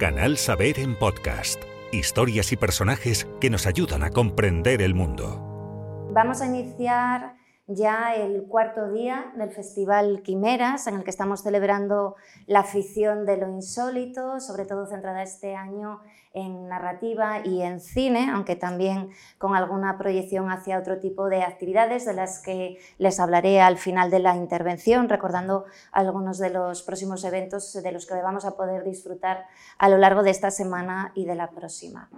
Canal 0.00 0.38
Saber 0.38 0.78
en 0.78 0.96
podcast. 0.96 1.62
Historias 1.92 2.52
y 2.52 2.56
personajes 2.56 3.28
que 3.38 3.50
nos 3.50 3.66
ayudan 3.66 4.02
a 4.02 4.08
comprender 4.08 4.80
el 4.80 4.94
mundo. 4.94 6.08
Vamos 6.14 6.40
a 6.40 6.46
iniciar 6.46 7.36
ya 7.70 8.14
el 8.14 8.44
cuarto 8.48 8.90
día 8.90 9.32
del 9.36 9.50
Festival 9.50 10.22
Quimeras, 10.22 10.88
en 10.88 10.96
el 10.96 11.04
que 11.04 11.10
estamos 11.10 11.42
celebrando 11.42 12.16
la 12.46 12.60
afición 12.60 13.24
de 13.26 13.36
lo 13.36 13.48
insólito, 13.48 14.40
sobre 14.40 14.64
todo 14.64 14.86
centrada 14.86 15.22
este 15.22 15.54
año 15.54 16.00
en 16.32 16.68
narrativa 16.68 17.40
y 17.44 17.62
en 17.62 17.80
cine, 17.80 18.30
aunque 18.32 18.56
también 18.56 19.10
con 19.38 19.54
alguna 19.54 19.98
proyección 19.98 20.50
hacia 20.50 20.78
otro 20.78 20.98
tipo 20.98 21.28
de 21.28 21.42
actividades 21.42 22.04
de 22.06 22.14
las 22.14 22.40
que 22.40 22.78
les 22.98 23.18
hablaré 23.20 23.60
al 23.60 23.78
final 23.78 24.10
de 24.10 24.18
la 24.18 24.36
intervención, 24.36 25.08
recordando 25.08 25.64
algunos 25.92 26.38
de 26.38 26.50
los 26.50 26.82
próximos 26.82 27.24
eventos 27.24 27.72
de 27.72 27.92
los 27.92 28.06
que 28.06 28.14
vamos 28.14 28.44
a 28.44 28.56
poder 28.56 28.84
disfrutar 28.84 29.46
a 29.78 29.88
lo 29.88 29.96
largo 29.96 30.22
de 30.22 30.30
esta 30.30 30.50
semana 30.50 31.12
y 31.14 31.24
de 31.24 31.34
la 31.36 31.50
próxima. 31.50 32.10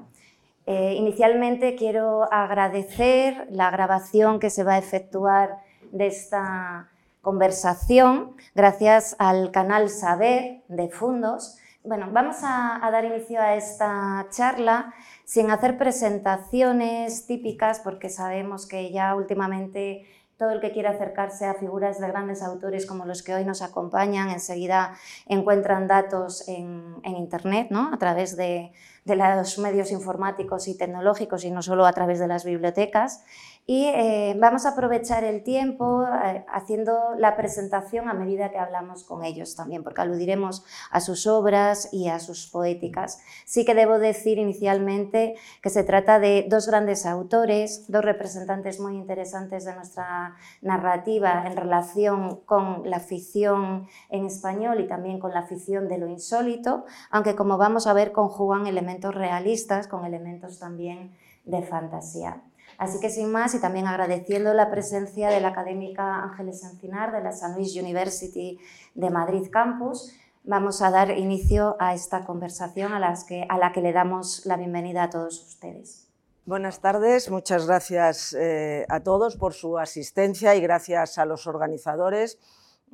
Eh, 0.66 0.94
inicialmente 0.94 1.74
quiero 1.74 2.32
agradecer 2.32 3.48
la 3.50 3.70
grabación 3.70 4.38
que 4.38 4.50
se 4.50 4.62
va 4.62 4.74
a 4.74 4.78
efectuar 4.78 5.58
de 5.90 6.06
esta 6.06 6.88
conversación 7.20 8.36
gracias 8.54 9.16
al 9.18 9.50
canal 9.50 9.88
Saber 9.88 10.62
de 10.68 10.88
Fundos. 10.88 11.58
Bueno, 11.84 12.08
vamos 12.12 12.36
a, 12.42 12.78
dar 12.92 13.04
inicio 13.04 13.40
a 13.40 13.56
esta 13.56 14.26
charla 14.30 14.94
sin 15.24 15.50
hacer 15.50 15.78
presentaciones 15.78 17.26
típicas 17.26 17.80
porque 17.80 18.08
sabemos 18.08 18.66
que 18.66 18.92
ya 18.92 19.16
últimamente 19.16 20.06
todo 20.36 20.50
el 20.50 20.60
que 20.60 20.70
quiera 20.70 20.90
acercarse 20.90 21.44
a 21.44 21.54
figuras 21.54 22.00
de 22.00 22.06
grandes 22.06 22.42
autores 22.42 22.86
como 22.86 23.04
los 23.04 23.24
que 23.24 23.34
hoy 23.34 23.44
nos 23.44 23.62
acompañan 23.62 24.30
enseguida 24.30 24.94
encuentran 25.26 25.88
datos 25.88 26.48
en, 26.48 26.96
en 27.02 27.16
Internet, 27.16 27.68
¿no? 27.70 27.92
a 27.92 27.98
través 27.98 28.36
de, 28.36 28.72
de 29.04 29.16
los 29.16 29.58
medios 29.58 29.90
informáticos 29.90 30.68
y 30.68 30.76
tecnológicos 30.76 31.44
y 31.44 31.50
no 31.50 31.62
solo 31.62 31.86
a 31.86 31.92
través 31.92 32.18
de 32.18 32.28
las 32.28 32.44
bibliotecas. 32.44 33.24
Y 33.64 33.84
eh, 33.84 34.36
vamos 34.40 34.66
a 34.66 34.70
aprovechar 34.70 35.22
el 35.22 35.44
tiempo 35.44 36.04
eh, 36.04 36.44
haciendo 36.52 37.14
la 37.16 37.36
presentación 37.36 38.08
a 38.08 38.12
medida 38.12 38.50
que 38.50 38.58
hablamos 38.58 39.04
con 39.04 39.24
ellos 39.24 39.54
también, 39.54 39.84
porque 39.84 40.00
aludiremos 40.00 40.64
a 40.90 41.00
sus 41.00 41.28
obras 41.28 41.88
y 41.92 42.08
a 42.08 42.18
sus 42.18 42.48
poéticas. 42.48 43.20
Sí 43.44 43.64
que 43.64 43.76
debo 43.76 44.00
decir 44.00 44.38
inicialmente 44.38 45.36
que 45.62 45.70
se 45.70 45.84
trata 45.84 46.18
de 46.18 46.46
dos 46.48 46.66
grandes 46.66 47.06
autores, 47.06 47.84
dos 47.86 48.04
representantes 48.04 48.80
muy 48.80 48.96
interesantes 48.96 49.64
de 49.64 49.76
nuestra 49.76 50.34
narrativa 50.60 51.44
en 51.46 51.56
relación 51.56 52.40
con 52.44 52.90
la 52.90 52.98
ficción 52.98 53.86
en 54.10 54.26
español 54.26 54.80
y 54.80 54.88
también 54.88 55.20
con 55.20 55.32
la 55.32 55.44
ficción 55.44 55.86
de 55.86 55.98
lo 55.98 56.08
insólito, 56.08 56.84
aunque 57.10 57.36
como 57.36 57.58
vamos 57.58 57.86
a 57.86 57.92
ver 57.92 58.10
conjugan 58.10 58.66
elementos 58.66 59.14
realistas 59.14 59.86
con 59.86 60.04
elementos 60.04 60.58
también 60.58 61.12
de 61.44 61.62
fantasía. 61.62 62.42
Así 62.82 62.98
que 62.98 63.10
sin 63.10 63.30
más 63.30 63.54
y 63.54 63.60
también 63.60 63.86
agradeciendo 63.86 64.52
la 64.54 64.68
presencia 64.68 65.28
de 65.28 65.40
la 65.40 65.50
académica 65.50 66.20
Ángeles 66.24 66.64
Encinar 66.64 67.12
de 67.12 67.22
la 67.22 67.30
San 67.30 67.54
Luis 67.54 67.76
University 67.76 68.58
de 68.96 69.08
Madrid 69.08 69.46
Campus, 69.52 70.12
vamos 70.42 70.82
a 70.82 70.90
dar 70.90 71.16
inicio 71.16 71.76
a 71.78 71.94
esta 71.94 72.24
conversación 72.24 72.92
a, 72.92 72.98
la 72.98 73.72
que 73.72 73.80
le 73.82 73.92
damos 73.92 74.44
la 74.46 74.56
bienvenida 74.56 75.04
a 75.04 75.10
todos 75.10 75.40
ustedes. 75.46 76.08
Buenas 76.44 76.80
tardes, 76.80 77.30
muchas 77.30 77.68
gracias 77.68 78.32
eh, 78.32 78.84
a 78.88 78.98
todos 78.98 79.36
por 79.36 79.52
su 79.52 79.78
asistencia 79.78 80.56
y 80.56 80.60
gracias 80.60 81.18
a 81.18 81.24
los 81.24 81.46
organizadores, 81.46 82.40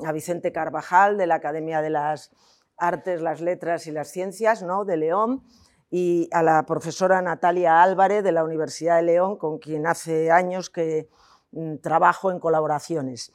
a 0.04 0.12
Vicente 0.12 0.52
Carvajal 0.52 1.16
de 1.16 1.28
la 1.28 1.36
Academia 1.36 1.80
de 1.80 1.88
las 1.88 2.30
Artes, 2.76 3.22
las 3.22 3.40
Letras 3.40 3.86
y 3.86 3.92
las 3.92 4.08
Ciencias 4.08 4.62
¿no? 4.62 4.84
de 4.84 4.98
León 4.98 5.44
y 5.90 6.28
a 6.32 6.42
la 6.42 6.64
profesora 6.66 7.22
Natalia 7.22 7.82
Álvarez 7.82 8.22
de 8.22 8.32
la 8.32 8.44
Universidad 8.44 8.96
de 8.96 9.02
León, 9.02 9.36
con 9.36 9.58
quien 9.58 9.86
hace 9.86 10.30
años 10.30 10.70
que 10.70 11.08
mm, 11.52 11.76
trabajo 11.76 12.30
en 12.30 12.38
colaboraciones. 12.38 13.32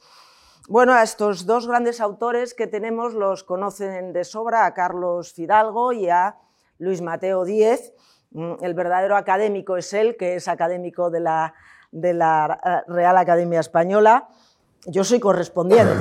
Bueno, 0.68 0.94
a 0.94 1.02
estos 1.02 1.44
dos 1.44 1.66
grandes 1.66 2.00
autores 2.00 2.54
que 2.54 2.66
tenemos 2.66 3.12
los 3.12 3.44
conocen 3.44 4.12
de 4.12 4.24
sobra, 4.24 4.66
a 4.66 4.72
Carlos 4.72 5.32
Fidalgo 5.32 5.92
y 5.92 6.08
a 6.08 6.36
Luis 6.78 7.02
Mateo 7.02 7.44
Díez. 7.44 7.92
Mm, 8.30 8.54
el 8.62 8.74
verdadero 8.74 9.16
académico 9.16 9.76
es 9.76 9.92
él, 9.92 10.16
que 10.16 10.36
es 10.36 10.48
académico 10.48 11.10
de 11.10 11.20
la, 11.20 11.54
de 11.90 12.14
la 12.14 12.60
eh, 12.64 12.90
Real 12.90 13.18
Academia 13.18 13.60
Española. 13.60 14.28
Yo 14.86 15.02
soy 15.02 15.18
correspondiente, 15.18 15.94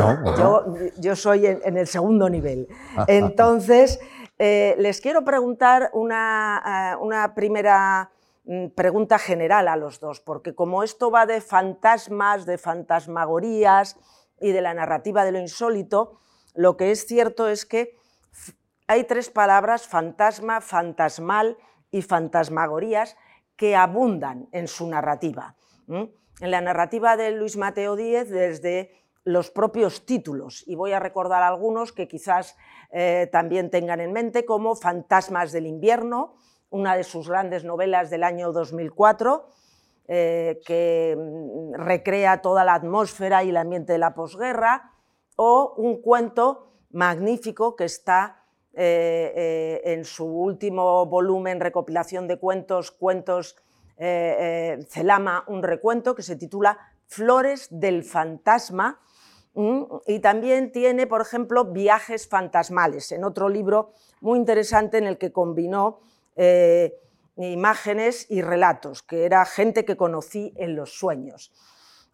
Yo, 1.00 1.16
soy 1.16 1.45
en, 1.45 1.61
en, 1.63 1.77
el 1.77 1.88
segundo 1.88 2.29
nivel. 2.29 2.67
Entonces, 3.07 4.00
eh, 4.39 4.75
les 4.79 4.99
quiero 5.01 5.23
preguntar 5.23 5.89
una, 5.94 6.95
eh, 6.95 7.29
primera 7.35 8.11
mm, 8.45 8.67
pregunta 8.69 9.19
general 9.19 9.67
a 9.67 9.75
los 9.75 9.99
dos, 9.99 10.19
porque 10.19 10.55
como 10.55 10.83
esto 10.83 11.11
va 11.11 11.25
de 11.25 11.41
fantasmas, 11.41 12.45
de 12.45 12.57
fantasmagorías 12.57 13.97
y 14.39 14.51
de 14.51 14.61
la 14.61 14.73
narrativa 14.73 15.23
de 15.23 15.31
lo 15.31 15.39
insólito, 15.39 16.19
lo 16.55 16.77
que 16.77 16.91
es 16.91 17.05
cierto 17.05 17.47
es 17.47 17.66
que 17.66 17.95
hay 18.88 19.05
tres 19.05 19.29
palabras, 19.29 19.88
fantasma, 19.88 20.61
fantasmal 20.61 21.57
y 21.91 22.01
fantasmagorías, 22.01 23.15
que 23.55 23.75
abundan 23.75 24.50
en 24.51 24.67
su 24.67 24.88
narrativa. 24.88 25.55
En 25.88 26.51
la 26.51 26.61
narrativa 26.61 27.15
de 27.15 27.31
Luis 27.31 27.55
Mateo 27.55 27.95
Díez, 27.95 28.29
desde 28.29 29.02
los 29.25 29.51
propios 29.51 30.06
títulos, 30.06 30.63
y 30.67 30.75
voy 30.75 30.91
a 30.91 31.00
recordar 31.00 31.44
algunos 31.44 31.94
que 31.94 32.07
quizás 32.07 32.57
eh, 32.91 33.29
también 33.31 33.69
tengan 33.69 34.01
en 34.01 34.11
mente, 34.11 34.45
como 34.45 34.75
Fantasmas 34.75 35.51
del 35.51 35.66
invierno, 35.66 36.35
una 36.69 36.97
de 36.97 37.03
sus 37.03 37.29
grandes 37.29 37.63
novelas 37.63 38.09
del 38.09 38.23
año 38.23 38.51
2004, 38.51 39.47
eh, 40.07 40.59
que 40.66 41.16
mm, 41.17 41.73
recrea 41.75 42.41
toda 42.41 42.66
la 42.66 42.73
atmósfera 42.73 43.44
y 43.44 43.50
el 43.50 43.57
ambiente 43.57 43.94
de 43.94 44.00
la 44.00 44.13
posguerra, 44.13 44.91
o 45.38 45.73
un 45.78 46.01
cuento 46.01 46.73
magnífico 46.91 47.75
que 47.75 47.85
está 47.85 48.44
eh, 48.73 49.81
en 49.85 50.03
su 50.03 50.25
último 50.25 51.06
volumen, 51.06 51.59
recopilación 51.59 52.28
de 52.28 52.38
cuentos, 52.38 52.91
cuentos 52.91 53.56
Celama, 53.95 55.45
un 55.47 55.63
recuento 55.63 56.13
que 56.13 56.23
se 56.23 56.35
titula 56.35 56.78
Flores 57.06 57.67
del 57.69 58.03
Fantasma, 58.03 59.00
y 59.55 60.19
también 60.19 60.71
tiene, 60.71 61.05
por 61.05 61.21
ejemplo, 61.21 61.65
Viajes 61.65 62.27
fantasmales, 62.27 63.11
en 63.11 63.23
otro 63.23 63.49
libro 63.49 63.91
muy 64.21 64.39
interesante 64.39 64.97
en 64.97 65.05
el 65.05 65.17
que 65.17 65.31
combinó 65.31 65.99
eh, 66.35 66.97
imágenes 67.37 68.25
y 68.29 68.41
relatos, 68.41 69.03
que 69.03 69.25
era 69.25 69.45
gente 69.45 69.85
que 69.85 69.97
conocí 69.97 70.53
en 70.55 70.75
los 70.75 70.97
sueños. 70.97 71.51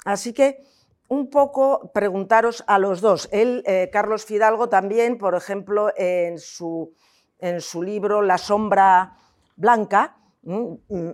Así 0.05 0.33
que 0.33 0.63
un 1.07 1.29
poco 1.29 1.91
preguntaros 1.93 2.63
a 2.67 2.77
los 2.77 3.01
dos. 3.01 3.29
Él, 3.31 3.63
eh, 3.65 3.89
Carlos 3.91 4.25
Fidalgo, 4.25 4.69
también, 4.69 5.17
por 5.17 5.35
ejemplo, 5.35 5.91
en 5.95 6.39
su, 6.39 6.93
en 7.39 7.61
su 7.61 7.83
libro 7.83 8.21
La 8.21 8.37
sombra 8.37 9.17
blanca, 9.55 10.17
mm, 10.43 10.73
mm, 10.89 11.11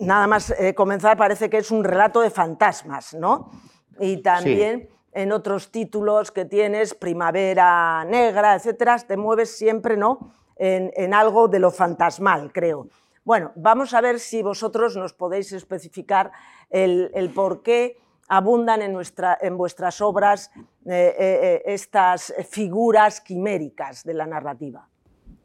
nada 0.00 0.26
más 0.26 0.50
eh, 0.50 0.74
comenzar 0.74 1.16
parece 1.16 1.48
que 1.48 1.58
es 1.58 1.70
un 1.70 1.84
relato 1.84 2.20
de 2.20 2.30
fantasmas, 2.30 3.14
¿no? 3.14 3.50
Y 3.98 4.22
también 4.22 4.88
en 5.12 5.32
otros 5.32 5.70
títulos 5.70 6.30
que 6.30 6.44
tienes, 6.44 6.94
Primavera 6.94 8.04
Negra, 8.04 8.54
etcétera, 8.54 8.98
te 8.98 9.16
mueves 9.16 9.56
siempre 9.56 9.96
¿no? 9.96 10.32
en, 10.56 11.14
algo 11.14 11.48
de 11.48 11.58
lo 11.58 11.70
fantasmal, 11.70 12.52
creo. 12.52 12.88
Bueno, 13.24 13.52
vamos 13.56 13.94
a 13.94 14.00
ver 14.00 14.20
si 14.20 14.42
vosotros 14.42 14.96
nos 14.96 15.12
podéis 15.12 15.52
especificar 15.52 16.32
el, 16.68 17.32
por 17.34 17.62
qué 17.62 17.98
abundan 18.28 18.82
en, 18.82 18.92
nuestra, 18.92 19.36
en 19.40 19.56
vuestras 19.56 20.00
obras 20.00 20.50
eh, 20.56 20.60
eh, 20.86 21.14
eh, 21.18 21.62
estas 21.66 22.32
figuras 22.48 23.20
quiméricas 23.20 24.04
de 24.04 24.14
la 24.14 24.26
narrativa. 24.26 24.88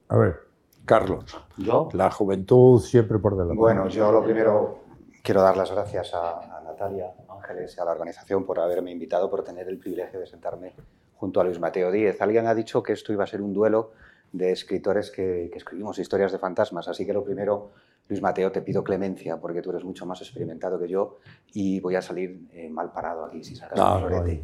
A 0.10 0.18
ver, 0.18 0.40
Carlos. 0.86 1.38
¿Yo? 1.58 1.90
La 1.94 2.12
juventud 2.12 2.80
siempre 2.80 3.18
por 3.18 3.36
delante. 3.36 3.58
Bueno, 3.58 3.88
yo 3.88 4.12
lo 4.12 4.24
primero 4.24 4.84
quiero 5.24 5.42
dar 5.42 5.58
las 5.58 5.72
gracias 5.72 6.14
a, 6.14 6.58
a 6.58 6.62
Natalia 6.62 7.12
Ángeles 7.46 7.76
y 7.78 7.82
a 7.82 7.86
la 7.86 7.92
organización 7.92 8.46
por 8.46 8.60
haberme 8.60 8.92
invitado, 8.92 9.30
por 9.30 9.44
tener 9.44 9.68
el 9.68 9.78
privilegio 9.78 10.20
de 10.20 10.26
sentarme 10.26 10.74
junto 11.16 11.40
a 11.40 11.44
Luis 11.44 11.60
Mateo 11.60 11.92
Díez. 11.92 12.22
Alguien 12.22 12.48
ha 12.48 12.56
dicho 12.56 12.82
que 12.82 12.94
esto 12.94 13.14
iba 13.14 13.24
a 13.24 13.28
ser 13.28 13.42
un 13.42 13.54
duelo 13.54 13.92
de 14.32 14.52
escritores 14.52 15.12
que, 15.12 15.50
escribimos 15.56 15.98
historias 16.00 16.32
de 16.32 16.40
fantasmas, 16.40 16.88
así 16.88 17.06
que 17.06 17.14
lo 17.14 17.24
primero, 17.24 17.72
Luis 18.10 18.22
Mateo, 18.22 18.52
te 18.52 18.62
pido 18.62 18.84
clemencia 18.84 19.38
porque 19.38 19.62
tú 19.62 19.70
eres 19.70 19.84
mucho 19.84 20.06
más 20.06 20.20
experimentado 20.22 20.80
que 20.80 20.88
yo 20.88 21.20
y 21.54 21.80
voy 21.80 21.96
a 21.96 22.02
salir 22.02 22.48
eh, 22.52 22.70
mal 22.70 22.92
parado 22.92 23.24
aquí 23.26 23.44
si 23.44 23.56
sacas 23.56 23.80
un 23.80 24.08
florete. 24.08 24.42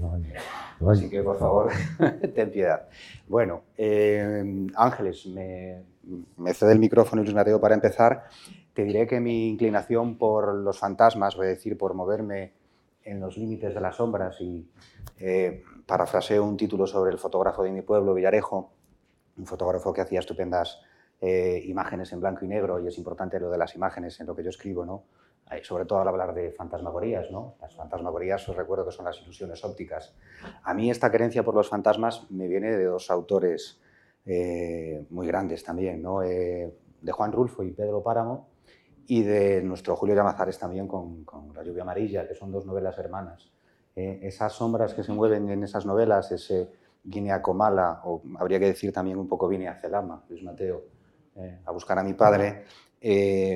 así 0.88 1.10
que, 1.10 1.22
por 1.24 1.38
favor, 1.38 1.72
ten 2.36 2.52
piedad. 2.52 2.88
Bueno, 3.28 3.64
eh, 3.78 4.70
Ángeles, 4.76 5.26
me, 5.26 5.82
me 6.38 6.54
cede 6.54 6.72
el 6.72 6.80
micrófono 6.80 7.24
Luis 7.24 7.36
Mateo 7.36 7.60
para 7.60 7.76
empezar. 7.76 8.26
Te 8.74 8.84
diré 8.84 9.06
que 9.08 9.20
mi 9.20 9.50
inclinación 9.50 10.18
por 10.18 10.54
los 10.54 10.80
fantasmas, 10.80 11.36
voy 11.36 11.48
a 11.48 11.50
decir, 11.50 11.78
por 11.78 11.94
moverme 11.94 12.61
en 13.04 13.20
los 13.20 13.38
límites 13.38 13.74
de 13.74 13.82
las 13.82 13.96
sombras 13.96 14.40
y 14.42 14.70
eh, 15.18 15.64
parafraseo 15.86 16.44
un 16.44 16.58
título 16.58 16.88
sobre 16.88 17.12
el 17.12 17.18
fotógrafo 17.18 17.64
de 17.64 17.72
mi 17.72 17.82
pueblo, 17.82 18.14
Villarejo, 18.14 18.72
un 19.38 19.46
fotógrafo 19.46 19.94
que 19.94 20.02
hacía 20.02 20.20
estupendas 20.20 20.82
eh, 21.20 21.62
imágenes 21.66 22.12
en 22.14 22.20
blanco 22.20 22.46
y 22.46 22.48
negro, 22.48 22.80
y 22.80 22.88
es 22.88 22.98
importante 22.98 23.40
lo 23.40 23.50
de 23.50 23.58
las 23.58 23.76
imágenes 23.76 24.20
en 24.20 24.28
lo 24.28 24.36
que 24.36 24.44
yo 24.44 24.50
escribo, 24.50 24.86
¿no? 24.86 25.04
sobre 25.64 25.86
todo 25.86 26.00
al 26.00 26.08
hablar 26.08 26.34
de 26.34 26.52
fantasmagorías, 26.52 27.30
¿no? 27.30 27.56
Las 27.60 27.76
fantasmagorías 27.76 28.48
os 28.48 28.56
recuerdo 28.56 28.86
que 28.86 28.92
son 28.92 29.06
las 29.06 29.22
ilusiones 29.22 29.64
ópticas. 29.66 30.16
A 30.64 30.74
mí 30.74 30.90
esta 30.90 31.12
creencia 31.12 31.44
por 31.44 31.56
los 31.56 31.68
fantasmas 31.68 32.30
me 32.32 32.48
viene 32.48 32.72
de 32.72 32.86
dos 32.86 33.12
autores 33.12 33.82
eh, 34.26 35.06
muy 35.10 35.28
grandes 35.28 35.64
también, 35.64 36.02
¿no? 36.02 36.24
Eh, 36.24 36.74
de 37.02 37.12
Juan 37.12 37.32
Rulfo 37.32 37.64
y 37.64 37.72
Pedro 37.72 38.02
Páramo, 38.02 38.48
y 39.12 39.24
de 39.24 39.62
nuestro 39.62 39.98
Julio 39.98 40.16
Llamazares 40.16 40.58
también 40.58 40.88
con, 40.88 41.26
La 41.54 41.64
lluvia 41.64 41.82
amarilla, 41.82 42.26
que 42.26 42.34
son 42.34 42.50
dos 42.50 42.66
novelas 42.66 42.98
hermanas. 42.98 43.52
Eh, 43.94 44.22
esas 44.24 44.54
sombras 44.54 44.94
que 44.94 45.04
se 45.04 45.12
mueven 45.12 45.50
en 45.50 45.66
esas 45.66 45.86
novelas, 45.86 46.32
ese 46.32 46.70
Guinea 47.04 47.42
Comala, 47.42 48.00
o 48.06 48.22
habría 48.40 48.58
que 48.58 48.68
decir 48.68 48.94
también 48.94 49.18
un 49.18 49.28
poco 49.28 49.50
Guinea 49.50 49.76
Celama, 49.82 50.24
Luis 50.30 50.42
Mateo, 50.44 50.86
a 51.66 51.72
buscar 51.74 52.00
a 52.00 52.04
mi 52.04 52.14
padre, 52.14 52.64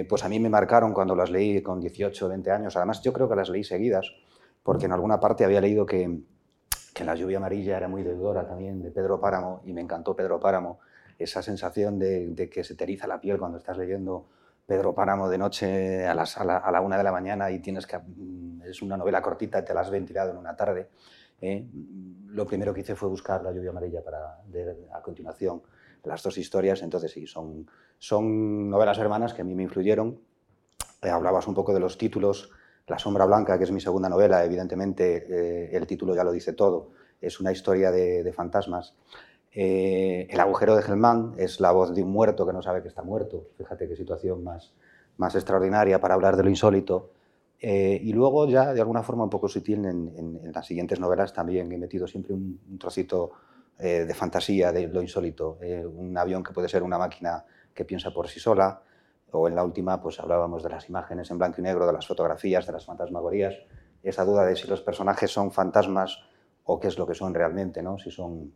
pues 0.09 0.25
a 0.25 0.27
mí 0.27 0.41
me 0.41 0.49
marcaron 0.49 0.91
cuando 0.91 1.15
las 1.15 1.29
leí 1.29 1.61
con 1.61 1.79
18 1.79 2.25
o 2.25 2.29
20 2.29 2.51
años. 2.51 2.75
Además, 2.75 3.01
yo 3.01 3.13
creo 3.13 3.29
que 3.29 3.35
las 3.37 3.47
leí 3.47 3.63
seguidas, 3.63 4.11
porque 4.61 4.87
en 4.87 4.91
alguna 4.91 5.21
parte 5.21 5.45
había 5.45 5.61
leído 5.61 5.85
que, 5.85 6.19
que 6.93 7.05
La 7.05 7.15
lluvia 7.15 7.37
amarilla 7.37 7.77
era 7.77 7.87
muy 7.87 8.03
deudora 8.03 8.45
también 8.45 8.81
de 8.81 8.91
Pedro 8.91 9.21
Páramo, 9.21 9.61
y 9.63 9.71
me 9.71 9.79
encantó 9.79 10.17
Pedro 10.17 10.37
Páramo, 10.37 10.79
esa 11.17 11.41
sensación 11.41 11.97
de, 11.97 12.49
que 12.51 12.65
se 12.65 12.75
te 12.75 12.83
eriza 12.83 13.07
la 13.07 13.21
piel 13.21 13.37
cuando 13.37 13.57
estás 13.57 13.77
leyendo 13.77 14.25
Pedro 14.65 14.93
Páramo 14.93 15.29
de 15.29 15.37
noche 15.37 16.05
a, 16.07 16.15
la, 16.15 16.81
una 16.81 16.97
de 16.97 17.03
la 17.03 17.11
mañana 17.11 17.51
y 17.51 17.59
tienes 17.59 17.85
que... 17.85 17.97
Mm, 17.97 18.61
es 18.63 18.81
una 18.81 18.97
novela 18.97 19.21
cortita 19.21 19.59
y 19.59 19.65
te 19.65 19.73
la 19.73 19.81
has 19.81 19.89
ventilado 19.89 20.31
en 20.31 20.37
una 20.37 20.55
tarde. 20.55 20.89
¿eh? 21.39 21.67
Lo 22.27 22.45
primero 22.45 22.73
que 22.73 22.81
hice 22.81 22.95
fue 22.95 23.07
buscar 23.09 23.43
La 23.43 23.51
lluvia 23.51 23.69
amarilla 23.69 24.03
para 24.03 24.41
leer 24.51 24.87
a 24.93 25.01
continuación 25.01 25.61
las 26.03 26.23
dos 26.23 26.37
historias. 26.37 26.81
Entonces 26.81 27.11
sí, 27.11 27.27
son, 27.27 27.69
son 27.99 28.69
novelas 28.69 28.97
hermanas 28.97 29.33
que 29.33 29.41
a 29.41 29.45
mí 29.45 29.53
me 29.53 29.63
influyeron. 29.63 30.19
Eh, 31.01 31.09
hablabas 31.09 31.47
un 31.47 31.53
poco 31.53 31.73
de 31.73 31.79
los 31.79 31.97
títulos 31.97 32.51
la 32.87 32.99
sombra 32.99 33.25
blanca, 33.25 33.57
que 33.57 33.63
es 33.63 33.71
mi 33.71 33.81
segunda 33.81 34.09
novela, 34.09 34.43
evidentemente 34.43 35.25
eh, 35.29 35.75
el 35.75 35.87
título 35.87 36.15
ya 36.15 36.23
lo 36.23 36.31
dice 36.31 36.53
todo, 36.53 36.91
es 37.19 37.39
una 37.39 37.51
historia 37.51 37.91
de, 37.91 38.31
fantasmas. 38.33 38.95
Eh, 39.57 40.27
el 40.29 40.39
agujero 40.41 40.75
de 40.75 40.81
Gelmán 40.81 41.33
es 41.37 41.61
la 41.61 41.71
voz 41.71 41.95
de 41.95 42.03
un 42.03 42.11
muerto 42.11 42.45
que 42.45 42.51
no 42.51 42.61
sabe 42.61 42.81
que 42.81 42.89
está 42.89 43.03
muerto. 43.03 43.47
Fíjate 43.57 43.87
qué 43.87 43.95
situación 43.95 44.43
más, 44.43 44.73
extraordinaria 45.33 46.01
para 46.01 46.13
hablar 46.13 46.35
de 46.35 46.43
lo 46.43 46.49
insólito. 46.49 47.11
Eh, 47.61 47.97
y 48.03 48.11
luego 48.11 48.47
ya 48.49 48.73
de 48.73 48.81
alguna 48.81 49.01
forma 49.01 49.23
un 49.23 49.29
poco 49.29 49.47
sutil 49.47 49.85
en, 49.85 50.51
las 50.53 50.67
siguientes 50.67 50.99
novelas 50.99 51.33
también 51.33 51.71
he 51.71 51.77
metido 51.77 52.05
siempre 52.05 52.33
un, 52.33 52.77
trocito 52.77 53.31
de 53.77 54.13
fantasía 54.13 54.71
de 54.71 54.87
lo 54.87 55.01
insólito. 55.01 55.57
un 55.97 56.17
avión 56.17 56.43
que 56.43 56.53
puede 56.53 56.69
ser 56.69 56.81
una 56.81 56.97
máquina 56.97 57.43
que 57.73 57.83
piensa 57.83 58.11
por 58.11 58.29
sí 58.29 58.39
sola, 58.39 58.81
o 59.31 59.49
en 59.49 59.55
la 59.55 59.65
última 59.65 60.01
pues 60.01 60.17
hablábamos 60.21 60.63
de 60.63 60.69
las 60.69 60.87
imágenes 60.87 61.29
en 61.29 61.37
blanco 61.37 61.59
y 61.59 61.63
negro, 61.63 61.85
de 61.85 61.91
las 61.91 62.07
fotografías, 62.07 62.65
de 62.65 62.71
las 62.71 62.85
fantasmagorías, 62.85 63.55
esa 64.01 64.23
duda 64.23 64.45
de 64.45 64.55
si 64.55 64.65
los 64.67 64.81
personajes 64.81 65.29
son 65.29 65.51
fantasmas 65.51 66.19
o 66.63 66.79
qué 66.79 66.87
es 66.87 66.97
lo 66.97 67.05
que 67.05 67.15
son 67.15 67.33
realmente, 67.33 67.83
¿no? 67.83 67.97
si 67.97 68.11
son 68.11 68.53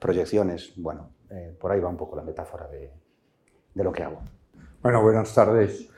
proyecciones. 0.00 0.72
Bueno, 0.76 1.10
eh, 1.30 1.56
por 1.58 1.72
ahí 1.72 1.80
va 1.80 1.88
un 1.88 1.96
poco 1.96 2.16
la 2.16 2.22
metáfora 2.22 2.68
de, 2.68 2.92
de 3.74 3.84
lo 3.84 3.92
que 3.92 4.02
hago. 4.02 4.22
Bueno, 4.82 5.02
buenas 5.02 5.34
tardes 5.34 5.88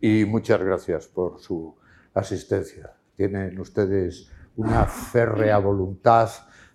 y 0.00 0.24
muchas 0.24 0.60
gracias 0.60 1.06
por 1.06 1.38
su 1.38 1.76
asistencia. 2.14 2.92
Tienen 3.14 3.58
ustedes 3.60 4.30
una 4.56 4.84
férrea 4.86 5.58
voluntad 5.58 6.28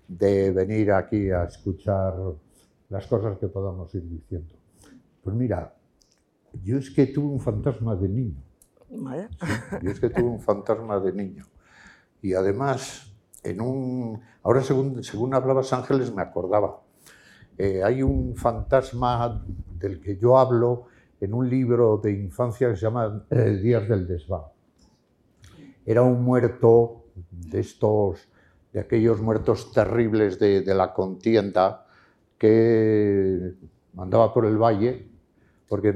de 0.08 0.52
venir 0.52 0.92
aquí 0.92 1.30
a 1.32 1.46
escuchar 1.46 2.14
las 2.90 3.08
cosas 3.08 3.38
que 3.38 3.48
podamos 3.48 3.94
ir 3.96 4.08
diciendo. 4.08 4.54
Pues 5.24 5.36
mira, 5.36 5.74
yo 6.64 6.78
es 6.78 6.90
que 6.92 7.08
tuve 7.08 7.28
un 7.28 7.40
fantasma 7.40 7.96
de 7.96 8.10
niño. 8.10 8.44
yo 9.82 9.92
es 9.92 10.00
que 10.00 10.10
tuve 10.10 10.28
un 10.28 10.42
fantasma 10.42 11.00
de 11.00 11.14
niño. 11.14 11.46
Y 12.22 12.34
además, 12.34 13.11
en 13.44 13.62
un, 13.62 14.22
ahora 14.44 14.62
según, 14.62 15.04
según 15.04 15.34
hablabas 15.34 15.74
Ángeles 15.74 16.14
me 16.14 16.22
acordaba, 16.22 16.82
eh, 17.58 17.84
hay 17.84 18.02
un 18.02 18.36
fantasma 18.36 19.44
del 19.78 20.02
que 20.02 20.18
yo 20.18 20.38
hablo 20.38 20.86
en 21.20 21.34
un 21.34 21.50
libro 21.50 21.98
de 21.98 22.12
infancia 22.12 22.70
que 22.70 22.76
se 22.76 22.82
llama 22.82 23.26
eh, 23.30 23.60
Días 23.62 23.88
del 23.88 24.08
Desván. 24.08 24.44
Era 25.86 26.02
un 26.02 26.24
muerto 26.24 27.06
de 27.30 27.60
estos, 27.60 28.28
de 28.74 28.80
aquellos 28.80 29.22
muertos 29.22 29.72
terribles 29.72 30.40
de, 30.40 30.64
la 30.74 30.94
contienda 30.94 31.86
que 32.38 33.54
andaba 33.98 34.34
por 34.34 34.46
el 34.46 34.58
valle 34.58 35.12
porque 35.72 35.94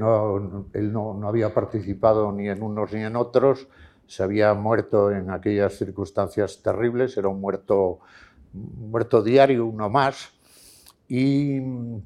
él 0.72 0.90
no, 0.90 1.28
había 1.28 1.52
participado 1.52 2.32
ni 2.32 2.48
en 2.48 2.62
unos 2.62 2.94
ni 2.94 3.02
en 3.02 3.14
otros, 3.14 3.68
se 4.06 4.22
había 4.22 4.54
muerto 4.54 5.10
en 5.10 5.30
aquellas 5.30 5.74
circunstancias 5.74 6.62
terribles, 6.62 7.16
era 7.16 7.28
un 7.28 7.40
muerto, 7.40 8.00
muerto 8.52 9.22
diario, 9.22 9.66
uno 9.66 9.90
más, 9.90 10.32
y 11.08 11.60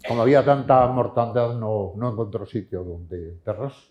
como 0.07 0.23
había 0.23 0.45
tanta 0.45 0.87
mortandad 0.89 1.59
no, 1.59 1.93
no 1.97 2.13
encontró 2.13 2.45
sitio 2.45 2.85
donde 2.85 3.31
enterrarse, 3.31 3.89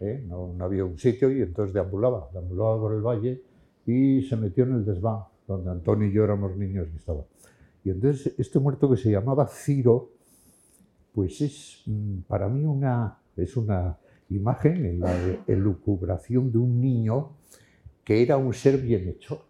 ¿eh? 0.00 0.24
no, 0.26 0.52
no, 0.54 0.64
había 0.64 0.84
un 0.84 0.98
sitio 0.98 1.30
y 1.30 1.42
entonces 1.42 1.74
deambulaba, 1.74 2.28
deambulaba 2.32 2.78
por 2.78 2.94
el 2.94 3.00
valle 3.00 3.42
y 3.84 4.22
se 4.22 4.36
metió 4.36 4.64
en 4.64 4.74
el 4.74 4.84
desván, 4.84 5.24
donde 5.46 5.70
Antonio 5.70 6.08
y 6.08 6.12
yo 6.12 6.24
éramos 6.24 6.56
niños 6.56 6.86
y 6.92 6.96
estaba. 6.96 7.24
Y 7.82 7.90
entonces 7.90 8.34
este 8.38 8.58
muerto 8.58 8.90
que 8.90 8.96
se 8.96 9.10
llamaba 9.10 9.48
Ciro, 9.48 10.10
pues 11.12 11.40
es 11.40 11.82
mm, 11.86 12.20
para 12.28 12.48
mí 12.48 12.64
una, 12.64 13.18
es 13.36 13.56
una 13.56 13.98
imagen 14.30 14.84
en 14.84 15.00
la 15.00 15.14
elucubración 15.46 16.52
de 16.52 16.58
un 16.58 16.80
niño 16.80 17.30
que 18.04 18.22
era 18.22 18.36
un 18.36 18.54
ser 18.54 18.78
bienhechor, 18.78 19.40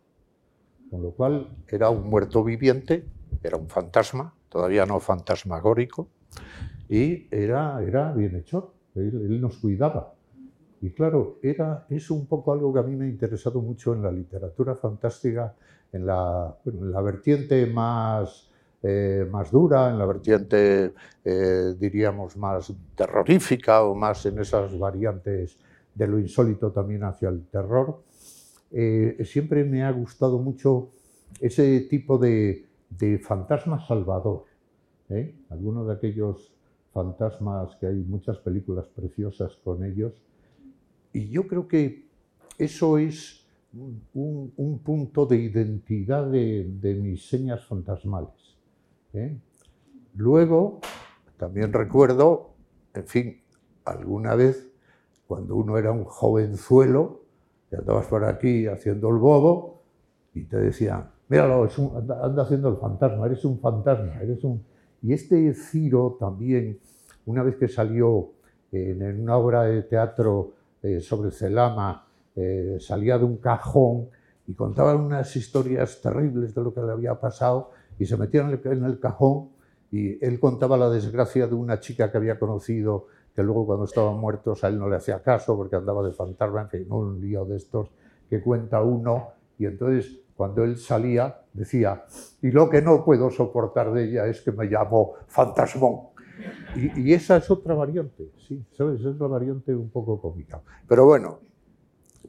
con 0.90 1.02
lo 1.02 1.12
cual 1.12 1.48
era 1.68 1.90
un 1.90 2.08
muerto 2.08 2.42
viviente, 2.42 3.04
era 3.42 3.56
un 3.56 3.68
fantasma, 3.68 4.34
todavía 4.48 4.86
no 4.86 4.98
fantasmagórico, 5.00 6.08
y 6.88 7.26
era, 7.30 7.82
era 7.82 8.12
bienhechor, 8.12 8.72
él, 8.94 9.40
nos 9.40 9.58
cuidaba. 9.58 10.14
Y 10.80 10.90
claro, 10.90 11.38
era, 11.42 11.86
es 11.90 12.10
un 12.10 12.26
poco 12.26 12.52
algo 12.52 12.72
que 12.72 12.80
a 12.80 12.82
mí 12.82 12.96
me 12.96 13.06
ha 13.06 13.08
interesado 13.08 13.60
mucho 13.60 13.94
en 13.94 14.02
la 14.02 14.12
literatura 14.12 14.74
fantástica, 14.74 15.54
en 15.92 16.06
la 16.06 16.56
vertiente 17.02 17.66
más 17.66 18.47
eh, 18.82 19.26
más 19.30 19.50
dura, 19.50 19.90
en 19.90 19.98
la 19.98 20.06
vertiente, 20.06 20.92
eh, 21.24 21.74
diríamos, 21.78 22.36
más 22.36 22.72
terrorífica 22.94 23.82
o 23.82 23.94
más 23.94 24.24
en 24.26 24.38
esas 24.38 24.78
variantes 24.78 25.58
de 25.94 26.06
lo 26.06 26.18
insólito 26.18 26.70
también 26.70 27.02
hacia 27.02 27.28
el 27.28 27.44
terror. 27.46 28.02
Eh, 28.70 29.18
siempre 29.24 29.64
me 29.64 29.82
ha 29.82 29.90
gustado 29.90 30.38
mucho 30.38 30.90
ese 31.40 31.80
tipo 31.82 32.18
de, 32.18 32.66
de 32.90 33.18
fantasma 33.18 33.84
salvador. 33.86 34.44
Algunos 35.48 35.86
de 35.86 35.94
aquellos 35.94 36.52
fantasmas 36.92 37.74
que 37.76 37.86
hay 37.86 37.96
muchas 37.96 38.38
películas 38.38 38.86
preciosas 38.88 39.56
con 39.64 39.82
ellos. 39.82 40.12
Y 41.12 41.30
yo 41.30 41.46
creo 41.46 41.66
que 41.66 42.06
eso 42.58 42.98
es 42.98 43.46
un, 43.72 44.52
un 44.56 44.78
punto 44.80 45.24
de 45.26 45.36
identidad 45.36 46.26
de, 46.30 46.68
de 46.80 46.94
mis 46.94 47.26
señas 47.26 47.64
fantasmales. 47.66 48.47
¿Eh? 49.12 49.38
Luego, 50.14 50.80
también 51.36 51.72
recuerdo, 51.72 52.54
en 52.94 53.06
fin, 53.06 53.42
alguna 53.84 54.34
vez, 54.34 54.70
cuando 55.26 55.56
uno 55.56 55.78
era 55.78 55.92
un 55.92 56.04
jovenzuelo, 56.04 57.22
y 57.70 57.76
andabas 57.76 58.06
por 58.06 58.24
aquí 58.24 58.66
haciendo 58.66 59.08
el 59.10 59.16
bobo, 59.16 59.82
y 60.34 60.44
te 60.44 60.58
decían, 60.58 61.10
míralo, 61.28 61.68
anda, 61.96 62.42
haciendo 62.42 62.68
el 62.68 62.76
fantasma, 62.76 63.26
eres 63.26 63.44
un 63.44 63.58
fantasma, 63.60 64.20
eres 64.20 64.42
un... 64.44 64.64
Y 65.02 65.12
este 65.12 65.54
Ciro 65.54 66.16
también, 66.18 66.78
una 67.26 67.42
vez 67.42 67.56
que 67.56 67.68
salió 67.68 68.32
en 68.72 69.20
una 69.20 69.36
obra 69.36 69.62
de 69.62 69.82
teatro 69.82 70.54
eh, 70.82 71.00
sobre 71.00 71.30
Celama, 71.30 72.06
eh, 72.34 72.78
salía 72.80 73.18
de 73.18 73.24
un 73.24 73.38
cajón 73.38 74.08
y 74.46 74.54
contaba 74.54 74.94
unas 74.94 75.34
historias 75.36 76.00
terribles 76.00 76.54
de 76.54 76.62
lo 76.62 76.72
que 76.72 76.80
le 76.80 76.92
había 76.92 77.14
pasado 77.18 77.70
y 77.98 78.06
se 78.06 78.16
metieron 78.16 78.60
en 78.64 78.84
el 78.84 78.98
cajón 78.98 79.50
y 79.90 80.24
él 80.24 80.38
contaba 80.38 80.76
la 80.76 80.90
desgracia 80.90 81.46
de 81.46 81.54
una 81.54 81.80
chica 81.80 82.10
que 82.10 82.18
había 82.18 82.38
conocido 82.38 83.06
que 83.34 83.42
luego 83.42 83.66
cuando 83.66 83.84
estaban 83.84 84.18
muertos 84.18 84.64
a 84.64 84.68
él 84.68 84.78
no 84.78 84.88
le 84.88 84.96
hacía 84.96 85.22
caso 85.22 85.56
porque 85.56 85.76
andaba 85.76 86.02
de 86.02 86.12
fantasma, 86.12 86.62
en 86.62 86.68
fin, 86.68 86.86
un 86.90 87.20
lío 87.20 87.44
de 87.44 87.56
estos 87.56 87.90
que 88.28 88.42
cuenta 88.42 88.82
uno 88.82 89.28
y 89.58 89.66
entonces 89.66 90.20
cuando 90.38 90.62
él 90.62 90.76
salía 90.76 91.40
decía, 91.52 92.04
y 92.42 92.52
lo 92.52 92.70
que 92.70 92.80
no 92.80 93.04
puedo 93.04 93.28
soportar 93.30 93.92
de 93.92 94.04
ella 94.04 94.26
es 94.26 94.40
que 94.40 94.52
me 94.52 94.66
llamo 94.66 95.14
fantasmón. 95.26 96.10
Y, 96.76 97.12
esa 97.12 97.38
es 97.38 97.50
otra 97.50 97.74
variante, 97.74 98.30
sí, 98.46 98.64
¿sabes? 98.70 99.00
Es 99.00 99.16
la 99.18 99.26
variante 99.26 99.74
un 99.74 99.90
poco 99.90 100.20
cómica. 100.20 100.62
Pero 100.86 101.06
bueno, 101.06 101.40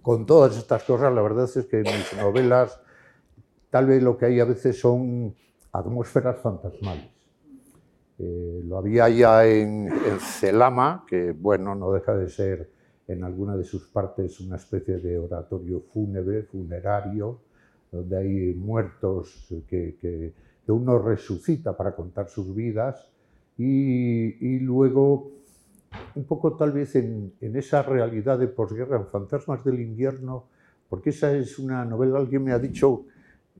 con 0.01 0.25
todas 0.25 0.57
estas 0.57 0.83
cosas, 0.83 1.13
la 1.13 1.21
verdad 1.21 1.45
es 1.45 1.65
que 1.67 1.83
mis 1.83 2.17
novelas, 2.17 2.81
tal 3.69 3.85
vez 3.85 4.01
lo 4.01 4.17
que 4.17 4.25
hay 4.25 4.39
a 4.39 4.45
veces 4.45 4.79
son 4.79 5.35
atmósferas 5.71 6.37
fantasmales. 6.41 7.09
Eh, 8.17 8.61
lo 8.65 8.77
había 8.77 9.07
ya 9.09 9.45
en, 9.45 9.87
en, 9.87 10.19
Celama, 10.19 11.05
que 11.07 11.31
bueno, 11.31 11.73
no 11.73 11.91
deja 11.93 12.15
de 12.17 12.29
ser 12.29 12.69
en 13.07 13.23
alguna 13.23 13.55
de 13.55 13.63
sus 13.63 13.87
partes 13.87 14.39
una 14.41 14.57
especie 14.57 14.97
de 14.97 15.17
oratorio 15.17 15.81
fúnebre, 15.81 16.43
funerario, 16.43 17.39
donde 17.91 18.17
hay 18.17 18.53
muertos 18.53 19.47
que, 19.67 19.97
que, 19.99 20.33
uno 20.67 20.99
resucita 20.99 21.75
para 21.75 21.95
contar 21.95 22.29
sus 22.29 22.53
vidas 22.53 23.09
y, 23.57 23.65
y 23.65 24.59
luego 24.59 25.31
un 26.13 26.23
poco 26.25 26.55
tal 26.55 26.71
vez 26.71 26.95
en, 26.95 27.33
en, 27.41 27.55
esa 27.55 27.81
realidad 27.81 28.37
de 28.37 28.49
posguerra, 28.49 28.97
en 28.97 29.07
Fantasmas 29.07 29.63
del 29.63 29.79
Invierno, 29.79 30.45
porque 30.87 31.09
esa 31.09 31.31
es 31.33 31.57
una 31.57 31.85
novela, 31.85 32.19
alguien 32.19 32.43
me 32.43 32.51
ha 32.51 32.59
dicho 32.59 33.05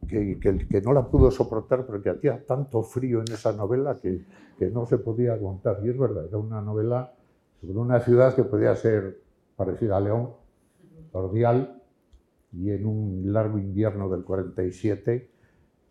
que, 0.08 0.40
que, 0.40 0.68
que, 0.68 0.82
no 0.82 0.94
la 0.94 1.08
pudo 1.08 1.30
soportar 1.32 1.86
porque 1.86 2.10
hacía 2.10 2.46
tanto 2.46 2.84
frío 2.84 3.20
en 3.20 3.32
esa 3.34 3.52
novela 3.54 3.98
que, 4.02 4.26
que, 4.58 4.70
no 4.70 4.86
se 4.86 4.98
podía 4.98 5.34
aguantar. 5.34 5.80
Y 5.84 5.90
es 5.90 5.98
verdad, 5.98 6.26
era 6.28 6.38
una 6.38 6.62
novela 6.62 7.14
sobre 7.62 7.78
una 7.78 8.00
ciudad 8.00 8.36
que 8.36 8.44
podía 8.44 8.76
ser 8.76 9.22
parecida 9.56 9.98
a 9.98 10.00
León, 10.00 10.32
cordial, 11.12 11.82
y 12.52 12.72
en 12.72 12.86
un 12.86 13.32
largo 13.32 13.60
invierno 13.60 14.10
del 14.10 14.24
47 14.24 15.30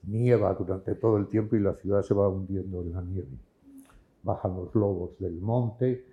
nieva 0.04 0.54
durante 0.54 0.94
todo 0.94 1.16
el 1.18 1.28
tiempo 1.28 1.56
y 1.56 1.60
la 1.60 1.74
ciudad 1.74 2.02
se 2.02 2.14
va 2.14 2.28
hundiendo 2.28 2.82
en 2.82 2.92
la 2.92 3.02
nieve. 3.02 3.28
Bajan 4.22 4.56
los 4.56 4.74
lobos 4.74 5.18
del 5.18 5.40
monte 5.40 6.04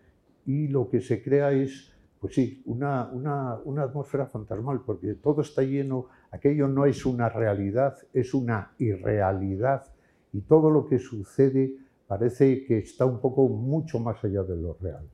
y 0.46 0.68
lo 0.68 0.90
que 0.90 1.02
se 1.02 1.24
crea 1.24 1.52
es 1.52 1.95
pues 2.20 2.34
sí, 2.34 2.62
una, 2.66 3.10
una, 3.12 3.60
una, 3.66 3.84
atmósfera 3.84 4.26
fantasmal, 4.28 4.82
porque 4.86 5.16
todo 5.16 5.42
está 5.42 5.62
lleno, 5.62 6.08
aquello 6.32 6.68
no 6.68 6.86
es 6.86 7.06
una 7.06 7.30
realidad, 7.30 7.98
es 8.14 8.34
una 8.34 8.72
irrealidad, 8.80 9.84
y 10.34 10.42
todo 10.42 10.70
lo 10.70 10.88
que 10.88 11.00
sucede 11.00 11.76
parece 12.08 12.66
que 12.66 12.80
está 12.80 13.06
un 13.06 13.20
poco 13.20 13.48
mucho 13.48 14.00
más 14.00 14.24
allá 14.24 14.44
de 14.44 14.56
lo 14.56 14.74
real, 14.82 15.08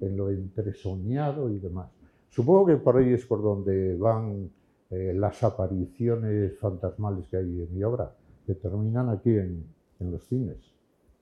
en 0.00 0.16
lo 0.16 0.30
entresoñado 0.30 1.50
y 1.50 1.58
demás. 1.58 1.90
Supongo 2.28 2.66
que 2.66 2.76
por 2.76 2.96
ahí 2.96 3.12
es 3.12 3.24
por 3.26 3.42
donde 3.42 3.96
van 3.96 4.50
eh, 4.90 5.12
las 5.14 5.42
apariciones 5.42 6.58
fantasmales 6.58 7.26
que 7.28 7.36
hay 7.36 7.62
en 7.62 7.74
mi 7.74 7.82
obra, 7.82 8.14
que 8.46 8.54
terminan 8.54 9.08
aquí 9.08 9.30
en, 9.30 9.64
en 10.00 10.10
los 10.10 10.24
cines. 10.26 10.58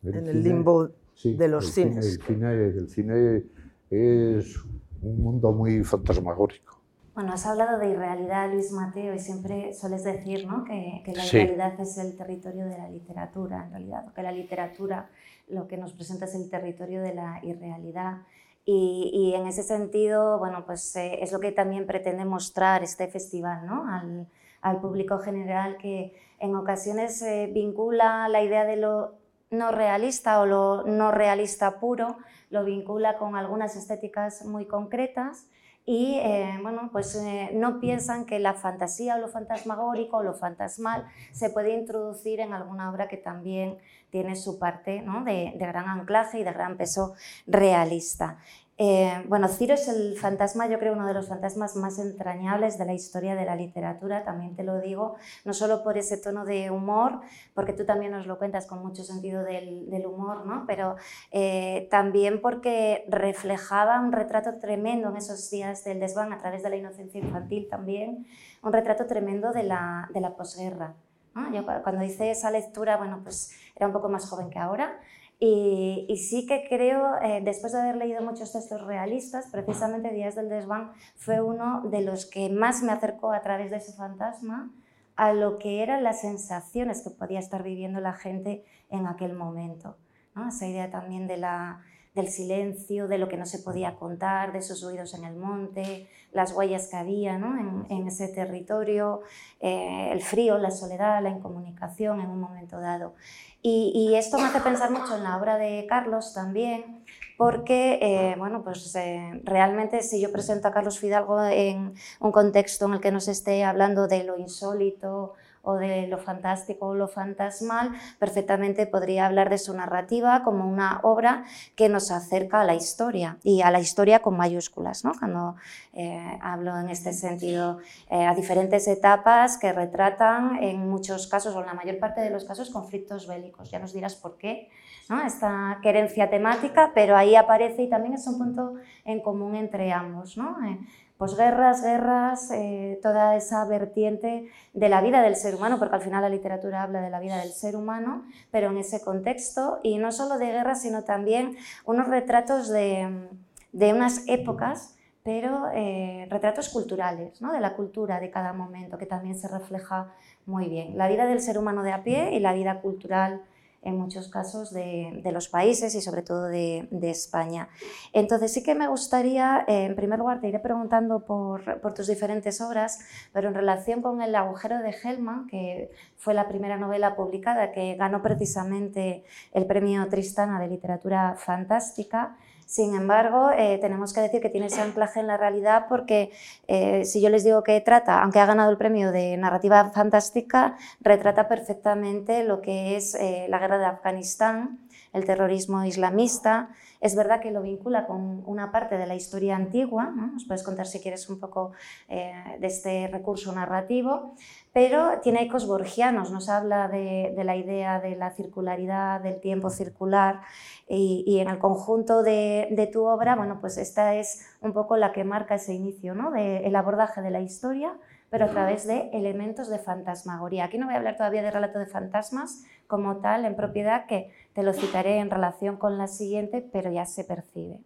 El 0.03 0.17
en 0.17 0.26
el 0.26 0.43
cine, 0.43 0.43
limbo 0.43 0.91
sí, 1.14 1.35
de 1.35 1.49
los 1.49 1.64
el 1.67 1.73
cines. 1.73 2.21
Cine, 2.26 2.53
el, 2.53 2.88
cine, 2.88 3.37
el 3.37 3.41
cine 3.41 3.45
es 3.91 4.59
un 5.04 5.23
mundo 5.23 5.52
muy 5.52 5.84
fantasmagórico. 5.84 6.80
Bueno, 7.14 7.32
has 7.32 7.46
hablado 7.46 7.78
de 7.78 7.90
irrealidad, 7.90 8.52
Luis 8.52 8.73
Mateo, 8.73 9.14
y 9.14 9.20
siempre 9.20 9.73
sueles 9.73 10.02
decir 10.02 10.46
¿no? 10.49 10.64
que, 10.64 11.02
que, 11.04 11.12
la 11.12 11.23
sí. 11.23 11.37
irrealidad 11.37 11.80
es 11.80 11.96
el 11.99 12.16
territorio 12.16 12.64
de 12.66 12.76
la 12.76 12.90
literatura, 12.90 13.64
en 13.66 13.70
realidad, 13.70 14.12
que 14.12 14.23
la 14.23 14.32
literatura 14.32 15.08
lo 15.46 15.68
que 15.68 15.76
nos 15.76 15.92
presenta 15.92 16.25
es 16.25 16.34
el 16.34 16.50
territorio 16.50 17.02
de 17.02 17.14
la 17.14 17.40
irrealidad. 17.44 18.23
Y, 18.64 19.11
y 19.12 19.34
en 19.34 19.46
ese 19.46 19.62
sentido, 19.62 20.38
bueno, 20.38 20.64
pues 20.66 20.96
eh, 20.96 21.23
es 21.23 21.30
lo 21.32 21.38
que 21.38 21.52
también 21.52 21.87
pretende 21.87 22.25
mostrar 22.25 22.82
este 22.82 23.06
festival 23.06 23.66
¿no? 23.66 23.87
al, 23.88 24.26
al 24.62 24.80
público 24.80 25.18
general, 25.18 25.76
que 25.76 26.14
en 26.40 26.56
ocasiones 26.56 27.20
eh, 27.23 27.49
vincula 27.52 28.28
la 28.28 28.42
idea 28.42 28.64
de 28.64 28.76
lo 28.76 29.12
no 29.56 29.70
realista 29.70 30.40
o 30.40 30.46
lo 30.46 30.84
no 30.84 31.11
realista 31.11 31.80
puro, 31.80 32.18
lo 32.50 32.64
vincula 32.64 33.16
con 33.16 33.37
algunas 33.37 33.76
estéticas 33.76 34.44
muy 34.44 34.66
concretas 34.66 35.46
y 35.87 36.18
eh, 36.23 36.58
bueno, 36.62 36.88
pues 36.92 37.14
eh, 37.16 37.50
no 37.52 37.78
piensan 37.78 38.25
que 38.25 38.38
la 38.38 38.54
fantasía 38.54 39.16
o 39.16 39.18
lo 39.18 39.28
fantasmagórico 39.28 40.18
o 40.18 40.23
lo 40.23 40.32
fantasmal 40.32 41.06
se 41.32 41.50
puede 41.50 41.75
introducir 41.75 42.40
en 42.40 42.54
alguna 42.54 42.90
obra 42.90 43.06
que 43.06 43.18
también 43.18 43.76
tiene 44.08 44.34
su 44.34 44.58
parte 44.58 45.02
¿no? 45.02 45.25
de, 45.25 45.52
de, 45.56 45.66
gran 45.66 45.88
anclaje 45.88 46.38
y 46.38 46.44
de 46.44 46.52
gran 46.52 46.78
peso 46.78 47.14
realista. 47.46 48.38
Eh, 48.76 49.25
bueno, 49.28 49.47
Ciro 49.47 49.75
es 49.75 49.87
el 49.87 50.16
fantasma, 50.16 50.66
yo 50.66 50.81
creo, 50.81 50.95
uno 50.95 51.07
de 51.07 51.14
los 51.14 51.28
fantasmas 51.28 51.76
más 51.76 52.00
entrañables 52.00 52.76
de 52.76 52.85
la 52.85 52.93
historia 52.93 53.37
de 53.37 53.45
la 53.45 53.54
literatura, 53.54 54.25
también 54.25 54.57
te 54.57 54.64
lo 54.64 54.81
digo, 54.81 55.14
no 55.45 55.54
solo 55.54 55.85
por 55.85 55.97
ese 55.97 56.16
tono 56.16 56.45
de 56.45 56.73
humor, 56.73 57.21
porque 57.54 57.73
tú 57.73 57.85
también 57.85 58.11
nos 58.11 58.26
lo 58.26 58.37
cuentas 58.37 58.66
con 58.66 58.81
mucho 58.81 59.04
sentido 59.04 59.45
del, 59.45 59.88
del 59.90 60.07
humor, 60.07 60.45
¿no? 60.45 60.64
pero 60.66 60.97
eh, 61.31 61.87
también 61.88 62.40
porque 62.40 63.04
reflejaba 63.09 64.00
un 64.00 64.11
retrato 64.11 64.59
tremendo 64.59 65.09
en 65.09 65.19
esos 65.19 65.49
días 65.50 65.85
del 65.85 66.00
desván 66.00 66.33
a 66.33 66.38
través 66.38 66.64
de 66.64 66.71
la 66.71 66.76
inocencia 66.76 67.21
infantil 67.21 67.69
también, 67.71 68.26
un 68.61 68.73
retrato 68.73 69.07
tremendo 69.07 69.52
de 69.52 69.62
la, 69.62 70.09
de 70.12 70.21
la 70.21 70.35
posguerra. 70.35 70.95
¿no? 71.35 71.52
Yo 71.52 71.64
cuando 71.64 72.04
hice 72.04 72.33
esa 72.33 72.50
lectura, 72.50 72.97
bueno, 72.97 73.21
pues 73.23 73.52
era 73.76 73.87
un 73.87 73.93
poco 73.93 74.09
más 74.09 74.28
joven 74.28 74.50
que 74.50 74.59
ahora, 74.59 74.99
y, 75.41 76.17
sí 76.17 76.47
que 76.47 76.67
creo, 76.69 77.21
eh, 77.23 77.41
después 77.45 77.73
de 77.73 77.81
haber 77.81 77.97
leído 77.97 78.23
muchos 78.23 78.53
textos 78.53 78.81
realistas, 78.83 79.49
precisamente 79.50 80.12
Días 80.12 80.35
del 80.35 80.49
Desván 80.49 80.93
fue 81.17 81.41
uno 81.41 81.83
de 81.83 82.03
los 82.03 82.26
que 82.26 82.49
más 82.49 82.83
me 82.83 82.93
acercó 82.93 83.33
a 83.33 83.43
través 83.43 83.71
de 83.71 83.79
ese 83.79 83.93
fantasma 83.93 84.71
a 85.17 85.33
lo 85.33 85.59
que 85.59 85.83
eran 85.83 86.03
las 86.03 86.21
sensaciones 86.21 87.03
que 87.03 87.11
podía 87.11 87.38
estar 87.38 87.62
viviendo 87.62 88.00
la 88.00 88.14
gente 88.14 88.64
en 88.91 89.07
aquel 89.07 89.35
momento. 89.35 89.97
¿no? 90.35 90.49
Esa 90.49 90.67
idea 90.67 90.91
también 90.91 91.26
de 91.26 91.37
la, 91.37 91.83
del 92.14 92.28
silencio, 92.28 93.09
de 93.09 93.18
lo 93.18 93.28
que 93.28 93.37
no 93.37 93.44
se 93.44 93.59
podía 93.59 93.97
contar, 93.97 94.52
de 94.52 94.61
esos 94.61 94.83
ruidos 94.83 95.14
en 95.14 95.25
el 95.25 95.35
monte, 95.35 96.09
las 96.33 96.52
huellas 96.52 96.88
que 96.88 96.97
había 96.97 97.38
¿no? 97.38 97.85
en, 97.88 98.06
ese 98.06 98.28
territorio, 98.28 99.23
eh, 99.61 100.11
el 100.12 100.23
frío, 100.23 100.59
la 100.59 100.71
soledad, 100.71 101.23
la 101.23 101.30
incomunicación 101.30 102.21
en 102.21 102.28
un 102.28 102.40
momento 102.40 102.80
dado. 102.80 103.14
Y, 103.62 103.92
y, 103.94 104.14
esto 104.16 104.38
me 104.38 104.44
hace 104.44 104.61
pensar 104.61 104.90
mucho 104.90 105.16
en 105.16 105.25
la 105.25 105.38
obra 105.38 105.56
de 105.56 105.87
Carlos 105.88 106.35
también, 106.35 107.02
porque 107.37 107.99
eh, 108.02 108.35
bueno, 108.38 108.62
pues, 108.62 108.94
eh, 108.94 109.40
realmente 109.42 110.02
si 110.02 110.21
yo 110.21 110.30
presento 110.30 110.68
a 110.68 110.73
Carlos 110.73 110.99
Fidalgo 110.99 111.42
en 111.44 111.94
un 112.21 112.30
contexto 112.30 112.87
en 112.87 112.94
el 112.94 113.00
que 113.00 113.11
nos 113.11 113.26
esté 113.26 113.64
hablando 113.64 114.06
de 114.06 114.23
lo 114.23 114.38
insólito, 114.38 115.33
o 115.64 115.75
de 115.75 116.06
lo 116.06 116.18
fantástico 116.18 116.87
o 116.87 116.94
lo 116.94 117.09
fantasmal, 117.09 117.92
perfectamente 118.18 118.87
podría 118.87 119.26
hablar 119.26 119.50
de 119.50 119.59
su 119.59 119.75
narrativa 119.75 120.42
como 120.44 120.68
una 120.68 121.00
obra 121.02 121.44
que 121.75 121.88
nos 121.88 122.11
acerca 122.11 122.61
a 122.61 122.64
la 122.64 122.75
historia 122.75 123.38
y 123.42 123.62
a 123.62 123.71
la 123.71 123.80
historia 123.80 124.21
con 124.21 124.37
mayúsculas, 124.37 125.04
¿no? 125.04 125.12
cuando 125.18 125.56
eh, 125.92 126.38
hablo 126.40 126.78
en 126.78 126.90
este 126.90 127.12
sentido, 127.12 127.78
eh, 128.11 128.25
a 128.25 128.35
diferentes 128.35 128.87
etapas 128.88 129.59
que 129.59 129.73
retratan 129.73 130.62
en 130.62 130.88
muchos 130.88 131.26
casos 131.26 131.54
o 131.56 131.61
en 131.61 131.66
la 131.66 131.75
mayor 131.75 131.99
parte 131.99 132.21
de 132.21 132.30
los 132.30 132.44
casos 132.44 132.71
conflictos 132.71 133.26
bélicos. 133.26 133.71
Ya 133.71 133.78
nos 133.78 133.92
dirás 133.92 134.14
por 134.14 134.37
qué. 134.37 134.71
¿no? 135.09 135.21
esta 135.21 135.78
querencia 135.83 136.30
temática, 136.30 136.92
pero 136.94 137.16
ahí 137.16 137.37
aparece 137.37 137.83
y 137.83 137.88
también 137.88 138.14
es 138.14 138.26
un 138.26 138.38
punto 138.38 138.75
en 139.04 139.21
común 139.21 139.54
entre 139.54 139.92
ambos. 139.92 140.37
¿no? 140.37 140.56
Eh, 140.66 140.78
posguerras, 141.18 141.83
guerras, 141.83 142.50
eh, 142.50 142.99
toda 143.02 143.37
esa 143.37 143.64
vertiente 143.66 144.49
de 144.73 144.88
la 144.88 145.00
vida 145.00 145.23
del 145.23 145.37
ser 145.37 145.54
humano, 145.54 145.78
porque 145.78 145.94
al 145.94 146.02
final 146.02 146.23
la 146.23 146.28
literatura 146.28 146.83
habla 146.83 147.00
de 147.00 147.11
la 147.11 147.21
vida 147.21 147.37
del 147.38 147.52
ser 147.52 147.76
humano, 147.76 148.25
pero 148.50 148.71
en 148.71 148.78
ese 148.78 149.00
contexto, 149.00 149.78
y 149.83 149.99
no 149.99 150.12
solo 150.12 150.38
de 150.38 150.47
guerras, 150.47 150.83
sino 150.83 151.04
también 151.04 151.56
unos 151.85 152.09
retratos 152.09 152.68
de, 152.68 153.28
de 153.73 153.92
unas 153.92 154.26
épocas, 154.26 154.94
pero 155.23 155.71
eh, 155.73 156.26
retratos 156.30 156.68
culturales, 156.68 157.40
¿no? 157.40 157.52
de 157.52 157.61
la 157.61 157.75
cultura 157.75 158.21
de 158.21 158.30
cada 158.30 158.52
momento, 158.52 158.99
que 158.99 159.06
también 159.06 159.38
se 159.38 159.49
refleja 159.49 160.12
muy 160.44 160.68
bien. 160.68 160.99
La 160.99 161.09
vida 161.09 161.25
del 161.26 161.40
ser 161.40 161.56
humano 161.56 161.83
de 161.83 161.92
a 161.92 162.02
pie 162.02 162.35
y 162.35 162.40
la 162.40 162.52
vida 162.52 162.83
cultural 162.83 163.42
en 163.85 163.99
muchos 163.99 164.29
casos 164.29 164.73
de, 164.73 165.21
de 165.23 165.33
los 165.33 165.49
países 165.49 165.95
y 165.95 166.00
sobre 166.00 166.23
todo 166.23 166.45
de, 166.45 166.88
de, 166.91 167.11
España. 167.11 167.69
Entonces 168.12 168.53
sí 168.53 168.62
que 168.62 168.75
me 168.75 168.88
gustaría, 168.88 169.64
eh, 169.69 169.85
en 169.85 169.95
primer 169.95 170.19
lugar, 170.19 170.41
te 170.41 170.49
iré 170.49 170.59
preguntando 170.59 171.25
por, 171.25 171.81
por, 171.81 171.95
tus 171.95 172.07
diferentes 172.07 172.61
obras, 172.61 172.99
pero 173.33 173.49
en 173.49 173.55
relación 173.55 174.03
con 174.03 174.23
El 174.23 174.35
agujero 174.35 174.79
de 174.79 174.95
Helma, 175.03 175.47
que 175.50 175.91
fue 176.17 176.35
la 176.35 176.49
primera 176.49 176.76
novela 176.76 177.14
publicada 177.14 177.73
que 177.73 177.95
ganó 177.97 178.23
precisamente 178.23 179.25
el 179.53 179.67
premio 179.67 180.09
Tristana 180.09 180.61
de 180.61 180.69
literatura 180.69 181.37
fantástica, 181.37 182.37
sin 182.66 182.94
embargo, 182.94 183.50
eh, 183.50 183.78
tenemos 183.80 184.12
que 184.12 184.21
decir 184.21 184.40
que 184.40 184.49
tiene 184.49 184.66
ese 184.66 184.80
anclaje 184.80 185.21
en 185.21 185.26
la 185.26 185.37
realidad 185.37 185.87
porque 185.88 186.33
eh, 186.66 187.04
si 187.04 187.21
yo 187.21 187.28
les 187.28 187.44
digo 187.44 187.62
que 187.62 187.80
trata, 187.80 188.23
aunque 188.23 188.40
ha 188.40 188.47
ganado 188.47 188.71
el 188.71 188.76
premio 188.76 189.12
de 189.12 189.37
narrativa 189.37 189.90
fantástica, 189.90 190.76
retrata 191.00 191.47
perfectamente 191.49 192.42
lo 192.44 192.61
que 192.61 192.97
es 192.97 193.14
eh, 193.14 193.47
la 193.49 193.59
guerra 193.59 193.78
de 193.78 193.87
Afganistán, 193.87 194.78
el 195.14 195.25
terrorismo 195.25 195.85
islamista. 195.85 196.68
Es 197.00 197.16
verdad 197.16 197.40
que 197.40 197.50
lo 197.50 197.62
vincula 197.62 198.06
con 198.06 198.42
una 198.47 198.73
parte 198.73 198.99
de 198.99 199.06
la 199.06 199.14
historia 199.14 199.56
antigua, 199.56 200.12
¿no? 200.14 200.26
nos 200.33 200.44
puedes 200.44 200.62
contar 200.62 200.87
si 200.87 201.00
quieres 201.00 201.30
un 201.30 201.38
poco 201.38 201.73
eh, 202.09 202.35
de 202.59 202.66
este 202.66 203.09
recurso 203.09 203.52
narrativo, 203.52 204.35
pero 204.73 205.21
tiene 205.23 205.42
ecos 205.42 205.66
borgianos, 205.66 206.30
nos 206.33 206.49
habla 206.49 206.88
de, 206.88 207.33
la 207.44 207.56
idea 207.56 208.00
de 208.00 208.16
la 208.16 208.33
circularidad, 208.33 209.21
del 209.21 209.40
tiempo 209.40 209.71
circular 209.71 210.40
y, 210.88 211.38
en 211.38 211.49
el 211.49 211.59
conjunto 211.59 212.23
de, 212.23 212.90
tu 212.92 213.04
obra, 213.04 213.37
bueno, 213.37 213.59
pues 213.61 213.78
esta 213.78 214.16
es 214.16 214.44
un 214.61 214.73
poco 214.73 214.97
la 214.97 215.12
que 215.12 215.25
marca 215.25 215.54
ese 215.54 215.75
inicio, 215.75 216.14
¿no? 216.14 216.30
de 216.33 216.71
abordaje 216.75 217.23
de 217.23 217.30
la 217.30 217.40
historia, 217.40 217.94
pero 218.35 218.47
a 218.47 218.49
través 218.49 218.85
de 218.85 219.11
elementos 219.12 219.68
de 219.68 219.78
fantasmagoría. 219.78 220.64
Aquí 220.64 220.76
no 220.76 220.87
voy 220.87 220.94
a 220.94 220.99
hablar 220.99 221.16
todavía 221.16 221.40
de 221.40 221.52
relato 221.52 221.78
de 221.78 221.87
fantasmas 221.87 222.64
como 222.88 223.18
tal, 223.18 223.44
en 223.44 223.54
propiedad, 223.54 224.06
que 224.06 224.33
te 224.54 224.62
lo 224.62 224.73
citaré 224.73 225.18
en 225.18 225.30
relación 225.30 225.76
con 225.76 225.99
la 225.99 226.06
siguiente, 226.06 226.66
pero 226.73 226.90
ya 226.90 227.04
se 227.04 227.25
percibe. 227.25 227.80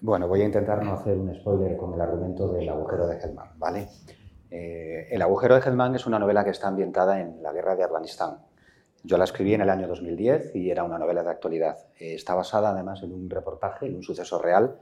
Bueno, 0.00 0.26
voy 0.26 0.42
a 0.42 0.44
intentar 0.44 0.84
no 0.84 0.94
hacer 0.94 1.16
un 1.16 1.32
spoiler 1.34 1.76
con 1.76 1.94
el 1.94 2.00
argumento 2.00 2.52
del 2.52 2.68
agujero 2.68 3.06
de 3.06 3.18
Hellman, 3.18 3.56
¿vale? 3.56 3.88
Eh, 4.50 5.06
el 5.10 5.22
agujero 5.22 5.54
de 5.54 5.60
Hellman 5.60 5.94
es 5.94 6.06
una 6.06 6.18
novela 6.18 6.44
que 6.44 6.50
está 6.50 6.66
ambientada 6.66 7.20
en 7.20 7.40
la 7.40 7.52
guerra 7.52 7.76
de 7.76 7.84
Afganistán. 7.84 8.38
Yo 9.04 9.16
la 9.16 9.24
escribí 9.24 9.54
en 9.54 9.60
el 9.60 9.70
año 9.70 9.86
2010 9.86 10.56
y 10.56 10.70
era 10.70 10.82
una 10.82 10.98
novela 10.98 11.22
de 11.22 11.30
actualidad. 11.30 11.78
Eh, 11.98 12.14
está 12.14 12.34
basada 12.34 12.70
además 12.70 13.02
en 13.04 13.12
un 13.12 13.30
reportaje, 13.30 13.86
en 13.86 13.94
un 13.94 14.02
suceso 14.02 14.40
real, 14.40 14.78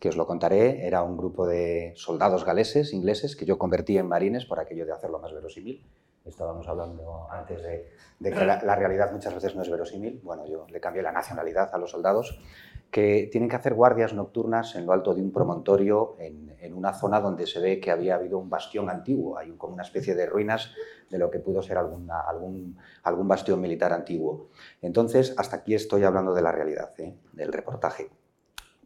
que 0.00 0.08
os 0.08 0.16
lo 0.16 0.26
contaré. 0.26 0.86
Era 0.86 1.04
un 1.04 1.16
grupo 1.16 1.46
de 1.46 1.92
soldados 1.94 2.44
galeses, 2.44 2.92
ingleses, 2.92 3.36
que 3.36 3.46
yo 3.46 3.58
convertí 3.58 3.96
en 3.96 4.08
marines 4.08 4.44
por 4.44 4.58
aquello 4.58 4.86
de 4.86 4.92
hacerlo 4.92 5.20
más 5.20 5.32
verosímil. 5.32 5.86
Estábamos 6.24 6.66
hablando 6.68 7.28
antes 7.30 7.62
de, 7.62 7.90
que 8.20 8.44
la, 8.46 8.62
la, 8.62 8.76
realidad 8.76 9.12
muchas 9.12 9.34
veces 9.34 9.54
no 9.54 9.62
es 9.62 9.70
verosímil. 9.70 10.20
Bueno, 10.22 10.46
yo 10.46 10.66
le 10.70 10.80
cambié 10.80 11.02
la 11.02 11.12
nacionalidad 11.12 11.68
a 11.74 11.78
los 11.78 11.90
soldados 11.90 12.40
que 12.94 13.28
tienen 13.32 13.50
que 13.50 13.56
hacer 13.56 13.74
guardias 13.74 14.14
nocturnas 14.14 14.76
en 14.76 14.86
lo 14.86 14.92
alto 14.92 15.14
de 15.14 15.20
un 15.20 15.32
promontorio, 15.32 16.14
en, 16.20 16.72
una 16.72 16.92
zona 16.92 17.18
donde 17.18 17.44
se 17.44 17.58
ve 17.58 17.80
que 17.80 17.90
había 17.90 18.14
habido 18.14 18.38
un 18.38 18.48
bastión 18.48 18.88
antiguo, 18.88 19.36
hay 19.36 19.50
como 19.56 19.74
una 19.74 19.82
especie 19.82 20.14
de 20.14 20.26
ruinas 20.26 20.70
de 21.10 21.18
lo 21.18 21.28
que 21.28 21.40
pudo 21.40 21.60
ser 21.60 21.76
alguna, 21.76 22.20
algún, 22.20 22.78
algún 23.02 23.26
bastión 23.26 23.60
militar 23.60 23.92
antiguo. 23.92 24.50
Entonces, 24.80 25.34
hasta 25.36 25.56
aquí 25.56 25.74
estoy 25.74 26.04
hablando 26.04 26.34
de 26.34 26.42
la 26.42 26.52
realidad, 26.52 26.92
¿eh? 26.98 27.16
del 27.32 27.52
reportaje. 27.52 28.10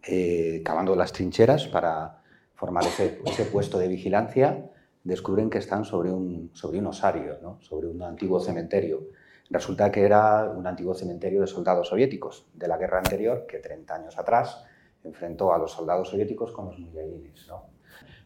Eh, 0.02 0.62
cavando 0.64 0.96
las 0.96 1.12
trincheras 1.12 1.66
para 1.66 2.22
formar 2.54 2.84
ese, 2.84 3.20
ese, 3.26 3.44
puesto 3.44 3.78
de 3.78 3.88
vigilancia, 3.88 4.70
descubren 5.08 5.50
que 5.50 5.58
están 5.58 5.84
sobre 5.84 6.10
un, 6.10 6.50
sobre 6.52 6.78
un 6.78 6.86
osario, 6.86 7.38
¿no? 7.42 7.58
sobre 7.62 7.88
un 7.88 8.02
antiguo 8.02 8.40
cementerio 8.40 9.08
Resulta 9.50 9.90
que 9.90 10.02
era 10.02 10.44
un 10.44 10.66
antiguo 10.66 10.94
cementerio 10.94 11.40
de 11.40 11.46
soldados 11.46 11.88
soviéticos 11.88 12.46
de 12.52 12.68
la 12.68 12.76
guerra 12.76 12.98
anterior, 12.98 13.46
que 13.46 13.58
30 13.58 13.94
años 13.94 14.18
atrás 14.18 14.64
enfrentó 15.04 15.54
a 15.54 15.58
los 15.58 15.72
soldados 15.72 16.10
soviéticos 16.10 16.52
con 16.52 16.66
los 16.66 16.78
mujahidines. 16.78 17.46
¿no? 17.48 17.64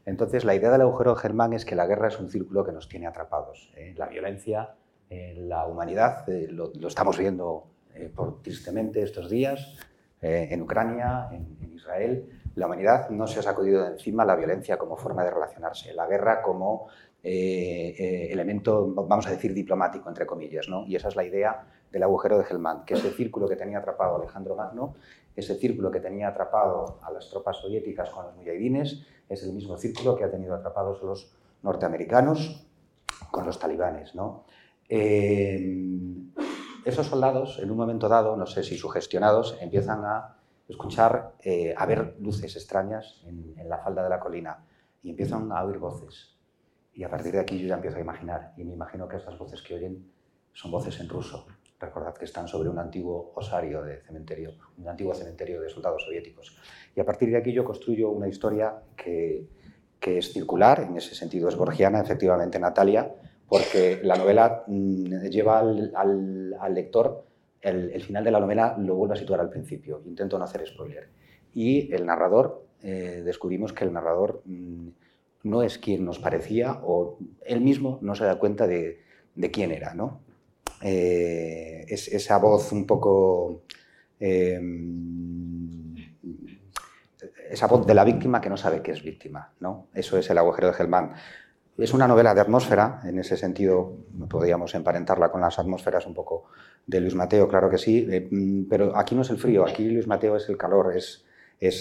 Entonces, 0.05 0.45
la 0.45 0.55
idea 0.57 0.71
del 0.71 0.81
agujero 0.81 1.15
germán 1.15 1.53
es 1.53 1.65
que 1.65 1.77
la 1.77 1.87
guerra 1.87 2.09
es 2.09 2.19
un 2.19 2.29
círculo 2.29 2.65
que 2.65 2.73
nos 2.73 2.89
tiene 2.89 3.07
atrapados. 3.07 3.73
¿eh? 3.77 3.95
La 3.97 4.09
violencia, 4.09 4.75
eh, 5.09 5.37
la 5.39 5.65
humanidad, 5.67 6.29
eh, 6.29 6.49
lo, 6.51 6.73
estamos 6.89 7.17
viendo 7.19 7.69
por, 8.17 8.43
tristemente 8.43 9.03
estos 9.03 9.31
días 9.31 9.77
en 10.23 10.63
Ucrania, 10.63 11.29
en, 11.33 11.59
en, 11.61 11.73
Israel. 11.73 12.42
La 12.55 12.67
humanidad 12.67 13.11
no 13.11 13.27
se 13.27 13.41
ha 13.41 13.43
sacudido 13.43 13.83
de 13.83 13.93
encima 13.93 14.25
la 14.25 14.37
violencia 14.37 14.77
como 14.77 14.97
forma 14.97 15.25
de 15.25 15.31
relacionarse, 15.31 15.95
la 15.95 16.07
guerra 16.07 16.43
como 16.43 16.89
eh, 17.23 17.95
eh, 17.99 18.33
elemento, 18.33 18.93
vamos 18.95 19.27
a 19.27 19.31
decir, 19.31 19.55
diplomático, 19.55 20.09
entre 20.09 20.27
comillas. 20.27 20.69
¿no? 20.69 20.85
Y 20.87 20.97
esa 20.97 21.09
es 21.09 21.17
la 21.17 21.25
idea 21.25 21.67
del 21.91 22.03
agujero 22.03 22.39
de 22.39 22.45
Helmand, 22.49 22.85
que 22.85 22.95
ese 22.95 23.11
círculo 23.13 23.49
que 23.49 23.57
tenía 23.57 23.79
atrapado 23.79 24.17
Alejandro 24.17 24.57
Magno, 24.57 24.95
ese 25.35 25.55
círculo 25.55 25.91
que 25.91 26.01
tenía 26.01 26.29
atrapado 26.29 26.99
a 27.03 27.11
las 27.11 27.31
tropas 27.31 27.59
soviéticas 27.59 28.11
con 28.11 28.27
los 28.27 28.37
mujahidines, 28.37 29.07
es 29.29 29.43
el 29.45 29.53
mismo 29.53 29.77
círculo 29.79 30.17
que 30.17 30.25
ha 30.25 30.31
tenido 30.31 30.55
atrapados 30.55 31.03
los 31.03 31.33
norteamericanos 31.63 32.67
con 33.31 33.47
los 33.47 33.59
talibanes. 33.59 34.15
¿no? 34.15 34.45
Eh, 34.89 35.89
esos 36.85 37.07
soldados, 37.07 37.61
en 37.63 37.71
un 37.71 37.77
momento 37.77 38.09
dado, 38.09 38.37
no 38.37 38.47
sé 38.47 38.63
si 38.63 38.77
sugestionados, 38.77 39.57
empiezan 39.61 40.05
a 40.05 40.37
escuchar, 40.69 41.35
a 41.77 41.87
ver 41.87 42.17
luces 42.21 42.57
extrañas 42.57 43.23
en, 43.27 43.55
en 43.59 43.69
la 43.69 43.79
falda 43.79 44.03
de 44.03 44.09
la 44.09 44.21
colina 44.21 44.65
y 45.03 45.11
empiezan 45.11 45.51
a 45.53 45.65
oír 45.65 45.79
voces 45.79 46.33
y 46.95 47.05
a 47.05 47.11
partir 47.11 47.33
de 47.33 47.41
aquí 47.41 47.59
yo 47.59 47.69
ya 47.69 47.75
empiezo 47.77 47.97
a 47.97 48.01
imaginar, 48.01 48.53
y 48.57 48.65
me 48.65 48.75
imagino 48.75 49.09
que 49.09 49.17
estas 49.17 49.39
voces 49.39 49.63
que 49.63 49.75
oyen 49.75 50.05
son 50.53 50.71
voces 50.71 51.01
en 51.01 51.09
ruso. 51.09 51.47
Recordad 51.81 52.15
que 52.15 52.27
están 52.27 52.47
sobre 52.47 52.69
un 52.69 52.79
antiguo 52.79 53.33
osario 53.35 53.83
de 53.83 54.03
cementerio, 54.03 54.53
un 54.79 54.89
antiguo 54.89 55.15
cementerio 55.15 55.61
de 55.61 55.69
soldados 55.69 56.05
soviéticos. 56.05 56.57
Y 56.95 57.01
a 57.01 57.05
partir 57.05 57.31
de 57.31 57.39
aquí 57.39 57.53
yo 57.53 57.65
construyo 57.65 58.11
una 58.11 58.29
historia 58.29 58.75
que, 58.95 59.49
que 59.99 60.19
es 60.19 60.33
circular, 60.33 60.81
en 60.81 60.97
ese 60.97 61.15
sentido 61.15 61.49
es 61.49 61.57
borgiana, 61.57 62.01
efectivamente 62.01 62.59
Natalia, 62.59 63.13
porque 63.49 64.01
la 64.03 64.17
novela 64.17 64.65
mm, 64.67 65.25
lleva 65.29 65.61
al, 65.61 66.55
al, 66.61 66.75
lector, 66.75 67.25
el, 67.63 67.91
el, 67.93 68.03
final 68.03 68.25
de 68.25 68.31
la 68.31 68.41
novela 68.41 68.77
lo 68.79 68.95
vuelve 68.97 69.15
a 69.15 69.19
situar 69.19 69.41
al 69.41 69.49
principio, 69.49 70.03
intento 70.05 70.39
no 70.39 70.45
hacer 70.45 70.67
spoiler. 70.67 71.09
Y 71.55 71.93
el 71.95 72.05
narrador, 72.05 72.67
eh, 72.83 73.23
descubrimos 73.25 73.73
que 73.73 73.85
el 73.85 73.93
narrador... 73.93 74.43
Mm, 74.45 74.89
no 75.45 75.63
es 75.63 75.79
quien 75.79 76.05
nos 76.05 76.19
parecía 76.19 76.81
o 76.85 77.19
él 77.45 77.61
mismo 77.61 77.99
no 78.03 78.15
se 78.15 78.25
da 78.25 78.39
cuenta 78.39 78.67
de, 78.67 79.01
quién 79.53 79.73
era. 79.73 79.95
¿no? 79.95 80.21
Eh, 80.83 81.85
es 81.89 82.09
esa 82.09 82.39
voz 82.39 82.73
un 82.73 82.87
poco... 82.87 83.63
Em, 84.21 85.95
esa 87.51 87.67
voz 87.67 87.87
de 87.87 87.95
la 87.95 88.05
víctima 88.05 88.41
que 88.41 88.49
no 88.49 88.57
sabe 88.57 88.83
que 88.83 88.93
es 88.93 89.03
víctima. 89.03 89.53
¿no? 89.61 89.89
Eso 89.95 90.17
es 90.17 90.31
el 90.31 90.39
agujero 90.39 90.69
de 90.69 90.75
Gelman. 90.75 91.13
Es 91.79 91.95
una 91.95 92.07
novela 92.07 92.35
de 92.35 92.41
atmósfera, 92.43 93.01
en 93.05 93.19
ese 93.19 93.37
sentido 93.37 93.97
podríamos 94.29 94.75
emparentarla 94.75 95.31
con 95.33 95.41
las 95.41 95.59
atmósferas 95.59 96.07
un 96.07 96.13
poco 96.13 96.45
de 96.87 97.01
Luis 97.01 97.15
Mateo, 97.15 97.49
claro 97.49 97.71
que 97.71 97.79
sí, 97.79 98.07
eh, 98.11 98.29
pero 98.69 98.95
aquí 98.95 99.15
no 99.15 99.23
es 99.23 99.31
el 99.31 99.39
frío, 99.39 99.67
aquí 99.67 99.89
Luis 99.89 100.07
Mateo 100.07 100.37
es 100.37 100.51
el 100.51 100.59
calor, 100.59 100.95
es, 100.95 101.25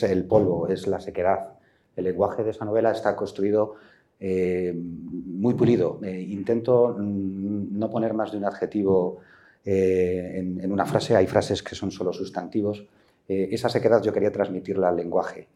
el 0.04 0.24
polvo, 0.24 0.70
es 0.70 0.88
la 0.88 1.02
sequedad, 1.02 1.56
el 1.98 2.06
lenguaje 2.06 2.42
de 2.44 2.52
esa 2.52 2.64
novela 2.64 2.92
está 2.92 3.18
construido 3.18 3.76
eh, 4.18 4.74
muy 4.74 5.56
pulido. 5.56 6.00
Eh, 6.04 6.22
intento 6.22 6.96
mm, 6.98 7.78
no 7.78 7.90
poner 7.90 8.14
más 8.14 8.32
de 8.32 8.38
un 8.38 8.46
adjetivo 8.46 9.20
en, 9.66 10.72
una 10.72 10.86
frase, 10.86 11.16
hay 11.18 11.28
frases 11.28 11.62
que 11.62 11.76
son 11.76 11.92
solo 11.92 12.14
sustantivos. 12.14 12.88
esa 13.28 13.70
sequedad 13.70 14.02
yo 14.02 14.12
quería 14.12 14.32
transmitirla 14.32 14.90
al 14.90 14.96
lenguaje 14.96 15.50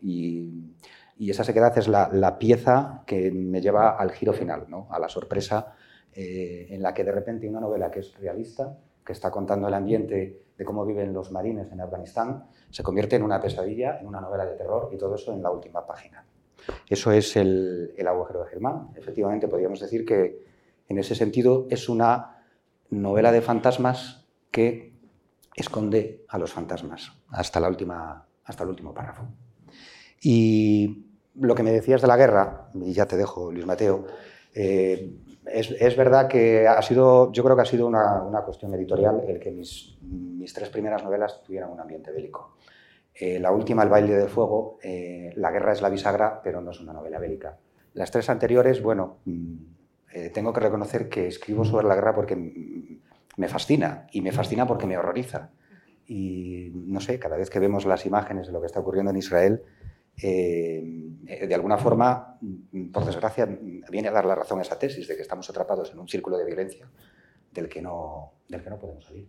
esa 1.19 1.43
sequedad 1.43 1.78
es 1.78 1.88
la, 1.88 2.38
pieza 2.38 3.04
que 3.06 3.32
me 3.32 3.62
lleva 3.62 3.97
al 3.97 4.12
giro 4.12 4.34
final, 4.34 4.65
¿no? 4.67 4.88
a 4.91 4.99
la 4.99 5.10
sorpresa 5.10 5.73
en 6.13 6.82
la 6.82 6.93
que 6.93 7.04
de 7.04 7.12
repente 7.12 7.49
una 7.49 7.60
novela 7.60 7.91
que 7.91 7.99
es 7.99 8.17
realista, 8.17 8.78
que 9.06 9.13
está 9.13 9.30
contando 9.30 9.67
el 9.67 9.73
ambiente 9.73 10.45
de 10.58 10.65
cómo 10.65 10.86
viven 10.86 11.13
los 11.13 11.32
marines 11.32 11.71
en 11.71 11.82
Afganistán, 11.82 12.45
se 12.69 12.84
convierte 12.84 13.15
en 13.15 13.23
una 13.23 13.41
pesadilla, 13.41 13.99
en 13.99 14.08
una 14.08 14.21
novela 14.21 14.45
de 14.45 14.56
terror 14.56 14.89
y 14.93 14.97
todo 14.97 15.15
eso 15.15 15.34
en 15.34 15.43
la 15.43 15.51
última 15.51 15.86
página. 15.86 16.25
Eso 16.89 17.12
es 17.12 17.36
el, 17.36 17.93
agujero 18.08 18.43
de 18.43 18.49
Germán. 18.49 18.89
Efectivamente, 18.95 19.47
podríamos 19.47 19.80
decir 19.80 20.06
que 20.06 20.43
en 20.88 20.97
ese 20.97 21.15
sentido 21.15 21.67
es 21.69 21.89
una 21.89 22.43
novela 22.89 23.32
de 23.32 23.41
fantasmas 23.41 24.25
que 24.51 24.93
esconde 25.56 26.25
a 26.28 26.38
los 26.38 26.54
fantasmas 26.54 27.12
hasta, 27.30 27.60
la 27.60 27.69
última, 27.69 28.28
hasta 28.43 28.63
el 28.63 28.69
último 28.69 28.93
párrafo. 28.93 29.28
Y 30.21 31.05
lo 31.39 31.56
que 31.56 31.63
me 31.63 31.71
decías 31.71 32.02
de 32.02 32.08
la 32.08 32.17
guerra, 32.17 32.69
y 32.74 32.93
ya 32.93 33.06
te 33.06 33.17
dejo, 33.17 33.52
Luis 33.52 33.65
Mateo, 33.65 34.06
eh, 34.54 35.12
es, 35.45 35.95
verdad 35.95 36.28
que 36.28 36.67
ha 36.67 36.82
sido, 36.82 37.32
yo 37.32 37.43
creo 37.43 37.56
que 37.56 37.62
ha 37.62 37.65
sido 37.65 37.88
una, 37.88 38.41
cuestión 38.45 38.74
editorial 38.74 39.24
el 39.28 39.39
que 39.39 39.52
mis, 39.52 39.98
mis, 40.02 40.54
tres 40.54 40.69
primeras 40.69 41.04
novelas 41.04 41.43
tuvieran 41.43 41.71
un 41.71 41.80
ambiente 41.80 42.12
bélico. 42.12 42.56
Eh, 43.13 43.39
la 43.39 43.52
última, 43.52 43.84
El 43.84 43.89
baile 43.89 44.15
de 44.15 44.28
fuego, 44.28 44.78
eh, 44.84 45.32
La 45.36 45.52
guerra 45.52 45.71
es 45.71 45.82
la 45.82 45.89
bisagra, 45.89 46.41
pero 46.43 46.62
no 46.62 46.71
es 46.71 46.80
una 46.82 46.93
novela 46.93 47.19
bélica. 47.19 47.58
Las 47.93 48.12
tres 48.12 48.30
anteriores, 48.30 48.82
bueno, 48.82 49.19
mm, 49.26 49.56
eh, 50.13 50.30
tengo 50.32 50.52
que 50.52 50.60
reconocer 50.60 51.08
que 51.08 51.28
escribo 51.28 51.63
sobre 51.63 51.88
la 51.88 51.95
guerra 51.95 52.13
porque 52.13 52.36
me 53.38 53.48
fascina, 53.48 54.08
y 54.12 54.21
me 54.21 54.32
fascina 54.32 54.67
porque 54.67 54.86
me 54.88 54.98
horroriza. 54.98 55.52
Y 56.08 56.71
no 56.74 57.00
sé, 57.00 57.19
cada 57.19 57.38
vez 57.38 57.50
que 57.50 57.60
vemos 57.60 57.86
las 57.86 58.06
imágenes 58.06 58.48
de 58.48 58.54
lo 58.54 58.60
que 58.60 58.67
está 58.67 58.80
ocurriendo 58.80 59.12
en 59.12 59.17
Israel, 59.17 59.63
de 60.17 61.56
alguna 61.56 61.78
forma, 61.78 62.39
por 62.93 63.06
desgracia, 63.06 63.45
viene 63.89 64.08
a 64.08 64.12
dar 64.12 64.25
la 64.25 64.36
razón 64.36 64.60
a 64.60 64.62
esa 64.62 64.80
tesis 64.80 65.08
de 65.08 65.15
que 65.15 65.21
estamos 65.21 65.49
atrapados 65.49 65.91
en 65.91 65.99
un 65.99 66.08
círculo 66.08 66.38
de 66.38 66.45
violencia 66.45 66.89
del 67.51 67.69
que 67.69 67.82
no, 67.82 68.34
del 68.47 68.63
que 68.63 68.69
no 68.69 68.80
podemos 68.80 69.06
salir. 69.06 69.28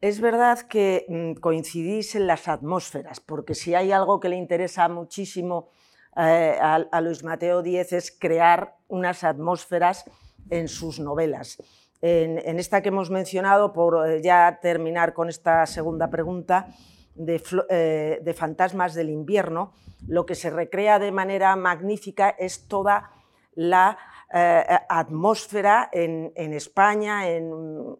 Es 0.00 0.20
verdad 0.20 0.60
que 0.60 1.06
mm, 1.08 1.40
coincidís 1.40 2.14
en 2.14 2.26
las 2.26 2.46
atmósferas, 2.46 3.20
porque 3.20 3.54
si 3.54 3.74
hay 3.74 3.90
algo 3.90 4.20
que 4.20 4.28
le 4.28 4.36
interesa 4.36 4.88
muchísimo 4.88 5.70
eh, 6.16 6.58
a, 6.60 7.00
Luis 7.00 7.24
Mateo 7.24 7.62
Díez 7.62 7.92
es 7.92 8.10
crear 8.16 8.76
unas 8.88 9.24
atmósferas 9.24 10.04
en 10.50 10.68
sus 10.68 11.00
novelas. 11.00 11.56
En, 12.02 12.58
esta 12.58 12.82
que 12.82 12.90
hemos 12.90 13.10
mencionado, 13.10 13.72
por 13.72 14.06
eh, 14.06 14.20
ya 14.22 14.58
terminar 14.60 15.14
con 15.14 15.30
esta 15.30 15.64
segunda 15.64 16.10
pregunta, 16.10 16.68
de, 17.14 17.42
eh, 17.70 18.20
de 18.22 18.34
Fantasmas 18.34 18.94
del 18.94 19.10
invierno, 19.10 19.72
lo 20.06 20.26
que 20.26 20.34
se 20.34 20.50
recrea 20.50 20.98
de 20.98 21.12
manera 21.12 21.56
magnífica 21.56 22.30
es 22.30 22.68
toda 22.68 23.10
la 23.54 23.98
eh, 24.32 24.64
atmósfera 24.88 25.88
en, 25.92 26.32
España, 26.52 27.28
en 27.28 27.52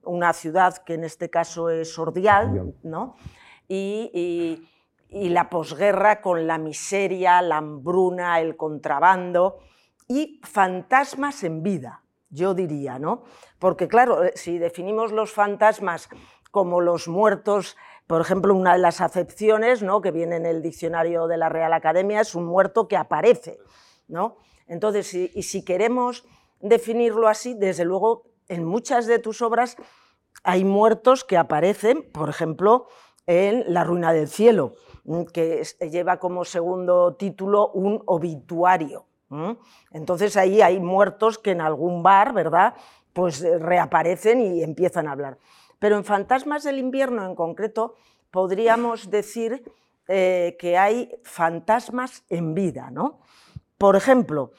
una 0.03 0.33
ciudad 0.33 0.79
que 0.79 0.95
en 0.95 1.05
este 1.05 1.31
caso 1.31 1.71
es 1.71 1.97
Ordial, 1.99 2.75
¿no? 2.83 3.15
y, 3.69 4.69
la 5.11 5.49
posguerra 5.49 6.21
con 6.21 6.49
la 6.49 6.59
miseria, 6.59 7.41
la 7.41 7.59
hambruna, 7.59 8.41
el 8.41 8.57
contrabando, 8.57 9.61
y 10.09 10.41
fantasmas 10.43 11.45
en 11.45 11.63
vida, 11.63 12.03
yo 12.31 12.53
diría, 12.53 12.99
¿no? 12.99 13.23
Porque 13.61 13.87
claro, 13.87 14.25
eh, 14.25 14.33
si 14.35 14.59
definimos 14.59 15.13
los 15.13 15.33
fantasmas 15.33 16.09
como 16.51 16.81
los 16.81 17.07
muertos, 17.07 17.77
por 18.07 18.21
ejemplo, 18.21 18.55
una 18.55 18.75
de 18.75 18.79
las 18.79 19.01
acepciones 19.01 19.83
¿no? 19.83 20.01
que 20.01 20.11
viene 20.11 20.37
en 20.37 20.47
el 20.47 20.63
diccionario 20.63 21.27
de 21.27 21.37
la 21.37 21.49
Real 21.49 21.73
Academia 21.73 22.21
es 22.21 22.35
un 22.35 22.45
muerto 22.45 22.89
que 22.89 22.97
aparece. 22.97 23.59
Entonces, 24.67 25.15
y 25.15 25.43
si 25.43 25.65
queremos 25.65 26.25
definirlo 26.61 27.29
así, 27.29 27.55
desde 27.55 27.85
luego, 27.85 28.25
en 28.49 28.65
muchas 28.65 29.07
de 29.07 29.19
tus 29.19 29.43
obras 29.43 29.77
hay 30.43 30.65
muertos 30.65 31.25
que 31.25 31.37
aparecen, 31.37 32.11
por 32.13 32.29
ejemplo, 32.29 32.87
en 33.27 33.73
La 33.73 33.85
ruina 33.85 34.13
del 34.13 34.29
cielo, 34.29 34.75
que 35.33 35.63
lleva 35.91 36.19
como 36.19 36.45
segundo 36.45 37.15
título 37.15 37.71
un 37.71 38.03
obituario. 38.07 39.07
Entonces 39.91 40.37
ahí 40.37 40.63
hay 40.63 40.79
muertos 40.79 41.39
que 41.39 41.53
en 41.53 41.61
algún 41.61 42.03
bar, 42.03 42.33
¿verdad? 42.35 42.75
Pues 43.13 43.43
eh, 43.43 43.59
reaparecen 43.59 44.41
y 44.41 44.63
empiezan 44.63 45.09
a 45.09 45.13
hablar. 45.13 45.39
Pero 45.85 45.99
en 45.99 46.05
Fantasmas 46.05 46.65
del 46.65 46.79
invierno 46.79 47.27
en 47.27 47.35
concreto 47.35 47.95
podríamos 48.31 49.11
decir 49.11 49.63
eh, 50.09 50.57
que 50.59 50.79
hay 50.79 51.11
fantasmas 51.25 52.25
en 52.31 52.55
vida, 52.55 52.91
¿no? 52.91 53.21
Por 53.77 53.95
ejemplo, 53.95 54.53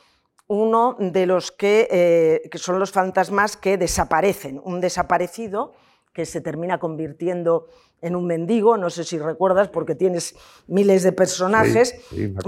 uno 0.45 0.95
de 0.99 1.25
los 1.25 1.51
que, 1.51 1.87
eh, 1.89 2.47
que 2.51 2.59
son 2.59 2.77
los 2.77 2.91
fantasmas 2.91 3.57
que 3.57 3.75
desaparecen, 3.79 4.61
un 4.63 4.79
desaparecido 4.79 5.73
que 6.13 6.27
se 6.27 6.41
termina 6.41 6.77
convirtiendo 6.77 7.69
en 8.01 8.15
un 8.15 8.27
mendigo, 8.27 8.77
no 8.77 8.91
sé 8.91 9.03
si 9.03 9.17
recuerdas 9.17 9.69
porque 9.69 9.95
tienes 9.95 10.35
miles 10.67 11.01
de 11.01 11.11
personajes, 11.11 11.95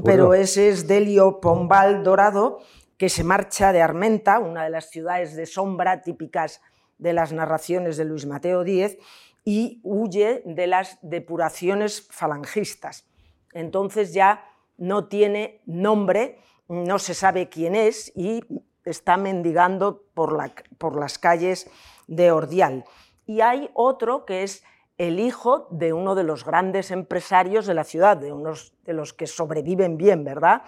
pero 0.05 0.35
ese 0.35 0.69
es 0.69 0.87
Delio 0.87 1.39
Pombal 1.39 2.03
Dorado, 2.03 2.59
que 2.95 3.09
se 3.09 3.23
marcha 3.23 3.73
de 3.73 3.81
Armenta, 3.81 4.37
una 4.37 4.65
de 4.65 4.69
las 4.69 4.91
ciudades 4.91 5.35
de 5.35 5.47
sombra 5.47 6.03
típicas 6.03 6.61
de 6.97 7.13
las 7.13 7.33
narraciones 7.33 7.97
de 7.97 8.05
Luis 8.05 8.25
Mateo 8.25 8.63
Díez, 8.63 8.97
y 9.43 9.79
huye 9.83 10.41
de 10.43 10.67
las 10.67 10.99
depuraciones 11.01 12.05
falangistas. 12.09 13.07
Entonces 13.53 14.13
ya 14.13 14.43
no 14.77 15.07
tiene 15.07 15.61
nombre, 15.65 16.39
no 16.67 16.99
se 16.99 17.13
sabe 17.13 17.47
quién 17.47 17.73
es 17.73 18.11
y 18.13 18.43
está 18.83 19.15
mendigando 19.15 20.03
por, 20.13 20.35
la, 20.35 20.51
por 20.77 20.99
las 20.99 21.17
calles 21.17 21.69
de 22.07 22.31
Ordial. 22.31 22.83
Y 23.25 23.39
hay 23.39 23.69
otro 23.73 24.25
que 24.25 24.43
es 24.43 24.63
el 24.97 25.19
hijo 25.19 25.67
de 25.69 25.93
uno 25.93 26.15
de 26.15 26.23
los 26.23 26.43
grandes 26.43 26.91
empresarios 26.91 27.67
de 27.67 27.73
la 27.73 27.83
ciudad, 27.83 28.17
de 28.17 28.33
unos 28.33 28.73
de 28.83 28.93
los 28.93 29.13
que 29.13 29.27
sobreviven 29.27 29.97
bien, 29.97 30.23
¿verdad? 30.23 30.63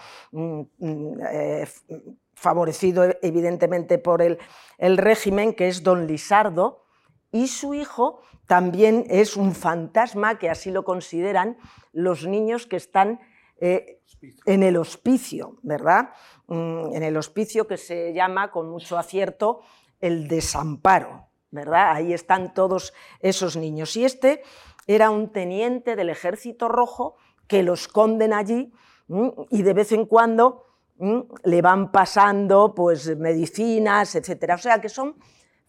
Mm, 2.39 2.41
mm, 2.41 2.41
favorecido 2.41 3.03
evidentemente 3.21 3.97
por 3.97 4.21
el, 4.21 4.37
el 4.77 4.97
régimen, 4.97 5.53
que 5.53 5.67
es 5.67 5.83
don 5.83 6.07
Lisardo, 6.07 6.83
y 7.31 7.47
su 7.47 7.73
hijo 7.73 8.21
también 8.47 9.05
es 9.09 9.37
un 9.37 9.53
fantasma, 9.53 10.39
que 10.39 10.49
así 10.49 10.71
lo 10.71 10.83
consideran 10.83 11.57
los 11.93 12.25
niños 12.25 12.65
que 12.65 12.77
están 12.77 13.19
eh, 13.61 14.01
en 14.45 14.63
el 14.63 14.77
hospicio, 14.77 15.57
¿verdad? 15.61 16.09
Mm, 16.47 16.95
en 16.95 17.03
el 17.03 17.17
hospicio 17.17 17.67
que 17.67 17.77
se 17.77 18.13
llama 18.13 18.51
con 18.51 18.69
mucho 18.69 18.97
acierto 18.97 19.61
el 19.99 20.27
desamparo. 20.27 21.29
¿verdad? 21.51 21.91
Ahí 21.95 22.13
están 22.13 22.53
todos 22.53 22.93
esos 23.21 23.55
niños. 23.55 23.95
Y 23.97 24.05
este 24.05 24.43
era 24.87 25.09
un 25.09 25.31
teniente 25.31 25.95
del 25.95 26.09
Ejército 26.09 26.67
Rojo 26.67 27.15
que 27.47 27.63
lo 27.63 27.73
esconden 27.73 28.33
allí 28.33 28.71
y 29.49 29.63
de 29.63 29.73
vez 29.73 29.91
en 29.91 30.05
cuando 30.05 30.68
le 31.43 31.61
van 31.61 31.91
pasando 31.91 32.73
pues, 32.75 33.15
medicinas, 33.17 34.15
etc. 34.15 34.53
O 34.55 34.57
sea 34.57 34.81
que 34.81 34.89
son 34.89 35.15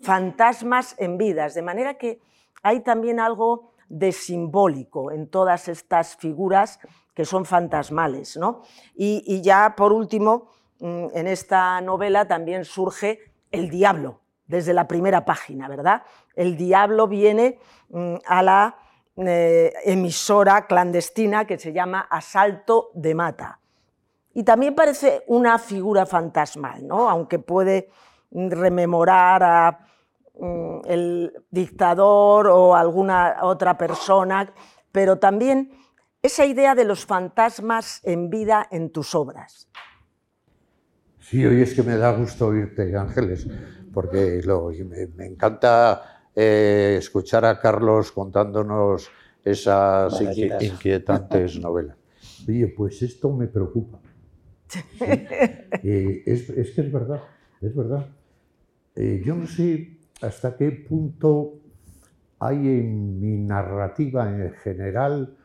fantasmas 0.01 0.95
en 0.99 1.19
vidas, 1.19 1.55
de 1.55 1.63
manera 1.63 1.95
que 1.95 2.21
hay 2.63 2.81
también 2.81 3.21
algo 3.21 3.73
de 3.89 4.13
simbólico 4.13 5.11
en 5.11 5.29
todas 5.29 5.69
estas 5.69 6.17
figuras 6.17 6.79
que 7.15 7.25
son 7.25 7.45
fantasmales. 7.45 8.37
¿no? 8.37 8.63
Y, 8.95 9.43
ya 9.43 9.75
por 9.77 9.93
último, 9.93 10.49
en 10.81 11.27
esta 11.27 11.81
novela 11.81 12.27
también 12.27 12.65
surge 12.65 13.19
el 13.51 13.69
diablo, 13.69 14.21
desde 14.47 14.73
la 14.73 14.89
primera 14.89 15.25
página, 15.25 15.69
¿verdad? 15.69 16.03
El 16.35 16.57
diablo 16.57 17.07
viene 17.07 17.59
mm, 17.91 18.15
a 18.27 18.43
la 18.43 18.79
eh, 19.17 19.73
emisora 19.85 20.67
clandestina 20.67 21.45
que 21.45 21.59
se 21.59 21.73
llama 21.73 22.01
Asalto 22.11 22.91
de 22.95 23.15
Mata. 23.15 23.60
Y 24.41 24.43
también 24.43 24.75
parece 24.75 25.23
una 25.27 25.59
figura 25.59 26.07
fantasmal, 26.07 26.87
¿no? 26.87 27.11
aunque 27.11 27.39
puede 27.39 27.91
rememorar 28.31 29.43
a 29.43 29.87
mm, 30.41 30.81
el 30.87 31.33
dictador 31.51 32.47
o 32.47 32.75
alguna 32.75 33.37
otra 33.43 33.77
persona, 33.77 34.51
pero 34.91 35.19
también 35.19 35.73
esa 36.23 36.47
idea 36.47 36.75
de 36.75 36.87
los 36.87 37.05
fantasmas 37.05 38.01
en 38.03 38.31
vida 38.31 38.67
en 38.71 38.89
tus 38.89 39.15
obras. 39.15 39.69
Sí, 41.19 41.45
hoy 41.45 41.61
es 41.61 41.75
que 41.75 41.83
me 41.83 41.99
da 41.99 42.11
gusto 42.13 42.47
oírte, 42.47 42.97
Ángeles, 42.97 43.47
porque 43.93 44.41
me, 45.17 45.27
encanta 45.27 46.31
eh, 46.35 46.97
escuchar 46.99 47.45
a 47.45 47.61
Carlos 47.61 48.11
contándonos 48.11 49.11
esas 49.45 50.19
inquietantes 50.19 51.59
novelas. 51.61 51.99
Oye, 52.49 52.69
pues 52.69 53.03
esto 53.03 53.31
me 53.31 53.47
preocupa. 53.47 54.00
Eh, 55.83 56.23
es, 56.27 56.43
que 56.73 56.81
es 56.83 56.93
verdad, 56.93 57.23
es 57.61 57.75
verdad. 57.75 58.07
Eh, 58.95 59.23
yo 59.25 59.35
no 59.35 59.47
sé 59.47 59.97
hasta 60.21 60.57
qué 60.57 60.71
punto 60.73 61.55
hay 62.39 62.57
en 62.57 63.21
mi 63.21 63.39
narrativa 63.39 64.29
en 64.29 64.53
general, 64.53 65.37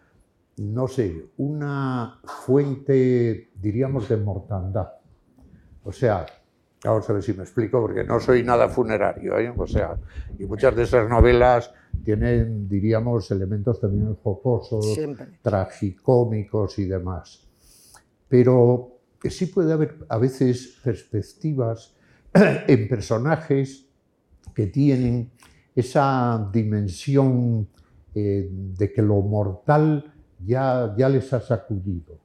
no 0.58 0.88
sé, 0.88 1.28
una 1.38 2.20
fuente, 2.24 3.50
diríamos, 3.62 4.10
de 4.10 4.18
mortandad. 4.18 4.90
O 5.84 5.92
sea, 5.92 6.26
Vamos 6.86 7.10
a 7.10 7.14
ver 7.14 7.24
si 7.24 7.34
me 7.34 7.44
explico, 7.44 7.82
porque 7.82 8.04
no 8.04 8.20
soy 8.20 8.44
nada 8.44 8.70
funerario. 8.70 9.40
¿eh? 9.40 9.52
O 9.58 9.66
sea, 9.66 9.98
y 10.38 10.46
muchas 10.46 10.76
de 10.76 10.84
esas 10.84 11.10
novelas 11.10 11.74
tienen, 12.04 12.70
diríamos, 12.70 13.32
elementos 13.32 13.82
también 13.82 14.16
jocosos, 14.16 14.96
tragicómicos 15.42 16.78
y 16.78 16.86
demás. 16.86 17.48
Pero 18.28 18.95
sí 19.24 19.48
puede 19.48 19.74
haber 19.74 20.06
a 20.10 20.18
veces 20.18 20.80
perspectivas 20.84 21.96
en 22.34 22.88
personajes 22.88 23.88
que 24.54 24.68
tienen 24.68 25.32
esa 25.76 26.50
dimensión 26.52 27.68
eh, 28.14 28.50
de 28.50 28.94
que 28.94 29.02
lo 29.02 29.22
mortal 29.22 30.14
ya, 30.46 30.96
ya 30.98 31.10
les 31.10 31.32
ha 31.34 31.42
sacudido. 31.42 32.18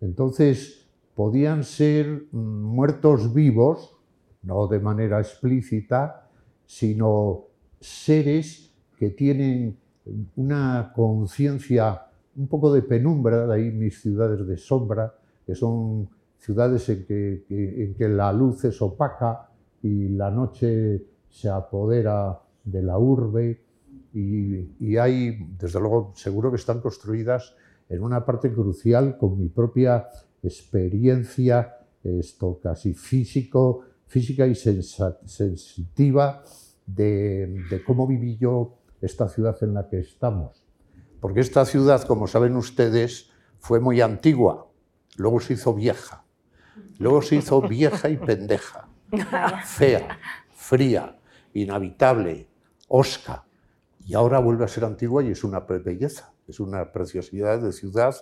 Entonces, 0.00 0.88
podían 1.14 1.62
ser 1.62 2.26
mm, 2.32 2.38
muertos 2.38 3.32
vivos, 3.32 3.96
no 4.42 4.66
de 4.66 4.80
manera 4.80 5.20
explícita, 5.20 6.28
sino 6.66 7.44
seres 7.80 8.72
que 8.96 9.10
tienen 9.10 9.76
una 10.36 10.92
conciencia 10.94 12.06
un 12.34 12.48
poco 12.48 12.72
de 12.72 12.82
penumbra, 12.82 13.46
de 13.46 13.54
ahí 13.54 13.70
mis 13.70 14.00
ciudades 14.00 14.46
de 14.46 14.56
sombra, 14.56 15.14
que 15.46 15.54
son 15.54 16.08
ciudades 16.38 16.88
en 16.88 17.04
que, 17.04 17.44
en 17.48 17.94
que 17.94 18.08
la 18.08 18.32
luz 18.32 18.64
es 18.64 18.80
opaca 18.82 19.50
y 19.82 20.08
la 20.08 20.30
noche 20.30 21.04
se 21.28 21.48
apodera 21.48 22.40
de 22.64 22.82
la 22.82 22.98
urbe 22.98 23.60
y, 24.12 24.76
y, 24.78 24.96
hay, 24.98 25.48
desde 25.58 25.80
luego, 25.80 26.12
seguro 26.14 26.50
que 26.50 26.56
están 26.56 26.80
construidas 26.80 27.54
en 27.88 28.02
una 28.02 28.24
parte 28.24 28.52
crucial 28.52 29.16
con 29.16 29.38
mi 29.38 29.48
propia 29.48 30.08
experiencia, 30.42 31.78
esto 32.02 32.58
casi 32.62 32.92
físico, 32.92 33.80
física 34.06 34.46
y 34.46 34.54
sensitiva 34.54 36.42
de, 36.86 37.64
de 37.70 37.84
cómo 37.84 38.06
viví 38.06 38.36
yo 38.36 38.74
esta 39.00 39.28
ciudad 39.28 39.56
en 39.62 39.74
la 39.74 39.88
que 39.88 40.00
estamos. 40.00 40.62
Porque 41.20 41.40
esta 41.40 41.64
ciudad, 41.64 42.02
como 42.02 42.26
saben 42.26 42.56
ustedes, 42.56 43.30
fue 43.58 43.80
muy 43.80 44.00
antigua, 44.00 44.71
luego 45.16 45.40
se 45.40 45.54
hizo 45.54 45.74
vieja, 45.74 46.24
luego 46.98 47.22
se 47.22 47.36
hizo 47.36 47.60
vieja 47.62 48.08
y 48.08 48.16
pendeja, 48.16 48.88
fea, 49.64 50.18
fría, 50.52 51.18
inhabitable, 51.54 52.48
osca, 52.88 53.44
y 54.06 54.14
ahora 54.14 54.38
vuelve 54.40 54.64
a 54.64 54.68
ser 54.68 54.84
antigua 54.84 55.22
y 55.22 55.30
es 55.30 55.44
una 55.44 55.60
belleza, 55.60 56.32
es 56.48 56.60
una 56.60 56.92
preciosidad 56.92 57.60
de 57.60 57.72
ciudad, 57.72 58.14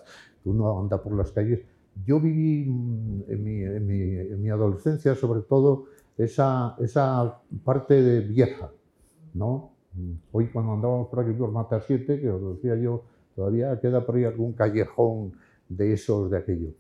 uno 0.44 0.78
anda 0.78 1.02
por 1.02 1.16
las 1.16 1.32
calles. 1.32 1.60
Yo 2.06 2.20
viví 2.20 2.66
mm, 2.68 3.22
en 3.28 4.40
mi, 4.42 4.50
adolescencia, 4.50 5.14
sobre 5.14 5.40
todo, 5.40 5.86
esa, 6.18 6.76
esa 6.80 7.40
parte 7.64 8.02
de 8.02 8.20
vieja, 8.20 8.70
¿no? 9.34 9.72
Hoy 10.32 10.48
cuando 10.48 10.74
andábamos 10.74 11.08
por 11.08 11.20
aquí 11.20 11.32
por 11.32 11.50
Mata 11.50 11.80
7, 11.80 12.20
que 12.20 12.30
os 12.30 12.56
decía 12.56 12.76
yo, 12.76 13.04
todavía 13.34 13.78
queda 13.80 14.04
por 14.04 14.16
ahí 14.16 14.24
algún 14.24 14.52
callejón 14.52 15.32
de 15.70 15.94
esos, 15.94 16.30
de 16.30 16.36
aquello. 16.36 16.74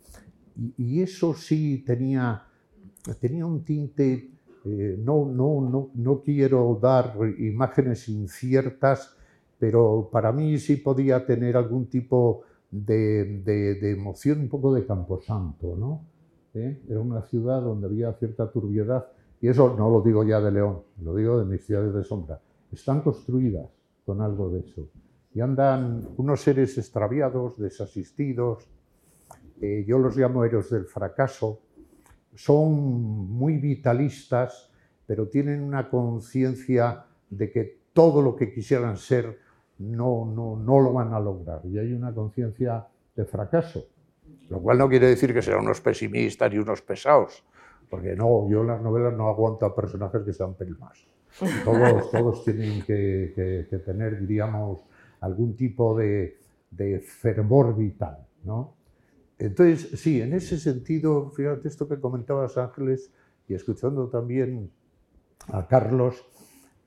Y, 0.76 1.00
eso 1.00 1.32
sí 1.32 1.82
tenía 1.86 2.44
tenía 3.18 3.46
un 3.46 3.64
tinte, 3.64 4.30
eh, 4.64 4.96
no, 5.02 5.24
no, 5.24 5.60
no, 5.62 5.90
no 5.94 6.20
quiero 6.20 6.78
dar 6.80 7.16
imágenes 7.38 8.08
inciertas, 8.08 9.16
pero 9.58 10.10
para 10.12 10.32
mí 10.32 10.58
sí 10.58 10.76
podía 10.76 11.24
tener 11.24 11.56
algún 11.56 11.86
tipo 11.86 12.42
de, 12.70 13.40
de, 13.42 13.90
emoción, 13.90 14.40
un 14.40 14.48
poco 14.48 14.74
de 14.74 14.86
camposanto, 14.86 15.76
¿no? 15.76 16.04
¿Eh? 16.54 16.82
Era 16.88 17.00
una 17.00 17.22
ciudad 17.22 17.62
donde 17.62 17.86
había 17.86 18.12
cierta 18.14 18.50
turbiedad, 18.50 19.06
y 19.40 19.48
eso 19.48 19.74
no 19.76 19.88
lo 19.90 20.02
digo 20.02 20.24
ya 20.24 20.40
de 20.40 20.52
León, 20.52 20.80
lo 21.02 21.14
digo 21.14 21.38
de 21.38 21.44
mis 21.44 21.64
ciudades 21.64 21.94
de 21.94 22.04
sombra. 22.04 22.40
Están 22.70 23.00
construidas 23.00 23.66
con 24.04 24.20
algo 24.20 24.50
de 24.50 24.60
eso. 24.60 24.88
Y 25.32 25.40
andan 25.40 26.08
unos 26.16 26.40
seres 26.40 26.76
extraviados, 26.76 27.56
desasistidos, 27.56 28.66
eh, 29.60 29.84
yo 29.86 29.98
los 29.98 30.16
llamo 30.16 30.44
héroes 30.44 30.70
del 30.70 30.86
fracaso, 30.86 31.60
son 32.34 32.72
muy 33.28 33.58
vitalistas, 33.58 34.70
pero 35.06 35.28
tienen 35.28 35.62
una 35.62 35.90
conciencia 35.90 37.04
de 37.28 37.50
que 37.50 37.80
todo 37.92 38.22
lo 38.22 38.36
que 38.36 38.52
quisieran 38.52 38.96
ser 38.96 39.38
no, 39.78 40.24
no, 40.24 40.56
no 40.56 40.80
lo 40.80 40.92
van 40.92 41.12
a 41.12 41.20
lograr. 41.20 41.60
Y 41.64 41.78
hay 41.78 41.92
una 41.92 42.14
conciencia 42.14 42.86
de 43.14 43.24
fracaso, 43.24 43.86
lo 44.48 44.60
cual 44.60 44.78
no 44.78 44.88
quiere 44.88 45.08
decir 45.08 45.34
que 45.34 45.42
sean 45.42 45.60
unos 45.60 45.80
pesimistas 45.80 46.52
y 46.52 46.58
unos 46.58 46.80
pesados, 46.82 47.44
porque 47.88 48.14
no, 48.14 48.48
yo 48.48 48.60
en 48.62 48.68
las 48.68 48.80
novelas 48.80 49.14
no 49.14 49.28
aguanto 49.28 49.66
a 49.66 49.74
personajes 49.74 50.22
que 50.22 50.32
sean 50.32 50.54
más. 50.78 51.06
Todos, 51.64 52.10
todos 52.10 52.44
tienen 52.44 52.82
que, 52.82 53.66
tener, 53.84 54.20
diríamos, 54.20 54.80
algún 55.20 55.54
tipo 55.54 55.96
de, 55.96 56.38
de 56.70 57.00
fervor 57.00 57.76
vital, 57.76 58.18
¿no? 58.44 58.79
Entonces, 59.40 59.98
sí, 59.98 60.20
en 60.20 60.34
ese 60.34 60.58
sentido, 60.58 61.30
fíjate 61.30 61.66
esto 61.66 61.88
que 61.88 61.98
comentabas 61.98 62.58
Ángeles 62.58 63.10
y 63.48 63.54
escuchando 63.54 64.08
también 64.08 64.70
a 65.48 65.66
Carlos, 65.66 66.26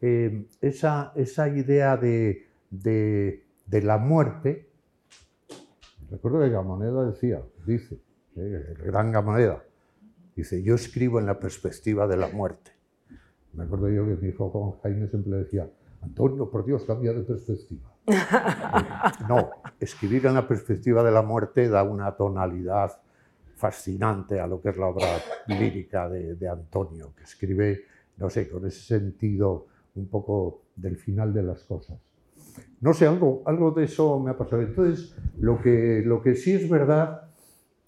eh, 0.01 0.45
esa, 0.61 1.13
esa, 1.15 1.49
idea 1.49 1.97
de, 1.97 2.45
de, 2.69 3.41
la 3.81 3.97
muerte, 3.97 4.69
recuerdo 6.11 6.41
que 6.41 6.49
Gamoneda 6.51 7.09
decía, 7.09 7.41
dice, 7.65 7.99
eh, 8.35 8.75
el 8.77 8.83
gran 8.83 9.11
Gamoneda, 9.11 9.63
dice, 10.35 10.61
yo 10.61 10.75
escribo 10.75 11.19
en 11.19 11.25
la 11.25 11.39
perspectiva 11.39 12.05
de 12.05 12.17
la 12.17 12.27
muerte. 12.27 12.69
Me 13.53 13.63
acuerdo 13.63 13.89
yo 13.89 14.05
que 14.05 14.15
mi 14.17 14.29
hijo 14.29 14.51
Juan 14.51 14.79
Jaime 14.83 15.07
siempre 15.07 15.37
decía, 15.37 15.67
Antonio, 16.01 16.51
por 16.51 16.63
Dios, 16.65 16.83
cambia 16.85 17.13
de 17.13 17.23
perspectiva. 17.23 17.92
No, 19.27 19.51
escribir 19.79 20.25
en 20.25 20.33
la 20.33 20.47
perspectiva 20.47 21.03
de 21.03 21.11
la 21.11 21.21
muerte 21.21 21.69
da 21.69 21.83
una 21.83 22.11
tonalidad 22.11 22.91
fascinante 23.55 24.39
a 24.39 24.47
lo 24.47 24.61
que 24.61 24.69
es 24.69 24.77
la 24.77 24.87
obra 24.87 25.07
lírica 25.47 26.09
de, 26.09 26.49
Antonio, 26.49 27.13
que 27.15 27.23
escribe, 27.23 27.85
no 28.17 28.29
sé, 28.29 28.49
con 28.49 28.65
ese 28.67 28.81
sentido 28.81 29.67
un 29.95 30.07
poco 30.07 30.63
del 30.75 30.97
final 30.97 31.33
de 31.33 31.43
las 31.43 31.63
cosas. 31.63 31.97
No 32.81 32.93
sé, 32.93 33.07
algo, 33.07 33.41
algo 33.45 33.71
de 33.71 33.85
eso 33.85 34.19
me 34.19 34.31
ha 34.31 34.37
pasado. 34.37 34.61
Entonces, 34.61 35.15
lo 35.39 35.61
que, 35.61 36.03
lo 36.05 36.21
que 36.21 36.35
sí 36.35 36.53
es 36.53 36.69
verdad 36.69 37.29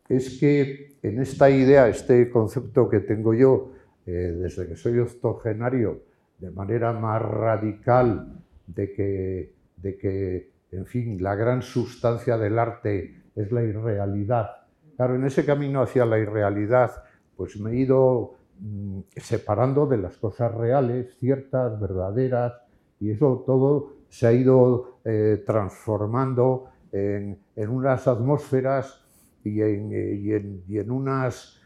es 0.07 0.39
que 0.39 0.97
en 1.03 1.19
esta 1.19 1.49
idea, 1.49 1.89
este 1.89 2.29
concepto 2.29 2.89
que 2.89 3.01
tengo 3.01 3.33
yo 3.33 3.71
eh, 4.05 4.11
desde 4.11 4.67
que 4.67 4.75
soy 4.75 4.99
octogenario, 4.99 6.03
de 6.39 6.51
manera 6.51 6.93
más 6.93 7.21
radical 7.21 8.41
de 8.67 8.91
que 8.91 9.54
de 9.77 9.97
que, 9.97 10.51
en 10.71 10.85
fin, 10.85 11.21
la 11.21 11.35
gran 11.35 11.61
sustancia 11.61 12.37
del 12.37 12.59
arte 12.59 13.23
es 13.35 13.51
la 13.51 13.63
irrealidad. 13.63 14.49
Claro, 14.95 15.15
en 15.15 15.25
ese 15.25 15.45
camino 15.45 15.81
hacia 15.81 16.05
la 16.05 16.19
irrealidad, 16.19 16.91
pues 17.35 17.59
me 17.59 17.71
he 17.71 17.75
ido 17.77 18.35
mm, 18.59 18.99
separando 19.15 19.85
de 19.87 19.97
las 19.97 20.17
cosas 20.17 20.53
reales, 20.53 21.17
ciertas, 21.19 21.79
verdaderas, 21.79 22.53
y 22.99 23.11
eso 23.11 23.43
todo 23.45 23.93
se 24.07 24.27
ha 24.27 24.31
ido 24.31 24.99
eh, 25.03 25.43
transformando 25.45 26.69
en, 26.91 27.37
unas 27.57 28.07
atmósferas 28.07 29.03
y 29.43 29.61
en, 29.61 29.91
eh, 29.91 30.61
y 30.67 30.77
en 30.77 30.91
unas 30.91 31.61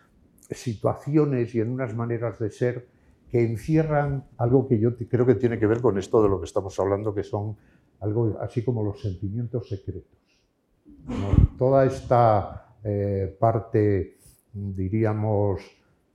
situaciones 0.50 1.54
y 1.54 1.62
en 1.62 1.70
unas 1.70 1.96
maneras 1.96 2.40
de 2.40 2.50
ser 2.50 2.88
que 3.30 3.44
encierran 3.44 4.26
algo 4.38 4.68
que 4.68 4.80
yo 4.80 4.96
creo 4.96 5.26
que 5.26 5.36
tiene 5.36 5.60
que 5.60 5.68
ver 5.68 5.82
con 5.82 5.98
esto 5.98 6.22
de 6.24 6.30
lo 6.30 6.40
que 6.40 6.46
estamos 6.46 6.80
hablando, 6.80 7.14
que 7.14 7.24
son 7.24 7.56
algo 8.02 8.38
así 8.42 8.64
como 8.64 8.84
los 8.84 9.02
sentimientos 9.02 9.68
secretos. 9.68 10.18
Toda 11.58 11.86
esta 11.86 12.76
eh, 12.84 13.36
parte, 13.40 14.18
diríamos, 14.54 15.62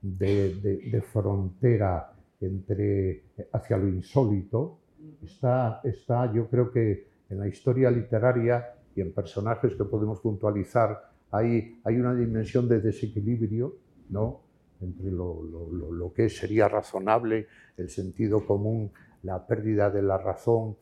de, 0.01 1.03
frontera 1.11 2.13
entre, 2.39 3.23
hacia 3.51 3.77
lo 3.77 3.87
insólito, 3.87 4.79
está, 5.23 5.81
está, 5.83 6.31
yo 6.31 6.47
creo 6.47 6.71
que 6.71 7.07
en 7.29 7.39
la 7.39 7.47
historia 7.47 7.89
literaria 7.89 8.75
y 8.95 9.01
en 9.01 9.13
personajes 9.13 9.75
que 9.75 9.83
podemos 9.83 10.19
puntualizar, 10.19 11.09
hay, 11.31 11.81
hay 11.83 11.95
una 11.97 12.13
dimensión 12.13 12.67
de 12.69 12.79
desequilibrio 12.79 13.75
¿no? 14.09 14.41
entre 14.79 15.11
lo, 15.11 15.43
lo, 15.43 15.91
lo 15.91 16.13
que 16.13 16.29
sería 16.29 16.67
razonable, 16.67 17.47
el 17.77 17.89
sentido 17.89 18.45
común, 18.45 18.91
la 19.23 19.45
pérdida 19.45 19.89
de 19.89 20.03
la 20.03 20.17
razón, 20.17 20.77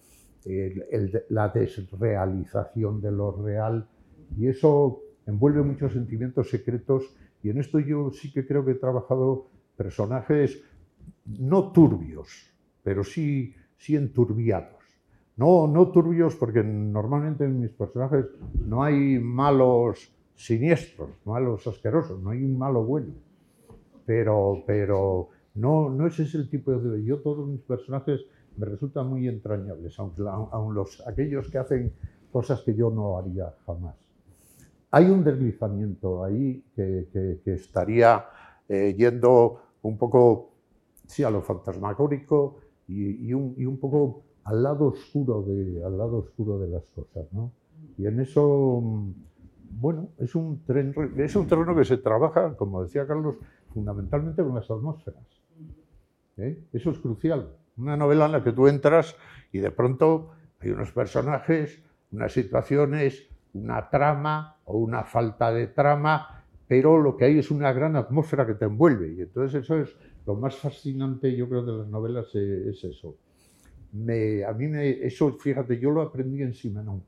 la 1.30 1.50
desrealización 1.50 3.02
de 3.02 3.12
lo 3.12 3.32
real 3.44 3.88
y 4.38 4.48
eso 4.48 5.02
envuelve 5.26 5.62
muchos 5.62 5.94
sentimientos 5.94 6.50
secretos 6.50 7.16
y 7.42 7.50
en 7.50 7.60
esto 7.60 7.80
yo 7.80 8.12
sí 8.12 8.32
que 8.32 8.46
creo 8.46 8.66
que 8.66 8.72
he 8.72 8.76
trabajado 8.76 9.48
personajes 9.76 10.64
no 11.26 11.72
turbios, 11.72 12.54
pero 12.84 13.04
sí, 13.04 13.54
sí 13.78 13.96
enturbiados. 13.96 14.82
No, 15.36 15.68
no 15.68 15.92
turbios 15.92 16.36
porque 16.36 16.64
normalmente 16.64 17.44
en 17.46 17.60
mis 17.60 17.72
personajes 17.72 18.26
no 18.66 18.84
hay 18.84 19.20
malos 19.20 20.14
siniestros, 20.36 21.10
malos 21.26 21.66
asquerosos, 21.68 22.22
no 22.22 22.30
hay 22.30 22.44
un 22.44 22.58
malo 22.58 22.84
bueno. 22.84 23.14
Pero, 24.06 24.64
pero 24.68 25.30
no, 25.56 25.90
no 25.90 26.08
ese 26.08 26.24
es 26.24 26.36
el 26.36 26.50
tipo 26.50 26.72
de... 26.72 27.04
Yo 27.04 27.20
todos 27.20 27.48
mis 27.48 27.62
personajes 27.62 28.26
me 28.58 28.66
resultan 28.66 29.08
muy 29.08 29.28
entrañables, 29.28 29.98
aunque 30.00 30.24
aun 30.28 30.74
los, 30.74 31.06
aquellos 31.08 31.50
que 31.50 31.58
hacen 31.58 31.94
cosas 32.32 32.62
que 32.62 32.76
yo 32.76 32.90
no 32.90 33.18
haría 33.18 33.54
jamás. 33.66 33.96
Hay 34.92 35.10
un 35.10 35.24
deslizamiento 35.24 36.24
ahí 36.24 36.64
que, 36.76 37.42
estaría 37.46 38.26
eh, 38.70 38.94
yendo 38.98 39.60
un 39.82 39.98
poco 39.98 40.52
sí, 41.08 41.24
a 41.24 41.30
lo 41.30 41.42
fantasmagórico 41.42 42.58
y, 42.88 43.30
y, 43.30 43.34
un, 43.34 43.78
poco 43.78 44.24
al 44.44 44.64
lado, 44.64 44.88
oscuro 44.88 45.42
de, 45.44 45.84
al 45.84 45.98
lado 45.98 46.18
oscuro 46.18 46.60
de 46.60 46.68
las 46.68 46.84
cosas. 46.90 47.26
¿no? 47.32 47.52
Y 47.98 48.06
en 48.06 48.20
eso, 48.20 48.82
bueno, 49.80 50.10
es 50.20 50.36
un, 50.36 50.64
tren, 50.66 50.94
terreno 50.94 51.76
que 51.76 51.86
se 51.86 51.98
trabaja, 51.98 52.56
como 52.56 52.84
decía 52.84 53.08
Carlos, 53.08 53.36
fundamentalmente 53.74 54.44
con 54.44 54.56
las 54.56 54.70
atmósferas. 54.70 55.24
¿eh? 56.38 56.64
Eso 56.72 56.92
es 56.92 57.00
crucial. 57.00 57.50
Una 57.78 57.98
novela 57.98 58.26
en 58.26 58.34
la 58.34 58.44
que 58.44 58.52
tú 58.52 58.68
entras 58.68 59.16
y 59.52 59.60
de 59.60 59.72
pronto 59.72 60.32
hay 60.60 60.70
unos 60.70 60.92
personajes, 60.92 61.82
unas 62.12 62.32
situaciones, 62.32 63.28
una 63.54 63.90
trama 63.90 64.58
o 64.66 64.78
una 64.78 65.04
falta 65.04 65.52
de 65.52 65.68
trama, 65.68 66.46
pero 66.68 66.98
lo 66.98 67.18
que 67.18 67.26
hay 67.26 67.40
es 67.40 67.52
una 67.52 67.74
gran 67.74 67.96
atmósfera 67.96 68.46
que 68.46 68.56
te 68.56 68.66
envuelve. 68.66 69.14
Y 69.14 69.22
entonces 69.22 69.64
eso 69.64 69.80
es 69.80 69.96
lo 70.26 70.36
más 70.36 70.56
fascinante, 70.56 71.36
yo 71.36 71.50
creo, 71.50 71.64
de 71.64 71.78
las 71.80 71.88
novelas, 71.88 72.28
eh, 72.36 72.70
es 72.70 72.84
eso. 72.84 73.18
A 73.94 74.54
mí 74.54 74.72
eso, 75.02 75.38
fíjate, 75.38 75.80
yo 75.80 75.92
lo 75.92 76.02
aprendí 76.02 76.42
en 76.42 76.54
Simenon, 76.56 77.04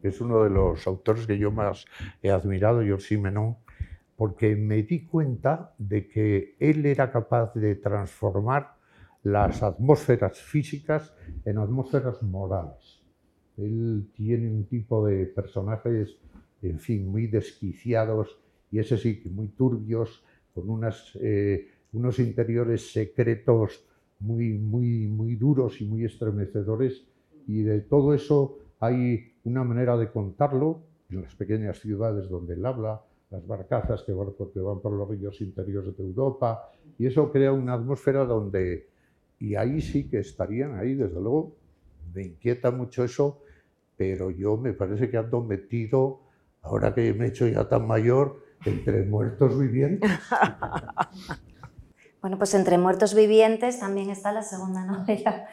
es 0.00 0.20
uno 0.20 0.44
de 0.44 0.50
los 0.50 0.86
autores 0.86 1.26
que 1.26 1.38
yo 1.38 1.50
más 1.50 1.86
he 2.22 2.30
admirado, 2.30 2.82
Georges 2.82 3.08
Simenon, 3.08 3.56
porque 4.16 4.54
me 4.54 4.82
di 4.82 5.06
cuenta 5.06 5.74
de 5.78 6.06
que 6.06 6.56
él 6.60 6.86
era 6.86 7.10
capaz 7.10 7.52
de 7.54 7.74
transformar 7.76 8.73
las 9.24 9.62
atmósferas 9.62 10.38
físicas 10.38 11.14
en 11.44 11.58
atmósferas 11.58 12.22
morales. 12.22 13.02
Él 13.56 14.10
tiene 14.14 14.50
un 14.50 14.64
tipo 14.66 15.06
de 15.06 15.26
personajes, 15.26 16.18
en 16.62 16.78
fin, 16.78 17.08
muy 17.08 17.26
desquiciados 17.26 18.38
y 18.70 18.78
ese 18.78 18.98
sí, 18.98 19.22
muy 19.30 19.48
turbios, 19.48 20.24
con 20.54 20.66
eh, 21.20 21.68
unos 21.92 22.18
interiores 22.18 22.92
secretos 22.92 23.84
muy, 24.20 24.58
muy, 24.58 25.06
muy 25.06 25.36
duros 25.36 25.80
y 25.80 25.86
muy 25.86 26.04
estremecedores. 26.04 27.06
Y 27.46 27.62
de 27.62 27.80
todo 27.80 28.14
eso 28.14 28.58
hay 28.80 29.32
una 29.44 29.64
manera 29.64 29.96
de 29.96 30.10
contarlo 30.10 30.82
en 31.08 31.22
las 31.22 31.34
pequeñas 31.34 31.78
ciudades 31.78 32.28
donde 32.28 32.54
él 32.54 32.66
habla, 32.66 33.02
las 33.30 33.46
barcazas 33.46 34.02
que 34.02 34.12
van, 34.12 34.28
que 34.52 34.60
van 34.60 34.80
por 34.80 34.92
los 34.92 35.08
ríos 35.08 35.40
interiores 35.40 35.96
de 35.96 36.04
Europa, 36.04 36.70
y 36.98 37.06
eso 37.06 37.30
crea 37.32 37.52
una 37.52 37.74
atmósfera 37.74 38.24
donde 38.24 38.93
y 39.38 39.54
ahí 39.56 39.80
sí 39.80 40.08
que 40.08 40.18
estarían 40.18 40.78
ahí, 40.78 40.94
desde 40.94 41.20
luego, 41.20 41.56
me 42.14 42.22
inquieta 42.22 42.70
mucho 42.70 43.04
eso, 43.04 43.42
pero 43.96 44.30
yo 44.30 44.56
me 44.56 44.72
parece 44.72 45.10
que 45.10 45.16
ando 45.16 45.42
metido, 45.42 46.20
ahora 46.62 46.94
que 46.94 47.12
me 47.14 47.26
he 47.26 47.28
hecho 47.28 47.46
ya 47.46 47.68
tan 47.68 47.86
mayor, 47.86 48.42
entre 48.64 49.04
muertos 49.04 49.58
vivientes. 49.58 50.10
Bueno, 52.24 52.38
pues 52.38 52.54
entre 52.54 52.78
muertos 52.78 53.14
vivientes 53.14 53.80
también 53.80 54.08
está 54.08 54.32
la 54.32 54.40
segunda 54.40 54.82
novela, 54.86 55.46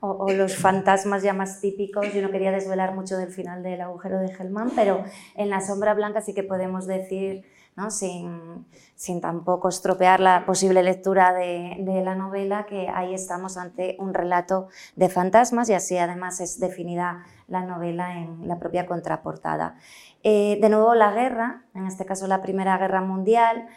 o, 0.00 0.30
los 0.30 0.54
fantasmas 0.54 1.22
ya 1.22 1.32
más 1.32 1.62
típicos. 1.62 2.12
Yo 2.12 2.20
no 2.20 2.30
quería 2.30 2.52
desvelar 2.52 2.94
mucho 2.94 3.16
del 3.16 3.30
final 3.30 3.62
del 3.62 3.80
agujero 3.80 4.18
de 4.18 4.30
Hellman, 4.30 4.72
pero 4.76 5.02
en 5.34 5.48
La 5.48 5.62
sombra 5.62 5.94
blanca 5.94 6.20
sí 6.20 6.34
que 6.34 6.42
podemos 6.42 6.86
decir, 6.86 7.46
¿no? 7.78 7.92
sin, 7.92 8.66
sin, 8.96 9.20
tampoco 9.20 9.68
estropear 9.68 10.18
la 10.18 10.44
posible 10.44 10.82
lectura 10.82 11.32
de, 11.32 11.76
de, 11.78 12.02
la 12.02 12.16
novela, 12.16 12.66
que 12.66 12.88
ahí 12.88 13.14
estamos 13.14 13.56
ante 13.56 13.96
un 14.00 14.14
relato 14.14 14.66
de 14.96 15.08
fantasmas 15.08 15.70
y 15.70 15.74
así 15.74 15.96
además 15.96 16.40
es 16.40 16.58
definida 16.58 17.24
la 17.46 17.62
novela 17.62 18.18
en 18.18 18.48
la 18.48 18.58
propia 18.58 18.84
contraportada. 18.86 19.76
Eh, 20.24 20.58
de 20.60 20.68
nuevo 20.68 20.96
la 20.96 21.12
guerra, 21.12 21.62
en 21.74 21.86
este 21.86 22.04
caso 22.04 22.26
la 22.26 22.42
Primera 22.42 22.76
Guerra 22.78 23.00
Mundial, 23.00 23.68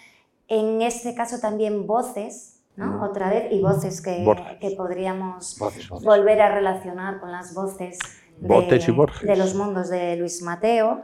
en 0.47 0.81
este 0.81 1.13
caso 1.13 1.39
también 1.39 1.85
voces, 1.85 2.63
¿no? 2.75 2.87
Mm. 2.87 3.03
Otra 3.03 3.29
vez, 3.29 3.51
y 3.51 3.61
voces 3.61 4.01
que, 4.01 4.25
que 4.59 4.71
podríamos 4.71 5.59
volver 6.03 6.41
a 6.41 6.55
relacionar 6.55 7.19
con 7.19 7.31
las 7.31 7.53
voces 7.53 7.99
de, 8.41 9.35
los 9.35 9.53
mundos 9.55 9.89
de 9.89 10.15
Luis 10.15 10.41
Mateo. 10.41 11.01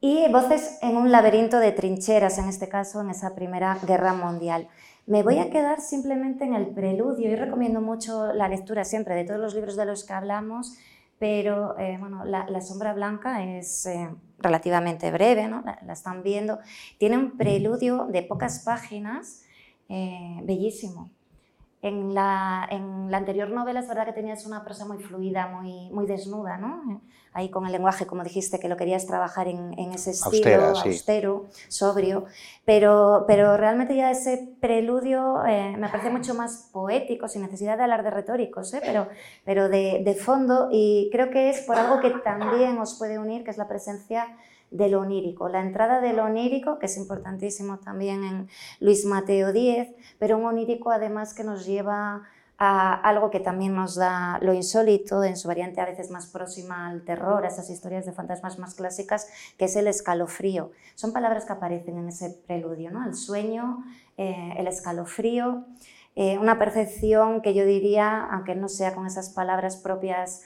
Y 0.00 0.30
voces 0.30 0.78
en 0.82 0.96
un 0.96 1.10
laberinto 1.10 1.58
de 1.58 1.72
trincheras, 1.72 2.38
en 2.38 2.48
este 2.48 2.68
caso, 2.68 3.00
en 3.00 3.10
esa 3.10 3.34
Primera 3.34 3.78
Guerra 3.86 4.12
Mundial. 4.12 4.68
Me 5.06 5.22
voy 5.22 5.38
a 5.38 5.50
quedar 5.50 5.80
simplemente 5.80 6.44
en 6.44 6.54
el 6.54 6.66
preludio. 6.66 7.30
Yo 7.30 7.36
recomiendo 7.36 7.80
mucho 7.80 8.32
la 8.32 8.48
lectura 8.48 8.84
siempre 8.84 9.14
de 9.14 9.24
todos 9.24 9.40
los 9.40 9.54
libros 9.54 9.76
de 9.76 9.86
los 9.86 10.04
que 10.04 10.12
hablamos, 10.12 10.76
pero 11.18 11.78
eh, 11.78 11.96
bueno, 11.98 12.24
la, 12.24 12.60
Sombra 12.60 12.92
Blanca 12.92 13.42
es 13.42 13.86
eh, 13.86 14.10
relativamente 14.38 15.10
breve, 15.10 15.48
¿no? 15.48 15.62
la, 15.64 15.92
están 15.92 16.22
viendo. 16.22 16.58
Tiene 16.98 17.16
un 17.16 17.38
preludio 17.38 18.06
de 18.10 18.22
pocas 18.22 18.64
páginas, 18.64 19.44
eh, 19.88 20.40
bellísimo. 20.42 21.10
En 21.86 22.14
la, 22.14 22.66
en 22.68 23.12
la, 23.12 23.18
anterior 23.18 23.48
novela 23.48 23.78
es 23.78 23.86
verdad 23.86 24.06
que 24.06 24.12
tenías 24.12 24.44
una 24.44 24.64
prosa 24.64 24.84
muy 24.84 24.98
fluida, 24.98 25.46
muy, 25.46 25.88
muy 25.90 26.04
desnuda, 26.04 26.56
¿no? 26.56 27.00
Ahí 27.32 27.48
con 27.48 27.64
el 27.64 27.70
lenguaje, 27.70 28.06
como 28.06 28.24
dijiste, 28.24 28.58
que 28.58 28.68
lo 28.68 28.76
querías 28.76 29.06
trabajar 29.06 29.46
en, 29.46 29.72
en 29.78 29.92
ese 29.92 30.10
estilo 30.10 30.64
austero, 30.64 31.46
sobrio, 31.68 32.24
pero, 32.64 33.24
pero 33.28 33.56
realmente 33.56 33.94
ya 33.94 34.10
ese 34.10 34.56
preludio 34.60 35.44
eh, 35.46 35.76
me 35.78 35.88
parece 35.88 36.10
mucho 36.10 36.34
más 36.34 36.70
poético, 36.72 37.28
sin 37.28 37.42
necesidad 37.42 37.76
de 37.76 37.84
hablar 37.84 38.02
de 38.02 38.10
retóricos, 38.10 38.74
¿eh? 38.74 38.80
pero, 38.84 39.06
pero 39.44 39.68
de, 39.68 40.02
de 40.04 40.14
fondo, 40.14 40.68
y 40.72 41.08
creo 41.12 41.30
que 41.30 41.50
es 41.50 41.60
por 41.60 41.76
algo 41.76 42.00
que 42.00 42.10
también 42.24 42.78
os 42.78 42.94
puede 42.94 43.16
unir, 43.16 43.44
que 43.44 43.52
es 43.52 43.58
la 43.58 43.68
presencia 43.68 44.26
de 44.70 44.88
lo 44.88 45.00
onírico. 45.00 45.48
La 45.48 45.60
entrada 45.60 46.00
de 46.00 46.12
lo 46.12 46.24
onírico, 46.24 46.78
que 46.78 46.86
es 46.86 46.96
importantísimo 46.96 47.78
también 47.78 48.24
en 48.24 48.48
Luis 48.80 49.04
Mateo 49.04 49.48
X, 49.50 49.94
pero 50.18 50.38
un 50.38 50.44
onírico 50.44 50.90
además 50.90 51.34
que 51.34 51.44
nos 51.44 51.66
lleva 51.66 52.24
a 52.58 52.94
algo 52.94 53.30
que 53.30 53.40
también 53.40 53.74
nos 53.74 53.96
da 53.96 54.38
lo 54.40 54.54
insólito, 54.54 55.22
en 55.22 55.36
su 55.36 55.46
variante 55.46 55.80
a 55.80 55.84
veces 55.84 56.10
más 56.10 56.26
próxima 56.26 56.88
al 56.88 57.04
terror, 57.04 57.44
a 57.44 57.48
esas 57.48 57.68
historias 57.68 58.06
de 58.06 58.12
fantasmas 58.12 58.58
más 58.58 58.74
clásicas, 58.74 59.28
que 59.58 59.66
es 59.66 59.76
el 59.76 59.86
escalofrío. 59.86 60.72
Son 60.94 61.12
palabras 61.12 61.44
que 61.44 61.52
aparecen 61.52 61.98
en 61.98 62.08
ese 62.08 62.30
preludio, 62.46 62.90
¿no? 62.90 63.04
El 63.04 63.14
sueño, 63.14 63.84
eh, 64.16 64.54
el 64.56 64.66
escalofrío, 64.68 65.66
eh, 66.14 66.38
una 66.38 66.58
percepción 66.58 67.42
que 67.42 67.52
yo 67.52 67.66
diría, 67.66 68.24
aunque 68.24 68.54
no 68.54 68.68
sea 68.68 68.94
con 68.94 69.06
esas 69.06 69.28
palabras 69.28 69.76
propias 69.76 70.42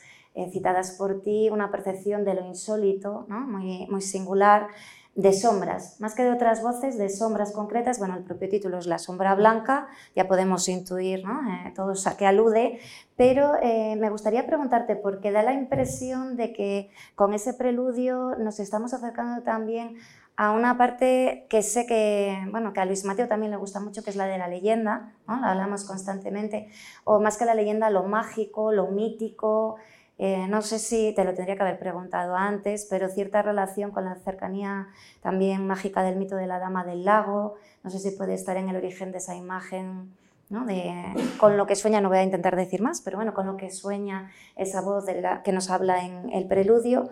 citadas 0.50 0.92
por 0.92 1.22
ti, 1.22 1.50
una 1.50 1.70
percepción 1.70 2.24
de 2.24 2.34
lo 2.34 2.46
insólito, 2.46 3.26
muy, 3.28 3.86
muy 3.90 4.00
singular, 4.00 4.68
de 5.14 5.32
sombras, 5.32 6.00
más 6.00 6.14
que 6.14 6.22
de 6.22 6.30
otras 6.30 6.62
voces, 6.62 6.96
de 6.96 7.08
sombras 7.08 7.52
concretas. 7.52 7.98
Bueno, 7.98 8.16
el 8.16 8.22
propio 8.22 8.48
título 8.48 8.78
es 8.78 8.86
La 8.86 8.98
sombra 8.98 9.34
blanca, 9.34 9.88
ya 10.14 10.28
podemos 10.28 10.68
intuir 10.68 11.24
¿no? 11.24 11.40
Eh, 11.50 11.72
todo 11.74 11.92
a 12.06 12.16
qué 12.16 12.26
alude, 12.26 12.78
pero 13.16 13.54
eh, 13.60 13.96
me 13.96 14.08
gustaría 14.08 14.46
preguntarte, 14.46 14.96
porque 14.96 15.32
da 15.32 15.42
la 15.42 15.52
impresión 15.52 16.36
de 16.36 16.52
que 16.52 16.90
con 17.16 17.34
ese 17.34 17.54
preludio 17.54 18.36
nos 18.38 18.60
estamos 18.60 18.94
acercando 18.94 19.42
también 19.42 19.96
a 20.36 20.52
una 20.52 20.78
parte 20.78 21.44
que 21.50 21.62
sé 21.62 21.84
que, 21.84 22.38
bueno, 22.50 22.72
que 22.72 22.80
a 22.80 22.86
Luis 22.86 23.04
Mateo 23.04 23.28
también 23.28 23.50
le 23.50 23.58
gusta 23.58 23.78
mucho, 23.80 24.02
que 24.02 24.08
es 24.08 24.16
la 24.16 24.26
de 24.26 24.38
la 24.38 24.48
leyenda, 24.48 25.12
¿no? 25.28 25.38
la 25.38 25.50
hablamos 25.50 25.84
constantemente, 25.84 26.70
o 27.04 27.20
más 27.20 27.36
que 27.36 27.44
la 27.44 27.54
leyenda, 27.54 27.90
lo 27.90 28.04
mágico, 28.04 28.72
lo 28.72 28.86
mítico, 28.86 29.76
eh, 30.22 30.46
no 30.48 30.60
sé 30.60 30.78
si 30.78 31.14
te 31.14 31.24
lo 31.24 31.32
tendría 31.32 31.56
que 31.56 31.62
haber 31.62 31.78
preguntado 31.78 32.36
antes, 32.36 32.86
pero 32.90 33.08
cierta 33.08 33.40
relación 33.40 33.90
con 33.90 34.04
la 34.04 34.16
cercanía 34.16 34.88
también 35.22 35.66
mágica 35.66 36.02
del 36.02 36.16
mito 36.16 36.36
de 36.36 36.46
la 36.46 36.58
Dama 36.58 36.84
del 36.84 37.06
Lago. 37.06 37.54
No 37.82 37.88
sé 37.88 37.98
si 38.00 38.10
puede 38.10 38.34
estar 38.34 38.58
en 38.58 38.68
el 38.68 38.76
origen 38.76 39.12
de 39.12 39.16
esa 39.16 39.34
imagen, 39.34 40.14
¿no? 40.50 40.66
de, 40.66 40.94
con 41.38 41.56
lo 41.56 41.66
que 41.66 41.74
sueña, 41.74 42.02
no 42.02 42.10
voy 42.10 42.18
a 42.18 42.22
intentar 42.22 42.54
decir 42.54 42.82
más, 42.82 43.00
pero 43.00 43.16
bueno, 43.16 43.32
con 43.32 43.46
lo 43.46 43.56
que 43.56 43.70
sueña 43.70 44.30
esa 44.56 44.82
voz 44.82 45.06
que 45.42 45.52
nos 45.52 45.70
habla 45.70 46.04
en 46.04 46.30
el 46.34 46.46
preludio. 46.46 47.08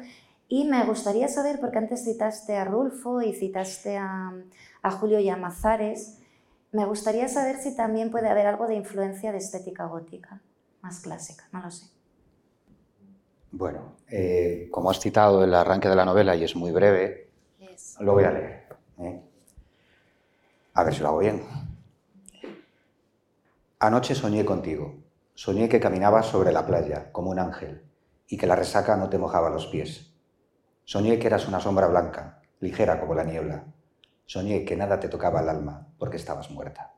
Y 0.46 0.66
me 0.66 0.84
gustaría 0.84 1.28
saber, 1.28 1.60
porque 1.60 1.78
antes 1.78 2.04
citaste 2.04 2.58
a 2.58 2.66
Rulfo 2.66 3.22
y 3.22 3.32
citaste 3.32 3.96
a, 3.96 4.34
a 4.82 4.90
Julio 4.90 5.18
Llamazares, 5.18 6.18
me 6.72 6.84
gustaría 6.84 7.26
saber 7.28 7.56
si 7.56 7.74
también 7.74 8.10
puede 8.10 8.28
haber 8.28 8.46
algo 8.46 8.66
de 8.66 8.74
influencia 8.74 9.32
de 9.32 9.38
estética 9.38 9.86
gótica, 9.86 10.42
más 10.82 11.00
clásica, 11.00 11.48
no 11.52 11.62
lo 11.62 11.70
sé. 11.70 11.97
Bueno, 13.50 13.96
eh, 14.10 14.68
como 14.70 14.90
has 14.90 15.00
citado 15.00 15.42
el 15.42 15.54
arranque 15.54 15.88
de 15.88 15.96
la 15.96 16.04
novela 16.04 16.36
y 16.36 16.44
es 16.44 16.54
muy 16.54 16.70
breve, 16.70 17.30
lo 18.00 18.12
voy 18.12 18.24
a 18.24 18.30
leer. 18.30 18.68
¿eh? 18.98 19.20
A 20.74 20.84
ver 20.84 20.94
si 20.94 21.00
lo 21.00 21.08
hago 21.08 21.18
bien. 21.18 21.42
Anoche 23.80 24.14
soñé 24.14 24.44
contigo. 24.44 24.96
Soñé 25.34 25.68
que 25.68 25.80
caminabas 25.80 26.26
sobre 26.26 26.52
la 26.52 26.66
playa 26.66 27.12
como 27.12 27.30
un 27.30 27.38
ángel 27.38 27.82
y 28.26 28.36
que 28.36 28.46
la 28.46 28.56
resaca 28.56 28.96
no 28.96 29.08
te 29.08 29.18
mojaba 29.18 29.50
los 29.50 29.66
pies. 29.68 30.12
Soñé 30.84 31.18
que 31.18 31.28
eras 31.28 31.46
una 31.46 31.60
sombra 31.60 31.86
blanca, 31.86 32.42
ligera 32.60 33.00
como 33.00 33.14
la 33.14 33.24
niebla. 33.24 33.64
Soñé 34.26 34.64
que 34.64 34.76
nada 34.76 34.98
te 34.98 35.08
tocaba 35.08 35.40
el 35.40 35.48
alma 35.48 35.86
porque 35.96 36.16
estabas 36.16 36.50
muerta. 36.50 36.94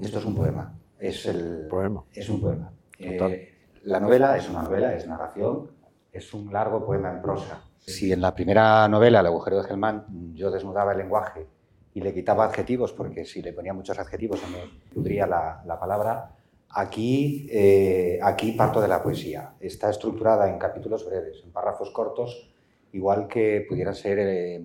Esto 0.00 0.18
es 0.18 0.24
un 0.24 0.34
poema. 0.34 0.76
Es 0.98 1.26
el 1.26 1.68
poema. 1.70 2.04
Es 2.12 2.28
un 2.28 2.40
poema. 2.40 2.72
Eh, 2.98 3.53
la 3.84 4.00
novela 4.00 4.36
es 4.36 4.48
una 4.48 4.62
novela, 4.62 4.94
es 4.94 5.06
narración, 5.06 5.70
es 6.12 6.32
un 6.32 6.52
largo 6.52 6.84
poema 6.84 7.10
en 7.10 7.22
prosa. 7.22 7.62
Si 7.78 8.12
en 8.12 8.20
la 8.20 8.34
primera 8.34 8.88
novela, 8.88 9.20
El 9.20 9.26
agujero 9.26 9.58
de 9.58 9.64
Gelman, 9.64 10.34
yo 10.34 10.50
desnudaba 10.50 10.92
el 10.92 10.98
lenguaje 10.98 11.46
y 11.92 12.00
le 12.00 12.14
quitaba 12.14 12.46
adjetivos, 12.46 12.92
porque 12.92 13.24
si 13.24 13.42
le 13.42 13.52
ponía 13.52 13.74
muchos 13.74 13.98
adjetivos 13.98 14.40
se 14.40 14.46
me 14.48 14.58
pudría 14.92 15.26
la, 15.26 15.78
palabra, 15.78 16.30
aquí, 16.70 17.46
eh, 17.50 18.18
aquí 18.22 18.52
parto 18.52 18.80
de 18.80 18.88
la 18.88 19.02
poesía. 19.02 19.54
Está 19.60 19.90
estructurada 19.90 20.48
en 20.48 20.58
capítulos 20.58 21.06
breves, 21.06 21.42
en 21.44 21.52
párrafos 21.52 21.90
cortos, 21.90 22.50
igual 22.92 23.28
que 23.28 23.66
pudieran 23.68 23.94
ser 23.94 24.18
eh, 24.20 24.64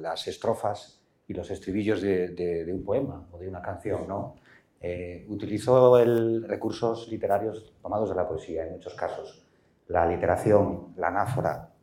las 0.00 0.26
estrofas 0.28 1.00
y 1.28 1.34
los 1.34 1.50
estribillos 1.50 2.00
de, 2.00 2.28
de, 2.28 2.72
un 2.72 2.84
poema 2.84 3.28
o 3.30 3.38
de 3.38 3.48
una 3.48 3.60
canción, 3.60 4.08
¿no? 4.08 4.36
Eh, 4.82 5.26
utilizó 5.28 5.98
el, 5.98 6.42
recursos 6.48 7.06
literarios 7.08 7.74
tomados 7.82 8.08
de 8.08 8.14
la 8.14 8.26
poesía 8.26 8.64
en 8.64 8.72
muchos 8.72 8.94
casos. 8.94 9.46
La 9.88 10.06
literación, 10.06 10.94
la 10.96 11.08
anáfora, 11.08 11.74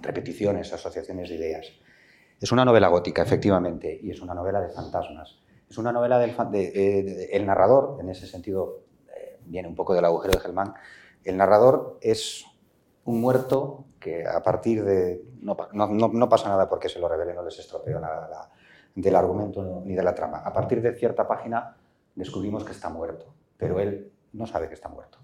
repeticiones, 0.00 0.72
asociaciones 0.72 1.28
de 1.28 1.34
ideas. 1.34 1.66
Es 2.40 2.50
una 2.50 2.64
novela 2.64 2.88
gótica, 2.88 3.22
efectivamente, 3.22 4.00
y 4.02 4.10
es 4.10 4.22
una 4.22 4.32
novela 4.32 4.60
de 4.62 4.70
fantasmas. 4.70 5.42
Es 5.68 5.76
una 5.76 5.92
novela 5.92 6.18
del 6.18 6.34
eh, 6.54 7.28
el 7.32 7.44
narrador, 7.44 7.98
en 8.00 8.08
ese 8.08 8.26
sentido, 8.26 8.84
eh, 9.14 9.38
viene 9.44 9.68
un 9.68 9.74
poco 9.74 9.92
del 9.94 10.06
agujero 10.06 10.32
de 10.32 10.40
Gelman. 10.40 10.74
El 11.22 11.36
narrador 11.36 11.98
es 12.00 12.46
un 13.04 13.20
muerto 13.20 13.84
que 13.98 14.26
a 14.26 14.42
partir 14.42 14.82
de... 14.82 15.22
No, 15.42 15.56
no, 15.72 16.28
pasa 16.30 16.48
nada 16.48 16.68
porque 16.70 16.88
se 16.88 16.98
lo 16.98 17.08
revele, 17.08 17.34
no 17.34 17.44
les 17.44 17.58
estropeo 17.58 18.00
nada 18.00 18.50
del 18.94 19.14
argumento 19.14 19.82
ni 19.84 19.94
de 19.94 20.02
la 20.02 20.14
trama. 20.14 20.38
A 20.38 20.52
partir 20.52 20.80
de 20.80 20.94
cierta 20.94 21.28
página 21.28 21.76
descubrimos 22.20 22.64
que 22.64 22.72
está 22.72 22.88
muerto, 22.88 23.34
pero 23.56 23.80
él 23.80 24.12
no 24.32 24.46
sabe 24.46 24.68
que 24.68 24.74
está 24.74 24.88
muerto. 24.88 25.18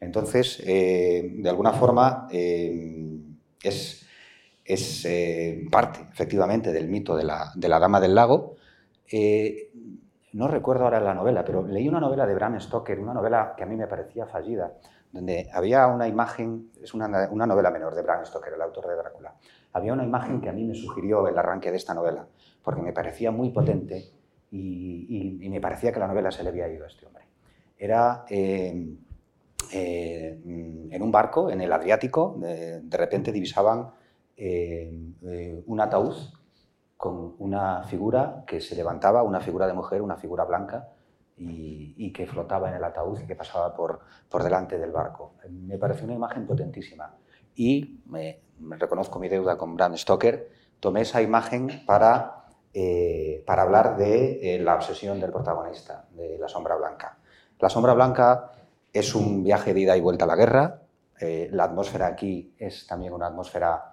Entonces, 0.00 0.62
eh, 0.66 1.30
de 1.36 1.48
alguna 1.48 1.72
forma, 1.72 2.26
eh, 2.32 3.20
es, 3.62 4.06
es 4.64 5.04
eh, 5.04 5.66
parte, 5.70 6.00
efectivamente, 6.10 6.72
del 6.72 6.88
mito 6.88 7.14
de 7.14 7.24
la, 7.24 7.52
de 7.54 7.68
la 7.68 7.78
Dama 7.78 8.00
del 8.00 8.14
Lago. 8.14 8.56
no 10.32 10.48
recuerdo 10.48 10.84
ahora 10.84 11.00
la 11.00 11.14
novela, 11.14 11.44
pero 11.44 11.66
leí 11.66 11.88
una 11.88 12.00
novela 12.00 12.26
de 12.26 12.34
Bram 12.34 12.58
Stoker, 12.58 12.98
una 12.98 13.12
novela 13.12 13.54
que 13.56 13.62
a 13.62 13.66
mí 13.66 13.76
me 13.76 13.86
parecía 13.86 14.26
fallida, 14.26 14.72
donde 15.12 15.50
había 15.52 15.86
una 15.88 16.08
imagen, 16.08 16.70
es 16.82 16.94
una, 16.94 17.28
una 17.30 17.46
novela 17.46 17.70
menor 17.70 17.94
de 17.94 18.02
Bram 18.02 18.24
Stoker, 18.24 18.54
el 18.54 18.62
autor 18.62 18.88
de 18.88 18.96
Drácula, 18.96 19.34
había 19.72 19.92
una 19.92 20.04
imagen 20.04 20.40
que 20.40 20.48
a 20.48 20.52
mí 20.52 20.64
me 20.64 20.74
sugirió 20.74 21.28
el 21.28 21.36
arranque 21.36 21.70
de 21.70 21.76
esta 21.76 21.94
novela, 21.94 22.26
porque 22.62 22.80
me 22.80 22.92
parecía 22.92 23.30
muy 23.30 23.50
potente 23.50 24.19
y, 24.50 25.48
me 25.48 25.60
parecía 25.60 25.92
que 25.92 26.00
la 26.00 26.06
novela 26.06 26.30
se 26.30 26.42
le 26.42 26.50
había 26.50 26.68
ido 26.68 26.84
a 26.84 26.88
este 26.88 27.06
hombre. 27.06 27.24
Era 27.76 28.24
eh, 28.28 28.96
eh, 29.72 30.40
en 30.90 31.02
un 31.02 31.12
barco, 31.12 31.50
en 31.50 31.60
el 31.60 31.72
Adriático, 31.72 32.36
de, 32.38 32.96
repente 32.96 33.32
divisaban 33.32 33.90
eh, 34.36 35.62
un 35.66 35.80
ataúd 35.80 36.16
con 36.96 37.34
una 37.38 37.84
figura 37.84 38.44
que 38.46 38.60
se 38.60 38.76
levantaba, 38.76 39.22
una 39.22 39.40
figura 39.40 39.66
de 39.66 39.72
mujer, 39.72 40.02
una 40.02 40.16
figura 40.16 40.44
blanca, 40.44 40.88
y, 41.40 42.12
que 42.12 42.26
flotaba 42.26 42.68
en 42.68 42.74
el 42.74 42.84
ataúd 42.84 43.20
y 43.20 43.26
que 43.26 43.34
pasaba 43.34 43.74
por, 43.74 44.00
por 44.28 44.42
delante 44.42 44.78
del 44.78 44.90
barco. 44.90 45.34
Me 45.48 45.78
pareció 45.78 46.04
una 46.04 46.14
imagen 46.14 46.46
potentísima. 46.46 47.14
Y 47.54 48.00
me, 48.06 48.40
reconozco 48.78 49.18
mi 49.18 49.28
deuda 49.28 49.56
con 49.56 49.76
Bram 49.76 49.96
Stoker, 49.96 50.50
tomé 50.80 51.02
esa 51.02 51.22
imagen 51.22 51.82
para, 51.86 52.39
eh, 52.72 53.42
para 53.44 53.62
hablar 53.62 53.96
de 53.96 54.54
eh, 54.54 54.58
la 54.60 54.76
obsesión 54.76 55.18
del 55.18 55.32
protagonista, 55.32 56.06
de 56.12 56.38
La 56.38 56.48
Sombra 56.48 56.76
Blanca. 56.76 57.18
La 57.58 57.68
Sombra 57.68 57.94
Blanca 57.94 58.52
es 58.92 59.14
un 59.16 59.42
viaje 59.42 59.74
de 59.74 59.80
ida 59.80 59.96
y 59.96 60.00
vuelta 60.00 60.24
a 60.24 60.28
la 60.28 60.36
guerra. 60.36 60.82
Eh, 61.20 61.48
la 61.50 61.64
atmósfera 61.64 62.06
aquí 62.06 62.54
es 62.56 62.86
también 62.86 63.12
una 63.12 63.26
atmósfera 63.26 63.86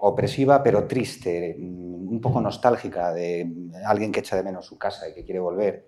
opresiva, 0.00 0.62
pero 0.62 0.86
triste, 0.86 1.56
mm, 1.58 2.08
un 2.12 2.20
poco 2.20 2.38
nostálgica, 2.38 3.14
de 3.14 3.50
alguien 3.86 4.12
que 4.12 4.20
echa 4.20 4.36
de 4.36 4.42
menos 4.42 4.66
su 4.66 4.76
casa 4.76 5.08
y 5.08 5.14
que 5.14 5.24
quiere 5.24 5.40
volver. 5.40 5.86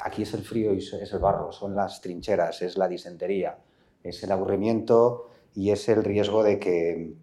Aquí 0.00 0.22
es 0.22 0.34
el 0.34 0.42
frío 0.42 0.74
y 0.74 0.78
es 0.78 1.12
el 1.12 1.18
barro, 1.18 1.50
son 1.50 1.74
las 1.74 2.02
trincheras, 2.02 2.60
es 2.60 2.76
la 2.76 2.88
disentería, 2.88 3.58
es 4.02 4.22
el 4.22 4.32
aburrimiento 4.32 5.30
y 5.54 5.70
es 5.70 5.88
el 5.88 6.04
riesgo 6.04 6.42
de 6.42 6.58
que, 6.58 7.14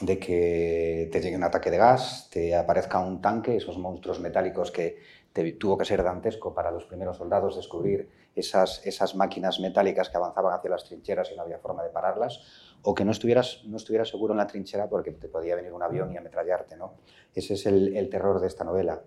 de 0.00 0.18
que 0.18 1.08
te 1.10 1.20
llegue 1.20 1.36
un 1.36 1.42
ataque 1.42 1.70
de 1.70 1.76
gas, 1.76 2.28
te 2.30 2.54
aparezca 2.54 3.00
un 3.00 3.20
tanque, 3.20 3.56
esos 3.56 3.78
monstruos 3.78 4.20
metálicos 4.20 4.70
que 4.70 4.98
tuvo 5.58 5.78
que 5.78 5.84
ser 5.84 6.02
dantesco 6.02 6.52
para 6.52 6.70
los 6.70 6.84
primeros 6.84 7.16
soldados 7.16 7.56
descubrir 7.56 8.08
esas, 8.34 8.84
esas 8.86 9.14
máquinas 9.14 9.60
metálicas 9.60 10.08
que 10.08 10.16
avanzaban 10.16 10.52
hacia 10.54 10.70
las 10.70 10.84
trincheras 10.84 11.30
y 11.32 11.36
no 11.36 11.42
había 11.42 11.58
forma 11.58 11.82
de 11.82 11.90
pararlas, 11.90 12.40
o 12.82 12.94
que 12.94 13.04
no 13.04 13.12
estuvieras, 13.12 13.62
no 13.66 13.76
estuvieras 13.76 14.08
seguro 14.08 14.34
en 14.34 14.38
la 14.38 14.46
trinchera 14.46 14.88
porque 14.88 15.12
te 15.12 15.28
podía 15.28 15.56
venir 15.56 15.72
un 15.72 15.82
avión 15.82 16.12
y 16.12 16.16
ametrallarte. 16.16 16.76
¿no? 16.76 16.94
Ese 17.34 17.54
es 17.54 17.66
el, 17.66 18.08
terror 18.08 18.40
de 18.40 18.46
esta 18.46 18.64
novela. 18.64 19.02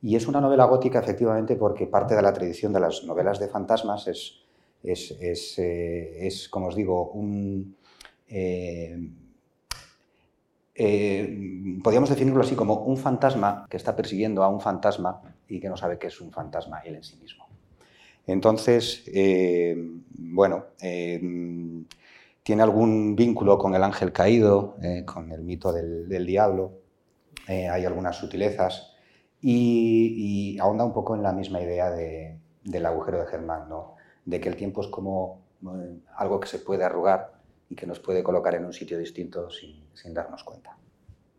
Y 0.00 0.16
es 0.16 0.26
una 0.26 0.40
novela 0.40 0.64
gótica, 0.64 0.98
efectivamente, 0.98 1.56
porque 1.56 1.86
parte 1.86 2.16
de 2.16 2.22
la 2.22 2.32
tradición 2.32 2.72
de 2.72 2.80
las 2.80 3.04
novelas 3.04 3.38
de 3.38 3.48
fantasmas 3.48 4.08
es, 4.08 4.42
es, 4.82 5.12
es, 5.20 5.58
eh, 5.58 6.28
como 6.50 6.68
os 6.68 6.74
digo, 6.74 7.10
un... 7.12 7.76
Eh, 8.28 8.98
eh, 10.84 11.78
podríamos 11.82 12.10
definirlo 12.10 12.40
así 12.40 12.54
como 12.54 12.76
un 12.84 12.96
fantasma 12.96 13.66
que 13.70 13.76
está 13.76 13.94
persiguiendo 13.94 14.42
a 14.42 14.48
un 14.48 14.60
fantasma 14.60 15.20
y 15.48 15.60
que 15.60 15.68
no 15.68 15.76
sabe 15.76 15.98
que 15.98 16.08
es 16.08 16.20
un 16.20 16.32
fantasma 16.32 16.80
él 16.80 16.96
en 16.96 17.04
sí 17.04 17.16
mismo. 17.16 17.46
Entonces, 18.26 19.04
bueno, 20.16 20.66
tiene 20.78 22.62
algún 22.62 23.16
vínculo 23.16 23.58
con 23.58 23.74
el 23.74 23.82
ángel 23.82 24.12
caído, 24.12 24.76
con 25.04 25.32
el 25.32 25.42
mito 25.42 25.72
del, 25.72 26.24
diablo, 26.24 26.72
hay 27.48 27.84
algunas 27.84 28.16
sutilezas 28.16 28.94
y, 29.40 30.56
ahonda 30.60 30.84
un 30.84 30.92
poco 30.92 31.16
en 31.16 31.22
la 31.24 31.32
misma 31.32 31.60
idea 31.60 31.90
del 31.90 32.86
agujero 32.86 33.18
de 33.18 33.26
Germán, 33.26 33.68
¿no? 33.68 33.96
de 34.24 34.40
que 34.40 34.48
el 34.48 34.56
tiempo 34.56 34.80
es 34.82 34.88
como 34.88 35.42
eh, 35.62 35.98
algo 36.16 36.40
que 36.40 36.48
se 36.48 36.58
puede 36.58 36.84
arrugar 36.84 37.31
y 37.72 37.74
que 37.74 37.86
nos 37.86 38.00
puede 38.00 38.22
colocar 38.22 38.54
en 38.54 38.64
un 38.64 38.72
sitio 38.72 38.98
distinto 38.98 39.48
sin, 39.50 40.14
darnos 40.14 40.44
cuenta. 40.44 40.76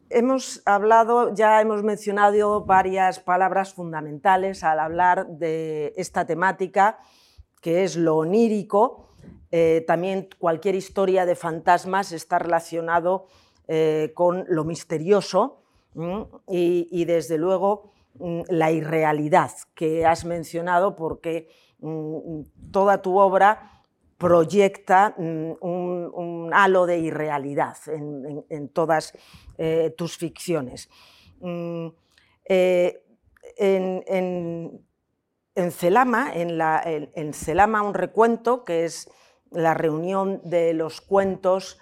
Hemos 0.10 0.62
hablado, 0.66 1.34
ya 1.34 1.62
hemos 1.62 1.84
mencionado 1.84 2.66
varias 2.66 3.20
palabras 3.20 3.74
fundamentales 3.74 4.64
al 4.64 4.80
hablar 4.80 5.28
de 5.28 5.94
esta 5.96 6.26
temática, 6.26 7.00
que 7.62 7.84
es 7.84 7.96
lo 7.96 8.18
onírico. 8.18 9.10
Eh, 9.52 9.84
también 9.88 10.28
cualquier 10.38 10.76
historia 10.76 11.26
de 11.26 11.36
fantasmas 11.36 12.12
está 12.12 12.40
relacionado 12.40 13.28
eh, 13.68 14.12
con 14.14 14.46
lo 14.48 14.64
misterioso 14.66 15.62
y, 16.48 16.88
y, 16.92 17.06
desde 17.06 17.38
luego 17.38 17.94
Mm, 18.20 18.42
la 18.50 18.72
irrealidad 18.72 19.52
que 19.74 20.06
has 20.06 20.24
mencionado 20.24 20.96
porque 20.96 21.50
mm, 21.80 22.42
toda 22.72 23.02
tu 23.02 23.18
obra 23.18 23.83
proyecta 24.24 25.13
mm, 25.17 25.51
un, 25.59 26.49
halo 26.53 26.86
de 26.86 26.97
irrealidad 26.97 27.76
en, 27.88 28.69
todas 28.69 29.11
eh, 29.57 29.93
tus 29.97 30.17
ficciones. 30.17 30.89
Eh, 32.45 33.03
en, 33.57 34.82
Celama, 35.71 36.32
en, 36.34 37.34
Celama 37.34 37.82
un 37.82 37.93
recuento, 37.93 38.63
que 38.63 38.86
es 38.86 39.11
la 39.51 39.74
reunión 39.74 40.39
de 40.45 40.74
los 40.74 41.01
cuentos 41.01 41.82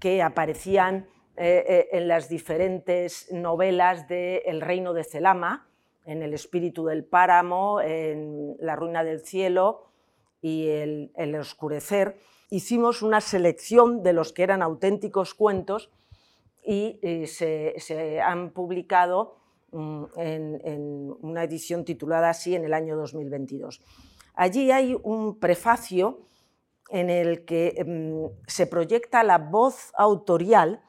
que 0.00 0.22
aparecían 0.22 1.06
eh, 1.36 1.88
en 1.92 2.08
las 2.08 2.28
diferentes 2.28 3.30
novelas 3.30 4.08
de 4.08 4.38
El 4.46 4.60
reino 4.60 4.92
de 4.92 5.04
Celama, 5.04 5.68
en 6.04 6.24
El 6.24 6.34
espíritu 6.34 6.86
del 6.86 7.04
páramo, 7.04 7.80
en 7.80 8.56
La 8.58 8.74
ruina 8.74 9.04
del 9.04 9.20
cielo 9.20 9.86
y 10.40 10.68
El, 10.68 11.36
oscurecer, 11.38 12.18
hicimos 12.50 13.02
una 13.02 13.20
selección 13.20 14.02
de 14.02 14.12
los 14.12 14.32
que 14.32 14.42
eran 14.42 14.62
auténticos 14.62 15.34
cuentos 15.34 15.90
y, 16.64 16.98
eh, 17.02 17.26
se, 17.26 18.20
han 18.20 18.50
publicado 18.50 19.36
mm, 19.72 20.04
en, 20.16 21.16
una 21.20 21.44
edición 21.44 21.84
titulada 21.84 22.30
así 22.30 22.54
en 22.54 22.64
el 22.64 22.74
año 22.74 22.96
2022. 22.96 23.80
Allí 24.34 24.70
hay 24.70 24.96
un 25.02 25.38
prefacio 25.38 26.26
en 26.90 27.10
el 27.10 27.44
que 27.44 27.84
mm, 27.84 28.46
se 28.46 28.66
proyecta 28.66 29.24
la 29.24 29.38
voz 29.38 29.92
autorial 29.96 30.82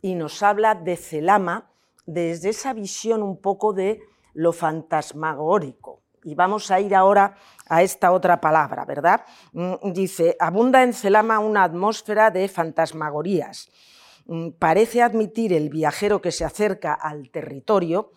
y 0.00 0.14
nos 0.14 0.42
habla 0.42 0.74
de 0.74 0.96
Celama 0.96 1.70
desde 2.06 2.50
esa 2.50 2.72
visión 2.72 3.22
un 3.22 3.40
poco 3.40 3.72
de 3.72 4.00
lo 4.34 4.52
fantasmagórico. 4.52 6.01
Y 6.24 6.34
vamos 6.34 6.70
a 6.70 6.80
ir 6.80 6.94
ahora 6.94 7.36
a 7.66 7.82
esta 7.82 8.12
otra 8.12 8.40
palabra, 8.40 8.84
¿verdad? 8.84 9.24
Mm, 9.52 9.92
dice, 9.92 10.36
abunda 10.38 10.82
en 10.82 10.92
Celama 10.92 11.38
una 11.38 11.64
atmósfera 11.64 12.30
de 12.30 12.48
fantasmagorías. 12.48 13.68
Mm, 14.26 14.50
parece 14.58 15.02
admitir 15.02 15.52
el 15.52 15.68
viajero 15.68 16.20
que 16.20 16.32
se 16.32 16.44
acerca 16.44 16.94
al 16.94 17.30
territorio 17.30 18.12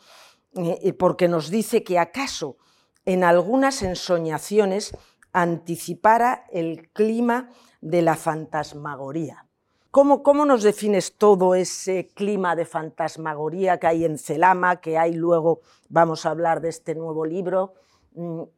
eh, 0.56 0.94
porque 0.94 1.28
nos 1.28 1.50
dice 1.50 1.84
que 1.84 2.00
acaso 2.00 2.58
en 3.06 3.24
algunas 3.24 3.82
ensoñaciones 3.82 4.96
anticipara 5.34 6.46
el 6.52 6.90
clima 6.94 7.50
de 7.82 8.02
la 8.02 8.16
fantasmagoría. 8.16 9.46
¿Cómo, 9.92 10.46
nos 10.46 10.64
defines 10.64 11.18
todo 11.18 11.56
ese 11.56 12.08
clima 12.08 12.56
de 12.58 12.66
fantasmagoría 12.66 13.80
que 13.80 13.88
hay 13.88 14.04
en 14.04 14.18
Celama, 14.18 14.82
que 14.82 14.98
hay 14.98 15.14
luego, 15.14 15.62
vamos 15.88 16.26
a 16.26 16.32
hablar 16.32 16.60
de 16.60 16.68
este 16.68 16.96
nuevo 16.96 17.26
libro, 17.26 17.76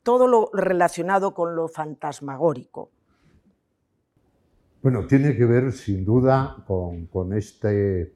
todo 0.03 0.27
lo 0.27 0.49
relacionado 0.53 1.33
con 1.33 1.55
lo 1.55 1.67
fantasmagórico? 1.67 2.91
Bueno, 4.81 5.07
tiene 5.07 5.35
que 5.35 5.45
ver 5.45 5.71
sin 5.71 6.05
duda 6.05 6.63
con, 6.65 7.33
este, 7.33 8.13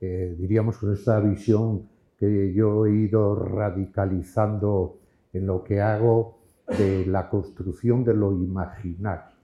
eh, 0.00 0.36
diríamos, 0.38 0.78
con 0.78 0.92
esta 0.92 1.20
visión 1.20 1.88
que 2.18 2.52
yo 2.54 2.86
he 2.86 2.92
ido 2.92 3.34
radicalizando 3.34 4.98
en 5.32 5.46
lo 5.46 5.64
que 5.64 5.80
hago 5.80 6.38
de 6.78 7.04
la 7.06 7.28
construcción 7.28 8.04
de 8.04 8.14
lo 8.14 8.32
imaginario. 8.32 9.34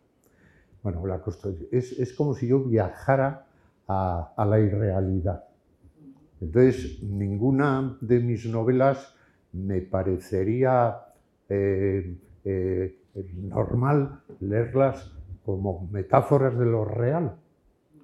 Bueno, 0.82 1.06
la 1.06 1.20
es, 1.70 2.14
como 2.16 2.34
si 2.34 2.46
yo 2.46 2.60
viajara 2.60 3.46
a, 3.86 4.46
la 4.48 4.58
irrealidad. 4.58 5.44
Entonces, 6.40 7.02
ninguna 7.02 7.98
de 8.00 8.20
mis 8.20 8.46
novelas 8.46 9.14
me 9.52 9.82
parecería 9.82 11.09
eh, 11.50 12.14
eh, 12.44 12.96
normal 13.34 14.22
leerlas 14.38 15.12
como 15.44 15.88
metáforas 15.90 16.56
de 16.56 16.64
lo 16.64 16.84
real. 16.84 17.36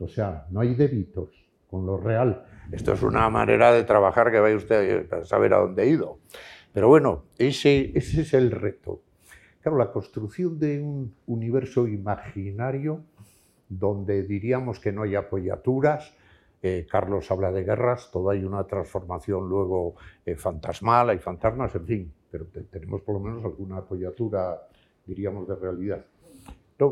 O 0.01 0.09
sea, 0.09 0.47
no 0.51 0.61
hay 0.61 0.75
débitos 0.75 1.31
con 1.71 1.87
lo 1.87 1.97
real. 1.97 2.45
Esto 2.73 2.93
es 2.93 3.03
una 3.05 3.31
manera 3.31 3.73
de 3.73 3.85
trabajar 3.85 4.33
que 4.33 4.41
vaya 4.41 4.57
usted 4.57 5.13
a 5.13 5.25
saber 5.25 5.55
a 5.55 5.59
dónde 5.59 5.85
he 5.85 5.91
ido. 5.91 6.19
Pero 6.73 6.89
bueno, 6.89 7.27
ese, 7.39 7.93
es 7.97 8.35
el 8.35 8.51
reto. 8.51 9.01
Claro, 9.63 9.79
la 9.79 9.93
construcción 9.93 10.59
de 10.59 10.81
un 10.81 11.15
universo 11.27 11.87
imaginario 11.87 13.03
donde 13.69 14.25
diríamos 14.25 14.81
que 14.81 14.91
no 14.91 15.03
hay 15.03 15.15
apoyaturas, 15.15 16.15
eh, 16.63 16.85
Carlos 16.91 17.31
habla 17.31 17.53
de 17.53 17.63
guerras, 17.63 18.11
todo 18.13 18.31
hay 18.31 18.45
una 18.45 18.65
transformación 18.65 19.49
luego 19.49 19.95
fantasmal, 20.37 21.11
hay 21.11 21.19
fantasmas, 21.19 21.75
en 21.77 21.87
fin, 21.87 22.13
pero 22.31 22.47
tenemos 22.71 23.03
por 23.03 23.15
lo 23.15 23.21
menos 23.21 23.45
alguna 23.45 23.79
apoyatura, 23.79 24.69
diríamos, 25.07 25.47
de 25.49 25.57
realidad. 25.57 26.05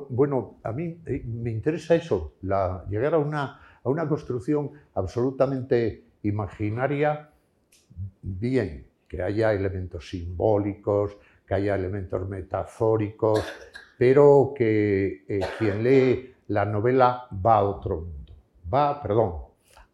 bueno, 0.09 0.57
a 0.63 0.73
mí 0.73 0.99
eh, 1.07 1.23
me 1.27 1.51
interesa 1.51 1.95
eso, 1.95 2.35
llegar 2.89 3.15
a 3.15 3.19
una, 3.19 3.61
a 3.83 3.89
una 3.89 4.09
construcción 4.09 4.71
absolutamente 4.95 6.05
imaginaria, 6.23 7.31
bien, 8.23 8.87
que 9.09 9.23
haya 9.23 9.53
elementos 9.53 10.09
simbólicos, 10.09 11.17
que 11.47 11.55
haya 11.55 11.75
elementos 11.75 12.29
metafóricos, 12.29 13.43
pero 13.99 14.53
que 14.57 15.25
eh, 15.29 15.41
quien 15.59 15.83
lee 15.83 16.35
la 16.49 16.65
novela 16.65 17.29
va 17.45 17.57
a 17.57 17.65
otro 17.65 18.01
mundo, 18.01 18.33
va, 18.73 19.01
perdón, 19.01 19.35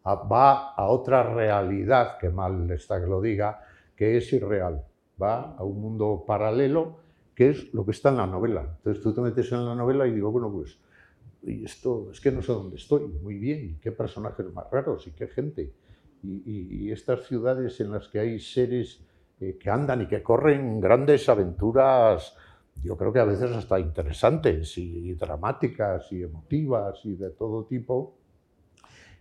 va 0.05 0.73
a 0.73 0.85
otra 0.87 1.23
realidad, 1.23 2.17
que 2.17 2.29
mal 2.29 2.69
está 2.71 2.99
que 2.99 3.07
lo 3.07 3.21
diga, 3.21 3.61
que 3.95 4.17
es 4.17 4.33
irreal. 4.33 4.83
Va 5.21 5.55
a 5.57 5.63
un 5.63 5.81
mundo 5.81 6.23
paralelo 6.25 6.97
que 7.35 7.49
es 7.49 7.73
lo 7.73 7.85
que 7.85 7.91
está 7.91 8.09
en 8.09 8.17
la 8.17 8.27
novela. 8.27 8.75
Entonces 8.77 9.03
tú 9.03 9.13
te 9.13 9.21
metes 9.21 9.51
en 9.51 9.65
la 9.65 9.75
novela 9.75 10.07
y 10.07 10.11
digo, 10.11 10.31
bueno, 10.31 10.51
pues 10.51 10.77
y 11.43 11.65
esto 11.65 12.09
es 12.11 12.21
que 12.21 12.31
no 12.31 12.41
sé 12.41 12.51
dónde 12.51 12.75
estoy, 12.75 13.07
muy 13.07 13.37
bien, 13.37 13.71
y 13.71 13.73
qué 13.81 13.91
personajes 13.91 14.45
más 14.53 14.69
raros 14.71 15.07
y 15.07 15.11
qué 15.11 15.27
gente. 15.27 15.73
Y, 16.23 16.91
estas 16.91 17.25
ciudades 17.25 17.79
en 17.79 17.91
las 17.91 18.07
que 18.07 18.19
hay 18.19 18.39
seres 18.39 19.01
eh, 19.39 19.57
que 19.59 19.69
andan 19.71 20.03
y 20.03 20.07
que 20.07 20.21
corren 20.21 20.79
grandes 20.79 21.27
aventuras, 21.29 22.35
yo 22.83 22.95
creo 22.95 23.11
que 23.11 23.19
a 23.19 23.25
veces 23.25 23.49
hasta 23.51 23.79
interesantes 23.79 24.77
y, 24.77 25.13
dramáticas 25.13 26.11
y 26.11 26.21
emotivas 26.21 27.03
y 27.05 27.15
de 27.15 27.31
todo 27.31 27.65
tipo. 27.65 28.17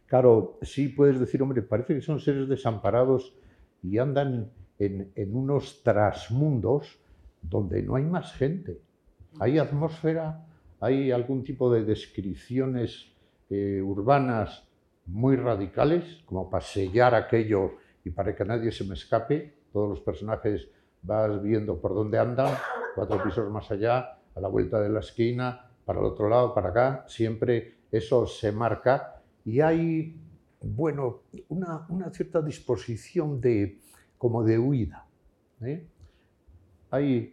Claro, 0.06 0.58
sí 0.60 0.88
puedes 0.88 1.18
decir, 1.18 1.40
hombre, 1.40 1.62
parece 1.62 1.94
que 1.94 2.02
son 2.02 2.20
seres 2.20 2.48
desamparados 2.48 3.34
y 3.82 3.96
andan 3.96 4.50
en, 4.80 5.12
en 5.14 5.36
unos 5.36 5.84
trasmundos 5.84 6.98
donde 7.40 7.82
no 7.84 7.94
hay 7.94 8.04
más 8.04 8.32
gente. 8.32 8.80
Hay 9.38 9.58
atmósfera 9.58 10.46
hay 10.80 11.12
algún 11.12 11.44
tipo 11.44 11.70
de 11.72 11.84
descripciones 11.84 13.12
eh, 13.50 13.82
urbanas 13.82 14.66
muy 15.06 15.36
radicales, 15.36 16.22
como 16.24 16.48
para 16.48 16.64
sellar 16.64 17.14
aquello 17.14 17.72
y 18.04 18.10
para 18.10 18.34
que 18.34 18.44
nadie 18.44 18.72
se 18.72 18.84
me 18.84 18.94
escape. 18.94 19.54
Todos 19.72 19.90
los 19.90 20.00
personajes 20.00 20.68
vas 21.02 21.42
viendo 21.42 21.78
por 21.78 21.94
dónde 21.94 22.18
andan, 22.18 22.54
cuatro 22.94 23.22
pisos 23.22 23.50
más 23.50 23.70
allá, 23.70 24.18
a 24.34 24.40
la 24.40 24.48
vuelta 24.48 24.80
de 24.80 24.88
la 24.88 25.00
esquina, 25.00 25.70
para 25.84 26.00
el 26.00 26.06
otro 26.06 26.28
lado, 26.28 26.54
para 26.54 26.70
acá. 26.70 27.04
Siempre 27.06 27.74
eso 27.92 28.26
se 28.26 28.50
marca 28.50 29.20
y 29.44 29.60
hay, 29.60 30.16
bueno, 30.62 31.24
una, 31.48 31.86
cierta 32.10 32.40
disposición 32.40 33.40
de, 33.40 33.80
como 34.20 34.44
de 34.44 34.58
huida. 34.58 35.06
¿eh? 35.62 35.86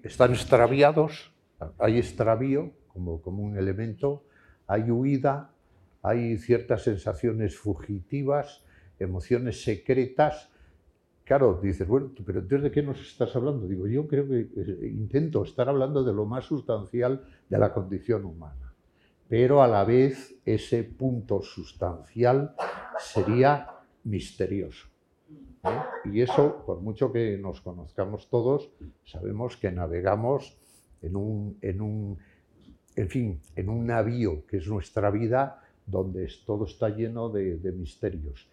están 0.03 0.31
extraviados, 0.31 1.33
hay 1.77 1.97
extravío, 1.97 2.71
como, 2.93 3.19
un 3.43 3.57
elemento, 3.57 4.23
hay 4.67 4.89
huida, 4.89 5.51
hay 6.01 6.37
ciertas 6.37 6.83
sensaciones 6.83 7.57
fugitivas, 7.57 8.63
emociones 8.99 9.61
secretas. 9.61 10.49
Claro, 11.25 11.59
dices, 11.61 11.85
bueno, 11.85 12.09
pero 12.25 12.41
de 12.41 12.71
qué 12.71 12.81
nos 12.81 13.01
estás 13.01 13.35
hablando? 13.35 13.67
Digo, 13.67 13.85
yo 13.85 14.07
creo 14.07 14.25
que 14.25 14.47
eh, 14.55 14.87
intento 14.87 15.43
estar 15.43 15.67
hablando 15.67 16.05
de 16.05 16.13
lo 16.13 16.25
más 16.25 16.45
sustancial 16.45 17.21
de 17.49 17.57
la 17.57 17.73
condición 17.73 18.23
humana, 18.23 18.73
pero 19.27 19.61
a 19.61 19.67
la 19.67 19.83
vez 19.83 20.39
ese 20.45 20.85
punto 20.85 21.41
sustancial 21.41 22.55
sería 22.97 23.67
misterioso. 24.05 24.87
¿Eh? 25.63 25.69
Y 26.05 26.21
eso, 26.21 26.63
por 26.65 26.81
mucho 26.81 27.11
que 27.11 27.37
nos 27.37 27.61
conozcamos 27.61 28.29
todos, 28.29 28.69
sabemos 29.05 29.57
que 29.57 29.71
navegamos 29.71 30.57
en 31.01 31.15
un, 31.15 31.57
en 31.61 31.81
un 31.81 32.19
en 32.97 33.09
fin, 33.09 33.41
en 33.55 33.69
un 33.69 33.85
navío 33.85 34.45
que 34.47 34.57
es 34.57 34.67
nuestra 34.67 35.11
vida, 35.11 35.61
donde 35.85 36.27
todo 36.45 36.65
está 36.65 36.89
lleno 36.89 37.29
de, 37.29 37.71
misterios. 37.71 38.49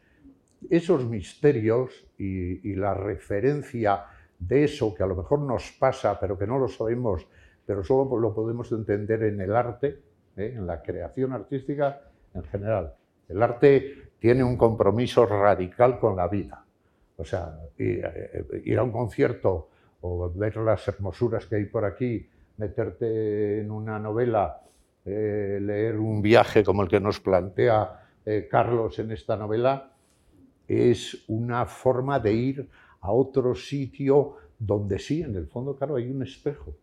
Esos 0.69 1.09
misterios 1.09 2.07
y, 2.19 2.75
la 2.75 2.95
referencia 2.95 4.05
de 4.39 4.65
eso 4.65 4.95
que 4.95 5.03
a 5.03 5.07
lo 5.07 5.17
mejor 5.17 5.41
nos 5.41 5.73
pasa, 5.73 6.21
pero 6.21 6.39
que 6.39 6.47
no 6.47 6.59
lo 6.59 6.69
sabemos, 6.69 7.27
pero 7.65 7.83
solo 7.83 8.19
lo 8.19 8.35
podemos 8.35 8.71
entender 8.73 9.23
en 9.23 9.41
el 9.41 9.57
arte, 9.57 9.99
¿eh? 10.37 10.53
en 10.57 10.67
la 10.67 10.83
creación 10.83 11.33
artística 11.33 12.03
en 12.35 12.45
general. 12.45 12.95
El 13.29 13.43
arte 13.43 14.11
tiene 14.19 14.45
un 14.45 14.59
compromiso 14.59 15.25
radical 15.25 15.99
con 15.99 16.17
la 16.17 16.29
vida. 16.29 16.64
O 17.17 17.25
sea, 17.25 17.59
ir 17.79 18.05
eh, 18.05 18.77
a 18.77 18.83
un 18.83 18.93
concierto 18.93 19.69
o 20.01 20.31
ver 20.31 20.57
las 20.57 20.87
hermosuras 20.89 21.47
que 21.47 21.57
hay 21.57 21.65
por 21.65 21.85
aquí 21.85 22.29
meterte 22.57 23.61
en 23.61 23.71
una 23.71 23.99
novela, 23.99 24.61
eh, 25.05 25.59
leer 25.61 25.97
un 25.99 26.23
viaje 26.23 26.63
como 26.63 26.83
el 26.83 26.89
que 26.89 27.01
nos 27.01 27.21
plantea 27.21 28.09
eh, 28.25 28.49
Carlos 28.51 28.99
en 28.99 29.13
esta 29.13 29.37
novela, 29.37 29.93
es 30.67 31.25
una 31.29 31.67
forma 31.67 32.19
de 32.19 32.33
ir 32.33 32.69
a 33.01 33.13
otro 33.13 33.55
sitio 33.55 34.37
donde 34.59 34.99
sí, 34.99 35.23
en 35.23 35.37
el 35.37 35.47
fondo, 35.47 35.77
claro, 35.77 35.97
hay 35.97 36.11
un 36.11 36.23
espejo. 36.23 36.75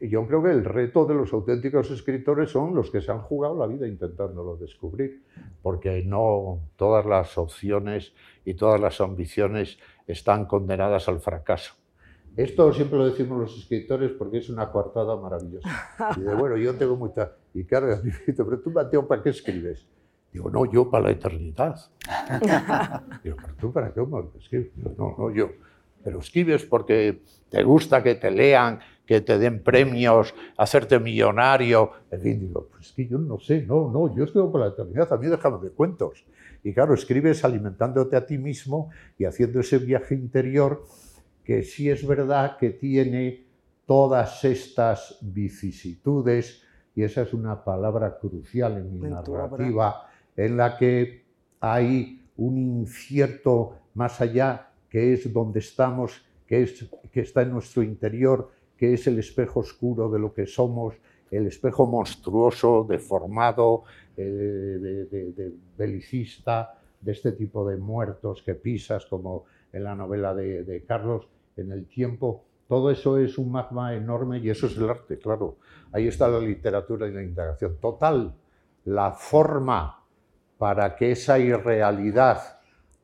Yo 0.00 0.26
creo 0.28 0.42
que 0.42 0.50
el 0.50 0.64
reto 0.64 1.04
de 1.06 1.14
los 1.14 1.32
auténticos 1.32 1.90
escritores 1.90 2.50
son 2.50 2.74
los 2.74 2.90
que 2.90 3.00
se 3.00 3.10
han 3.10 3.20
jugado 3.20 3.58
la 3.58 3.66
vida 3.66 3.88
intentándolo 3.88 4.56
descubrir, 4.56 5.24
porque 5.60 6.04
no 6.04 6.60
todas 6.76 7.04
las 7.04 7.36
opciones 7.36 8.14
y 8.44 8.54
todas 8.54 8.80
las 8.80 9.00
ambiciones 9.00 9.78
están 10.06 10.46
condenadas 10.46 11.08
al 11.08 11.20
fracaso. 11.20 11.74
Esto 12.36 12.72
siempre 12.72 12.98
lo 12.98 13.06
decimos 13.06 13.40
los 13.40 13.58
escritores 13.58 14.12
porque 14.12 14.38
es 14.38 14.48
una 14.48 14.70
coartada 14.70 15.16
maravillosa. 15.16 15.68
Y 16.16 16.20
de, 16.20 16.34
bueno, 16.36 16.56
yo 16.56 16.76
tengo 16.76 16.94
mucha... 16.94 17.32
Y 17.52 17.64
claro, 17.64 18.00
pero 18.26 18.60
tú, 18.60 18.70
Mateo, 18.70 19.08
¿para 19.08 19.20
qué 19.20 19.30
escribes? 19.30 19.84
Digo, 20.32 20.48
no, 20.48 20.64
yo 20.70 20.88
para 20.88 21.06
la 21.06 21.10
eternidad. 21.10 21.76
Digo, 23.24 23.36
pero 23.42 23.54
tú 23.58 23.72
para 23.72 23.92
qué 23.92 24.00
escribes? 24.38 24.70
no, 24.96 25.16
no, 25.18 25.30
yo. 25.34 25.48
Pero 26.08 26.20
escribes 26.20 26.64
porque 26.64 27.20
te 27.50 27.62
gusta 27.62 28.02
que 28.02 28.14
te 28.14 28.30
lean, 28.30 28.78
que 29.04 29.20
te 29.20 29.38
den 29.38 29.62
premios, 29.62 30.34
hacerte 30.56 30.98
millonario. 30.98 31.90
En 32.10 32.20
fin, 32.22 32.40
digo, 32.40 32.66
pues 32.70 32.86
es 32.86 32.92
que 32.92 33.06
yo 33.06 33.18
no 33.18 33.38
sé, 33.38 33.66
no, 33.66 33.90
no, 33.92 34.16
yo 34.16 34.24
escribo 34.24 34.50
para 34.50 34.64
la 34.64 34.70
eternidad, 34.70 35.12
a 35.12 35.18
mí 35.18 35.26
déjame 35.26 35.58
de 35.62 35.70
cuentos. 35.70 36.24
Y 36.64 36.72
claro, 36.72 36.94
escribes 36.94 37.44
alimentándote 37.44 38.16
a 38.16 38.24
ti 38.24 38.38
mismo 38.38 38.88
y 39.18 39.26
haciendo 39.26 39.60
ese 39.60 39.76
viaje 39.76 40.14
interior 40.14 40.82
que 41.44 41.62
sí 41.62 41.90
es 41.90 42.06
verdad 42.06 42.56
que 42.56 42.70
tiene 42.70 43.44
todas 43.84 44.42
estas 44.46 45.18
vicisitudes, 45.20 46.62
y 46.94 47.02
esa 47.02 47.20
es 47.20 47.34
una 47.34 47.62
palabra 47.62 48.18
crucial 48.18 48.78
en 48.78 48.98
mi 48.98 49.10
narrativa, 49.10 50.08
en 50.34 50.56
la 50.56 50.78
que 50.78 51.26
hay 51.60 52.26
un 52.38 52.56
incierto 52.56 53.74
más 53.92 54.22
allá, 54.22 54.67
que 54.88 55.12
es 55.12 55.32
donde 55.32 55.60
estamos, 55.60 56.24
que, 56.46 56.62
es, 56.62 56.88
que 57.12 57.20
está 57.20 57.42
en 57.42 57.52
nuestro 57.52 57.82
interior, 57.82 58.50
que 58.76 58.94
es 58.94 59.06
el 59.06 59.18
espejo 59.18 59.60
oscuro 59.60 60.08
de 60.10 60.18
lo 60.18 60.32
que 60.32 60.46
somos, 60.46 60.94
el 61.30 61.46
espejo 61.46 61.86
monstruoso, 61.86 62.86
deformado, 62.88 63.84
eh, 64.16 64.22
de, 64.22 65.52
belicista, 65.76 66.78
de 67.00 67.12
este 67.12 67.32
tipo 67.32 67.68
de 67.68 67.76
muertos 67.76 68.42
que 68.42 68.54
pisas, 68.54 69.06
como 69.06 69.44
en 69.72 69.84
la 69.84 69.94
novela 69.94 70.34
de 70.34 70.84
Carlos, 70.86 71.28
en 71.56 71.72
el 71.72 71.86
tiempo. 71.86 72.44
Todo 72.68 72.90
eso 72.90 73.18
es 73.18 73.38
un 73.38 73.50
magma 73.50 73.94
enorme 73.94 74.38
y 74.38 74.50
eso 74.50 74.66
es 74.66 74.76
el 74.76 74.88
arte, 74.88 75.18
claro. 75.18 75.56
Ahí 75.92 76.06
está 76.06 76.28
la 76.28 76.38
literatura 76.38 77.08
y 77.08 77.12
la 77.12 77.22
indagación. 77.22 77.76
Total, 77.80 78.34
la 78.84 79.12
forma 79.12 80.04
para 80.58 80.94
que 80.94 81.12
esa 81.12 81.38
irrealidad 81.38 82.57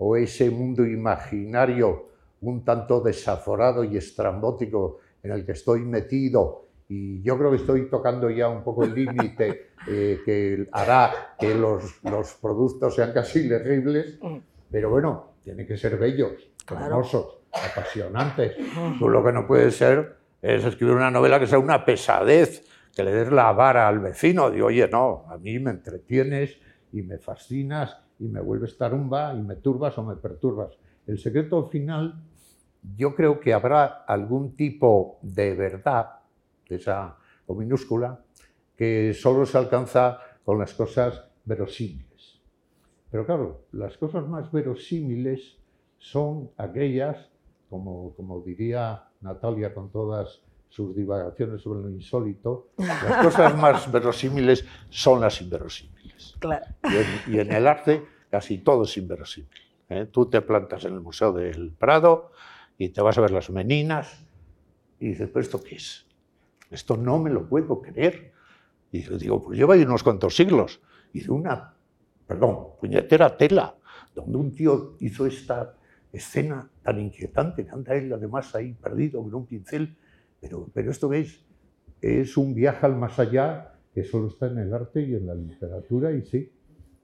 o 0.06 0.16
ese 0.16 0.50
mundo 0.50 0.84
imaginario 0.84 2.10
un 2.42 2.62
tanto 2.62 3.00
desaforado 3.00 3.84
y 3.84 3.96
estrambótico 3.96 4.98
en 5.22 5.32
el 5.32 5.46
que 5.46 5.52
estoy 5.52 5.80
metido 5.80 6.66
y 6.88 7.22
yo 7.22 7.38
creo 7.38 7.50
que 7.50 7.56
estoy 7.56 7.88
tocando 7.88 8.28
ya 8.28 8.50
un 8.50 8.62
poco 8.62 8.84
el 8.84 8.94
límite 8.94 9.70
eh, 9.88 10.20
que 10.22 10.68
hará 10.72 11.34
que 11.38 11.54
los, 11.54 12.04
los, 12.04 12.34
productos 12.34 12.94
sean 12.94 13.14
casi 13.14 13.48
legibles, 13.48 14.18
mm. 14.20 14.36
pero 14.70 14.90
bueno, 14.90 15.36
tiene 15.42 15.66
que 15.66 15.78
ser 15.78 15.96
bellos, 15.96 16.50
hermosos 16.70 17.38
apasionantes. 17.50 18.56
Tú 18.98 19.08
lo 19.08 19.24
que 19.24 19.32
no 19.32 19.46
puede 19.46 19.70
ser 19.70 20.16
es 20.42 20.62
escribir 20.66 20.96
una 20.96 21.10
novela 21.10 21.40
que 21.40 21.46
sea 21.46 21.58
una 21.58 21.82
pesadez, 21.82 22.62
que 22.94 23.02
le 23.04 23.10
des 23.10 23.32
la 23.32 23.52
vara 23.52 23.88
al 23.88 24.00
vecino. 24.00 24.50
Digo, 24.50 24.66
oye, 24.66 24.86
no, 24.86 25.24
a 25.30 25.38
mí 25.38 25.58
me 25.58 25.70
entretienes 25.70 26.58
y 26.92 27.00
me 27.00 27.16
fascinas 27.16 28.03
y 28.18 28.28
me 28.28 28.40
vuelves 28.40 28.76
tarumba 28.76 29.34
y 29.34 29.42
me 29.42 29.56
turbas 29.56 29.96
o 29.98 30.04
me 30.04 30.16
perturbas. 30.16 30.78
El 31.06 31.18
secreto 31.18 31.64
final, 31.66 32.22
yo 32.96 33.14
creo 33.14 33.40
que 33.40 33.52
habrá 33.52 34.04
algún 34.06 34.56
tipo 34.56 35.18
de 35.22 35.54
verdad, 35.54 36.20
esa 36.66 37.16
o 37.46 37.54
minúscula, 37.54 38.24
que 38.76 39.12
solo 39.14 39.46
se 39.46 39.58
alcanza 39.58 40.18
con 40.44 40.58
las 40.58 40.74
cosas 40.74 41.24
verosímiles. 41.44 42.40
Pero 43.10 43.26
claro, 43.26 43.66
las 43.72 43.96
cosas 43.96 44.26
más 44.26 44.50
verosímiles 44.50 45.58
son 45.98 46.50
aquellas 46.56 47.30
como, 48.16 48.42
diría 48.44 49.08
Natalia 49.20 49.74
con 49.74 49.90
todas 49.90 50.43
sus 50.74 50.96
divagaciones 50.96 51.62
sobre 51.62 51.82
lo 51.82 51.88
insólito, 51.88 52.70
las 52.78 53.24
cosas 53.24 53.56
más 53.56 53.92
verosímiles 53.92 54.64
son 54.90 55.20
las 55.20 55.40
inverosímiles. 55.40 56.34
Y, 57.28 57.38
en, 57.38 57.52
el 57.52 57.68
arte 57.68 58.02
casi 58.28 58.58
todo 58.58 58.82
es 58.82 58.96
inverosímil. 58.96 59.48
¿eh? 59.88 60.08
Tú 60.10 60.26
te 60.26 60.40
plantas 60.40 60.84
en 60.84 60.94
el 60.94 61.00
Museo 61.00 61.32
del 61.32 61.70
Prado 61.70 62.32
y 62.76 62.88
te 62.88 63.00
vas 63.00 63.16
a 63.16 63.20
ver 63.20 63.30
las 63.30 63.50
meninas 63.50 64.26
y 64.98 65.10
dices, 65.10 65.28
¿pero 65.28 65.42
esto 65.42 65.62
qué 65.62 65.76
es? 65.76 66.06
Esto 66.72 66.96
no 66.96 67.20
me 67.20 67.30
lo 67.30 67.48
puedo 67.48 67.80
creer. 67.80 68.32
Y 68.90 69.02
yo 69.02 69.16
digo, 69.16 69.44
pues 69.44 69.56
lleva 69.56 69.74
ahí 69.74 69.82
unos 69.82 70.02
cuantos 70.02 70.34
siglos. 70.34 70.80
Y 71.12 71.20
de 71.20 71.30
una, 71.30 71.72
perdón, 72.26 72.70
puñetera 72.80 73.36
tela 73.36 73.76
donde 74.12 74.36
un 74.38 74.52
tío 74.52 74.96
hizo 74.98 75.24
esta 75.24 75.76
escena 76.12 76.68
tan 76.82 77.00
inquietante, 77.00 77.64
que 77.64 77.70
anda 77.70 77.94
él 77.94 78.12
además 78.12 78.52
ahí 78.56 78.72
perdido 78.72 79.22
con 79.22 79.32
un 79.32 79.46
pincel, 79.46 79.96
pero, 80.44 80.68
pero 80.74 80.90
esto 80.90 81.12
es, 81.14 81.42
es 82.02 82.36
un 82.36 82.54
viaje 82.54 82.84
al 82.84 82.96
más 82.96 83.18
allá 83.18 83.72
que 83.94 84.04
solo 84.04 84.28
está 84.28 84.46
en 84.46 84.58
el 84.58 84.74
arte 84.74 85.00
y 85.00 85.14
en 85.14 85.26
la 85.26 85.34
literatura 85.34 86.12
y 86.12 86.22
sí, 86.22 86.52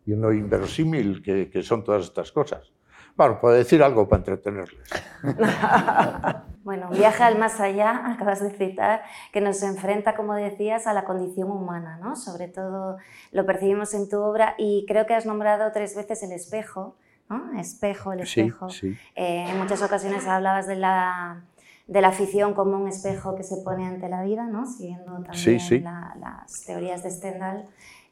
y 0.04 0.12
en 0.12 0.20
lo 0.20 0.32
inverosímil 0.32 1.22
que, 1.22 1.48
que 1.48 1.62
son 1.62 1.82
todas 1.82 2.04
estas 2.04 2.32
cosas. 2.32 2.70
Bueno, 3.16 3.40
puedo 3.40 3.54
decir 3.54 3.82
algo 3.82 4.08
para 4.08 4.20
entretenerles. 4.20 4.88
bueno, 6.64 6.90
viaje 6.90 7.22
al 7.22 7.38
más 7.38 7.60
allá, 7.60 8.12
acabas 8.12 8.42
de 8.42 8.50
citar, 8.50 9.02
que 9.32 9.40
nos 9.40 9.62
enfrenta, 9.62 10.14
como 10.14 10.34
decías, 10.34 10.86
a 10.86 10.92
la 10.92 11.04
condición 11.04 11.50
humana, 11.50 11.98
¿no? 11.98 12.14
Sobre 12.16 12.48
todo 12.48 12.98
lo 13.32 13.46
percibimos 13.46 13.94
en 13.94 14.08
tu 14.08 14.20
obra 14.20 14.54
y 14.58 14.84
creo 14.86 15.06
que 15.06 15.14
has 15.14 15.24
nombrado 15.24 15.72
tres 15.72 15.96
veces 15.96 16.22
el 16.22 16.32
espejo, 16.32 16.96
¿no? 17.30 17.58
Espejo, 17.58 18.12
el 18.12 18.20
espejo. 18.20 18.68
Sí, 18.68 18.94
sí. 18.94 18.98
Eh, 19.14 19.46
en 19.48 19.58
muchas 19.58 19.82
ocasiones 19.82 20.26
hablabas 20.26 20.66
de 20.66 20.76
la, 20.76 21.44
de 21.86 22.00
la 22.00 22.08
afición 22.08 22.54
como 22.54 22.76
un 22.78 22.88
espejo 22.88 23.34
que 23.34 23.42
se 23.42 23.56
pone 23.58 23.86
ante 23.86 24.08
la 24.08 24.22
vida, 24.22 24.44
¿no? 24.46 24.66
Siguiendo 24.66 25.12
también 25.12 25.34
Sí, 25.34 25.58
sí. 25.58 25.80
la- 25.80 26.14
las 26.20 26.64
teorías 26.64 27.02
de 27.02 27.10
Stendhal. 27.10 27.66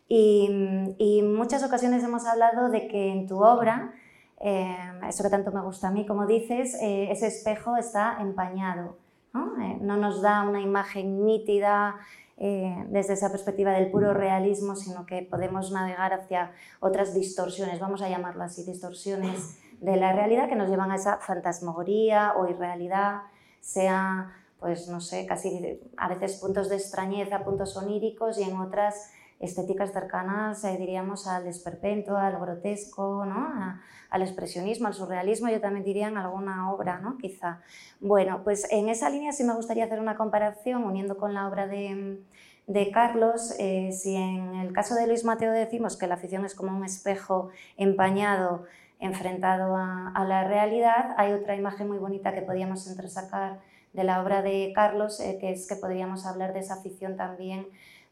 Y, 0.08 0.94
y 0.98 1.20
en 1.20 1.34
muchas 1.34 1.62
ocasiones 1.62 2.02
hemos 2.02 2.26
hablado 2.26 2.70
de 2.70 2.88
que 2.88 3.12
en 3.12 3.26
tu 3.26 3.42
obra, 3.42 3.92
eh, 4.40 4.76
eso 5.06 5.22
que 5.22 5.30
tanto 5.30 5.52
me 5.52 5.60
gusta 5.60 5.88
a 5.88 5.90
mí, 5.90 6.06
como 6.06 6.26
dices, 6.26 6.74
eh, 6.80 7.10
ese 7.10 7.26
espejo 7.26 7.76
está 7.76 8.18
empañado. 8.20 8.96
¿no? 9.34 9.60
Eh, 9.62 9.78
no 9.82 9.96
nos 9.96 10.22
da 10.22 10.42
una 10.48 10.60
imagen 10.60 11.24
nítida 11.26 11.96
eh, 12.38 12.84
desde 12.88 13.12
esa 13.14 13.30
perspectiva 13.30 13.72
del 13.72 13.90
puro 13.90 14.14
realismo, 14.14 14.76
sino 14.76 15.04
que 15.06 15.22
podemos 15.22 15.70
navegar 15.72 16.12
hacia 16.14 16.52
otras 16.80 17.12
distorsiones, 17.12 17.78
vamos 17.80 18.00
a 18.00 18.08
llamarlo 18.08 18.44
así, 18.44 18.64
distorsiones 18.64 19.58
de 19.80 19.96
la 19.96 20.12
realidad 20.12 20.48
que 20.48 20.54
nos 20.56 20.68
llevan 20.70 20.90
a 20.92 20.96
esa 20.96 21.18
fantasmagoría 21.18 22.32
o 22.36 22.48
irrealidad, 22.48 23.22
sea, 23.60 24.32
pues 24.60 24.88
no 24.88 25.00
sé, 25.00 25.26
casi 25.26 25.80
a 25.96 26.08
veces 26.08 26.36
puntos 26.36 26.68
de 26.68 26.76
extrañeza, 26.76 27.44
puntos 27.44 27.76
oníricos 27.76 28.38
y 28.38 28.42
en 28.42 28.56
otras 28.56 29.12
estéticas 29.40 29.92
cercanas, 29.92 30.64
eh, 30.64 30.76
diríamos, 30.78 31.26
al 31.26 31.46
esperpento, 31.46 32.16
al 32.16 32.38
grotesco, 32.40 33.24
¿no? 33.24 33.78
Al 34.10 34.22
expresionismo, 34.22 34.88
al 34.88 34.94
surrealismo, 34.94 35.48
yo 35.48 35.60
también 35.60 35.84
diría 35.84 36.08
en 36.08 36.16
alguna 36.16 36.72
obra, 36.72 36.98
¿no? 36.98 37.18
quizá. 37.18 37.60
Bueno, 38.00 38.40
pues 38.42 38.66
en 38.72 38.88
esa 38.88 39.10
línea 39.10 39.32
sí 39.32 39.44
me 39.44 39.54
gustaría 39.54 39.84
hacer 39.84 40.00
una 40.00 40.16
comparación 40.16 40.82
uniendo 40.84 41.16
con 41.18 41.34
la 41.34 41.46
obra 41.46 41.66
de, 41.68 42.20
de 42.66 42.90
Carlos. 42.90 43.54
eh, 43.58 43.92
si 43.92 44.16
en 44.16 44.54
el 44.56 44.72
caso 44.72 44.94
de 44.94 45.06
Luis 45.06 45.24
Mateo 45.24 45.52
decimos 45.52 45.96
que 45.96 46.06
la 46.06 46.14
afición 46.14 46.44
es 46.44 46.54
como 46.54 46.76
un 46.76 46.84
espejo 46.84 47.50
empañado 47.76 48.64
enfrentado 49.00 49.76
a, 49.76 50.24
la 50.26 50.44
realidad, 50.44 51.14
hay 51.16 51.32
otra 51.32 51.56
imagen 51.56 51.88
muy 51.88 51.98
bonita 51.98 52.34
que 52.34 52.42
podíamos 52.42 52.86
entresacar 52.88 53.60
de 53.92 54.04
la 54.04 54.22
obra 54.22 54.42
de 54.42 54.72
Carlos, 54.74 55.20
eh, 55.20 55.38
que 55.40 55.50
es 55.50 55.66
que 55.68 55.76
podríamos 55.76 56.26
hablar 56.26 56.52
de 56.52 56.60
esa 56.60 56.74
afición 56.74 57.16
también 57.16 57.66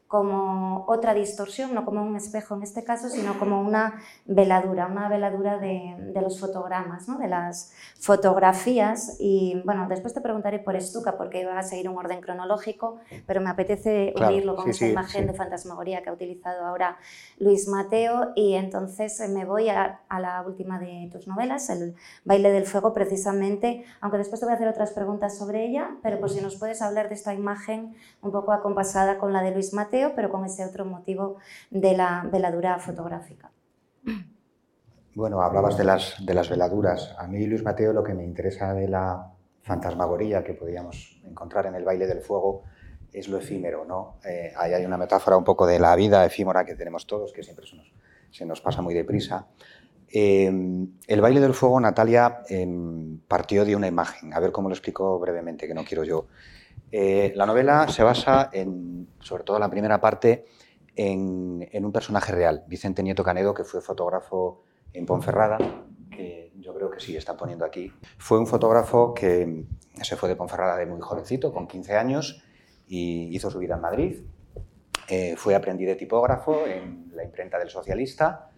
como 0.08 0.84
otra 0.86 1.14
distorsión, 1.14 1.74
no 1.74 1.84
como 1.84 2.02
un 2.02 2.14
espejo 2.16 2.54
en 2.54 2.62
este 2.62 2.84
caso, 2.84 3.08
sino 3.08 3.38
como 3.38 3.60
una 3.60 4.00
veladura, 4.24 4.86
una 4.86 5.08
veladura 5.08 5.58
de, 5.58 5.96
de 5.98 6.22
los 6.22 6.38
fotogramas, 6.38 7.08
¿no? 7.08 7.18
de 7.18 7.26
las 7.28 7.72
fotografías. 7.98 9.16
Y 9.18 9.60
bueno, 9.64 9.86
después 9.88 10.14
te 10.14 10.20
preguntaré 10.20 10.58
por 10.60 10.80
Stuka, 10.80 11.16
porque 11.16 11.40
iba 11.40 11.58
a 11.58 11.62
seguir 11.62 11.88
un 11.88 11.98
orden 11.98 12.20
cronológico, 12.20 12.98
pero 13.26 13.40
me 13.40 13.50
apetece 13.50 14.12
Claro, 14.14 14.32
unirlo 14.32 14.54
con 14.56 14.64
sí, 14.66 14.70
esta 14.70 14.84
sí, 14.86 14.92
imagen 14.92 15.22
sí. 15.22 15.26
de 15.28 15.34
fantasmagoría 15.34 16.02
que 16.02 16.10
ha 16.10 16.12
utilizado 16.12 16.64
ahora 16.64 16.98
Luis 17.38 17.66
Mateo. 17.68 18.32
Y 18.36 18.54
entonces 18.54 19.18
eh, 19.20 19.28
me 19.28 19.44
voy 19.44 19.68
a, 19.70 20.00
a 20.08 20.20
la 20.20 20.42
última 20.42 20.78
de 20.78 21.08
tus 21.12 21.26
novelas, 21.26 21.68
El 21.70 21.96
baile 22.24 22.52
del 22.52 22.66
fuego, 22.66 22.92
precisamente, 22.92 23.84
aunque 24.00 24.18
después 24.18 24.40
te 24.40 24.46
voy 24.46 24.52
a 24.52 24.56
hacer 24.56 24.68
otras 24.68 24.92
preguntas 24.92 25.36
sobre 25.36 25.64
ella, 25.66 25.96
pero 26.02 26.20
por 26.20 26.30
si 26.30 26.40
nos 26.40 26.56
puedes 26.56 26.80
hablar 26.80 27.08
de 27.08 27.14
esta 27.14 27.34
imagen 27.34 27.94
un 28.22 28.30
poco 28.30 28.52
acompasada 28.52 29.18
con 29.18 29.32
la 29.32 29.42
de 29.42 29.50
Luis 29.50 29.72
Mateo, 29.72 29.95
pero 30.14 30.30
con 30.30 30.44
ese 30.44 30.64
otro 30.64 30.84
motivo 30.84 31.36
de 31.70 31.96
la 31.96 32.28
veladura 32.30 32.78
fotográfica. 32.78 33.50
Bueno, 35.14 35.40
hablabas 35.40 35.78
de 35.78 35.84
las, 35.84 36.24
de 36.24 36.34
las 36.34 36.50
veladuras. 36.50 37.14
A 37.18 37.26
mí, 37.26 37.46
Luis 37.46 37.62
Mateo, 37.62 37.92
lo 37.92 38.04
que 38.04 38.12
me 38.12 38.22
interesa 38.22 38.74
de 38.74 38.86
la 38.86 39.32
fantasmagoría 39.62 40.44
que 40.44 40.54
podíamos 40.54 41.20
encontrar 41.24 41.66
en 41.66 41.74
el 41.74 41.84
baile 41.84 42.06
del 42.06 42.20
fuego 42.20 42.62
es 43.12 43.28
lo 43.28 43.38
efímero, 43.38 43.84
¿no? 43.86 44.18
Eh, 44.24 44.52
ahí 44.56 44.74
hay 44.74 44.84
una 44.84 44.98
metáfora 44.98 45.36
un 45.36 45.44
poco 45.44 45.66
de 45.66 45.78
la 45.78 45.96
vida 45.96 46.24
efímera 46.26 46.66
que 46.66 46.74
tenemos 46.74 47.06
todos, 47.06 47.32
que 47.32 47.42
siempre 47.42 47.66
se 48.30 48.44
nos, 48.44 48.60
pasa 48.60 48.82
muy 48.82 48.92
deprisa. 48.92 49.46
Eh, 50.12 50.52
el 51.06 51.20
baile 51.20 51.40
del 51.40 51.54
fuego, 51.54 51.80
Natalia, 51.80 52.42
em, 52.48 53.18
partió 53.26 53.64
de 53.64 53.74
una 53.74 53.86
imagen. 53.86 54.34
A 54.34 54.40
ver 54.40 54.52
cómo 54.52 54.68
lo 54.68 54.74
explico 54.74 55.18
brevemente, 55.18 55.66
que 55.66 55.74
no 55.74 55.84
quiero 55.84 56.04
yo. 56.04 56.26
Eh, 56.92 57.32
la 57.34 57.46
novela 57.46 57.88
se 57.88 58.02
basa, 58.02 58.50
sobre 59.20 59.44
todo 59.44 59.58
la 59.58 59.70
primera 59.70 60.00
parte, 60.00 60.46
en, 60.94 61.84
un 61.84 61.92
personaje 61.92 62.32
real, 62.32 62.64
Vicente 62.66 63.02
Nieto 63.02 63.22
Canedo, 63.22 63.52
que 63.52 63.64
fue 63.64 63.80
fotógrafo 63.80 64.62
en 64.92 65.04
Ponferrada, 65.04 65.58
que 66.10 66.52
yo 66.58 66.74
creo 66.74 66.90
que 66.90 67.00
sí 67.00 67.16
está 67.16 67.36
poniendo 67.36 67.64
aquí. 67.64 67.92
Fue 68.18 68.38
un 68.38 68.46
fotógrafo 68.46 69.12
que 69.12 69.64
se 70.00 70.16
fue 70.16 70.28
de 70.28 70.36
Ponferrada 70.36 70.76
de 70.76 70.86
muy 70.86 71.00
jovencito, 71.00 71.52
con 71.52 71.66
15 71.66 71.96
años, 71.96 72.42
y 72.86 73.34
hizo 73.34 73.50
su 73.50 73.58
vida 73.58 73.74
en 73.74 73.80
Madrid. 73.80 74.20
Eh, 75.08 75.34
fue 75.36 75.54
aprendiz 75.54 75.86
de 75.86 75.96
tipógrafo 75.96 76.66
en 76.66 77.12
la 77.14 77.24
imprenta 77.24 77.58
del 77.58 77.68
Socialista. 77.68 78.50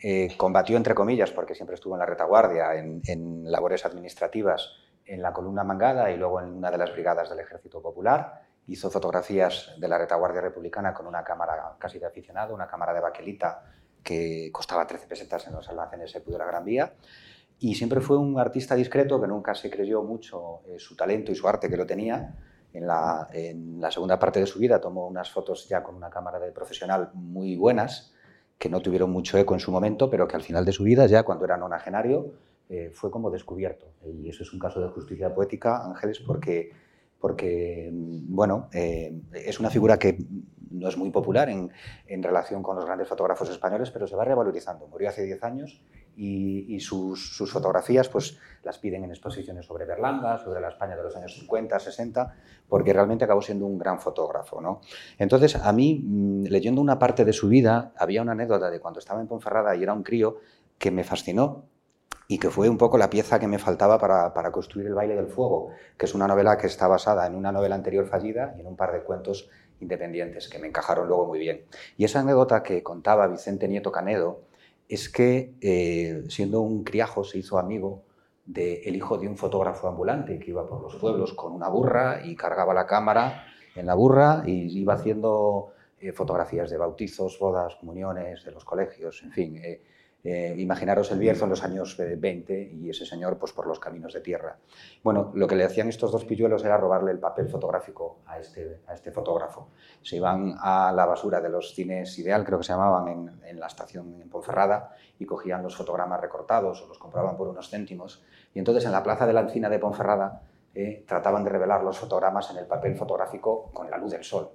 Eh, 0.00 0.34
combatió, 0.36 0.76
entre 0.76 0.94
comillas, 0.94 1.30
porque 1.30 1.54
siempre 1.54 1.74
estuvo 1.74 1.94
en 1.94 2.00
la 2.00 2.06
retaguardia, 2.06 2.74
en 2.74 3.50
labores 3.50 3.84
administrativas, 3.84 4.70
en 5.08 5.22
la 5.22 5.32
columna 5.32 5.64
Mangada 5.64 6.10
y 6.10 6.16
luego 6.16 6.40
en 6.40 6.48
una 6.48 6.70
de 6.70 6.78
las 6.78 6.92
brigadas 6.92 7.30
del 7.30 7.40
Ejército 7.40 7.80
Popular. 7.80 8.42
Hizo 8.66 8.90
fotografías 8.90 9.74
de 9.78 9.88
la 9.88 9.96
retaguardia 9.96 10.42
republicana 10.42 10.92
con 10.92 11.06
una 11.06 11.24
cámara 11.24 11.76
casi 11.78 11.98
de 11.98 12.06
aficionado, 12.06 12.54
una 12.54 12.68
cámara 12.68 12.92
de 12.92 13.00
baquelita 13.00 13.62
que 14.02 14.50
costaba 14.52 14.86
13 14.86 15.06
pesetas 15.06 15.46
en 15.46 15.54
los 15.54 15.68
almacenes 15.68 16.12
de 16.12 16.38
la 16.38 16.44
Gran 16.44 16.64
Vía. 16.64 16.92
Y 17.58 17.74
siempre 17.74 18.00
fue 18.00 18.18
un 18.18 18.38
artista 18.38 18.74
discreto 18.74 19.20
que 19.20 19.26
nunca 19.26 19.54
se 19.54 19.70
creyó 19.70 20.02
mucho 20.02 20.60
eh, 20.66 20.78
su 20.78 20.94
talento 20.94 21.32
y 21.32 21.34
su 21.34 21.48
arte 21.48 21.70
que 21.70 21.76
lo 21.76 21.86
tenía. 21.86 22.34
En 22.74 22.86
la, 22.86 23.26
en 23.32 23.80
la 23.80 23.90
segunda 23.90 24.18
parte 24.18 24.40
de 24.40 24.46
su 24.46 24.58
vida 24.58 24.78
tomó 24.78 25.08
unas 25.08 25.30
fotos 25.30 25.66
ya 25.68 25.82
con 25.82 25.94
una 25.94 26.10
cámara 26.10 26.38
de 26.38 26.52
profesional 26.52 27.10
muy 27.14 27.56
buenas, 27.56 28.12
que 28.58 28.68
no 28.68 28.80
tuvieron 28.80 29.10
mucho 29.10 29.38
eco 29.38 29.54
en 29.54 29.60
su 29.60 29.72
momento, 29.72 30.10
pero 30.10 30.28
que 30.28 30.36
al 30.36 30.42
final 30.42 30.66
de 30.66 30.72
su 30.72 30.84
vida, 30.84 31.06
ya 31.06 31.22
cuando 31.22 31.46
era 31.46 31.56
nonagenario, 31.56 32.34
eh, 32.68 32.90
fue 32.92 33.10
como 33.10 33.30
descubierto. 33.30 33.86
Y 34.04 34.28
eso 34.28 34.42
es 34.42 34.52
un 34.52 34.58
caso 34.58 34.80
de 34.80 34.88
justicia 34.88 35.34
poética, 35.34 35.84
Ángeles, 35.86 36.20
porque, 36.20 36.70
porque 37.18 37.90
bueno, 37.92 38.68
eh, 38.72 39.20
es 39.32 39.58
una 39.58 39.70
figura 39.70 39.98
que 39.98 40.18
no 40.70 40.88
es 40.88 40.96
muy 40.98 41.10
popular 41.10 41.48
en, 41.48 41.70
en, 42.06 42.22
relación 42.22 42.62
con 42.62 42.76
los 42.76 42.84
grandes 42.84 43.08
fotógrafos 43.08 43.48
españoles, 43.48 43.90
pero 43.90 44.06
se 44.06 44.14
va 44.16 44.24
revalorizando. 44.24 44.86
Murió 44.86 45.08
hace 45.08 45.24
10 45.24 45.42
años 45.44 45.80
y, 46.14 46.74
y 46.74 46.80
sus, 46.80 47.34
sus, 47.34 47.50
fotografías 47.50 48.08
pues, 48.10 48.38
las 48.62 48.78
piden 48.78 49.04
en 49.04 49.10
exposiciones 49.10 49.64
sobre 49.64 49.86
Berlanga, 49.86 50.36
sobre 50.38 50.60
la 50.60 50.68
España 50.68 50.94
de 50.94 51.02
los 51.02 51.16
años 51.16 51.34
50, 51.34 51.78
60, 51.78 52.36
porque 52.68 52.92
realmente 52.92 53.24
acabó 53.24 53.40
siendo 53.40 53.66
un 53.66 53.78
gran 53.78 53.98
fotógrafo. 53.98 54.60
¿no? 54.60 54.80
Entonces, 55.18 55.56
a 55.56 55.72
mí, 55.72 56.02
mm, 56.04 56.44
leyendo 56.48 56.80
una 56.80 56.98
parte 56.98 57.24
de 57.24 57.32
su 57.32 57.48
vida, 57.48 57.92
había 57.96 58.20
una 58.22 58.32
anécdota 58.32 58.70
de 58.70 58.80
cuando 58.80 59.00
estaba 59.00 59.20
en 59.20 59.26
Ponferrada 59.26 59.74
y 59.74 59.82
era 59.82 59.94
un 59.94 60.02
crío 60.02 60.36
que 60.78 60.90
me 60.90 61.02
fascinó 61.02 61.64
y 62.30 62.38
que 62.38 62.50
fue 62.50 62.68
un 62.68 62.76
poco 62.76 62.98
la 62.98 63.08
pieza 63.08 63.40
que 63.40 63.48
me 63.48 63.58
faltaba 63.58 63.98
para, 63.98 64.34
para, 64.34 64.52
construir 64.52 64.86
El 64.86 64.94
baile 64.94 65.16
del 65.16 65.28
fuego, 65.28 65.70
que 65.96 66.04
es 66.04 66.14
una 66.14 66.28
novela 66.28 66.58
que 66.58 66.66
está 66.66 66.86
basada 66.86 67.26
en 67.26 67.34
una 67.34 67.50
novela 67.50 67.74
anterior 67.74 68.06
fallida 68.06 68.54
y 68.56 68.60
en 68.60 68.66
un 68.66 68.76
par 68.76 68.92
de 68.92 69.02
cuentos 69.02 69.48
independientes 69.80 70.48
que 70.48 70.58
me 70.58 70.68
encajaron 70.68 71.08
luego 71.08 71.26
muy 71.26 71.38
bien. 71.38 71.64
Y 71.96 72.04
esa 72.04 72.20
anécdota 72.20 72.62
que 72.62 72.82
contaba 72.82 73.26
Vicente 73.28 73.66
Nieto 73.66 73.90
Canedo 73.90 74.42
es 74.90 75.08
que 75.08 75.54
eh, 75.62 76.24
siendo 76.28 76.60
un 76.60 76.84
criajo 76.84 77.24
se 77.24 77.38
hizo 77.38 77.58
amigo 77.58 78.02
del 78.44 78.82
de 78.82 78.90
hijo 78.90 79.16
de 79.16 79.26
un 79.28 79.36
fotógrafo 79.36 79.88
ambulante 79.88 80.38
que 80.38 80.50
iba 80.50 80.66
por 80.66 80.82
los 80.82 80.96
pueblos 80.96 81.32
con 81.32 81.52
una 81.52 81.68
burra 81.68 82.20
y 82.24 82.36
cargaba 82.36 82.74
la 82.74 82.86
cámara 82.86 83.44
en 83.74 83.86
la 83.86 83.94
burra 83.94 84.42
y 84.44 84.78
iba 84.78 84.94
haciendo 84.94 85.72
eh, 86.00 86.12
fotografías 86.12 86.70
de 86.70 86.76
bautizos, 86.76 87.38
bodas, 87.38 87.76
comuniones, 87.76 88.44
de 88.44 88.52
los 88.52 88.64
colegios, 88.64 89.22
en 89.22 89.32
fin. 89.32 89.56
Eh, 89.56 89.82
eh, 90.24 90.54
imaginaros 90.58 91.10
el 91.12 91.18
Bierzo 91.18 91.44
en 91.44 91.50
los 91.50 91.62
años 91.62 91.96
20 91.96 92.72
y 92.72 92.90
ese 92.90 93.06
señor 93.06 93.38
pues, 93.38 93.52
por 93.52 93.66
los 93.66 93.78
caminos 93.78 94.12
de 94.12 94.20
tierra. 94.20 94.58
Bueno, 95.02 95.30
lo 95.34 95.46
que 95.46 95.54
le 95.54 95.64
hacían 95.64 95.88
estos 95.88 96.10
dos 96.10 96.24
pilluelos 96.24 96.64
era 96.64 96.76
robarle 96.76 97.12
el 97.12 97.18
papel 97.18 97.48
fotográfico 97.48 98.18
a 98.26 98.38
este, 98.38 98.80
a 98.86 98.94
este 98.94 99.12
fotógrafo. 99.12 99.68
Se 100.02 100.16
iban 100.16 100.56
a 100.60 100.92
la 100.92 101.06
basura 101.06 101.40
de 101.40 101.48
los 101.48 101.74
cines 101.74 102.18
Ideal, 102.18 102.44
creo 102.44 102.58
que 102.58 102.64
se 102.64 102.72
llamaban, 102.72 103.08
en, 103.08 103.40
en 103.44 103.60
la 103.60 103.66
estación 103.68 104.20
en 104.20 104.28
Ponferrada 104.28 104.94
y 105.18 105.24
cogían 105.24 105.62
los 105.62 105.76
fotogramas 105.76 106.20
recortados 106.20 106.82
o 106.82 106.88
los 106.88 106.98
compraban 106.98 107.36
por 107.36 107.48
unos 107.48 107.70
céntimos. 107.70 108.24
Y 108.54 108.58
entonces 108.58 108.84
en 108.84 108.92
la 108.92 109.02
plaza 109.02 109.26
de 109.26 109.32
la 109.32 109.40
Encina 109.40 109.68
de 109.68 109.78
Ponferrada 109.78 110.42
eh, 110.74 111.04
trataban 111.06 111.44
de 111.44 111.50
revelar 111.50 111.82
los 111.82 111.98
fotogramas 111.98 112.50
en 112.50 112.58
el 112.58 112.66
papel 112.66 112.96
fotográfico 112.96 113.70
con 113.72 113.90
la 113.90 113.98
luz 113.98 114.12
del 114.12 114.22
sol. 114.22 114.50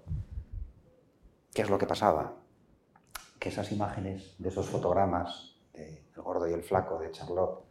¿Qué 1.54 1.64
es 1.64 1.70
lo 1.70 1.78
que 1.78 1.88
pasaba? 1.88 2.34
Que 3.40 3.50
esas 3.50 3.72
imágenes 3.72 4.36
de 4.38 4.50
esos 4.50 4.70
fotogramas 4.70 5.53
de 5.74 6.04
El 6.16 6.22
gordo 6.22 6.48
y 6.48 6.54
el 6.54 6.64
flaco, 6.64 7.00
de 7.00 7.12
Charlotte, 7.12 7.64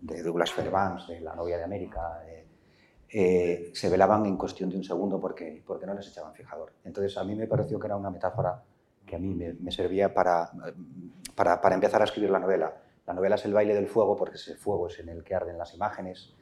de 0.00 0.22
Douglas 0.22 0.52
Fairbanks, 0.52 1.08
de 1.08 1.20
La 1.20 1.34
novia 1.34 1.58
de 1.58 1.64
América, 1.64 2.22
eh, 3.14 3.70
se 3.74 3.90
velaban 3.90 4.24
en 4.24 4.38
cuestión 4.38 4.70
de 4.70 4.76
un 4.76 4.84
segundo 4.84 5.20
porque, 5.20 5.62
porque 5.66 5.84
no 5.84 5.94
les 5.94 6.08
echaban 6.08 6.32
fijador. 6.32 6.72
Entonces 6.84 7.16
a 7.18 7.24
mí 7.24 7.34
me 7.34 7.46
pareció 7.46 7.78
que 7.78 7.86
era 7.86 7.96
una 7.96 8.10
metáfora 8.10 8.62
que 9.04 9.16
a 9.16 9.18
mí 9.18 9.34
me, 9.34 9.70
servía 9.70 10.14
para, 10.14 10.50
para, 11.34 11.60
para, 11.60 11.74
empezar 11.74 12.00
a 12.00 12.04
escribir 12.04 12.30
la 12.30 12.38
novela. 12.38 12.74
La 13.06 13.12
novela 13.12 13.34
es 13.34 13.44
el 13.44 13.52
baile 13.52 13.74
del 13.74 13.88
fuego 13.88 14.16
porque 14.16 14.36
ese 14.36 14.54
fuego 14.54 14.86
es 14.86 14.98
en 14.98 15.10
el 15.10 15.22
que 15.22 15.34
arden 15.34 15.58
las 15.58 15.74
imágenes. 15.74 16.34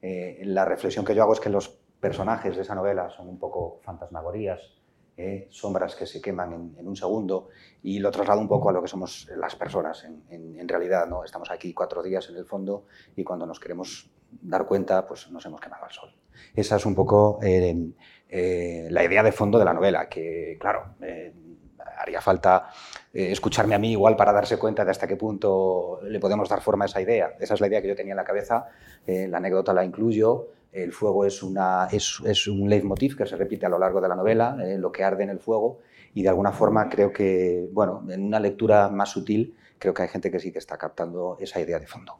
Eh, 0.00 0.40
la 0.44 0.64
reflexión 0.64 1.04
que 1.04 1.14
yo 1.14 1.22
hago 1.22 1.34
es 1.34 1.40
que 1.40 1.50
los 1.50 1.68
personajes 2.00 2.56
de 2.56 2.62
esa 2.62 2.74
novela 2.74 3.10
son 3.10 3.28
un 3.28 3.38
poco 3.38 3.80
fantasmagorías, 3.82 4.60
eh, 5.16 5.46
sombras 5.50 5.94
que 5.94 6.06
se 6.06 6.20
queman 6.20 6.74
en, 6.76 6.88
un 6.88 6.96
segundo 6.96 7.50
y 7.84 8.00
lo 8.00 8.10
traslado 8.10 8.40
un 8.40 8.48
poco 8.48 8.70
a 8.70 8.72
lo 8.72 8.82
que 8.82 8.88
somos 8.88 9.28
las 9.36 9.54
personas 9.54 10.04
en, 10.28 10.68
realidad. 10.68 11.06
¿no? 11.06 11.22
Estamos 11.22 11.52
aquí 11.52 11.72
cuatro 11.72 12.02
días 12.02 12.28
en 12.30 12.36
el 12.36 12.44
fondo 12.44 12.86
y 13.14 13.22
cuando 13.22 13.46
nos 13.46 13.60
queremos 13.60 14.10
dar 14.42 14.66
cuenta, 14.66 15.06
pues 15.06 15.30
nos 15.30 15.46
hemos 15.46 15.60
quemado 15.60 15.84
al 15.84 15.92
sol. 15.92 16.12
Esa 16.52 16.76
es 16.76 16.86
un 16.86 16.96
poco 16.96 17.38
eh, 17.42 17.92
eh, 18.28 18.88
la 18.90 19.04
idea 19.04 19.22
de 19.22 19.30
fondo 19.30 19.56
de 19.56 19.64
la 19.64 19.72
novela, 19.72 20.08
que 20.08 20.56
claro, 20.58 20.96
haría 21.96 22.20
falta 22.20 22.70
escucharme 23.12 23.76
a 23.76 23.78
mí 23.78 23.92
igual 23.92 24.16
para 24.16 24.32
darse 24.32 24.58
cuenta 24.58 24.84
de 24.84 24.90
hasta 24.90 25.06
qué 25.06 25.14
punto 25.14 26.00
le 26.02 26.18
podemos 26.18 26.48
dar 26.48 26.60
forma 26.60 26.86
a 26.86 26.88
esa 26.88 27.00
idea. 27.00 27.36
Esa 27.38 27.54
es 27.54 27.60
la 27.60 27.68
idea 27.68 27.80
que 27.80 27.86
yo 27.86 27.94
tenía 27.94 28.14
en 28.14 28.16
la 28.16 28.24
cabeza, 28.24 28.66
la 29.06 29.38
anécdota 29.38 29.72
la 29.72 29.84
incluyo, 29.84 30.48
el 30.74 30.92
fuego 30.92 31.24
es, 31.24 31.42
un 31.42 32.68
leitmotiv 32.68 33.16
que 33.16 33.26
se 33.26 33.36
repite 33.36 33.66
a 33.66 33.68
lo 33.68 33.78
largo 33.78 34.00
de 34.00 34.08
la 34.08 34.16
novela, 34.16 34.56
lo 34.76 34.90
que 34.90 35.04
arde 35.04 35.22
en 35.22 35.30
el 35.30 35.38
fuego, 35.38 35.78
y 36.12 36.22
de 36.22 36.28
alguna 36.28 36.52
forma 36.52 36.88
creo 36.88 37.12
que, 37.12 37.68
bueno, 37.72 38.04
en 38.10 38.24
una 38.24 38.40
lectura 38.40 38.88
más 38.88 39.10
sutil, 39.10 39.56
creo 39.78 39.94
que 39.94 40.02
hay 40.02 40.08
gente 40.08 40.30
que 40.30 40.40
sí 40.40 40.52
que 40.52 40.58
está 40.58 40.76
captando 40.76 41.36
esa 41.38 41.60
idea 41.60 41.78
de 41.78 41.86
fondo. 41.86 42.18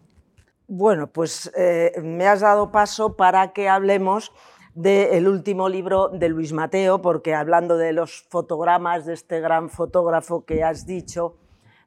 Bueno, 0.68 1.09
pues 1.09 1.52
eh, 1.57 1.92
me 2.02 2.26
has 2.26 2.40
dado 2.40 2.70
paso 2.70 3.16
para 3.16 3.52
que 3.52 3.68
hablemos 3.68 4.32
del 4.74 5.28
último 5.28 5.68
libro 5.68 6.09
de 6.09 6.28
Luis 6.28 6.52
Mateo, 6.52 7.02
porque 7.02 7.34
hablando 7.34 7.76
de 7.76 7.92
los 7.92 8.26
fotogramas 8.30 9.05
de 9.05 9.14
este 9.14 9.40
gran 9.40 9.68
fotógrafo 9.68 10.44
que 10.44 10.64
has 10.64 10.86
dicho, 10.86 11.36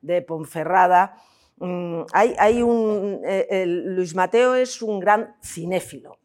de 0.02 0.22
Ponferrada, 0.22 1.18
mm, 1.58 2.02
hay, 2.14 2.62
un, 2.62 3.22
eh, 3.26 3.66
Luis 3.66 4.16
Mateo 4.16 4.56
es 4.56 4.82
un 4.82 5.00
gran 5.00 5.36
cinéfilo. 5.42 6.18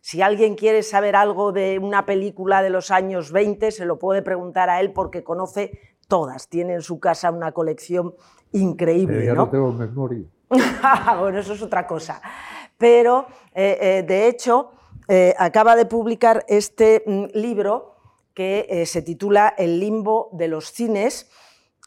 Si 0.00 0.22
alguien 0.22 0.54
quiere 0.54 0.82
saber 0.82 1.16
algo 1.16 1.52
de 1.52 1.78
una 1.78 2.06
película 2.06 2.62
de 2.62 2.70
los 2.70 2.90
años 2.90 3.32
20, 3.32 3.70
se 3.70 3.84
lo 3.84 3.98
puede 3.98 4.22
preguntar 4.22 4.70
a 4.70 4.80
él 4.80 4.92
porque 4.92 5.22
conoce 5.22 5.78
todas. 6.08 6.48
Tiene 6.48 6.74
en 6.74 6.82
su 6.82 7.00
casa 7.00 7.30
una 7.30 7.52
colección 7.52 8.14
increíble. 8.52 9.24
ya 9.24 9.34
¿no? 9.34 9.48
tengo 9.48 9.72
memoria. 9.72 10.26
bueno, 11.20 11.38
eso 11.38 11.54
es 11.54 11.62
otra 11.62 11.86
cosa. 11.86 12.20
Pero, 12.76 13.26
eh, 13.54 13.78
eh, 13.80 14.04
de 14.06 14.26
hecho, 14.26 14.72
eh, 15.06 15.34
acaba 15.38 15.76
de 15.76 15.86
publicar 15.86 16.44
este 16.48 17.02
mm, 17.06 17.24
libro 17.34 17.96
que 18.34 18.84
se 18.86 19.02
titula 19.02 19.54
El 19.58 19.80
limbo 19.80 20.30
de 20.32 20.48
los 20.48 20.72
cines, 20.72 21.30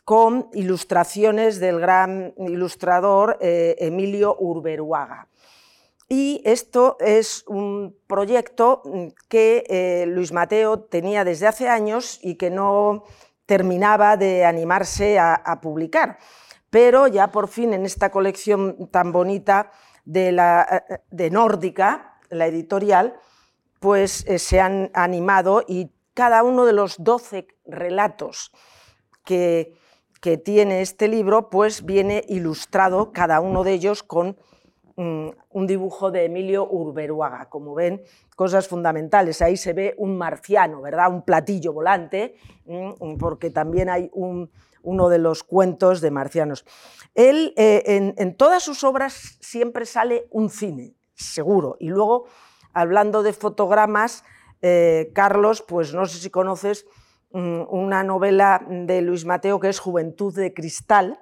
con 0.05 0.49
ilustraciones 0.53 1.59
del 1.59 1.79
gran 1.79 2.33
ilustrador 2.37 3.37
Emilio 3.39 4.35
Urberuaga. 4.37 5.29
Y 6.09 6.41
esto 6.45 6.97
es 6.99 7.43
un 7.47 7.97
proyecto 8.07 8.81
mm, 8.85 9.07
que 9.27 10.05
Luis 10.07 10.31
Mateo 10.31 10.81
tenía 10.81 11.23
desde 11.23 11.47
hace 11.47 11.69
años 11.69 12.19
y 12.21 12.35
que 12.35 12.49
no 12.49 13.03
terminaba 13.45 14.17
de 14.17 14.45
animarse 14.45 15.19
a 15.19 15.59
publicar. 15.61 16.17
Pero 16.69 17.07
ya 17.07 17.31
por 17.31 17.49
fin 17.49 17.73
en 17.73 17.85
esta 17.85 18.09
colección 18.09 18.89
tan 18.89 19.11
bonita 19.11 19.69
de, 20.05 20.29
eh, 20.29 21.29
Nórdica, 21.29 22.19
la 22.29 22.47
editorial, 22.47 23.13
pues 23.79 24.25
eh, 24.27 24.39
se 24.39 24.59
han 24.59 24.89
animado 24.93 25.63
y 25.67 25.91
cada 26.13 26.43
uno 26.43 26.65
de 26.65 26.73
los 26.73 26.95
12 26.97 27.47
relatos 27.65 28.51
que, 29.25 29.77
que, 30.21 30.37
tiene 30.37 30.81
este 30.81 31.07
libro, 31.07 31.49
pues 31.49 31.85
viene 31.85 32.23
ilustrado 32.27 33.11
cada 33.11 33.39
uno 33.39 33.63
de 33.63 33.73
ellos 33.73 34.03
con 34.03 34.37
un 34.95 35.67
dibujo 35.67 36.11
de 36.11 36.25
Emilio 36.25 36.67
Urberuaga. 36.69 37.49
Como 37.49 37.73
ven, 37.73 38.03
cosas 38.35 38.67
fundamentales. 38.67 39.41
Ahí 39.41 39.57
se 39.57 39.73
ve 39.73 39.95
un 39.97 40.17
marciano, 40.17 40.81
¿verdad? 40.81 41.11
Un 41.11 41.23
platillo 41.23 41.73
volante, 41.73 42.35
mm, 42.65 43.17
porque 43.17 43.49
también 43.49 43.89
hay 43.89 44.09
un, 44.13 44.51
uno 44.83 45.09
de 45.09 45.17
los 45.17 45.43
cuentos 45.43 46.01
de 46.01 46.11
marcianos. 46.11 46.65
Él, 47.15 47.53
eh, 47.57 48.13
en, 48.17 48.35
todas 48.35 48.63
sus 48.63 48.83
obras 48.83 49.37
siempre 49.39 49.85
sale 49.85 50.27
un 50.29 50.49
cine, 50.49 50.95
seguro. 51.15 51.77
Y 51.79 51.89
luego, 51.89 52.25
hablando 52.73 53.23
de 53.23 53.33
fotogramas, 53.33 54.23
eh, 54.61 55.11
Carlos, 55.13 55.61
pues 55.61 55.93
no 55.93 56.05
sé 56.05 56.19
si 56.19 56.29
conoces 56.29 56.85
mm, 57.31 57.63
una 57.69 58.03
novela 58.03 58.65
de 58.69 59.01
Luis 59.01 59.25
Mateo 59.25 59.59
que 59.59 59.69
es 59.69 59.79
Juventud 59.79 60.35
de 60.35 60.53
Cristal, 60.53 61.19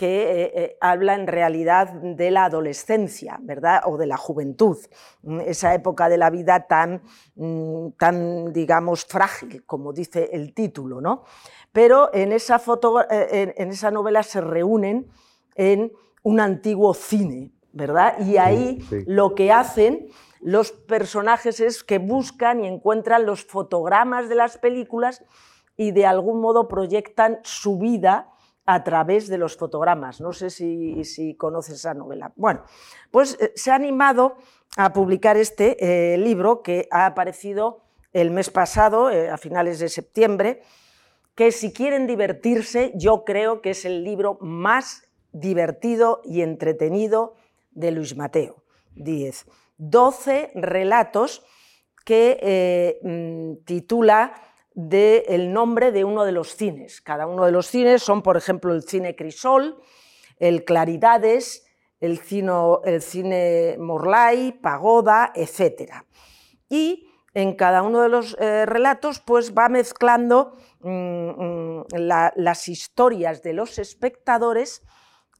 que 0.00 0.50
eh, 0.54 0.78
habla 0.80 1.14
en 1.14 1.26
realidad 1.26 1.92
de 1.92 2.30
la 2.30 2.46
adolescencia, 2.46 3.38
¿verdad? 3.42 3.82
O 3.84 3.98
de 3.98 4.06
la 4.06 4.16
juventud, 4.16 4.78
mm, 5.24 5.40
esa 5.40 5.74
época 5.74 6.08
de 6.08 6.16
la 6.16 6.30
vida 6.30 6.66
tan, 6.66 7.02
mm, 7.34 7.88
tan 7.98 8.50
digamos, 8.50 9.04
frágil, 9.04 9.62
como 9.66 9.92
dice 9.92 10.30
el 10.32 10.54
título, 10.54 11.02
¿no? 11.02 11.24
pero 11.72 12.08
en 12.14 12.32
esa, 12.32 12.58
foto, 12.58 13.02
eh, 13.10 13.54
en, 13.58 13.68
esa 13.68 13.90
novela 13.90 14.22
se 14.22 14.40
reúnen 14.40 15.06
en 15.54 15.92
un 16.22 16.40
antiguo 16.40 16.94
cine, 16.94 17.52
¿verdad? 17.72 18.18
Y 18.26 18.38
ahí 18.38 18.82
lo 19.06 19.34
que 19.34 19.52
hacen 19.52 20.08
los 20.40 20.72
personajes 20.72 21.60
es 21.60 21.84
que 21.84 21.98
buscan 21.98 22.64
y 22.64 22.66
encuentran 22.66 23.26
los 23.26 23.44
fotogramas 23.44 24.30
de 24.30 24.34
las 24.34 24.56
películas 24.56 25.22
y 25.76 25.92
de 25.92 26.06
algún 26.06 26.40
modo 26.40 26.68
proyectan 26.68 27.38
su 27.42 27.78
vida 27.78 28.30
a 28.74 28.84
través 28.84 29.28
de 29.28 29.38
los 29.38 29.56
fotogramas. 29.56 30.20
No 30.20 30.32
sé 30.32 30.50
si, 30.50 31.34
conoces 31.36 31.76
esa 31.76 31.94
novela. 31.94 32.32
Bueno, 32.36 32.64
pues 33.10 33.36
eh, 33.40 33.52
se 33.54 33.70
ha 33.70 33.74
animado 33.74 34.36
a 34.76 34.92
publicar 34.92 35.36
este 35.36 35.76
eh, 36.14 36.18
libro 36.18 36.62
que 36.62 36.88
ha 36.90 37.06
aparecido 37.06 37.80
el 38.12 38.30
mes 38.30 38.50
pasado, 38.50 39.06
a 39.06 39.36
finales 39.38 39.78
de 39.78 39.88
septiembre, 39.88 40.62
que 41.36 41.52
si 41.52 41.72
quieren 41.72 42.08
divertirse, 42.08 42.92
yo 42.96 43.24
creo 43.24 43.62
que 43.62 43.70
es 43.70 43.84
el 43.84 44.02
libro 44.02 44.36
más 44.40 45.04
divertido 45.32 46.20
y 46.24 46.42
entretenido 46.42 47.34
de 47.70 47.92
Luis 47.92 48.16
Mateo 48.16 48.64
Díez. 48.94 49.46
Doce 49.78 50.50
relatos 50.54 51.44
que 52.04 52.38
eh, 52.42 53.00
mm, 54.74 54.88
titula 54.88 54.88
de 54.88 55.24
el 55.28 55.52
nombre 55.52 55.92
de 55.92 56.04
uno 56.04 56.24
de 56.24 56.32
los 56.32 56.56
cines. 56.56 57.00
Cada 57.00 57.26
uno 57.26 57.44
de 57.44 57.52
los 57.52 57.66
cines 57.66 58.02
son, 58.02 58.22
por 58.22 58.36
ejemplo, 58.36 58.74
el 58.74 58.82
cine 58.82 59.16
Crisol, 59.16 59.76
el 60.38 60.64
Claridades, 60.64 61.66
el 62.00 62.18
cine, 62.18 62.52
el 62.84 63.02
cine 63.02 63.76
Morlay, 63.78 64.52
Pagoda, 64.52 65.32
etc. 65.34 66.04
Y 66.68 67.06
en 67.34 67.54
cada 67.54 67.82
uno 67.82 68.00
de 68.00 68.08
los 68.08 68.36
eh, 68.40 68.66
relatos 68.66 69.20
pues 69.20 69.54
va 69.54 69.68
mezclando 69.68 70.56
mm, 70.80 70.90
mm, 70.90 71.84
las 71.96 72.68
historias 72.68 73.42
de 73.42 73.52
los 73.52 73.78
espectadores 73.78 74.82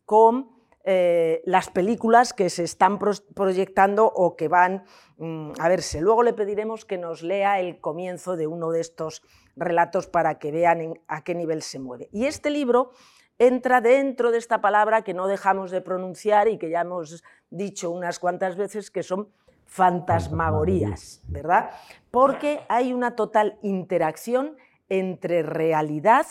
con 0.04 0.59
eh, 0.84 1.42
las 1.44 1.68
películas 1.68 2.32
que 2.32 2.48
se 2.48 2.64
están 2.64 2.98
proyectando 2.98 4.06
o 4.06 4.34
que 4.34 4.48
van 4.48 4.84
mm, 5.18 5.52
a 5.58 5.68
verse. 5.68 6.00
Luego 6.00 6.22
le 6.22 6.32
pediremos 6.32 6.86
que 6.86 6.96
nos 6.96 7.22
lea 7.22 7.60
el 7.60 7.80
comienzo 7.80 8.36
de 8.36 8.46
uno 8.46 8.70
de 8.70 8.80
estos 8.80 9.22
relatos 9.56 10.06
para 10.06 10.38
que 10.38 10.50
vean 10.50 10.94
a 11.06 11.22
qué 11.22 11.34
nivel 11.34 11.62
se 11.62 11.78
mueve. 11.78 12.08
Y 12.12 12.24
este 12.24 12.48
libro 12.48 12.92
entra 13.38 13.80
dentro 13.80 14.30
de 14.30 14.38
esta 14.38 14.60
palabra 14.60 15.02
que 15.02 15.12
no 15.12 15.26
dejamos 15.26 15.70
de 15.70 15.82
pronunciar 15.82 16.48
y 16.48 16.56
que 16.56 16.70
ya 16.70 16.80
hemos 16.80 17.22
dicho 17.50 17.90
unas 17.90 18.18
cuantas 18.18 18.56
veces, 18.56 18.90
que 18.90 19.02
son 19.02 19.28
fantasmagorías, 19.66 21.22
¿verdad? 21.28 21.70
Porque 22.10 22.60
hay 22.68 22.92
una 22.92 23.16
total 23.16 23.58
interacción 23.62 24.56
entre 24.88 25.42
realidad 25.42 26.26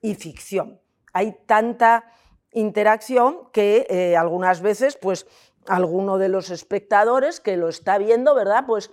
y 0.00 0.14
ficción. 0.14 0.80
Hay 1.12 1.36
tanta 1.46 2.04
interacción 2.52 3.50
que 3.52 3.86
eh, 3.88 4.16
algunas 4.16 4.60
veces, 4.60 4.96
pues, 4.96 5.26
alguno 5.66 6.18
de 6.18 6.28
los 6.28 6.50
espectadores 6.50 7.40
que 7.40 7.56
lo 7.56 7.68
está 7.68 7.98
viendo, 7.98 8.34
¿verdad? 8.34 8.64
Pues 8.66 8.90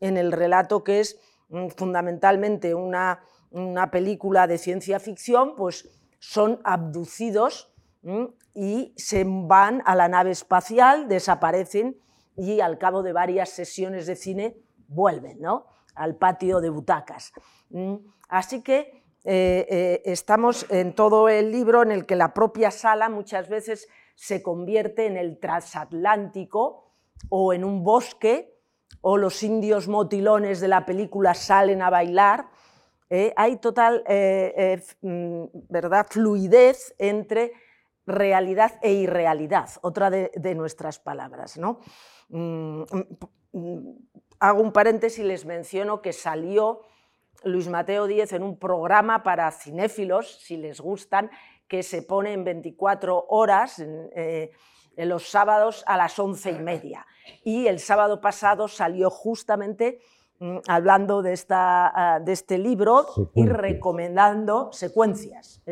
en 0.00 0.16
el 0.16 0.32
relato 0.32 0.84
que 0.84 1.00
es 1.00 1.18
mm, 1.48 1.68
fundamentalmente 1.68 2.74
una, 2.74 3.22
película 3.90 4.46
de 4.46 4.58
ciencia 4.58 5.00
ficción, 5.00 5.56
pues 5.56 5.88
son 6.20 6.60
abducidos 6.62 7.74
y 8.54 8.94
se 8.96 9.24
van 9.26 9.82
a 9.84 9.96
la 9.96 10.06
nave 10.06 10.30
espacial, 10.30 11.08
desaparecen 11.08 11.98
y 12.36 12.60
al 12.60 12.78
cabo 12.78 13.02
de 13.02 13.12
varias 13.12 13.48
sesiones 13.48 14.06
de 14.06 14.14
cine 14.14 14.56
vuelven 14.86 15.40
¿no? 15.40 15.66
al 15.96 16.14
patio 16.14 16.60
de 16.60 16.70
butacas. 16.70 17.32
Mm, 17.70 17.96
así 18.28 18.62
que 18.62 18.99
eh, 19.24 19.66
eh, 19.68 20.02
estamos 20.06 20.66
en 20.70 20.94
todo 20.94 21.28
el 21.28 21.52
libro 21.52 21.82
en 21.82 21.92
el 21.92 22.06
que 22.06 22.16
la 22.16 22.32
propia 22.32 22.70
sala 22.70 23.08
muchas 23.08 23.48
veces 23.48 23.88
se 24.14 24.42
convierte 24.42 25.06
en 25.06 25.16
el 25.16 25.38
transatlántico 25.38 26.94
o 27.28 27.52
en 27.52 27.64
un 27.64 27.84
bosque, 27.84 28.56
o 29.02 29.16
los 29.16 29.42
indios 29.42 29.88
motilones 29.88 30.60
de 30.60 30.68
la 30.68 30.84
película 30.84 31.34
salen 31.34 31.80
a 31.82 31.90
bailar. 31.90 32.48
Eh, 33.08 33.32
hay 33.36 33.56
total 33.56 34.04
mm, 35.00 35.44
¿verdad? 35.68 36.06
fluidez 36.08 36.94
entre 36.98 37.52
realidad 38.06 38.78
e 38.82 38.92
irrealidad, 38.92 39.70
otra 39.82 40.10
de, 40.10 40.54
nuestras 40.54 40.98
palabras. 40.98 41.58
¿no? 41.58 41.80
Mm, 42.28 42.82
mm, 43.52 43.96
hago 44.40 44.62
un 44.62 44.72
paréntesis 44.72 45.20
y 45.20 45.24
les 45.24 45.44
menciono 45.44 46.02
que 46.02 46.12
salió 46.12 46.80
Luis 47.44 47.68
Mateo 47.68 48.06
Díez 48.06 48.32
en 48.32 48.42
un 48.42 48.58
programa 48.58 49.22
para 49.22 49.50
cinéfilos, 49.50 50.38
si 50.40 50.56
les 50.56 50.80
gustan, 50.80 51.30
que 51.68 51.82
se 51.82 52.02
pone 52.02 52.32
en 52.32 52.44
24 52.44 53.26
horas 53.28 53.78
eh, 53.78 54.50
en, 54.96 55.08
los 55.08 55.28
sábados 55.28 55.84
a 55.86 55.96
las 55.96 56.18
once 56.18 56.50
y 56.50 56.58
media. 56.58 57.06
Y 57.44 57.66
el 57.66 57.78
sábado 57.78 58.20
pasado 58.20 58.68
salió 58.68 59.08
justamente 59.08 60.00
mm, 60.40 60.58
hablando 60.66 61.22
de, 61.22 61.32
esta, 61.32 61.92
ah, 61.94 62.20
de 62.20 62.32
este 62.32 62.58
libro 62.58 63.06
y 63.34 63.46
recomendando 63.46 64.72
secuencias. 64.72 65.62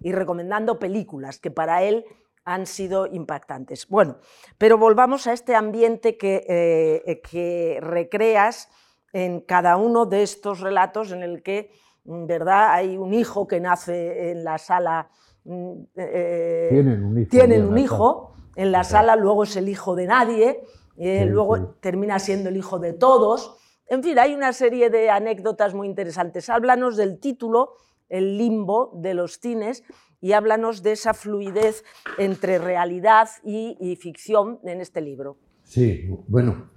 y 0.00 0.12
recomendando 0.12 0.78
películas 0.78 1.38
que 1.38 1.50
para 1.50 1.82
él 1.82 2.04
han 2.44 2.66
sido 2.66 3.06
impactantes. 3.06 3.88
Bueno, 3.88 4.18
pero 4.58 4.78
volvamos 4.78 5.26
a 5.26 5.32
este 5.32 5.54
ambiente 5.54 6.16
que, 6.16 6.44
eh, 6.48 7.20
que 7.22 7.78
recreas 7.80 8.68
en 9.12 9.40
cada 9.40 9.76
uno 9.76 10.06
de 10.06 10.22
estos 10.22 10.60
relatos 10.60 11.12
en 11.12 11.22
el 11.22 11.42
que 11.42 11.70
Mm, 12.04 12.26
¿verdad? 12.26 12.72
Hay 12.72 12.96
un 12.96 13.12
hijo 13.14 13.46
que 13.46 13.60
nace 13.60 14.30
en 14.30 14.44
la 14.44 14.58
sala. 14.58 15.08
Mm, 15.44 15.72
eh, 15.96 16.68
tienen 16.70 17.04
un 17.04 17.18
hijo, 17.18 17.30
tienen 17.30 17.64
un 17.66 17.78
hijo 17.78 18.32
en 18.56 18.72
la 18.72 18.84
sala, 18.84 19.16
luego 19.16 19.44
es 19.44 19.56
el 19.56 19.68
hijo 19.68 19.94
de 19.94 20.06
nadie, 20.06 20.60
eh, 20.96 21.24
luego 21.24 21.76
termina 21.80 22.18
siendo 22.18 22.48
el 22.48 22.56
hijo 22.56 22.78
de 22.78 22.92
todos. 22.92 23.56
En 23.86 24.02
fin, 24.02 24.18
hay 24.18 24.34
una 24.34 24.52
serie 24.52 24.90
de 24.90 25.10
anécdotas 25.10 25.74
muy 25.74 25.88
interesantes. 25.88 26.48
Háblanos 26.48 26.96
del 26.96 27.18
título, 27.18 27.74
el 28.08 28.38
limbo 28.38 28.92
de 28.94 29.14
los 29.14 29.38
cines, 29.38 29.82
y 30.20 30.32
háblanos 30.32 30.82
de 30.82 30.92
esa 30.92 31.14
fluidez 31.14 31.84
entre 32.18 32.58
realidad 32.58 33.28
y 33.42 33.96
ficción 33.96 34.60
en 34.64 34.80
este 34.82 35.00
libro. 35.00 35.38
Sí, 35.62 36.06
bueno, 36.28 36.70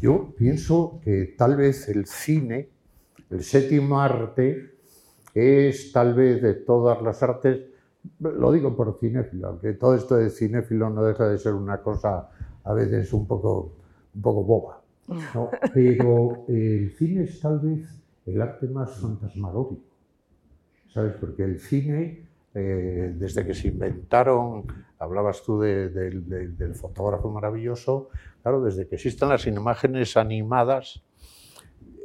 yo 0.00 0.34
pienso 0.36 1.00
que 1.04 1.34
tal 1.36 1.56
vez 1.56 1.88
el 1.88 2.06
cine 2.06 2.68
el 3.32 3.42
séptimo 3.42 3.98
arte 3.98 4.74
es 5.34 5.90
tal 5.90 6.12
vez 6.12 6.42
de 6.42 6.52
todas 6.52 7.00
las 7.00 7.22
artes, 7.22 7.62
lo 8.20 8.52
digo 8.52 8.76
por 8.76 8.98
cinéfilo, 9.00 9.48
aunque 9.48 9.72
todo 9.72 9.94
esto 9.94 10.16
de 10.16 10.28
cinéfilo 10.28 10.90
no 10.90 11.02
deja 11.02 11.26
de 11.28 11.38
ser 11.38 11.54
una 11.54 11.78
cosa 11.80 12.28
a 12.62 12.74
veces 12.74 13.10
un 13.14 13.26
poco, 13.26 13.72
un 14.14 14.20
poco 14.20 14.44
boba. 14.44 14.82
Pero 15.74 16.44
el 16.46 16.90
cine 16.90 17.24
es 17.24 17.40
tal 17.40 17.58
vez 17.60 17.88
el 18.26 18.42
arte 18.42 18.68
más 18.68 18.98
fantasmagórico, 18.98 19.82
¿sabes? 20.92 21.14
Porque 21.14 21.44
el 21.44 21.58
cine, 21.58 22.26
eh, 22.54 23.14
desde 23.16 23.46
que 23.46 23.54
se 23.54 23.68
inventaron, 23.68 24.66
hablabas 25.02 25.42
tú 25.42 25.60
del 25.60 26.74
fotógrafo 26.74 27.30
maravilloso, 27.30 28.10
claro, 28.42 28.62
desde 28.62 28.86
que 28.86 28.94
existen 28.94 29.28
las 29.28 29.46
imágenes 29.46 30.16
animadas, 30.16 31.02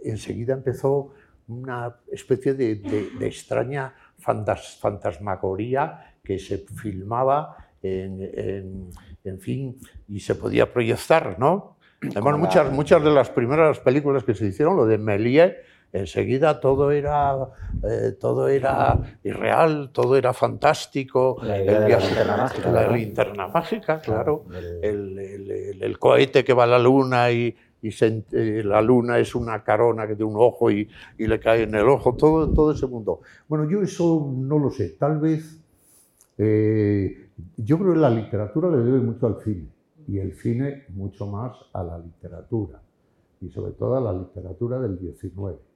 enseguida 0.04 0.54
empezó 0.54 1.14
una 1.48 1.96
especie 2.12 2.54
de, 2.54 2.82
extraña 3.22 3.94
fantasmagoría 4.18 6.16
que 6.24 6.40
se 6.40 6.58
filmaba 6.58 7.56
en, 7.82 8.92
fin, 9.40 9.78
y 10.08 10.20
se 10.20 10.36
podía 10.36 10.74
proyectar, 10.74 11.38
¿no? 11.40 11.78
Además, 12.02 12.38
muchas, 12.38 12.72
muchas 12.72 13.04
de 13.04 13.12
las 13.12 13.30
primeras 13.30 13.80
películas 13.80 14.24
que 14.24 14.34
se 14.34 14.48
hicieron, 14.48 14.76
lo 14.76 14.86
de 14.86 14.98
Méliès, 14.98 15.56
enseguida 15.94 16.60
todo 16.60 16.92
era, 16.92 17.36
eh, 17.84 18.14
todo 18.20 18.48
era 18.48 19.18
irreal, 19.24 19.90
todo 19.92 20.16
era 20.16 20.34
fantástico. 20.34 21.38
La 21.42 21.62
idea 21.62 21.80
de 21.80 21.90
la 21.90 22.00
linterna 22.00 22.38
mágica. 22.38 22.72
La 22.72 22.88
linterna 22.88 23.48
mágica, 23.48 24.02
claro. 24.02 24.46
El, 24.82 25.78
el, 25.82 26.00
cohete 26.00 26.44
que 26.44 26.54
va 26.54 26.64
a 26.64 26.68
la 26.68 26.80
luna 26.80 27.32
y, 27.32 27.56
y 27.82 27.90
eh, 27.90 28.64
la 28.64 28.82
luna 28.82 29.20
es 29.20 29.36
una 29.36 29.64
carona 29.64 30.08
que 30.08 30.16
tiene 30.16 30.32
un 30.32 30.40
ojo 30.40 30.72
y, 30.72 30.88
y, 31.18 31.28
le 31.28 31.40
cae 31.40 31.64
en 31.64 31.76
el 31.76 31.88
ojo, 31.88 32.16
todo, 32.16 32.52
todo 32.52 32.72
ese 32.72 32.88
mundo. 32.88 33.22
Bueno, 33.48 33.70
yo 33.70 33.82
eso 33.82 34.32
no 34.36 34.60
lo 34.60 34.70
sé, 34.72 34.90
tal 35.00 35.20
vez, 35.20 35.60
eh, 36.38 37.30
yo 37.58 37.78
creo 37.78 37.94
que 37.94 38.00
la 38.00 38.10
literatura 38.10 38.70
le 38.70 38.78
debe 38.78 39.00
mucho 39.00 39.28
al 39.28 39.38
cine 39.44 39.68
y 40.08 40.20
el 40.20 40.34
cine 40.34 40.86
mucho 40.90 41.28
más 41.28 41.58
a 41.74 41.84
la 41.84 42.00
literatura 42.00 42.82
y 43.42 43.50
sobre 43.50 43.74
todo 43.74 43.98
a 43.98 44.02
la 44.02 44.14
literatura 44.14 44.80
del 44.80 44.98
19. 44.98 45.67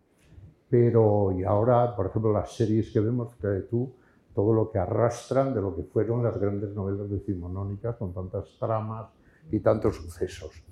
Pero, 0.71 1.33
y 1.37 1.43
ahora, 1.43 1.93
por 1.97 2.07
ejemplo, 2.07 2.31
las 2.31 2.53
series 2.53 2.91
que 2.91 3.01
vemos, 3.01 3.35
que 3.35 3.65
tú, 3.69 3.91
todo 4.33 4.53
lo 4.53 4.71
que 4.71 4.79
arrastran 4.79 5.53
de 5.53 5.61
lo 5.61 5.75
que 5.75 5.83
fueron 5.83 6.23
las 6.23 6.39
grandes 6.39 6.73
novelas 6.73 7.09
decimonónicas 7.09 7.97
con 7.97 8.13
tantas 8.13 8.57
tramas 8.57 9.07
y 9.51 9.59
tantos 9.59 9.97
sucesos. 9.97 10.63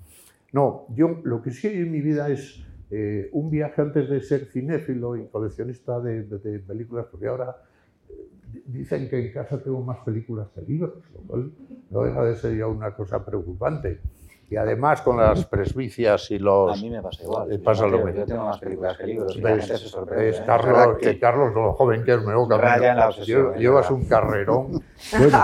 No, 0.53 0.85
yo 0.95 1.19
lo 1.25 1.41
que 1.41 1.51
sí 1.51 1.67
en 1.67 1.91
mi 1.91 1.99
vida 1.99 2.29
es 2.29 2.65
eh, 2.91 3.29
un 3.33 3.49
viaje 3.49 3.81
antes 3.81 4.09
de 4.09 4.21
ser 4.21 4.45
cinéfilo 4.45 5.17
y 5.17 5.27
coleccionista 5.27 5.99
de, 5.99 6.23
películas, 6.65 7.07
porque 7.11 7.27
ahora 7.27 7.57
eh, 8.09 8.29
dicen 8.67 9.09
que 9.09 9.19
en 9.19 9.33
casa 9.33 9.61
tengo 9.61 9.81
más 9.81 9.97
películas 9.99 10.47
que 10.55 10.61
libros, 10.61 11.03
lo 11.13 11.19
cual 11.27 11.51
no 11.89 12.03
deja 12.03 12.23
de 12.23 12.35
ser 12.37 12.57
ya 12.57 12.67
una 12.67 12.95
cosa 12.95 13.25
preocupante. 13.25 13.99
Y 14.49 14.55
además 14.55 15.01
con 15.01 15.17
las 15.17 15.45
presbicias 15.45 16.31
y 16.31 16.39
los... 16.39 16.77
A 16.77 16.81
mí 16.81 16.89
me 16.89 17.01
pasa 17.01 17.23
igual. 17.23 17.51
Eh, 17.51 17.59
pasa 17.59 17.85
lo 17.85 18.11
yo, 18.11 18.25
tengo 18.25 18.45
más 18.45 18.59
películas 18.59 18.97
que 18.97 19.05
libros 19.05 19.35
y 19.35 19.41
la 19.41 19.49
gente 19.49 19.77
se 19.77 19.89
sorprende. 19.89 20.29
Es 20.29 20.41
Carlos, 20.41 20.97
que, 20.99 21.19
Carlos, 21.19 21.53
lo 21.53 21.73
joven 21.73 22.03
que 22.03 22.13
es, 22.13 22.25
me 22.25 22.33
camino. 22.33 23.55
Llevas 23.55 23.91
un 23.91 24.05
carrerón. 24.05 24.83
Bueno, 25.17 25.39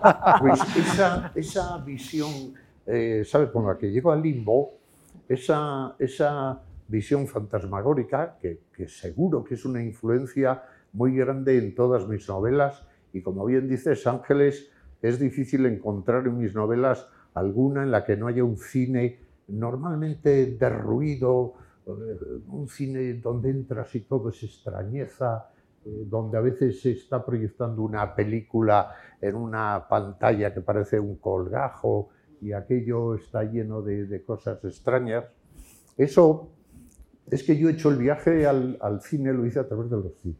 pues 0.40 0.60
esa, 0.76 1.30
esa 1.34 1.78
visión 1.78 2.54
eh, 2.90 3.22
¿sabes? 3.26 3.50
Con 3.50 3.66
la 3.66 3.76
que 3.76 3.90
llego 3.90 4.10
al 4.10 4.22
limbo, 4.22 4.78
esa, 5.28 5.94
esa 5.98 6.62
visión 6.88 7.26
fantasmagórica, 7.26 8.38
que, 8.40 8.88
seguro 8.88 9.44
que 9.44 9.56
es 9.56 9.66
una 9.66 9.82
influencia 9.82 10.62
muy 10.94 11.14
grande 11.14 11.58
en 11.58 11.74
todas 11.74 12.08
mis 12.08 12.26
novelas, 12.26 12.86
y 13.12 13.20
como 13.20 13.44
bien 13.44 13.68
dices, 13.68 14.06
Ángeles, 14.06 14.70
es 15.02 15.20
difícil 15.20 15.66
encontrar 15.66 16.26
en 16.26 16.38
mis 16.38 16.54
novelas 16.54 17.06
alguna 17.38 17.82
en 17.82 17.90
la 17.90 18.04
que 18.04 18.16
no 18.16 18.26
haya 18.26 18.44
un 18.44 18.56
cine 18.56 19.20
normalmente 19.48 20.56
derruido, 20.56 21.54
eh, 21.86 21.90
un 22.48 22.68
cine 22.68 23.14
donde 23.14 23.50
entras 23.50 23.94
y 23.94 24.00
todo 24.00 24.30
es 24.30 24.42
extrañeza, 24.42 25.50
eh, 25.84 26.04
donde 26.06 26.36
a 26.36 26.40
veces 26.40 26.80
se 26.80 26.92
está 26.92 27.24
proyectando 27.24 27.82
una 27.82 28.14
película 28.14 28.94
en 29.20 29.34
una 29.34 29.86
pantalla 29.88 30.52
que 30.52 30.60
parece 30.60 31.00
un 31.00 31.16
colgajo, 31.16 32.10
y 32.40 32.52
aquello 32.52 33.14
está 33.14 33.42
lleno 33.44 33.82
de, 33.82 34.22
cosas 34.24 34.64
extrañas. 34.64 35.24
Eso 35.96 36.50
es 37.30 37.42
que 37.42 37.56
yo 37.56 37.68
he 37.68 37.72
hecho 37.72 37.90
el 37.90 37.98
viaje 37.98 38.46
al, 38.46 39.00
cine, 39.02 39.32
lo 39.32 39.44
hice 39.44 39.58
a 39.58 39.66
través 39.66 39.90
de 39.90 39.96
los 39.96 40.14
cines. 40.22 40.38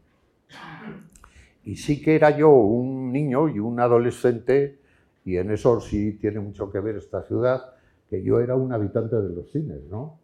Y 1.63 1.75
sí 1.75 2.01
que 2.01 2.15
era 2.15 2.35
yo 2.35 2.51
un 2.51 3.11
niño 3.11 3.49
y 3.49 3.59
un 3.59 3.79
adolescente, 3.79 4.78
y 5.25 5.37
en 5.37 5.51
eso 5.51 5.79
sí 5.79 6.13
tiene 6.13 6.39
mucho 6.39 6.71
que 6.71 6.79
ver 6.79 6.95
esta 6.95 7.23
ciudad, 7.23 7.73
que 8.09 8.23
yo 8.23 8.39
era 8.39 8.55
un 8.55 8.73
habitante 8.73 9.15
de 9.15 9.29
los 9.29 9.51
cines, 9.51 9.83
¿no? 9.89 10.19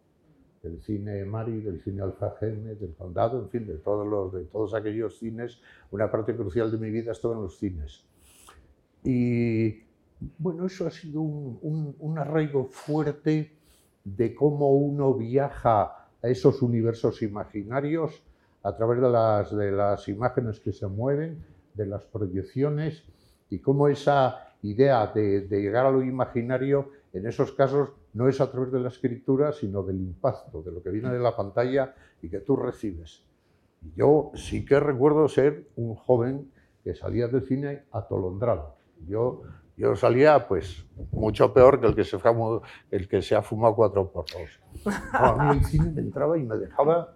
Del 0.62 0.82
cine 0.82 1.24
Mari, 1.24 1.60
del 1.60 1.80
cine 1.80 2.02
Alfajeme, 2.02 2.74
del 2.74 2.94
Condado, 2.94 3.40
en 3.40 3.48
fin, 3.48 3.66
de 3.66 3.74
todos, 3.78 4.06
los, 4.06 4.32
de 4.32 4.44
todos 4.46 4.74
aquellos 4.74 5.18
cines. 5.18 5.60
Una 5.92 6.10
parte 6.10 6.34
crucial 6.34 6.70
de 6.72 6.78
mi 6.78 6.90
vida 6.90 7.12
estuvo 7.12 7.34
en 7.34 7.42
los 7.42 7.56
cines. 7.58 8.04
Y 9.04 9.84
bueno, 10.38 10.66
eso 10.66 10.86
ha 10.86 10.90
sido 10.90 11.20
un, 11.20 12.18
arraigo 12.18 12.64
fuerte 12.64 13.52
de 14.02 14.34
cómo 14.34 14.72
uno 14.72 15.14
viaja 15.14 15.82
a 16.22 16.28
esos 16.28 16.62
universos 16.62 17.22
imaginarios 17.22 18.22
a 18.62 18.74
través 18.76 19.00
de 19.00 19.08
las, 19.08 19.56
de 19.56 19.70
las 19.70 20.08
imágenes 20.08 20.58
que 20.58 20.72
se 20.72 20.88
mueven, 20.88 21.44
de 21.74 21.86
las 21.86 22.04
proyecciones, 22.06 23.04
y 23.50 23.60
cómo 23.60 23.86
esa 23.86 24.45
idea 24.62 25.06
de, 25.08 25.46
llegar 25.48 25.86
a 25.86 25.90
lo 25.90 26.02
imaginario, 26.02 26.90
en 27.12 27.26
esos 27.26 27.52
casos, 27.52 27.90
no 28.12 28.28
es 28.28 28.40
a 28.40 28.50
través 28.50 28.72
de 28.72 28.80
la 28.80 28.88
escritura, 28.88 29.52
sino 29.52 29.82
del 29.82 29.96
impacto, 29.96 30.62
de 30.62 30.72
lo 30.72 30.82
que 30.82 30.90
viene 30.90 31.10
de 31.10 31.18
la 31.18 31.36
pantalla 31.36 31.94
y 32.22 32.28
que 32.28 32.40
tú 32.40 32.56
recibes. 32.56 33.22
Yo 33.94 34.32
sí 34.34 34.64
que 34.64 34.80
recuerdo 34.80 35.28
ser 35.28 35.68
un 35.76 35.94
joven 35.94 36.50
que 36.82 36.94
salía 36.94 37.28
del 37.28 37.46
cine 37.46 37.84
atolondrado. 37.92 38.76
Yo 39.06 39.42
yo 39.76 39.94
salía, 39.94 40.48
pues, 40.48 40.86
mucho 41.12 41.52
peor 41.52 41.80
que 41.80 41.86
el 41.86 41.94
que 41.94 42.04
se, 42.04 42.16
el 42.90 43.08
que 43.08 43.20
se 43.20 43.34
ha 43.34 43.42
fumado 43.42 43.74
cuatro 43.74 44.10
porros. 44.10 44.60
a 45.12 45.34
mí 45.34 45.58
el 45.58 45.64
cine 45.66 45.90
me 45.90 46.00
entraba 46.00 46.38
y 46.38 46.44
me 46.44 46.56
dejaba 46.56 47.14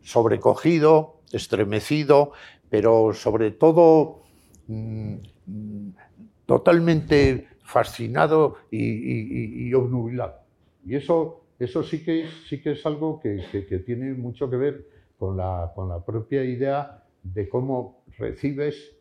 sobrecogido, 0.00 1.20
estremecido, 1.30 2.32
pero 2.68 3.12
sobre 3.12 3.52
todo 3.52 4.22
mm, 4.66 5.14
totalmente 6.50 7.46
fascinado 7.62 8.56
y, 8.72 9.72
obnubilado. 9.72 10.40
Y 10.84 10.96
eso, 10.96 11.44
eso 11.60 11.84
sí, 11.84 12.02
que, 12.02 12.26
sí 12.48 12.60
que 12.60 12.72
es 12.72 12.84
algo 12.84 13.20
que, 13.20 13.38
tiene 13.86 14.14
mucho 14.14 14.50
que 14.50 14.56
ver 14.56 14.86
con 15.16 15.36
la, 15.36 15.70
con 15.76 15.88
la 15.88 16.04
propia 16.04 16.42
idea 16.42 17.04
de 17.22 17.48
cómo 17.48 18.02
recibes 18.18 18.96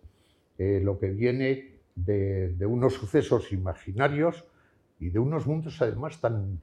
eh, 0.59 0.79
lo 0.83 0.99
que 0.99 1.09
viene 1.09 1.79
de, 1.95 2.49
de, 2.49 2.65
unos 2.67 2.93
sucesos 2.93 3.51
imaginarios 3.51 4.45
y 4.99 5.09
de 5.09 5.17
unos 5.17 5.47
mundos 5.47 5.81
además 5.81 6.21
tan 6.21 6.61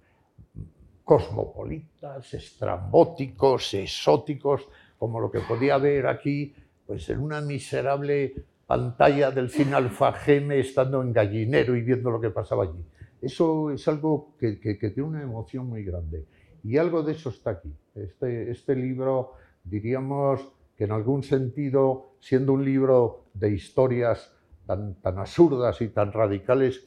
cosmopolitas, 1.03 2.33
estrambóticos, 2.33 3.75
exóticos, 3.75 4.69
como 4.99 5.19
lo 5.19 5.33
que 5.33 5.41
podía 5.41 5.75
haber 5.75 6.07
aquí, 6.07 6.55
pues 6.87 7.11
en 7.11 7.19
una 7.19 7.41
miserable 7.41 8.35
pantalla 8.67 9.31
del 9.31 9.49
cine 9.49 9.77
Alfageme 9.77 10.59
estando 10.59 11.01
en 11.01 11.13
gallinero 11.13 11.77
y 11.77 11.83
viendo 11.83 12.11
lo 12.11 12.21
que 12.21 12.31
pasaba 12.31 12.65
allí. 12.65 12.85
Eso 13.21 13.71
es 13.71 13.87
algo 13.89 14.35
que, 14.39 14.57
tiene 14.57 15.03
una 15.03 15.23
emoción 15.23 15.69
muy 15.69 15.85
grande. 15.85 16.27
Y 16.63 16.77
algo 16.77 17.03
de 17.03 17.13
eso 17.13 17.31
está 17.31 17.51
aquí. 17.51 17.73
Este, 17.95 18.51
este 18.51 18.75
libro, 18.75 19.35
diríamos 19.65 20.53
que 20.77 20.85
en 20.85 20.93
algún 20.93 21.23
sentido, 21.23 22.17
siendo 22.21 22.53
un 22.53 22.65
libro 22.65 23.27
de 23.35 23.53
historias 23.53 24.33
tan, 24.67 24.97
tan 24.97 25.19
absurdas 25.19 25.81
y 25.81 25.89
tan 25.89 26.13
radicales, 26.13 26.85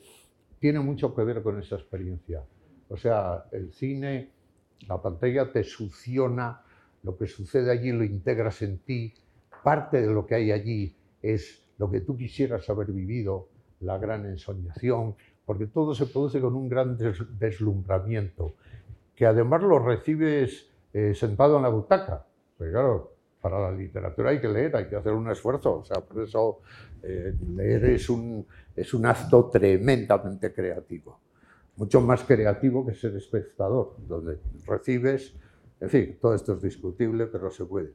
tiene 0.59 0.79
mucho 0.81 1.15
que 1.15 1.23
ver 1.23 1.41
con 1.41 1.59
esa 1.59 1.75
experiencia. 1.75 2.43
O 2.89 2.97
sea, 2.97 3.45
el 3.51 3.71
cine, 3.71 4.31
la 4.87 5.01
pantalla 5.01 5.51
te 5.51 5.63
succiona, 5.63 6.61
lo 7.03 7.17
que 7.17 7.27
sucede 7.27 7.71
allí 7.71 7.91
lo 7.91 8.03
integras 8.03 8.61
en 8.61 8.79
ti, 8.79 9.13
parte 9.63 10.01
de 10.01 10.13
lo 10.13 10.25
que 10.25 10.35
hay 10.35 10.51
allí 10.51 10.95
es 11.21 11.63
lo 11.79 11.89
que 11.89 12.01
tú 12.01 12.15
quisieras 12.15 12.69
haber 12.69 12.91
vivido, 12.91 13.47
la 13.79 13.97
gran 13.97 14.25
ensoñación, 14.25 15.15
porque 15.45 15.65
todo 15.65 15.95
se 15.95 16.05
produce 16.05 16.39
con 16.39 16.55
un 16.55 16.69
gran 16.69 16.97
deslumbramiento, 17.39 18.53
que 19.15 19.25
además 19.25 19.63
lo 19.63 19.79
recibes 19.79 20.69
eh, 20.93 21.15
sentado 21.15 21.57
en 21.57 21.63
la 21.63 21.69
butaca. 21.69 22.25
Porque 22.57 22.71
claro, 22.71 23.13
para 23.41 23.59
la 23.59 23.71
literatura 23.71 24.31
hay 24.31 24.41
que 24.41 24.49
leer, 24.49 24.75
hay 24.75 24.87
que 24.87 24.97
hacer 24.97 25.13
un 25.13 25.31
esfuerzo, 25.31 25.77
o 25.77 25.85
sea, 25.85 26.01
por 26.01 26.21
eso 26.21 26.59
eh, 27.01 27.33
leer 27.55 27.85
es 27.85 28.09
un, 28.09 28.45
es 28.75 28.93
un 28.93 29.05
acto 29.05 29.49
tremendamente 29.49 30.53
creativo, 30.53 31.17
mucho 31.77 32.01
más 32.01 32.23
creativo 32.23 32.85
que 32.85 32.93
ser 32.93 33.15
espectador, 33.15 33.95
donde 34.05 34.39
recibes, 34.67 35.33
en 35.79 35.89
fin, 35.89 36.17
todo 36.19 36.35
esto 36.35 36.53
es 36.53 36.61
discutible, 36.61 37.27
pero 37.27 37.49
se 37.49 37.63
puede. 37.63 37.93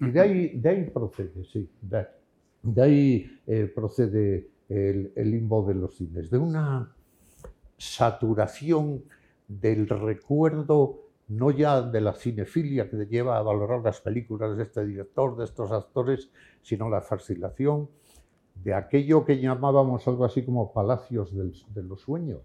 Y 0.00 0.10
de 0.10 0.20
ahí, 0.20 0.58
de 0.60 0.68
ahí 0.68 0.90
procede, 0.90 1.44
sí, 1.44 1.68
de, 1.82 2.06
de 2.62 2.82
ahí 2.82 3.40
eh, 3.46 3.70
procede 3.74 4.50
el, 4.68 5.12
limbo 5.16 5.66
de 5.66 5.74
los 5.74 5.96
cines, 5.96 6.30
de 6.30 6.38
una 6.38 6.94
saturación 7.76 9.04
del 9.46 9.88
recuerdo 9.88 11.04
no 11.28 11.50
ya 11.50 11.82
de 11.82 12.00
la 12.00 12.14
cinefilia 12.14 12.88
que 12.88 12.96
te 12.96 13.06
lleva 13.06 13.36
a 13.36 13.42
valorar 13.42 13.82
las 13.82 14.00
películas 14.00 14.56
de 14.56 14.62
este 14.62 14.84
director, 14.84 15.36
de 15.36 15.44
estos 15.44 15.70
actores, 15.70 16.30
sino 16.62 16.88
la 16.88 17.02
fascinación 17.02 17.88
de 18.54 18.74
aquello 18.74 19.24
que 19.24 19.38
llamábamos 19.38 20.08
algo 20.08 20.24
así 20.24 20.42
como 20.42 20.72
palacios 20.72 21.34
de 21.34 21.82
los 21.82 22.00
sueños. 22.00 22.40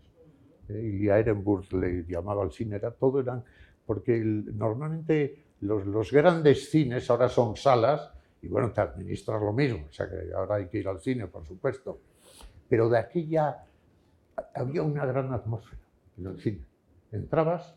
Eh, 0.70 0.82
Ilya 0.82 1.20
Ehrenburg 1.20 1.72
le 1.74 2.06
llamaba 2.08 2.44
al 2.44 2.52
cine, 2.52 2.76
era 2.76 2.92
todo 2.92 3.20
eran, 3.20 3.44
porque 3.86 4.20
normalmente 4.20 5.44
los, 5.62 6.12
grandes 6.12 6.70
cines 6.70 7.10
ahora 7.10 7.30
son 7.30 7.56
salas 7.56 8.12
y 8.44 8.50
bueno, 8.50 8.72
te 8.74 8.82
administras 8.82 9.42
lo 9.42 9.54
mismo, 9.54 9.86
o 9.90 9.94
sea 9.94 10.10
que 10.10 10.34
ahora 10.36 10.56
hay 10.56 10.68
que 10.68 10.78
ir 10.80 10.88
al 10.90 11.00
cine, 11.00 11.28
por 11.28 11.48
supuesto. 11.48 12.02
Pero 12.68 12.90
de 12.90 13.00
aquella 13.00 13.64
había 14.54 14.84
una 14.84 15.06
gran 15.06 15.32
atmósfera 15.32 15.82
en 16.18 16.28
el 16.28 16.40
cine. 16.40 16.66
Entrabas, 17.14 17.74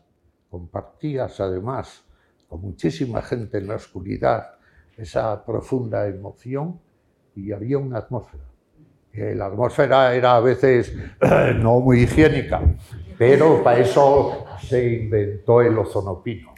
compartías 0.49 1.39
además 1.39 2.03
con 2.49 2.61
muchísima 2.61 3.21
gente 3.21 3.59
en 3.59 3.67
la 3.67 3.75
oscuridad 3.75 4.57
esa 4.97 5.45
profunda 5.45 6.05
emoción 6.07 6.81
y 7.33 7.53
había 7.53 7.77
una 7.77 7.99
atmósfera. 7.99 8.43
La 9.35 9.47
atmósfera 9.47 10.13
era 10.15 10.35
a 10.35 10.39
veces 10.39 10.93
no 11.59 11.79
muy 11.79 12.03
higiénica, 12.03 12.61
pero 13.17 13.63
para 13.63 13.79
eso 13.79 14.45
se 14.61 14.93
inventó 14.93 15.61
el 15.61 15.77
ozonopino, 15.77 16.53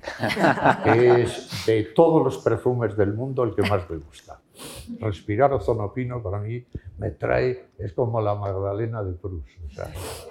que 0.84 1.22
es 1.22 1.66
de 1.66 1.84
todos 1.95 2.24
los 2.24 2.38
perfumes 2.39 2.97
del 2.97 3.14
mundo 3.14 3.43
el 3.43 3.55
que 3.55 3.62
más 3.62 3.89
me 3.89 3.97
gusta. 3.97 4.39
Respirar 4.99 5.53
ozonopino 5.53 6.22
para 6.22 6.39
mí 6.39 6.66
me 6.97 7.12
trae, 7.12 7.68
es 7.78 7.93
como 7.93 8.20
la 8.20 8.36
Magdalena 8.36 9.03
de 9.03 9.14
Proust. 9.14 9.47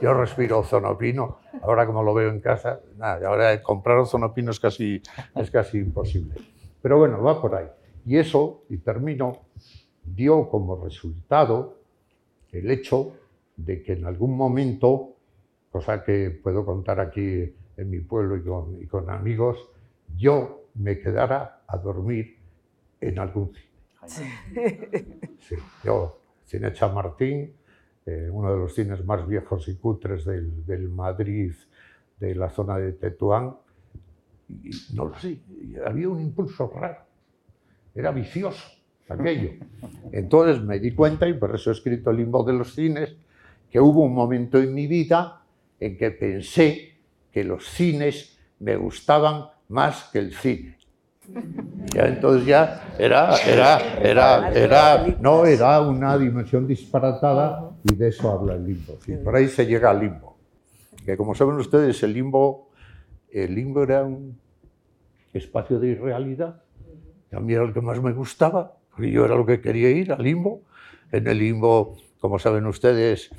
yo 0.02 0.12
respiro 0.12 0.58
ozonopino, 0.58 1.38
ahora 1.62 1.86
como 1.86 2.02
lo 2.02 2.12
veo 2.12 2.28
en 2.28 2.40
casa, 2.40 2.80
nada, 2.98 3.26
ahora 3.26 3.62
comprar 3.62 3.98
ozonopino 3.98 4.50
es 4.50 4.60
casi, 4.60 5.00
es 5.34 5.50
casi 5.50 5.78
imposible. 5.78 6.34
Pero 6.82 6.98
bueno, 6.98 7.22
va 7.22 7.40
por 7.40 7.54
ahí. 7.54 7.66
Y 8.04 8.18
eso, 8.18 8.64
y 8.68 8.78
termino, 8.78 9.38
dio 10.04 10.48
como 10.48 10.82
resultado 10.84 11.77
el 12.52 12.70
hecho 12.70 13.16
de 13.56 13.82
que 13.82 13.92
en 13.92 14.06
algún 14.06 14.36
momento 14.36 15.18
cosa 15.70 16.02
que 16.02 16.30
puedo 16.30 16.64
contar 16.64 17.00
aquí 17.00 17.54
en 17.76 17.90
mi 17.90 18.00
pueblo 18.00 18.36
y 18.80 18.86
con, 18.86 19.10
amigos, 19.10 19.68
yo 20.16 20.64
me 20.74 20.98
quedara 20.98 21.62
a 21.66 21.76
dormir 21.76 22.36
en 23.00 23.18
algún 23.18 23.52
cine. 23.54 23.68
Sí, 25.38 25.54
yo, 25.84 26.20
Cine 26.44 26.72
Chamartín, 26.72 27.52
eh, 28.04 28.28
uno 28.30 28.52
de 28.52 28.58
los 28.58 28.74
cines 28.74 29.04
más 29.04 29.26
viejos 29.26 29.68
y 29.68 29.76
cutres 29.76 30.24
del, 30.24 30.88
Madrid, 30.88 31.52
de 32.18 32.34
la 32.34 32.50
zona 32.50 32.76
de 32.78 32.92
Tetuán, 32.92 33.56
y 34.48 34.70
no 34.94 35.06
lo 35.06 35.14
sé, 35.18 35.38
había 35.86 36.08
un 36.08 36.20
impulso 36.20 36.72
raro, 36.74 37.02
era 37.94 38.10
vicioso 38.10 38.77
aquello. 39.08 39.50
Entonces 40.12 40.62
me 40.62 40.78
di 40.78 40.92
cuenta, 40.92 41.28
y 41.28 41.34
por 41.34 41.54
eso 41.54 41.70
he 41.70 41.72
escrito 41.72 42.10
el 42.10 42.18
limbo 42.18 42.44
de 42.44 42.52
los 42.52 42.74
cines, 42.74 43.14
que 43.70 43.80
hubo 43.80 44.02
un 44.02 44.14
momento 44.14 44.58
en 44.58 44.74
mi 44.74 44.86
vida 44.86 45.42
en 45.80 45.96
que 45.96 46.10
pensé 46.10 46.94
que 47.30 47.44
los 47.44 47.68
cines 47.68 48.38
me 48.60 48.76
gustaban 48.76 49.44
más 49.68 50.08
que 50.12 50.18
el 50.18 50.34
cine. 50.34 50.78
Ya 51.94 52.06
entonces 52.06 52.46
ya 52.46 52.94
era, 52.98 53.36
era, 53.36 54.00
era, 54.00 54.50
era, 54.52 55.06
no, 55.20 55.44
era 55.44 55.80
una 55.82 56.16
dimensión 56.16 56.66
disparatada 56.66 57.70
y 57.84 57.94
de 57.94 58.08
eso 58.08 58.30
habla 58.30 58.54
el 58.54 58.64
limbo. 58.64 58.98
por 59.22 59.36
ahí 59.36 59.48
se 59.48 59.66
llega 59.66 59.90
al 59.90 60.00
limbo. 60.00 60.36
Que 61.04 61.16
como 61.16 61.34
saben 61.34 61.56
ustedes, 61.56 62.02
el 62.02 62.14
limbo, 62.14 62.70
el 63.30 63.54
limbo 63.54 63.82
era 63.82 64.04
un 64.04 64.38
espacio 65.32 65.78
de 65.78 65.88
irrealidad. 65.88 66.62
Mí 67.30 67.52
era 67.52 67.64
lo 67.64 67.74
que 67.74 67.80
más 67.82 68.02
me 68.02 68.12
gustaba, 68.12 68.77
yo 68.98 69.24
era 69.24 69.36
lo 69.36 69.46
que 69.46 69.60
quería 69.60 69.90
ir, 69.90 70.12
al 70.12 70.22
limbo. 70.22 70.62
En 71.12 71.26
el 71.26 71.38
limbo, 71.38 71.96
como 72.20 72.38
saben 72.38 72.66
ustedes, 72.66 73.30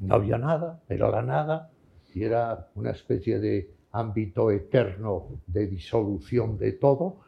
no 0.00 0.14
había 0.14 0.38
nada, 0.38 0.80
era 0.88 1.10
la 1.10 1.22
nada, 1.22 1.70
y 2.14 2.24
era 2.24 2.68
una 2.74 2.90
especie 2.90 3.38
de 3.38 3.70
ámbito 3.92 4.50
eterno 4.50 5.40
de 5.46 5.66
disolución 5.66 6.58
de 6.58 6.72
todo, 6.72 7.20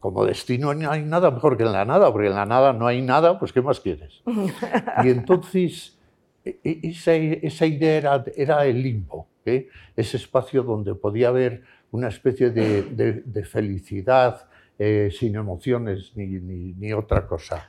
como 0.00 0.26
destino 0.26 0.74
no 0.74 0.90
hay 0.90 1.02
nada 1.02 1.30
mejor 1.30 1.56
que 1.56 1.62
en 1.62 1.72
la 1.72 1.86
nada, 1.86 2.12
porque 2.12 2.28
en 2.28 2.34
la 2.34 2.44
nada 2.44 2.74
no 2.74 2.86
hay 2.86 3.00
nada, 3.00 3.38
pues 3.38 3.54
¿qué 3.54 3.62
más 3.62 3.80
quieres? 3.80 4.22
Y 5.02 5.08
entonces 5.08 5.98
e, 6.44 6.60
e, 6.62 6.80
esa, 6.82 7.14
esa 7.14 7.64
idea 7.64 7.96
era, 7.96 8.24
era, 8.36 8.66
el 8.66 8.82
limbo, 8.82 9.28
¿eh? 9.46 9.68
ese 9.96 10.18
espacio 10.18 10.62
donde 10.62 10.94
podía 10.94 11.28
haber 11.28 11.62
una 11.90 12.08
especie 12.08 12.50
de, 12.50 13.22
de 13.24 13.44
felicidad, 13.44 14.46
eh, 14.78 15.10
sin 15.16 15.36
emociones 15.36 16.12
ni, 16.16 16.26
ni, 16.26 16.92
otra 16.92 17.26
cosa. 17.26 17.68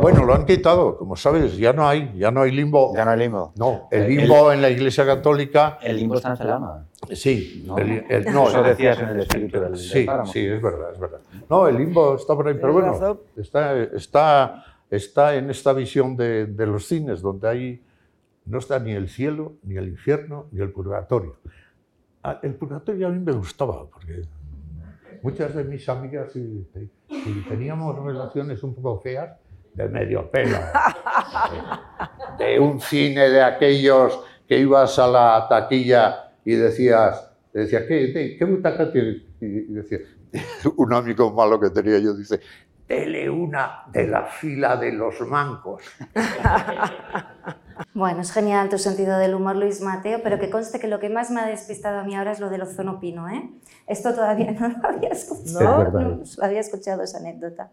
Bueno, 0.00 0.24
lo 0.24 0.34
han 0.34 0.44
quitado, 0.44 0.98
como 0.98 1.16
sabes, 1.16 1.56
ya 1.56 1.72
no 1.72 1.88
hay, 1.88 2.12
ya 2.18 2.30
no 2.30 2.42
hay 2.42 2.50
limbo. 2.50 2.92
Ya 2.94 3.06
no 3.06 3.12
hay 3.12 3.18
limbo. 3.20 3.52
No, 3.56 3.88
el 3.90 4.06
limbo 4.06 4.52
en 4.52 4.60
la 4.60 4.68
Iglesia 4.68 5.06
Católica. 5.06 5.78
El 5.82 5.96
limbo 5.96 6.16
está 6.16 6.30
en 6.30 6.36
Celama. 6.36 6.86
Sí, 7.10 7.64
no, 7.66 7.78
eso 7.78 8.62
decías 8.62 9.00
en 9.00 9.08
el 9.08 9.20
espíritu 9.20 9.60
del, 9.60 9.76
Sí, 9.76 10.06
sí, 10.30 10.46
es 10.46 10.62
verdad, 10.62 10.92
es 10.92 11.00
verdad. 11.00 11.20
No, 11.48 11.66
el 11.66 11.76
limbo 11.78 12.16
está 12.16 12.34
por 12.34 12.46
ahí, 12.48 12.54
pero 12.60 12.72
bueno, 12.74 13.18
está, 13.36 13.76
está, 13.96 14.64
está 14.90 15.34
en 15.34 15.50
esta 15.50 15.72
visión 15.72 16.16
de, 16.16 16.46
de 16.46 16.66
los 16.66 16.86
cines, 16.86 17.22
donde 17.22 17.48
hay, 17.48 17.82
no 18.44 18.58
está 18.58 18.78
ni 18.78 18.92
el 18.92 19.08
cielo, 19.08 19.54
ni 19.62 19.76
el 19.76 19.88
infierno, 19.88 20.46
ni 20.52 20.60
el 20.60 20.70
purgatorio. 20.70 21.36
Ah, 22.22 22.38
el 22.42 22.54
purgatorio 22.54 23.08
a 23.08 23.10
mí 23.10 23.18
me 23.18 23.32
gustaba, 23.32 23.86
porque 23.86 24.22
muchas 25.22 25.54
de 25.54 25.64
mis 25.64 25.88
amigas 25.88 26.32
teníamos 27.48 28.04
relaciones 28.04 28.62
un 28.62 28.74
poco 28.74 29.00
feas 29.00 29.30
de 29.74 29.88
medio 29.88 30.30
pelo. 30.30 30.58
De 32.38 32.58
un 32.58 32.80
cine 32.80 33.28
de 33.28 33.42
aquellos 33.42 34.18
que 34.48 34.58
ibas 34.58 34.98
a 34.98 35.06
la 35.06 35.46
taquilla 35.48 36.32
y 36.44 36.54
decías, 36.54 37.30
decía, 37.52 37.86
¿qué, 37.86 38.36
qué 38.38 38.44
butaca 38.44 38.90
tienes? 38.90 39.22
Y 39.40 39.72
decía, 39.72 39.98
un 40.76 40.94
amigo 40.94 41.32
malo 41.32 41.60
que 41.60 41.70
tenía 41.70 41.98
yo 41.98 42.14
dice, 42.14 42.40
tele 42.86 43.28
una 43.28 43.84
de 43.92 44.08
la 44.08 44.24
fila 44.24 44.76
de 44.76 44.92
los 44.92 45.20
mancos. 45.22 45.82
Bueno, 47.94 48.20
es 48.22 48.32
genial 48.32 48.68
tu 48.68 48.78
sentido 48.78 49.18
del 49.18 49.34
humor, 49.34 49.56
Luis 49.56 49.80
Mateo, 49.80 50.20
pero 50.22 50.38
que 50.38 50.50
conste 50.50 50.80
que 50.80 50.88
lo 50.88 50.98
que 50.98 51.08
más 51.08 51.30
me 51.30 51.40
ha 51.40 51.46
despistado 51.46 51.98
a 51.98 52.04
mí 52.04 52.14
ahora 52.14 52.32
es 52.32 52.40
lo 52.40 52.50
del 52.50 52.62
ozono 52.62 53.00
pino. 53.00 53.28
¿eh? 53.28 53.50
Esto 53.86 54.14
todavía 54.14 54.52
no 54.52 54.68
lo 54.68 54.88
había 54.88 55.10
escuchado, 55.10 55.90
no, 55.90 56.00
no 56.00 56.24
había 56.42 56.60
escuchado 56.60 57.02
esa 57.02 57.18
anécdota. 57.18 57.70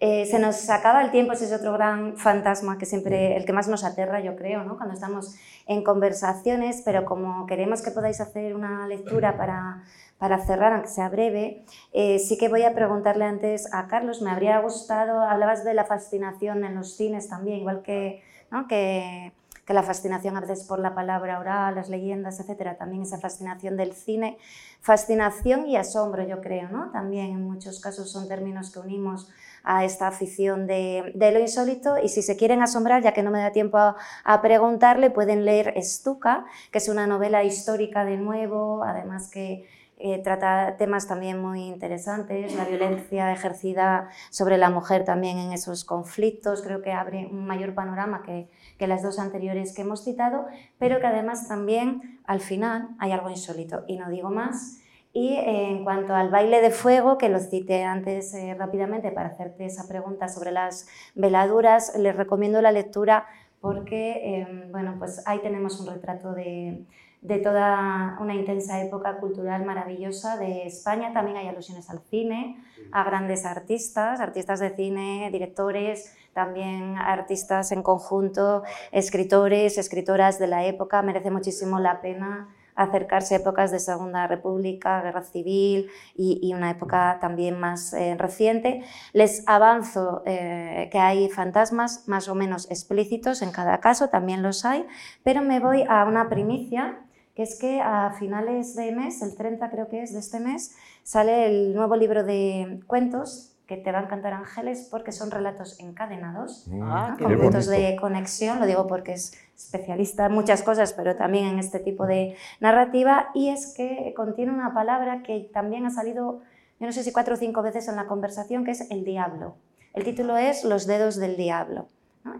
Eh, 0.00 0.26
se 0.26 0.38
nos 0.38 0.70
acaba 0.70 1.02
el 1.02 1.10
tiempo, 1.10 1.32
ese 1.32 1.46
es 1.46 1.52
otro 1.52 1.72
gran 1.72 2.16
fantasma 2.16 2.78
que 2.78 2.86
siempre, 2.86 3.36
el 3.36 3.44
que 3.44 3.52
más 3.52 3.66
nos 3.66 3.82
aterra, 3.82 4.20
yo 4.20 4.36
creo, 4.36 4.62
¿no? 4.62 4.76
cuando 4.76 4.94
estamos 4.94 5.34
en 5.66 5.82
conversaciones, 5.82 6.82
pero 6.84 7.04
como 7.04 7.46
queremos 7.46 7.82
que 7.82 7.90
podáis 7.90 8.20
hacer 8.20 8.54
una 8.54 8.86
lectura 8.86 9.36
para, 9.36 9.82
para 10.16 10.38
cerrar, 10.38 10.72
aunque 10.72 10.88
sea 10.88 11.08
breve, 11.08 11.64
eh, 11.92 12.20
sí 12.20 12.38
que 12.38 12.48
voy 12.48 12.62
a 12.62 12.76
preguntarle 12.76 13.24
antes 13.24 13.74
a 13.74 13.88
Carlos, 13.88 14.22
me 14.22 14.30
habría 14.30 14.60
gustado, 14.60 15.20
hablabas 15.20 15.64
de 15.64 15.74
la 15.74 15.84
fascinación 15.84 16.64
en 16.64 16.76
los 16.76 16.96
cines 16.96 17.28
también, 17.28 17.58
igual 17.58 17.82
que, 17.82 18.22
¿no? 18.52 18.68
que 18.68 19.32
que 19.68 19.74
la 19.74 19.82
fascinación 19.82 20.34
a 20.34 20.40
veces 20.40 20.64
por 20.64 20.78
la 20.78 20.94
palabra 20.94 21.38
oral, 21.38 21.74
las 21.74 21.90
leyendas, 21.90 22.40
etcétera, 22.40 22.78
también 22.78 23.02
esa 23.02 23.18
fascinación 23.18 23.76
del 23.76 23.92
cine. 23.92 24.38
Fascinación 24.80 25.66
y 25.66 25.76
asombro, 25.76 26.26
yo 26.26 26.40
creo, 26.40 26.70
¿no? 26.70 26.90
También 26.90 27.26
en 27.26 27.42
muchos 27.42 27.78
casos 27.78 28.10
son 28.10 28.28
términos 28.28 28.70
que 28.70 28.78
unimos 28.78 29.28
a 29.64 29.84
esta 29.84 30.06
afición 30.06 30.66
de, 30.66 31.12
lo 31.14 31.38
insólito 31.38 31.98
y 32.02 32.08
si 32.08 32.22
se 32.22 32.38
quieren 32.38 32.62
asombrar, 32.62 33.02
ya 33.02 33.12
que 33.12 33.22
no 33.22 33.30
me 33.30 33.40
da 33.40 33.52
tiempo 33.52 33.76
a, 33.76 33.96
a 34.24 34.40
preguntarle, 34.40 35.10
pueden 35.10 35.44
leer 35.44 35.74
Estuca, 35.76 36.46
que 36.72 36.78
es 36.78 36.88
una 36.88 37.06
novela 37.06 37.44
histórica 37.44 38.06
de 38.06 38.16
nuevo, 38.16 38.82
además 38.82 39.30
que 39.30 39.68
eh, 40.00 40.20
trata 40.22 40.76
temas 40.76 41.08
también 41.08 41.42
muy 41.42 41.64
interesantes, 41.64 42.54
la 42.54 42.64
violencia 42.64 43.32
ejercida 43.32 44.08
sobre 44.30 44.56
la 44.56 44.70
mujer 44.70 45.04
también 45.04 45.38
en 45.38 45.52
esos 45.52 45.84
conflictos, 45.84 46.62
creo 46.62 46.82
que 46.82 46.92
abre 46.92 47.26
un 47.26 47.46
mayor 47.46 47.74
panorama 47.74 48.22
que, 48.22 48.48
que 48.78 48.86
las 48.86 49.02
dos 49.02 49.18
anteriores 49.18 49.74
que 49.74 49.82
hemos 49.82 50.04
citado, 50.04 50.46
pero 50.78 51.00
que 51.00 51.08
además 51.08 51.48
también 51.48 52.20
al 52.24 52.38
final 52.38 52.90
hay 53.00 53.10
algo 53.10 53.28
insólito 53.28 53.82
y 53.88 53.96
no 53.98 54.08
digo 54.08 54.30
más. 54.30 54.78
Y 55.12 55.34
eh, 55.34 55.70
en 55.70 55.82
cuanto 55.82 56.14
al 56.14 56.30
baile 56.30 56.60
de 56.60 56.70
fuego, 56.70 57.18
que 57.18 57.28
lo 57.28 57.40
cité 57.40 57.82
antes 57.82 58.32
eh, 58.34 58.54
rápidamente 58.56 59.10
para 59.10 59.30
hacerte 59.30 59.66
esa 59.66 59.88
pregunta 59.88 60.28
sobre 60.28 60.52
las 60.52 60.86
veladuras, 61.16 61.96
les 61.98 62.14
recomiendo 62.14 62.62
la 62.62 62.70
lectura 62.70 63.26
porque 63.60 64.46
bueno, 64.70 64.94
pues 65.00 65.20
ahí 65.26 65.40
tenemos 65.40 65.80
un 65.80 65.88
retrato 65.88 66.32
de, 66.32 66.86
de 67.20 67.38
toda 67.38 68.16
una 68.20 68.34
intensa 68.34 68.80
época 68.80 69.16
cultural 69.18 69.64
maravillosa 69.64 70.36
de 70.36 70.66
España. 70.66 71.12
También 71.12 71.36
hay 71.36 71.48
alusiones 71.48 71.90
al 71.90 72.00
cine, 72.10 72.62
a 72.92 73.04
grandes 73.04 73.44
artistas, 73.44 74.20
artistas 74.20 74.60
de 74.60 74.70
cine, 74.70 75.28
directores, 75.32 76.14
también 76.32 76.96
artistas 76.96 77.72
en 77.72 77.82
conjunto, 77.82 78.62
escritores, 78.92 79.78
escritoras 79.78 80.38
de 80.38 80.46
la 80.46 80.64
época. 80.64 81.02
Merece 81.02 81.30
muchísimo 81.30 81.80
la 81.80 82.00
pena 82.00 82.48
acercarse 82.78 83.34
a 83.34 83.38
épocas 83.38 83.72
de 83.72 83.80
Segunda 83.80 84.28
República, 84.28 85.02
Guerra 85.02 85.24
Civil 85.24 85.90
y, 86.14 86.54
una 86.54 86.70
época 86.70 87.18
también 87.20 87.58
más 87.58 87.92
eh, 87.92 88.14
reciente. 88.16 88.84
Les 89.12 89.42
avanzo 89.48 90.22
eh, 90.24 90.88
que 90.92 90.98
hay 91.00 91.28
fantasmas 91.28 92.06
más 92.06 92.28
o 92.28 92.36
menos 92.36 92.70
explícitos 92.70 93.42
en 93.42 93.50
cada 93.50 93.80
caso, 93.80 94.10
también 94.10 94.42
los 94.42 94.64
hay, 94.64 94.86
pero 95.24 95.42
me 95.42 95.58
voy 95.58 95.84
a 95.88 96.04
una 96.04 96.28
primicia 96.28 97.00
que 97.38 97.44
es 97.44 97.56
que 97.56 97.80
a 97.80 98.10
finales 98.18 98.74
de 98.74 98.90
mes, 98.90 99.22
el 99.22 99.36
30 99.36 99.70
creo 99.70 99.86
que 99.86 100.02
es 100.02 100.12
de 100.12 100.18
este 100.18 100.40
mes, 100.40 100.74
sale 101.04 101.46
el 101.46 101.72
nuevo 101.72 101.94
libro 101.94 102.24
de 102.24 102.80
cuentos 102.88 103.54
que 103.68 103.76
te 103.76 103.92
va 103.92 104.00
a 104.00 104.02
encantar 104.02 104.32
Ángeles 104.32 104.88
porque 104.90 105.12
son 105.12 105.30
relatos 105.30 105.78
encadenados, 105.78 106.68
ah, 106.82 107.16
de 107.16 107.96
conexión, 108.00 108.58
lo 108.58 108.66
digo 108.66 108.88
porque 108.88 109.12
es 109.12 109.34
especialista 109.56 110.26
en 110.26 110.32
muchas 110.32 110.64
cosas, 110.64 110.92
pero 110.94 111.14
también 111.14 111.44
en 111.44 111.60
este 111.60 111.78
tipo 111.78 112.06
de 112.08 112.34
narrativa, 112.58 113.28
y 113.34 113.50
es 113.50 113.72
que 113.72 114.12
contiene 114.16 114.50
una 114.50 114.74
palabra 114.74 115.22
que 115.22 115.48
también 115.54 115.86
ha 115.86 115.90
salido, 115.90 116.40
yo 116.80 116.86
no 116.86 116.92
sé 116.92 117.04
si 117.04 117.12
cuatro 117.12 117.34
o 117.34 117.36
cinco 117.36 117.62
veces 117.62 117.86
en 117.86 117.94
la 117.94 118.08
conversación, 118.08 118.64
que 118.64 118.72
es 118.72 118.90
el 118.90 119.04
diablo. 119.04 119.54
El 119.94 120.02
título 120.02 120.36
es 120.36 120.64
Los 120.64 120.88
dedos 120.88 121.14
del 121.14 121.36
diablo. 121.36 121.86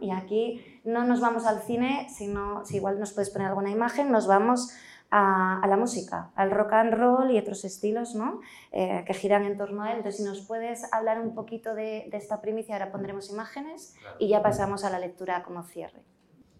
Y 0.00 0.10
aquí 0.10 0.80
no 0.84 1.04
nos 1.04 1.20
vamos 1.20 1.46
al 1.46 1.60
cine, 1.60 2.06
sino, 2.08 2.64
si 2.64 2.76
igual 2.76 2.98
nos 2.98 3.12
puedes 3.12 3.30
poner 3.30 3.48
alguna 3.48 3.70
imagen, 3.70 4.10
nos 4.10 4.26
vamos 4.26 4.72
a, 5.10 5.66
la 5.66 5.76
música, 5.76 6.30
al 6.34 6.50
rock 6.50 6.72
and 6.74 6.94
roll 6.94 7.30
y 7.30 7.38
otros 7.38 7.64
estilos 7.64 8.14
¿no? 8.14 8.40
Eh, 8.72 9.04
que 9.06 9.14
giran 9.14 9.44
en 9.44 9.56
torno 9.56 9.82
a 9.82 9.90
él. 9.90 9.98
Entonces, 9.98 10.20
si 10.20 10.24
nos 10.24 10.46
puedes 10.46 10.92
hablar 10.92 11.20
un 11.20 11.34
poquito 11.34 11.74
de, 11.74 12.08
esta 12.12 12.40
primicia, 12.40 12.74
ahora 12.74 12.92
pondremos 12.92 13.30
imágenes 13.30 13.94
y 14.18 14.28
ya 14.28 14.42
pasamos 14.42 14.84
a 14.84 14.90
la 14.90 14.98
lectura 14.98 15.42
como 15.42 15.62
cierre. 15.62 16.02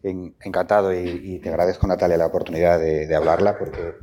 Encantado 0.03 0.95
y, 0.95 1.41
te 1.41 1.49
agradezco, 1.49 1.87
Natalia, 1.87 2.17
la 2.17 2.27
oportunidad 2.27 2.79
de, 2.79 3.07
de, 3.07 3.17
hablarla 3.17 3.59
porque 3.59 3.95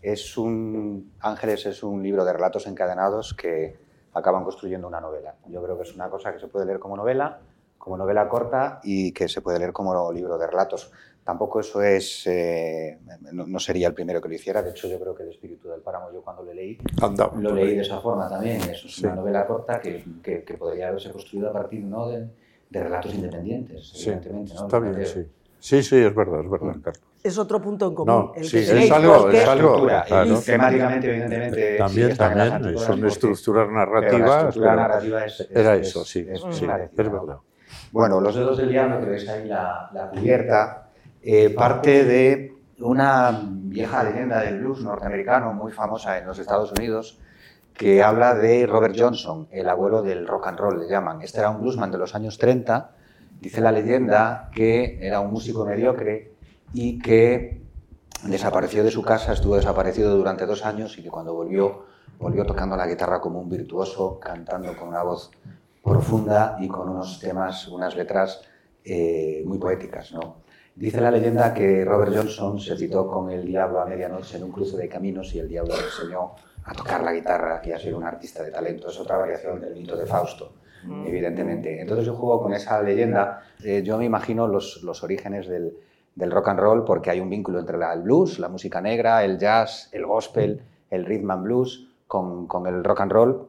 es 0.00 0.38
un, 0.38 1.12
Ángeles 1.20 1.66
es 1.66 1.82
un 1.82 2.02
libro 2.02 2.24
de 2.24 2.32
relatos 2.32 2.66
encadenados 2.66 3.34
que 3.34 3.76
acaban 4.14 4.44
construyendo 4.44 4.88
una 4.88 5.00
novela. 5.00 5.34
Yo 5.48 5.62
creo 5.62 5.76
que 5.76 5.82
es 5.82 5.94
una 5.94 6.08
cosa 6.08 6.32
que 6.32 6.38
se 6.38 6.48
puede 6.48 6.64
leer 6.64 6.78
como 6.78 6.96
novela, 6.96 7.40
como 7.84 7.98
novela 7.98 8.26
corta 8.26 8.80
y 8.82 9.12
que 9.12 9.28
se 9.28 9.42
puede 9.42 9.58
leer 9.58 9.70
como 9.70 10.10
libro 10.10 10.38
de 10.38 10.46
relatos. 10.46 10.90
Tampoco 11.22 11.60
eso 11.60 11.82
es, 11.82 12.26
eh, 12.26 12.98
no, 13.32 13.58
sería 13.58 13.88
el 13.88 13.94
primero 13.94 14.22
que 14.22 14.28
lo 14.28 14.34
hiciera, 14.34 14.62
de 14.62 14.70
hecho 14.70 14.88
yo 14.88 14.98
creo 14.98 15.14
que 15.14 15.22
el 15.22 15.28
espíritu 15.28 15.68
del 15.68 15.82
páramo 15.82 16.10
yo 16.10 16.22
cuando 16.22 16.42
lo 16.42 16.54
leí, 16.54 16.78
lo 17.36 17.54
leí 17.54 17.74
de 17.76 17.82
esa 17.82 18.00
forma 18.00 18.26
también, 18.28 18.60
es 18.62 18.98
una 19.00 19.14
novela 19.14 19.46
corta 19.46 19.80
que, 19.80 20.02
que, 20.22 20.54
podría 20.54 20.88
haberse 20.88 21.10
construido 21.10 21.50
a 21.50 21.52
partir 21.52 21.82
¿no? 21.84 22.08
de, 22.08 22.26
de 22.70 22.82
relatos 22.82 23.14
independientes, 23.14 23.86
sí, 23.86 24.08
evidentemente. 24.08 24.54
¿no? 24.54 24.64
Está 24.64 24.78
bien, 24.78 25.06
sí. 25.06 25.26
Sí, 25.58 25.82
sí, 25.82 25.96
es 25.96 26.14
verdad, 26.14 26.40
es 26.40 26.50
verdad, 26.50 26.76
Carlos. 26.82 27.02
Es 27.22 27.38
otro 27.38 27.60
punto 27.60 27.88
en 27.88 27.94
común. 27.94 28.32
el 28.36 28.44
sí, 28.44 28.58
es 28.58 28.90
algo, 28.90 29.30
es 29.30 29.48
algo 29.48 29.86
claro. 29.86 30.40
temáticamente, 30.40 31.08
evidentemente. 31.08 31.76
También, 31.78 32.16
también, 32.16 32.78
son 32.78 33.06
estructuras 33.06 33.70
narrativas. 33.70 34.56
La 34.56 34.76
narrativa 34.76 35.24
es, 35.24 35.48
era 35.50 35.74
eso, 35.76 36.04
sí, 36.04 36.26
es, 36.28 36.42
sí, 36.50 36.66
es 36.66 36.96
verdad. 36.96 37.38
Bueno, 37.94 38.20
Los 38.20 38.34
dedos 38.34 38.56
del 38.56 38.70
diablo, 38.70 38.98
que 38.98 39.06
veis 39.06 39.28
ahí 39.28 39.46
la, 39.46 39.88
la 39.92 40.10
cubierta, 40.10 40.88
eh, 41.22 41.50
parte 41.50 42.04
de 42.04 42.52
una 42.80 43.40
vieja 43.48 44.02
leyenda 44.02 44.40
del 44.40 44.58
blues 44.58 44.82
norteamericano 44.82 45.52
muy 45.52 45.70
famosa 45.70 46.18
en 46.18 46.26
los 46.26 46.40
Estados 46.40 46.72
Unidos 46.72 47.20
que 47.72 48.02
habla 48.02 48.34
de 48.34 48.66
Robert 48.66 48.96
Johnson, 48.98 49.46
el 49.52 49.68
abuelo 49.68 50.02
del 50.02 50.26
rock 50.26 50.48
and 50.48 50.58
roll, 50.58 50.80
le 50.80 50.88
llaman. 50.88 51.22
Este 51.22 51.38
era 51.38 51.50
un 51.50 51.60
bluesman 51.60 51.92
de 51.92 51.98
los 51.98 52.16
años 52.16 52.36
30. 52.36 52.90
Dice 53.40 53.60
la 53.60 53.70
leyenda 53.70 54.50
que 54.52 54.98
era 55.00 55.20
un 55.20 55.30
músico 55.30 55.64
mediocre 55.64 56.32
y 56.72 56.98
que 56.98 57.62
desapareció 58.24 58.82
de 58.82 58.90
su 58.90 59.02
casa, 59.02 59.32
estuvo 59.34 59.54
desaparecido 59.54 60.16
durante 60.16 60.46
dos 60.46 60.66
años 60.66 60.98
y 60.98 61.04
que 61.04 61.10
cuando 61.10 61.32
volvió, 61.32 61.84
volvió 62.18 62.44
tocando 62.44 62.76
la 62.76 62.88
guitarra 62.88 63.20
como 63.20 63.38
un 63.38 63.48
virtuoso, 63.48 64.18
cantando 64.18 64.76
con 64.76 64.88
una 64.88 65.04
voz 65.04 65.30
profunda 65.84 66.56
y 66.58 66.66
con 66.66 66.88
unos 66.88 67.20
temas, 67.20 67.68
unas 67.68 67.94
letras 67.94 68.40
eh, 68.84 69.42
muy 69.44 69.58
poéticas. 69.58 70.12
¿no? 70.12 70.44
Dice 70.74 71.00
la 71.00 71.10
leyenda 71.10 71.52
que 71.52 71.84
Robert 71.84 72.12
Johnson 72.16 72.58
se 72.58 72.76
citó 72.76 73.06
con 73.06 73.30
el 73.30 73.44
diablo 73.44 73.80
a 73.80 73.86
medianoche 73.86 74.38
en 74.38 74.44
un 74.44 74.50
cruce 74.50 74.76
de 74.76 74.88
caminos 74.88 75.32
y 75.34 75.38
el 75.38 75.48
diablo 75.48 75.76
le 75.76 75.84
enseñó 75.84 76.32
a 76.64 76.72
tocar 76.72 77.04
la 77.04 77.12
guitarra 77.12 77.60
y 77.64 77.72
a 77.72 77.78
ser 77.78 77.94
un 77.94 78.02
artista 78.02 78.42
de 78.42 78.50
talento. 78.50 78.88
Es 78.88 78.98
otra 78.98 79.18
variación 79.18 79.60
del 79.60 79.74
mito 79.74 79.94
de 79.96 80.06
Fausto, 80.06 80.54
mm. 80.84 81.06
evidentemente. 81.06 81.80
Entonces 81.80 82.06
yo 82.06 82.14
juego 82.14 82.42
con 82.42 82.54
esa 82.54 82.82
leyenda. 82.82 83.42
Eh, 83.62 83.82
yo 83.84 83.98
me 83.98 84.06
imagino 84.06 84.48
los, 84.48 84.82
los 84.82 85.04
orígenes 85.04 85.46
del, 85.46 85.76
del, 86.14 86.30
rock 86.30 86.48
and 86.48 86.60
roll 86.60 86.84
porque 86.84 87.10
hay 87.10 87.20
un 87.20 87.28
vínculo 87.28 87.60
entre 87.60 87.76
el 87.76 88.02
blues, 88.02 88.38
la 88.38 88.48
música 88.48 88.80
negra, 88.80 89.22
el 89.22 89.38
jazz, 89.38 89.90
el 89.92 90.06
gospel, 90.06 90.62
el 90.90 91.04
rhythm 91.04 91.30
and 91.30 91.44
blues 91.44 91.88
con, 92.06 92.46
con 92.46 92.66
el 92.66 92.82
rock 92.82 93.02
and 93.02 93.12
roll. 93.12 93.48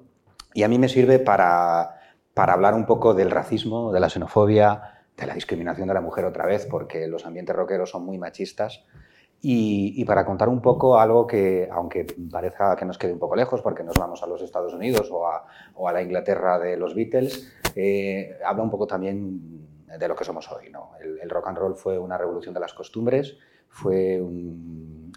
Y 0.53 0.63
a 0.63 0.67
mí 0.67 0.77
me 0.77 0.89
sirve 0.89 1.19
para, 1.19 1.94
para 2.35 2.51
hablar 2.51 2.73
un 2.73 2.85
poco 2.85 3.13
del 3.13 3.31
racismo, 3.31 3.93
de 3.93 4.01
la 4.01 4.09
xenofobia, 4.09 5.05
de 5.15 5.25
la 5.25 5.33
discriminación 5.33 5.87
de 5.87 5.93
la 5.93 6.01
mujer 6.01 6.25
otra 6.25 6.45
vez, 6.45 6.67
porque 6.69 7.07
los 7.07 7.25
ambientes 7.25 7.55
rockeros 7.55 7.89
son 7.89 8.05
muy 8.05 8.17
machistas. 8.17 8.83
Y, 9.41 10.03
para 10.05 10.25
contar 10.25 10.49
un 10.49 10.61
poco 10.61 10.99
algo 10.99 11.27
que, 11.27 11.69
aunque 11.71 12.05
parezca 12.31 12.75
que 12.75 12.83
nos 12.83 12.97
quede 12.97 13.13
un 13.13 13.19
poco 13.19 13.35
lejos, 13.35 13.61
porque 13.61 13.83
nos 13.83 13.97
vamos 13.97 14.21
a 14.21 14.27
los 14.27 14.41
Estados 14.41 14.73
Unidos 14.73 15.09
o 15.11 15.27
a, 15.27 15.93
la 15.93 16.01
Inglaterra 16.01 16.59
de 16.59 16.75
los 16.75 16.93
Beatles, 16.93 17.53
eh, 17.75 18.37
habla 18.45 18.63
un 18.63 18.71
poco 18.71 18.85
también 18.87 19.85
de 19.97 20.07
lo 20.07 20.15
que 20.15 20.25
somos 20.25 20.51
hoy. 20.51 20.71
El, 21.21 21.29
rock 21.29 21.47
and 21.47 21.57
roll 21.57 21.75
fue 21.75 21.97
una 21.97 22.17
revolución 22.17 22.53
de 22.53 22.59
las 22.59 22.73
costumbres, 22.73 23.37
fue 23.69 24.19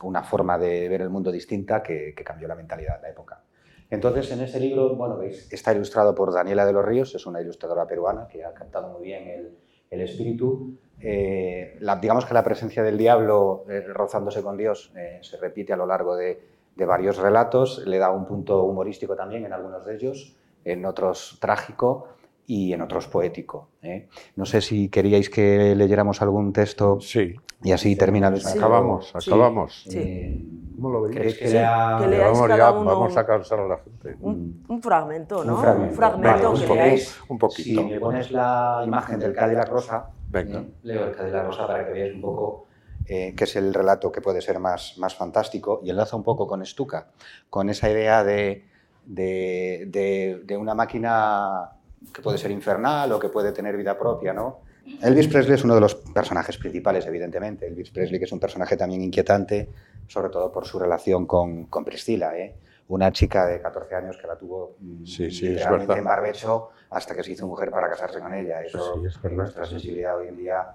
una 0.03 0.23
forma 0.23 0.57
de 0.57 0.89
ver 0.89 1.01
el 1.01 1.11
mundo 1.11 1.32
distinta 1.32 1.82
que 1.82 2.15
cambió 2.24 2.47
la 2.47 2.55
mentalidad 2.55 2.97
de 2.97 3.03
la 3.03 3.09
época. 3.09 3.43
Entonces, 3.90 4.31
en 4.32 4.43
ese 4.43 4.60
libro, 4.60 4.94
bueno, 4.97 5.16
veis, 5.16 5.51
está 5.52 5.73
ilustrado 5.73 6.15
por 6.15 6.32
Daniela 6.32 6.66
de 6.66 6.73
los 6.73 6.85
Ríos, 6.85 7.15
es 7.15 7.27
una 7.27 7.40
ilustradora 7.40 7.86
peruana 7.86 8.28
que 8.28 8.44
ha 8.44 8.52
cantado 8.52 8.89
muy 8.89 9.02
bien 9.02 9.27
el, 9.28 9.56
el 9.90 10.01
espíritu, 10.02 10.77
eh, 11.01 11.78
digamos 12.01 12.27
que 12.27 12.35
la 12.35 12.43
presencia 12.43 12.82
del 12.82 12.98
diablo 12.98 13.65
eh, 13.69 13.81
rozándose 13.81 14.43
con 14.43 14.56
Dios 14.56 14.93
eh, 14.97 15.19
se 15.23 15.36
repite 15.36 15.73
a 15.73 15.77
lo 15.77 15.86
largo 15.86 16.16
de, 16.16 16.56
varios 16.77 17.16
relatos, 17.16 17.85
le 17.86 17.98
da 17.98 18.12
un 18.12 18.24
punto 18.24 18.62
humorístico 18.62 19.16
también 19.16 19.44
en 19.44 19.52
algunos 19.52 19.85
de 19.85 19.97
ellos, 19.97 20.36
en 20.65 20.85
otros 20.85 21.39
trágico, 21.40 22.06
y 22.50 22.72
en 22.72 22.80
otros 22.80 23.06
poético. 23.08 23.68
¿eh? 23.82 24.08
No 24.36 24.46
sé 24.46 24.62
si 24.62 24.88
queríais 24.88 25.28
que 25.28 25.74
leyéramos 25.76 26.22
algún 26.22 26.50
texto 26.54 26.98
Sí, 26.98 27.34
y 27.62 27.72
así 27.72 27.94
termina 27.94 28.28
el 28.28 28.40
acabamos, 28.44 29.12
Sí. 29.18 29.28
acabamos. 29.30 29.84
Sí. 29.86 29.98
Eh, 29.98 30.44
¿Cómo 30.76 30.90
lo 30.90 31.02
veis? 31.02 31.14
¿Queréis 31.16 31.38
que 31.38 31.48
lea- 31.50 31.98
que 32.00 32.18
vamos, 32.18 32.40
cada 32.46 32.56
ya, 32.56 32.70
uno 32.72 32.84
vamos 32.90 33.12
un- 33.12 33.18
a 33.18 33.26
cansar 33.26 33.60
a 33.60 33.68
la 33.68 33.76
gente. 33.78 34.16
Un, 34.20 34.64
un 34.66 34.82
fragmento, 34.82 35.44
¿no? 35.44 35.56
Un 35.56 35.60
fragmento. 35.60 35.94
fragmento 35.96 36.28
Vale, 36.52 36.64
que 36.64 36.70
un 36.72 36.76
leáis. 36.78 37.20
Un 37.28 37.38
poquito. 37.38 37.80
Si 37.80 37.84
me 37.84 38.00
pones 38.00 38.30
la 38.32 38.82
imagen 38.86 39.18
del 39.20 39.34
Cadillac 39.34 39.68
Rosa, 39.68 40.08
Venga. 40.30 40.60
¿eh? 40.60 40.70
leo 40.84 41.04
el 41.08 41.14
Cadillac 41.14 41.44
Rosa 41.46 41.66
para 41.66 41.84
que 41.86 41.92
veáis 41.92 42.14
un 42.14 42.22
poco 42.22 42.64
eh, 43.06 43.34
qué 43.36 43.44
es 43.44 43.56
el 43.56 43.74
relato 43.74 44.10
que 44.10 44.20
puede 44.22 44.40
ser 44.40 44.58
más, 44.58 44.96
más 44.98 45.14
fantástico 45.14 45.80
y 45.82 45.90
enlaza 45.90 46.16
un 46.16 46.22
poco 46.22 46.46
con 46.46 46.64
Stuka, 46.64 47.08
con 47.50 47.68
esa 47.68 47.90
idea 47.90 48.22
de, 48.24 48.64
de, 49.04 49.84
de- 49.88 50.42
de 50.44 50.56
una 50.56 50.74
máquina 50.74 51.72
que 52.12 52.22
puede 52.22 52.38
ser 52.38 52.50
infernal 52.50 53.12
o 53.12 53.18
que 53.18 53.28
puede 53.28 53.52
tener 53.52 53.76
vida 53.76 53.98
propia, 53.98 54.32
¿no? 54.32 54.60
Elvis 55.02 55.28
Presley 55.28 55.54
es 55.54 55.64
uno 55.64 55.74
de 55.74 55.80
los 55.80 55.94
personajes 55.94 56.56
principales, 56.56 57.06
evidentemente. 57.06 57.66
Elvis 57.66 57.90
Presley, 57.90 58.18
que 58.18 58.24
es 58.24 58.32
un 58.32 58.40
personaje 58.40 58.76
también 58.76 59.02
inquietante, 59.02 59.68
sobre 60.06 60.30
todo 60.30 60.50
por 60.50 60.66
su 60.66 60.78
relación 60.78 61.26
con, 61.26 61.66
con 61.66 61.84
Priscila, 61.84 62.36
¿eh? 62.38 62.54
una 62.88 63.12
chica 63.12 63.46
de 63.46 63.60
14 63.60 63.94
años 63.94 64.16
que 64.16 64.26
la 64.26 64.36
tuvo 64.36 64.76
mm, 64.80 65.04
Sí, 65.04 65.30
sí, 65.30 65.48
literalmente 65.50 65.98
en 65.98 66.04
barbecho 66.04 66.70
hasta 66.90 67.14
que 67.14 67.22
se 67.22 67.32
hizo 67.32 67.46
mujer 67.46 67.70
para 67.70 67.88
casarse 67.88 68.18
con 68.18 68.32
ella. 68.32 68.62
Eso, 68.62 68.94
Sí, 68.94 69.06
es 69.06 69.20
verdad. 69.20 69.36
nuestra 69.36 69.66
sensibilidad 69.66 70.16
hoy 70.16 70.28
en 70.28 70.36
día 70.36 70.66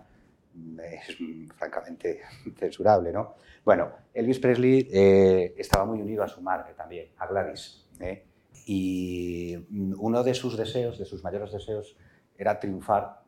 mm, 0.53 0.79
es 0.79 1.19
mm, 1.19 1.47
francamente 1.57 2.21
censurable, 2.57 3.11
¿no? 3.11 3.35
Bueno, 3.65 3.89
Elvis 4.13 4.39
Presley 4.39 4.87
eh, 4.91 5.55
estaba 5.57 5.85
muy 5.85 5.99
unido 5.99 6.23
a 6.23 6.27
su 6.27 6.41
madre 6.41 6.73
también, 6.75 7.07
a 7.17 7.25
Gladys. 7.27 7.87
¿eh? 7.99 8.25
Y 8.65 9.55
uno 9.97 10.23
de 10.23 10.33
sus 10.33 10.57
deseos, 10.57 10.97
de 10.97 11.05
sus 11.05 11.23
mayores 11.23 11.51
deseos, 11.51 11.97
era 12.37 12.59
triunfar 12.59 13.21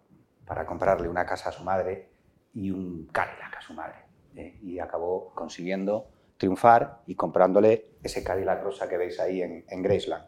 para 0.45 0.65
comprarle 0.65 1.09
una 1.09 1.25
casa 1.25 1.49
a 1.49 1.51
su 1.51 1.63
madre 1.63 2.09
y 2.53 2.71
un 2.71 3.07
Cadillac 3.11 3.57
a 3.57 3.61
su 3.61 3.73
madre. 3.73 3.97
¿eh? 4.35 4.57
Y 4.61 4.79
acabó 4.79 5.33
consiguiendo 5.33 6.07
triunfar 6.37 7.01
y 7.07 7.15
comprándole 7.15 7.91
ese 8.03 8.23
Cadillac 8.23 8.63
rosa 8.63 8.87
que 8.87 8.97
veis 8.97 9.19
ahí 9.19 9.41
en, 9.41 9.65
en 9.67 9.81
Graceland. 9.81 10.25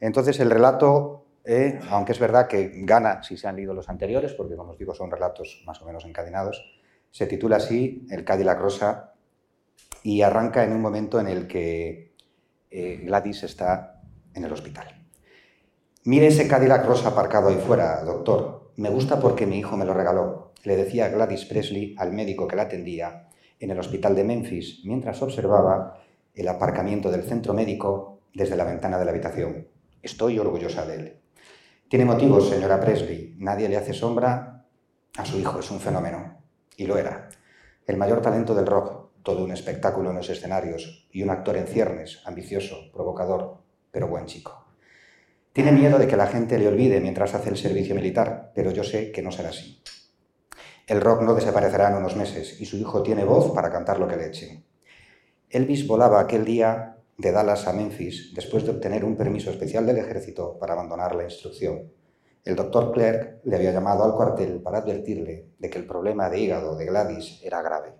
Entonces 0.00 0.40
el 0.40 0.50
relato, 0.50 1.26
eh, 1.44 1.78
aunque 1.90 2.12
es 2.12 2.18
verdad 2.18 2.48
que 2.48 2.72
gana 2.84 3.22
si 3.22 3.36
se 3.36 3.46
han 3.46 3.56
leído 3.56 3.74
los 3.74 3.88
anteriores, 3.88 4.32
porque 4.34 4.56
como 4.56 4.72
os 4.72 4.78
digo 4.78 4.94
son 4.94 5.10
relatos 5.10 5.62
más 5.66 5.80
o 5.82 5.86
menos 5.86 6.04
encadenados, 6.04 6.80
se 7.10 7.26
titula 7.26 7.56
así 7.56 8.06
El 8.10 8.24
Cadillac 8.24 8.58
Rosa 8.58 9.14
y 10.02 10.22
arranca 10.22 10.64
en 10.64 10.72
un 10.72 10.80
momento 10.80 11.20
en 11.20 11.28
el 11.28 11.46
que 11.46 12.14
eh, 12.70 13.00
Gladys 13.04 13.44
está 13.44 14.01
en 14.34 14.44
el 14.44 14.52
hospital. 14.52 15.06
Mire 16.04 16.26
ese 16.26 16.48
Cadillac 16.48 16.84
rosa 16.84 17.10
aparcado 17.10 17.48
ahí 17.48 17.56
fuera, 17.56 18.02
doctor. 18.04 18.72
Me 18.76 18.90
gusta 18.90 19.20
porque 19.20 19.46
mi 19.46 19.58
hijo 19.58 19.76
me 19.76 19.84
lo 19.84 19.94
regaló, 19.94 20.52
le 20.64 20.76
decía 20.76 21.08
Gladys 21.08 21.44
Presley 21.44 21.94
al 21.98 22.12
médico 22.12 22.48
que 22.48 22.56
la 22.56 22.62
atendía 22.62 23.28
en 23.60 23.70
el 23.70 23.78
hospital 23.78 24.16
de 24.16 24.24
Memphis 24.24 24.80
mientras 24.84 25.22
observaba 25.22 26.00
el 26.34 26.48
aparcamiento 26.48 27.10
del 27.10 27.22
centro 27.22 27.54
médico 27.54 28.20
desde 28.34 28.56
la 28.56 28.64
ventana 28.64 28.98
de 28.98 29.04
la 29.04 29.10
habitación. 29.10 29.68
Estoy 30.02 30.38
orgullosa 30.38 30.86
de 30.86 30.94
él. 30.94 31.16
Tiene 31.88 32.04
motivos, 32.04 32.48
señora 32.48 32.80
Presley. 32.80 33.36
Nadie 33.38 33.68
le 33.68 33.76
hace 33.76 33.92
sombra 33.92 34.64
a 35.16 35.24
su 35.24 35.38
hijo. 35.38 35.60
Es 35.60 35.70
un 35.70 35.78
fenómeno. 35.78 36.38
Y 36.76 36.86
lo 36.86 36.96
era. 36.96 37.28
El 37.86 37.98
mayor 37.98 38.22
talento 38.22 38.54
del 38.54 38.66
rock, 38.66 39.10
todo 39.22 39.44
un 39.44 39.52
espectáculo 39.52 40.10
en 40.10 40.16
los 40.16 40.30
escenarios 40.30 41.08
y 41.12 41.22
un 41.22 41.30
actor 41.30 41.56
en 41.56 41.66
ciernes, 41.66 42.22
ambicioso, 42.24 42.90
provocador, 42.92 43.61
pero 43.92 44.08
buen 44.08 44.26
chico. 44.26 44.66
Tiene 45.52 45.70
miedo 45.70 45.98
de 45.98 46.08
que 46.08 46.16
la 46.16 46.26
gente 46.26 46.58
le 46.58 46.66
olvide 46.66 46.98
mientras 46.98 47.34
hace 47.34 47.50
el 47.50 47.58
servicio 47.58 47.94
militar, 47.94 48.50
pero 48.54 48.72
yo 48.72 48.82
sé 48.82 49.12
que 49.12 49.22
no 49.22 49.30
será 49.30 49.50
así. 49.50 49.82
El 50.86 51.00
rock 51.00 51.22
no 51.22 51.34
desaparecerá 51.34 51.90
en 51.90 51.96
unos 51.96 52.16
meses 52.16 52.60
y 52.60 52.64
su 52.64 52.76
hijo 52.76 53.02
tiene 53.02 53.24
voz 53.24 53.52
para 53.52 53.70
cantar 53.70 54.00
lo 54.00 54.08
que 54.08 54.16
le 54.16 54.26
echen. 54.26 54.64
Elvis 55.48 55.86
volaba 55.86 56.20
aquel 56.20 56.44
día 56.44 56.96
de 57.18 57.30
Dallas 57.30 57.68
a 57.68 57.72
Memphis 57.72 58.32
después 58.34 58.64
de 58.64 58.72
obtener 58.72 59.04
un 59.04 59.16
permiso 59.16 59.50
especial 59.50 59.86
del 59.86 59.98
ejército 59.98 60.58
para 60.58 60.72
abandonar 60.72 61.14
la 61.14 61.24
instrucción. 61.24 61.92
El 62.44 62.56
doctor 62.56 62.90
Clerk 62.90 63.40
le 63.44 63.56
había 63.56 63.70
llamado 63.70 64.02
al 64.04 64.16
cuartel 64.16 64.60
para 64.60 64.78
advertirle 64.78 65.50
de 65.58 65.70
que 65.70 65.78
el 65.78 65.86
problema 65.86 66.28
de 66.28 66.40
hígado 66.40 66.76
de 66.76 66.86
Gladys 66.86 67.40
era 67.44 67.62
grave. 67.62 67.92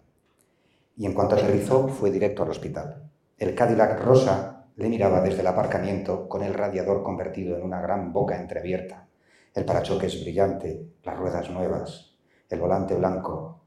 Y 0.96 1.06
en 1.06 1.14
cuanto 1.14 1.36
aterrizó, 1.36 1.86
fue 1.86 2.10
directo 2.10 2.42
al 2.42 2.50
hospital. 2.50 3.08
El 3.38 3.54
Cadillac 3.54 4.00
rosa 4.00 4.51
le 4.76 4.88
miraba 4.88 5.20
desde 5.20 5.40
el 5.40 5.46
aparcamiento 5.46 6.28
con 6.28 6.42
el 6.42 6.54
radiador 6.54 7.02
convertido 7.02 7.56
en 7.56 7.62
una 7.62 7.80
gran 7.80 8.12
boca 8.12 8.40
entreabierta, 8.40 9.06
el 9.54 9.64
parachoques 9.64 10.22
brillante, 10.22 10.86
las 11.02 11.16
ruedas 11.16 11.50
nuevas, 11.50 12.16
el 12.48 12.60
volante 12.60 12.94
blanco. 12.94 13.60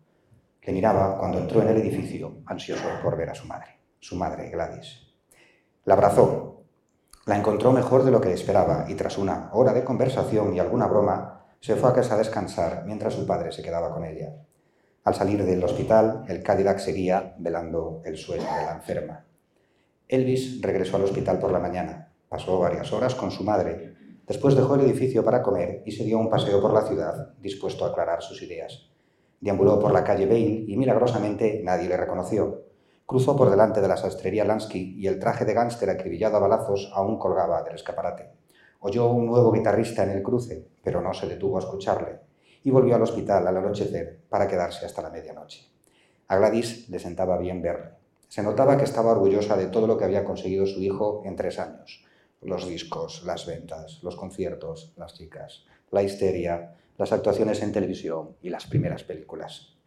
Le 0.63 0.73
miraba 0.73 1.17
cuando 1.17 1.37
entró 1.37 1.61
en 1.61 1.69
el 1.69 1.77
edificio, 1.77 2.37
ansioso 2.45 2.87
por 3.03 3.15
ver 3.17 3.29
a 3.29 3.35
su 3.35 3.45
madre, 3.45 3.79
su 3.99 4.15
madre 4.15 4.49
Gladys. 4.49 5.13
La 5.83 5.93
abrazó, 5.93 6.63
la 7.27 7.37
encontró 7.37 7.71
mejor 7.71 8.03
de 8.03 8.11
lo 8.11 8.19
que 8.21 8.33
esperaba 8.33 8.85
y 8.87 8.95
tras 8.95 9.17
una 9.17 9.49
hora 9.53 9.73
de 9.73 9.83
conversación 9.83 10.55
y 10.55 10.59
alguna 10.59 10.87
broma, 10.87 11.45
se 11.59 11.75
fue 11.75 11.89
a 11.89 11.93
casa 11.93 12.15
a 12.15 12.17
descansar 12.17 12.83
mientras 12.85 13.13
su 13.13 13.25
padre 13.25 13.51
se 13.51 13.63
quedaba 13.63 13.91
con 13.93 14.05
ella. 14.05 14.33
Al 15.03 15.13
salir 15.13 15.43
del 15.43 15.63
hospital, 15.63 16.25
el 16.27 16.41
Cadillac 16.41 16.79
seguía 16.79 17.35
velando 17.37 18.01
el 18.05 18.17
sueño 18.17 18.43
de 18.43 18.65
la 18.65 18.73
enferma. 18.73 19.25
Elvis 20.07 20.61
regresó 20.61 20.97
al 20.97 21.03
hospital 21.03 21.39
por 21.39 21.51
la 21.51 21.57
mañana, 21.57 22.13
pasó 22.29 22.59
varias 22.59 22.93
horas 22.93 23.15
con 23.15 23.31
su 23.31 23.43
madre, 23.43 23.95
después 24.27 24.55
dejó 24.55 24.75
el 24.75 24.81
edificio 24.81 25.23
para 25.23 25.41
comer 25.41 25.81
y 25.83 25.93
se 25.93 26.03
dio 26.03 26.19
un 26.19 26.29
paseo 26.29 26.61
por 26.61 26.73
la 26.73 26.83
ciudad, 26.83 27.33
dispuesto 27.39 27.85
a 27.85 27.89
aclarar 27.89 28.21
sus 28.21 28.39
ideas. 28.43 28.91
Deambuló 29.41 29.79
por 29.79 29.91
la 29.91 30.03
calle 30.03 30.27
Bale 30.27 30.65
y 30.67 30.77
milagrosamente 30.77 31.61
nadie 31.63 31.89
le 31.89 31.97
reconoció. 31.97 32.65
Cruzó 33.07 33.35
por 33.35 33.49
delante 33.49 33.81
de 33.81 33.87
la 33.87 33.97
sastrería 33.97 34.45
Lansky 34.45 34.95
y 34.95 35.07
el 35.07 35.17
traje 35.17 35.43
de 35.43 35.55
gángster 35.55 35.89
acribillado 35.89 36.37
a 36.37 36.39
balazos 36.39 36.91
aún 36.93 37.17
colgaba 37.17 37.63
del 37.63 37.73
escaparate. 37.73 38.29
Oyó 38.81 39.09
un 39.09 39.25
nuevo 39.25 39.51
guitarrista 39.51 40.03
en 40.03 40.11
el 40.11 40.21
cruce, 40.21 40.67
pero 40.83 41.01
no 41.01 41.15
se 41.15 41.27
detuvo 41.27 41.57
a 41.57 41.61
escucharle, 41.61 42.19
y 42.63 42.69
volvió 42.69 42.95
al 42.95 43.01
hospital 43.01 43.47
al 43.47 43.57
anochecer 43.57 44.19
para 44.29 44.47
quedarse 44.47 44.85
hasta 44.85 45.01
la 45.01 45.09
medianoche. 45.09 45.67
A 46.27 46.37
Gladys 46.37 46.89
le 46.89 46.99
sentaba 46.99 47.39
bien 47.39 47.63
verle. 47.63 47.94
Se 48.35 48.43
notaba 48.43 48.75
que 48.75 48.83
estaba 48.83 49.13
orgullosa 49.13 49.55
de 49.55 49.67
todo 49.67 49.87
lo 49.87 49.97
que 49.97 50.03
había 50.03 50.25
conseguido 50.25 50.65
su 50.65 50.81
hijo 50.81 51.21
en 51.23 51.37
tres 51.37 51.57
años. 51.57 52.03
Los 52.41 52.67
discos, 52.67 53.23
las 53.23 53.45
ventas, 53.45 54.03
los 54.03 54.17
conciertos, 54.17 54.91
las 54.97 55.13
chicas, 55.13 55.63
la 55.89 56.03
histeria, 56.03 56.75
las 56.97 57.13
actuaciones 57.13 57.61
en 57.63 57.71
televisión 57.71 58.35
y 58.41 58.49
las 58.49 58.67
primeras 58.67 59.05
películas. 59.05 59.77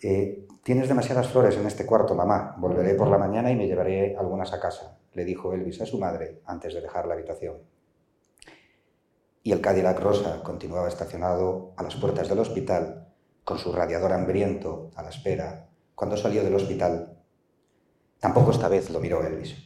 Eh, 0.00 0.46
Tienes 0.62 0.88
demasiadas 0.88 1.28
flores 1.28 1.58
en 1.58 1.66
este 1.66 1.84
cuarto, 1.84 2.14
mamá. 2.14 2.56
Volveré 2.56 2.94
por 2.94 3.08
la 3.08 3.18
mañana 3.18 3.50
y 3.50 3.56
me 3.56 3.66
llevaré 3.66 4.16
algunas 4.16 4.54
a 4.54 4.58
casa, 4.58 4.96
le 5.12 5.26
dijo 5.26 5.52
Elvis 5.52 5.82
a 5.82 5.84
su 5.84 5.98
madre 5.98 6.40
antes 6.46 6.72
de 6.72 6.80
dejar 6.80 7.06
la 7.06 7.12
habitación. 7.12 7.58
Y 9.42 9.52
el 9.52 9.60
Cadillac 9.60 10.00
rosa 10.00 10.42
continuaba 10.42 10.88
estacionado 10.88 11.74
a 11.76 11.82
las 11.82 11.96
puertas 11.96 12.30
del 12.30 12.38
hospital, 12.38 13.12
con 13.44 13.58
su 13.58 13.72
radiador 13.72 14.14
hambriento 14.14 14.90
a 14.94 15.02
la 15.02 15.10
espera, 15.10 15.68
cuando 15.94 16.16
salió 16.16 16.42
del 16.42 16.54
hospital. 16.54 17.18
Tampoco 18.22 18.52
esta 18.52 18.68
vez 18.68 18.88
lo 18.90 19.00
miró 19.00 19.26
Elvis. 19.26 19.56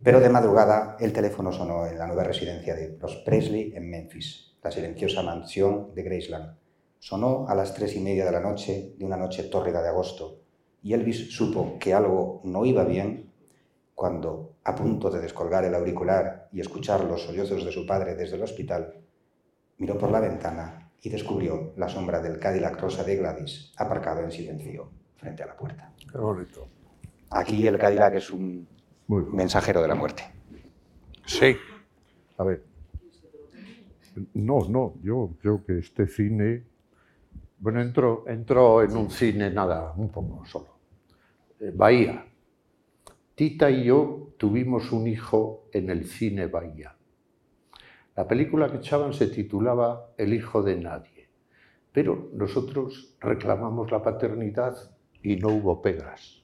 Pero 0.00 0.20
de 0.20 0.28
madrugada 0.28 0.96
el 1.00 1.12
teléfono 1.12 1.50
sonó 1.50 1.88
en 1.88 1.98
la 1.98 2.06
nueva 2.06 2.22
residencia 2.22 2.76
de 2.76 2.96
los 3.00 3.16
Presley 3.16 3.72
en 3.74 3.90
Memphis, 3.90 4.56
la 4.62 4.70
silenciosa 4.70 5.24
mansión 5.24 5.92
de 5.92 6.04
Graceland. 6.04 6.56
Sonó 7.00 7.48
a 7.48 7.54
las 7.56 7.74
tres 7.74 7.96
y 7.96 7.98
media 7.98 8.24
de 8.24 8.30
la 8.30 8.38
noche 8.38 8.94
de 8.96 9.04
una 9.04 9.16
noche 9.16 9.42
tórrida 9.42 9.82
de 9.82 9.88
agosto, 9.88 10.38
y 10.84 10.92
Elvis 10.92 11.34
supo 11.34 11.80
que 11.80 11.92
algo 11.92 12.40
no 12.44 12.64
iba 12.64 12.84
bien 12.84 13.32
cuando, 13.96 14.54
a 14.62 14.76
punto 14.76 15.10
de 15.10 15.20
descolgar 15.20 15.64
el 15.64 15.74
auricular 15.74 16.48
y 16.52 16.60
escuchar 16.60 17.02
los 17.02 17.24
sollozos 17.24 17.64
de 17.64 17.72
su 17.72 17.86
padre 17.86 18.14
desde 18.14 18.36
el 18.36 18.44
hospital, 18.44 19.00
miró 19.78 19.98
por 19.98 20.12
la 20.12 20.20
ventana 20.20 20.92
y 21.02 21.08
descubrió 21.08 21.72
la 21.76 21.88
sombra 21.88 22.20
del 22.20 22.38
Cadillac 22.38 22.80
rosa 22.80 23.02
de 23.02 23.16
Gladys 23.16 23.72
aparcado 23.76 24.20
en 24.20 24.30
silencio 24.30 24.92
frente 25.16 25.42
a 25.42 25.46
la 25.46 25.56
puerta. 25.56 25.92
Qué 25.98 26.18
bonito. 26.18 26.79
Aquí 27.30 27.66
el 27.66 27.78
Cadillac 27.78 28.14
es 28.14 28.30
un 28.30 28.66
mensajero 29.08 29.80
de 29.80 29.88
la 29.88 29.94
muerte. 29.94 30.24
Sí. 31.26 31.56
A 32.38 32.44
ver. 32.44 32.64
No, 34.34 34.68
no, 34.68 34.94
yo 35.02 35.30
creo 35.40 35.64
que 35.64 35.78
este 35.78 36.08
cine. 36.08 36.64
Bueno, 37.58 37.80
entró, 37.80 38.24
entró 38.26 38.82
en 38.82 38.96
un 38.96 39.10
cine 39.10 39.50
nada, 39.50 39.92
un 39.96 40.08
poco 40.08 40.44
solo. 40.44 40.78
Eh, 41.60 41.72
Bahía. 41.74 42.26
Tita 43.34 43.70
y 43.70 43.84
yo 43.84 44.32
tuvimos 44.36 44.90
un 44.92 45.06
hijo 45.06 45.68
en 45.72 45.88
el 45.90 46.06
cine 46.06 46.46
Bahía. 46.46 46.96
La 48.16 48.26
película 48.26 48.70
que 48.70 48.78
echaban 48.78 49.12
se 49.12 49.28
titulaba 49.28 50.10
El 50.18 50.34
hijo 50.34 50.62
de 50.62 50.76
nadie, 50.76 51.28
pero 51.92 52.28
nosotros 52.34 53.14
reclamamos 53.20 53.90
la 53.90 54.02
paternidad 54.02 54.76
y 55.22 55.36
no 55.36 55.48
hubo 55.48 55.80
pegas. 55.80 56.39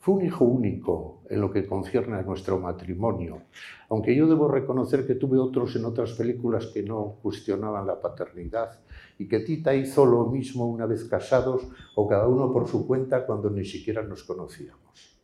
Fue 0.00 0.14
un 0.14 0.24
hijo 0.24 0.46
único 0.46 1.20
en 1.28 1.42
lo 1.42 1.52
que 1.52 1.66
concierne 1.66 2.16
a 2.16 2.22
nuestro 2.22 2.58
matrimonio, 2.58 3.42
aunque 3.90 4.16
yo 4.16 4.26
debo 4.26 4.48
reconocer 4.48 5.06
que 5.06 5.14
tuve 5.14 5.38
otros 5.38 5.76
en 5.76 5.84
otras 5.84 6.12
películas 6.12 6.68
que 6.68 6.82
no 6.82 7.18
cuestionaban 7.22 7.86
la 7.86 8.00
paternidad 8.00 8.80
y 9.18 9.28
que 9.28 9.40
Tita 9.40 9.74
hizo 9.74 10.06
lo 10.06 10.24
mismo 10.24 10.66
una 10.66 10.86
vez 10.86 11.04
casados 11.04 11.68
o 11.96 12.08
cada 12.08 12.28
uno 12.28 12.50
por 12.50 12.66
su 12.66 12.86
cuenta 12.86 13.26
cuando 13.26 13.50
ni 13.50 13.66
siquiera 13.66 14.02
nos 14.02 14.24
conocíamos. 14.24 15.20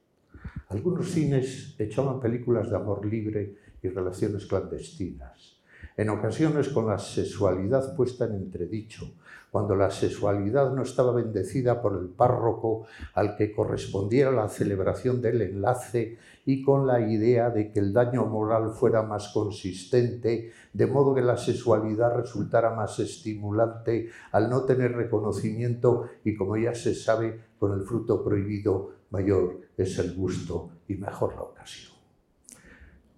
Algunos 0.68 1.10
cines 1.10 1.74
echaban 1.78 2.20
películas 2.20 2.68
de 2.68 2.76
amor 2.76 3.06
libre 3.06 3.56
y 3.82 3.88
relaciones 3.88 4.44
clandestinas, 4.44 5.55
en 5.96 6.10
ocasiones 6.10 6.68
con 6.68 6.86
la 6.86 6.98
sexualidad 6.98 7.96
puesta 7.96 8.26
en 8.26 8.34
entredicho, 8.34 9.14
cuando 9.50 9.74
la 9.74 9.90
sexualidad 9.90 10.72
no 10.74 10.82
estaba 10.82 11.12
bendecida 11.12 11.80
por 11.80 11.98
el 11.98 12.08
párroco 12.08 12.86
al 13.14 13.36
que 13.36 13.54
correspondiera 13.54 14.30
la 14.30 14.48
celebración 14.48 15.22
del 15.22 15.40
enlace 15.40 16.18
y 16.44 16.62
con 16.62 16.86
la 16.86 17.00
idea 17.00 17.48
de 17.48 17.72
que 17.72 17.80
el 17.80 17.94
daño 17.94 18.26
moral 18.26 18.72
fuera 18.72 19.02
más 19.02 19.28
consistente, 19.28 20.52
de 20.74 20.86
modo 20.86 21.14
que 21.14 21.22
la 21.22 21.38
sexualidad 21.38 22.14
resultara 22.14 22.74
más 22.74 22.98
estimulante 22.98 24.10
al 24.32 24.50
no 24.50 24.64
tener 24.64 24.92
reconocimiento 24.92 26.10
y 26.22 26.36
como 26.36 26.58
ya 26.58 26.74
se 26.74 26.94
sabe, 26.94 27.40
con 27.58 27.72
el 27.72 27.86
fruto 27.86 28.22
prohibido 28.22 28.90
mayor 29.10 29.60
es 29.78 29.98
el 29.98 30.14
gusto 30.14 30.70
y 30.88 30.96
mejor 30.96 31.34
la 31.34 31.42
ocasión. 31.42 31.95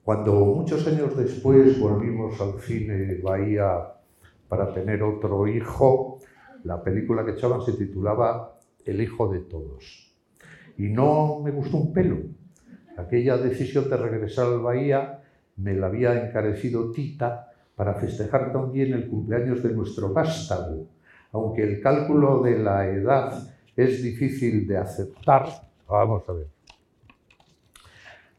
Cuando 0.09 0.33
muchos 0.33 0.87
años 0.87 1.15
después 1.19 1.79
volvimos 1.79 2.41
al 2.41 2.59
cine 2.61 3.21
Bahía 3.23 3.93
para 4.49 4.73
tener 4.73 5.03
otro 5.03 5.47
hijo, 5.47 6.21
la 6.65 6.83
película 6.83 7.27
que 7.27 7.33
echaban 7.33 7.61
se 7.61 7.75
titulaba 7.75 8.59
El 8.87 9.03
hijo 9.03 9.31
de 9.31 9.41
todos. 9.41 10.11
Y 10.79 10.85
no 10.85 11.41
me 11.45 11.51
gustó 11.51 11.77
un 11.77 11.93
pelo. 11.93 12.21
Aquella 12.97 13.37
decisión 13.37 13.91
de 13.91 13.99
regresar 13.99 14.47
al 14.47 14.61
Bahía 14.61 15.21
me 15.59 15.75
la 15.75 15.89
había 15.89 16.27
encarecido 16.27 16.91
Tita 16.91 17.53
para 17.77 17.93
festejar 17.93 18.51
también 18.51 18.95
el 18.95 19.11
cumpleaños 19.11 19.63
de 19.63 19.75
nuestro 19.75 20.15
vástago. 20.15 20.87
Aunque 21.33 21.65
el 21.65 21.83
cálculo 21.83 22.41
de 22.41 22.59
la 22.59 22.87
edad 22.87 23.47
es 23.77 24.03
difícil 24.03 24.67
de 24.67 24.79
aceptar, 24.79 25.49
vamos 25.87 26.27
a 26.27 26.33
ver. 26.33 26.58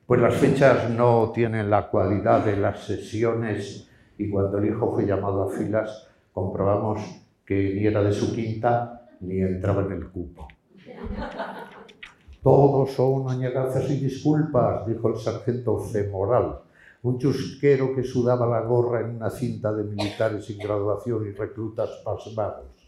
Pues 0.10 0.22
las 0.22 0.38
fechas 0.38 0.90
no 0.90 1.32
tienen 1.36 1.70
la 1.70 1.88
cualidad 1.88 2.44
de 2.44 2.58
las 2.58 2.80
sesiones 2.80 3.88
y 4.18 4.28
cuando 4.28 4.58
el 4.58 4.66
hijo 4.66 4.92
fue 4.92 5.06
llamado 5.06 5.44
a 5.44 5.52
filas 5.52 6.08
comprobamos 6.34 7.00
que 7.46 7.76
ni 7.76 7.86
era 7.86 8.02
de 8.02 8.12
su 8.12 8.34
quinta 8.34 9.08
ni 9.20 9.40
entraba 9.40 9.84
en 9.84 9.92
el 9.92 10.08
cupo. 10.10 10.48
Todos 12.42 12.90
son 12.90 13.30
añagazas 13.30 13.88
y 13.92 14.00
disculpas, 14.00 14.88
dijo 14.88 15.10
el 15.10 15.18
sargento 15.18 15.78
femoral, 15.78 16.62
un 17.04 17.20
chusquero 17.20 17.94
que 17.94 18.04
sudaba 18.04 18.48
la 18.48 18.62
gorra 18.62 19.02
en 19.02 19.18
una 19.18 19.30
cinta 19.30 19.72
de 19.72 19.84
militares 19.84 20.44
sin 20.44 20.58
graduación 20.58 21.28
y 21.28 21.34
reclutas 21.34 22.02
pasmados. 22.04 22.79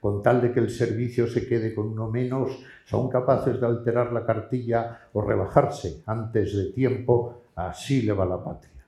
Con 0.00 0.22
tal 0.22 0.40
de 0.40 0.52
que 0.52 0.60
el 0.60 0.70
servicio 0.70 1.26
se 1.26 1.46
quede 1.46 1.74
con 1.74 1.88
uno 1.88 2.08
menos, 2.08 2.58
son 2.84 3.08
capaces 3.08 3.60
de 3.60 3.66
alterar 3.66 4.12
la 4.12 4.24
cartilla 4.24 5.08
o 5.12 5.22
rebajarse 5.22 6.02
antes 6.06 6.56
de 6.56 6.72
tiempo, 6.72 7.42
así 7.56 8.02
le 8.02 8.12
va 8.12 8.24
la 8.24 8.42
patria. 8.42 8.84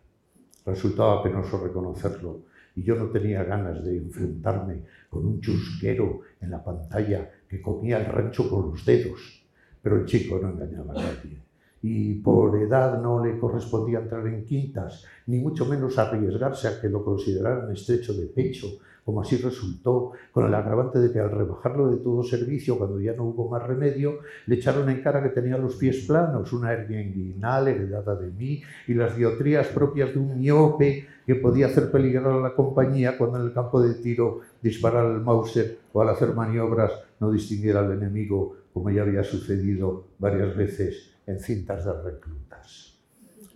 Resultaba 0.65 1.23
penoso 1.23 1.62
reconocerlo, 1.62 2.43
y 2.77 2.82
yo 2.82 2.95
no 2.95 3.07
tenía 3.07 3.43
ganas 3.45 3.85
de 3.85 3.97
enfrentarme 3.97 4.82
con 5.09 5.27
un 5.27 5.41
chusquero 5.41 6.20
en 6.41 6.51
la 6.51 6.62
pantalla 6.62 7.28
que 7.49 7.61
comía 7.61 7.99
el 7.99 8.07
rancho 8.07 8.49
con 8.49 8.70
los 8.70 8.85
dedos. 8.85 9.45
Pero 9.82 9.97
el 9.97 10.07
chico 10.07 10.39
no 10.39 10.51
engañaba 10.51 10.93
a 10.93 11.03
nadie. 11.03 11.43
Y 11.82 12.15
por 12.15 12.57
edad 12.59 13.01
no 13.01 13.24
le 13.24 13.39
correspondía 13.39 14.01
entrar 14.01 14.27
en 14.27 14.45
quintas, 14.45 15.05
ni 15.27 15.39
mucho 15.39 15.65
menos 15.65 15.99
arriesgarse 15.99 16.69
a 16.69 16.81
que 16.81 16.89
lo 16.89 17.03
consideraran 17.03 17.73
estrecho 17.73 18.12
de 18.12 18.27
pecho, 18.27 18.66
como 19.05 19.22
así 19.22 19.36
resultó, 19.36 20.12
con 20.32 20.47
el 20.47 20.55
agravante 20.55 20.98
de 20.98 21.12
que 21.12 21.18
al 21.18 21.31
rebajarlo 21.31 21.90
de 21.90 21.98
todo 21.98 22.22
servicio, 22.22 22.78
cuando 22.78 23.01
ya 23.01 23.14
no 23.14 23.24
hubo 23.24 23.48
más 23.48 23.66
remedio, 23.66 24.18
le 24.47 24.56
echaron 24.56 24.89
en 24.89 25.02
cara 25.02 25.22
que 25.22 25.31
tenía 25.31 25.56
los 25.56 25.77
pies 25.77 26.05
planos, 26.06 26.52
una 26.52 26.72
hernia 26.72 27.01
inguinal 27.01 27.68
heredada 27.68 28.14
de 28.14 28.31
mí 28.31 28.62
y 28.86 28.94
las 28.94 29.16
diotrías 29.16 29.68
propias 29.68 30.12
de 30.12 30.20
un 30.20 30.39
miope 30.39 31.06
que 31.27 31.35
podía 31.36 31.66
hacer 31.66 31.90
peligrar 31.90 32.32
a 32.32 32.40
la 32.40 32.55
compañía 32.55 33.16
cuando 33.16 33.39
en 33.39 33.47
el 33.47 33.52
campo 33.52 33.81
de 33.81 33.94
tiro 33.94 34.40
disparar 34.62 35.06
al 35.06 35.20
Mauser 35.20 35.78
o 35.93 36.02
al 36.02 36.09
hacer 36.09 36.35
maniobras 36.35 36.93
no 37.20 37.31
distinguiera 37.31 37.81
al 37.81 37.93
enemigo, 37.93 38.56
como 38.72 38.90
ya 38.90 39.02
había 39.02 39.22
sucedido 39.22 40.05
varias 40.18 40.56
veces 40.56 41.12
en 41.27 41.39
cintas 41.39 41.85
de 41.85 41.93
reclutas. 42.02 42.98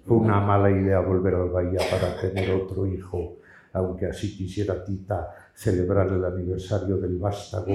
Fue 0.06 0.18
una 0.18 0.38
mala 0.38 0.70
idea 0.70 1.00
volver 1.00 1.34
al 1.34 1.48
Bahía 1.48 1.80
para 1.90 2.20
tener 2.20 2.50
otro 2.50 2.86
hijo, 2.86 3.36
aunque 3.74 4.06
así 4.06 4.36
quisiera 4.36 4.82
Tita 4.84 5.50
celebrar 5.52 6.08
el 6.08 6.24
aniversario 6.24 6.96
del 6.96 7.18
vástago 7.18 7.74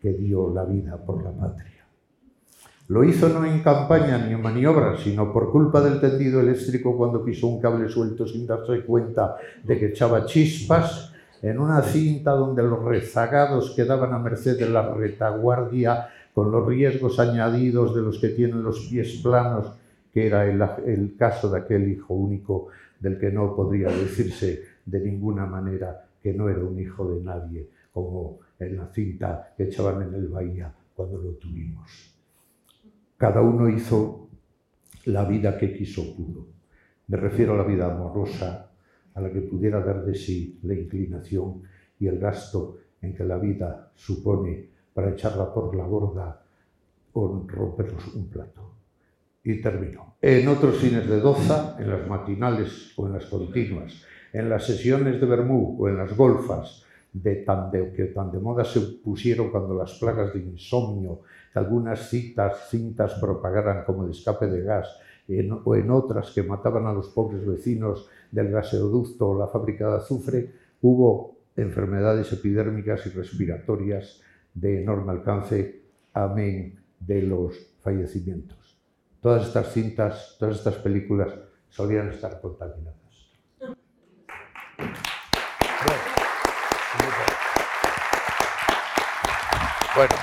que 0.00 0.12
dio 0.14 0.52
la 0.54 0.64
vida 0.64 0.96
por 0.96 1.22
la 1.22 1.30
patria. 1.30 1.84
Lo 2.88 3.04
hizo 3.04 3.28
no 3.28 3.44
en 3.44 3.62
campaña 3.62 4.18
ni 4.18 4.32
en 4.32 4.42
maniobras, 4.42 5.00
sino 5.00 5.32
por 5.32 5.52
culpa 5.52 5.80
del 5.80 6.00
tendido 6.00 6.40
eléctrico 6.40 6.96
cuando 6.96 7.24
pisó 7.24 7.46
un 7.46 7.60
cable 7.60 7.88
suelto 7.88 8.26
sin 8.26 8.46
darse 8.46 8.84
cuenta 8.84 9.36
de 9.62 9.78
que 9.78 9.86
echaba 9.88 10.24
chispas 10.24 11.12
en 11.42 11.58
una 11.58 11.82
cinta 11.82 12.32
donde 12.32 12.62
los 12.62 12.84
rezagados 12.84 13.72
quedaban 13.76 14.12
a 14.12 14.18
merced 14.18 14.58
de 14.58 14.68
la 14.68 14.92
retaguardia 14.92 16.08
con 16.34 16.50
los 16.50 16.66
riesgos 16.66 17.18
añadidos 17.18 17.94
de 17.94 18.02
los 18.02 18.18
que 18.18 18.30
tienen 18.30 18.62
los 18.62 18.86
pies 18.88 19.20
planos, 19.22 19.72
que 20.12 20.26
era 20.26 20.44
el, 20.44 20.60
el 20.86 21.16
caso 21.16 21.50
de 21.50 21.60
aquel 21.60 21.88
hijo 21.88 22.14
único 22.14 22.68
del 22.98 23.18
que 23.18 23.30
no 23.30 23.54
podría 23.54 23.88
decirse 23.88 24.69
de 24.84 25.00
ninguna 25.00 25.46
manera 25.46 26.08
que 26.22 26.32
no 26.32 26.48
era 26.48 26.64
un 26.64 26.78
hijo 26.78 27.08
de 27.10 27.22
nadie, 27.22 27.68
como 27.92 28.40
en 28.58 28.76
la 28.76 28.86
cinta 28.88 29.52
que 29.56 29.64
echaban 29.64 30.02
en 30.02 30.14
el 30.14 30.28
bahía 30.28 30.72
cuando 30.94 31.18
lo 31.18 31.30
tuvimos. 31.32 32.14
Cada 33.16 33.40
uno 33.42 33.68
hizo 33.68 34.28
la 35.06 35.24
vida 35.24 35.58
que 35.58 35.72
quiso 35.72 36.14
pudo. 36.14 36.46
Me 37.08 37.16
refiero 37.16 37.54
a 37.54 37.56
la 37.58 37.64
vida 37.64 37.92
amorosa, 37.92 38.70
a 39.14 39.20
la 39.20 39.32
que 39.32 39.40
pudiera 39.40 39.80
dar 39.80 40.04
de 40.04 40.14
sí 40.14 40.58
la 40.62 40.74
inclinación 40.74 41.62
y 41.98 42.06
el 42.06 42.18
gasto 42.18 42.78
en 43.02 43.14
que 43.14 43.24
la 43.24 43.38
vida 43.38 43.90
supone 43.94 44.68
para 44.94 45.10
echarla 45.10 45.52
por 45.52 45.74
la 45.74 45.84
borda 45.84 46.42
o 47.12 47.44
rompernos 47.46 48.14
un 48.14 48.28
plato. 48.28 48.74
Y 49.42 49.60
termino. 49.60 50.16
En 50.20 50.46
otros 50.48 50.78
cines 50.78 51.08
de 51.08 51.18
doza, 51.18 51.76
en 51.78 51.90
las 51.90 52.06
matinales 52.06 52.92
o 52.96 53.06
en 53.06 53.14
las 53.14 53.26
continuas, 53.26 54.04
en 54.32 54.48
las 54.48 54.66
sesiones 54.66 55.20
de 55.20 55.26
Bermú 55.26 55.76
o 55.78 55.88
en 55.88 55.96
las 55.96 56.16
golfas, 56.16 56.84
de 57.12 57.36
tan 57.36 57.70
de, 57.70 57.92
que 57.92 58.04
tan 58.06 58.30
de 58.30 58.38
moda 58.38 58.64
se 58.64 58.80
pusieron 58.80 59.50
cuando 59.50 59.74
las 59.74 59.94
plagas 59.98 60.32
de 60.32 60.40
insomnio 60.40 61.22
algunas 61.54 62.08
citas, 62.08 62.68
cintas 62.70 63.14
propagaran 63.14 63.84
como 63.84 64.04
el 64.04 64.10
escape 64.10 64.46
de 64.46 64.62
gas 64.62 64.88
o 65.64 65.76
en 65.76 65.90
otras 65.90 66.32
que 66.32 66.42
mataban 66.42 66.86
a 66.86 66.92
los 66.92 67.08
pobres 67.08 67.46
vecinos 67.46 68.08
del 68.30 68.50
gaseoducto 68.50 69.30
o 69.30 69.38
la 69.38 69.46
fábrica 69.46 69.88
de 69.88 69.96
azufre, 69.96 70.52
hubo 70.82 71.36
enfermedades 71.56 72.32
epidérmicas 72.32 73.06
y 73.06 73.10
respiratorias 73.10 74.20
de 74.54 74.82
enorme 74.82 75.12
alcance, 75.12 75.82
amén 76.12 76.80
de 76.98 77.22
los 77.22 77.74
fallecimientos. 77.80 78.78
Todas 79.20 79.46
estas 79.46 79.72
cintas, 79.72 80.36
todas 80.38 80.56
estas 80.56 80.76
películas 80.76 81.32
solían 81.68 82.08
estar 82.08 82.40
contaminadas. 82.40 82.99
Bueno, 90.00 90.14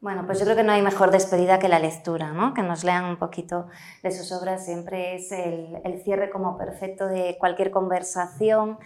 bueno, 0.00 0.26
pues 0.26 0.40
yo 0.40 0.44
creo 0.44 0.56
que 0.56 0.64
no 0.64 0.72
hay 0.72 0.82
mejor 0.82 1.12
despedida 1.12 1.60
que 1.60 1.68
la 1.68 1.78
lectura, 1.78 2.32
¿no? 2.32 2.52
que 2.52 2.62
nos 2.62 2.82
lean 2.82 3.04
un 3.04 3.16
poquito 3.16 3.68
de 4.02 4.10
sus 4.10 4.32
obras, 4.32 4.64
siempre 4.64 5.14
es 5.14 5.30
el, 5.30 6.02
cierre 6.02 6.28
como 6.28 6.58
perfecto 6.58 7.06
de 7.06 7.36
cualquier 7.38 7.70
conversación. 7.70 8.80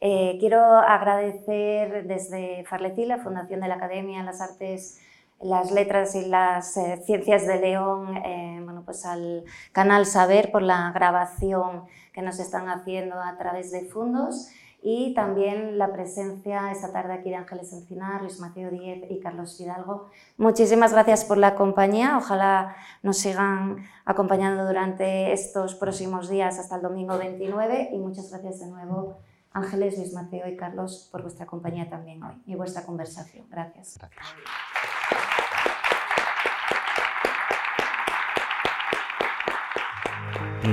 Eh, 0.00 0.36
quiero 0.38 0.62
agradecer 0.62 2.06
desde 2.06 2.64
Farlecí, 2.64 3.06
la 3.06 3.18
Fundación 3.18 3.58
de 3.60 3.66
la 3.66 3.74
Academia 3.74 4.20
de 4.20 4.24
las 4.26 4.40
Artes 4.40 5.00
las 5.40 5.70
letras 5.70 6.14
y 6.14 6.26
las 6.26 6.76
eh, 6.76 7.02
ciencias 7.04 7.46
de 7.46 7.60
León, 7.60 8.16
eh, 8.16 8.60
bueno, 8.64 8.82
pues 8.84 9.04
al 9.04 9.44
canal 9.72 10.06
Saber 10.06 10.50
por 10.50 10.62
la 10.62 10.90
grabación 10.92 11.84
que 12.12 12.22
nos 12.22 12.38
están 12.38 12.68
haciendo 12.68 13.20
a 13.20 13.36
través 13.36 13.70
de 13.70 13.84
Fundos 13.84 14.50
y 14.82 15.14
también 15.14 15.78
la 15.78 15.92
presencia 15.92 16.70
esta 16.70 16.92
tarde 16.92 17.14
aquí 17.14 17.30
de 17.30 17.36
Ángeles 17.36 17.72
Encinar, 17.72 18.22
Luis 18.22 18.38
Mateo 18.38 18.70
Díez 18.70 19.04
y 19.10 19.20
Carlos 19.20 19.58
Fidalgo. 19.58 20.08
Muchísimas 20.38 20.92
gracias 20.92 21.24
por 21.24 21.38
la 21.38 21.54
compañía, 21.54 22.16
ojalá 22.16 22.76
nos 23.02 23.18
sigan 23.18 23.84
acompañando 24.04 24.64
durante 24.64 25.32
estos 25.32 25.74
próximos 25.74 26.28
días 26.30 26.58
hasta 26.58 26.76
el 26.76 26.82
domingo 26.82 27.18
29 27.18 27.90
y 27.92 27.98
muchas 27.98 28.30
gracias 28.30 28.60
de 28.60 28.68
nuevo 28.68 29.18
Ángeles, 29.52 29.96
Luis 29.96 30.12
Mateo 30.12 30.46
y 30.48 30.56
Carlos 30.56 31.08
por 31.10 31.22
vuestra 31.22 31.46
compañía 31.46 31.88
también 31.88 32.22
hoy 32.22 32.34
y 32.46 32.54
vuestra 32.54 32.84
conversación. 32.84 33.46
Gracias. 33.50 33.98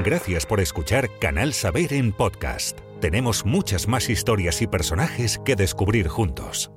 Gracias 0.04 0.46
por 0.46 0.60
escuchar 0.60 1.10
Canal 1.20 1.54
Saber 1.54 1.94
en 1.94 2.12
podcast. 2.12 2.80
Tenemos 3.00 3.46
muchas 3.46 3.88
más 3.88 4.10
historias 4.10 4.62
y 4.62 4.68
personajes 4.68 5.40
que 5.46 5.56
descubrir 5.56 6.10
juntos. 6.10 6.73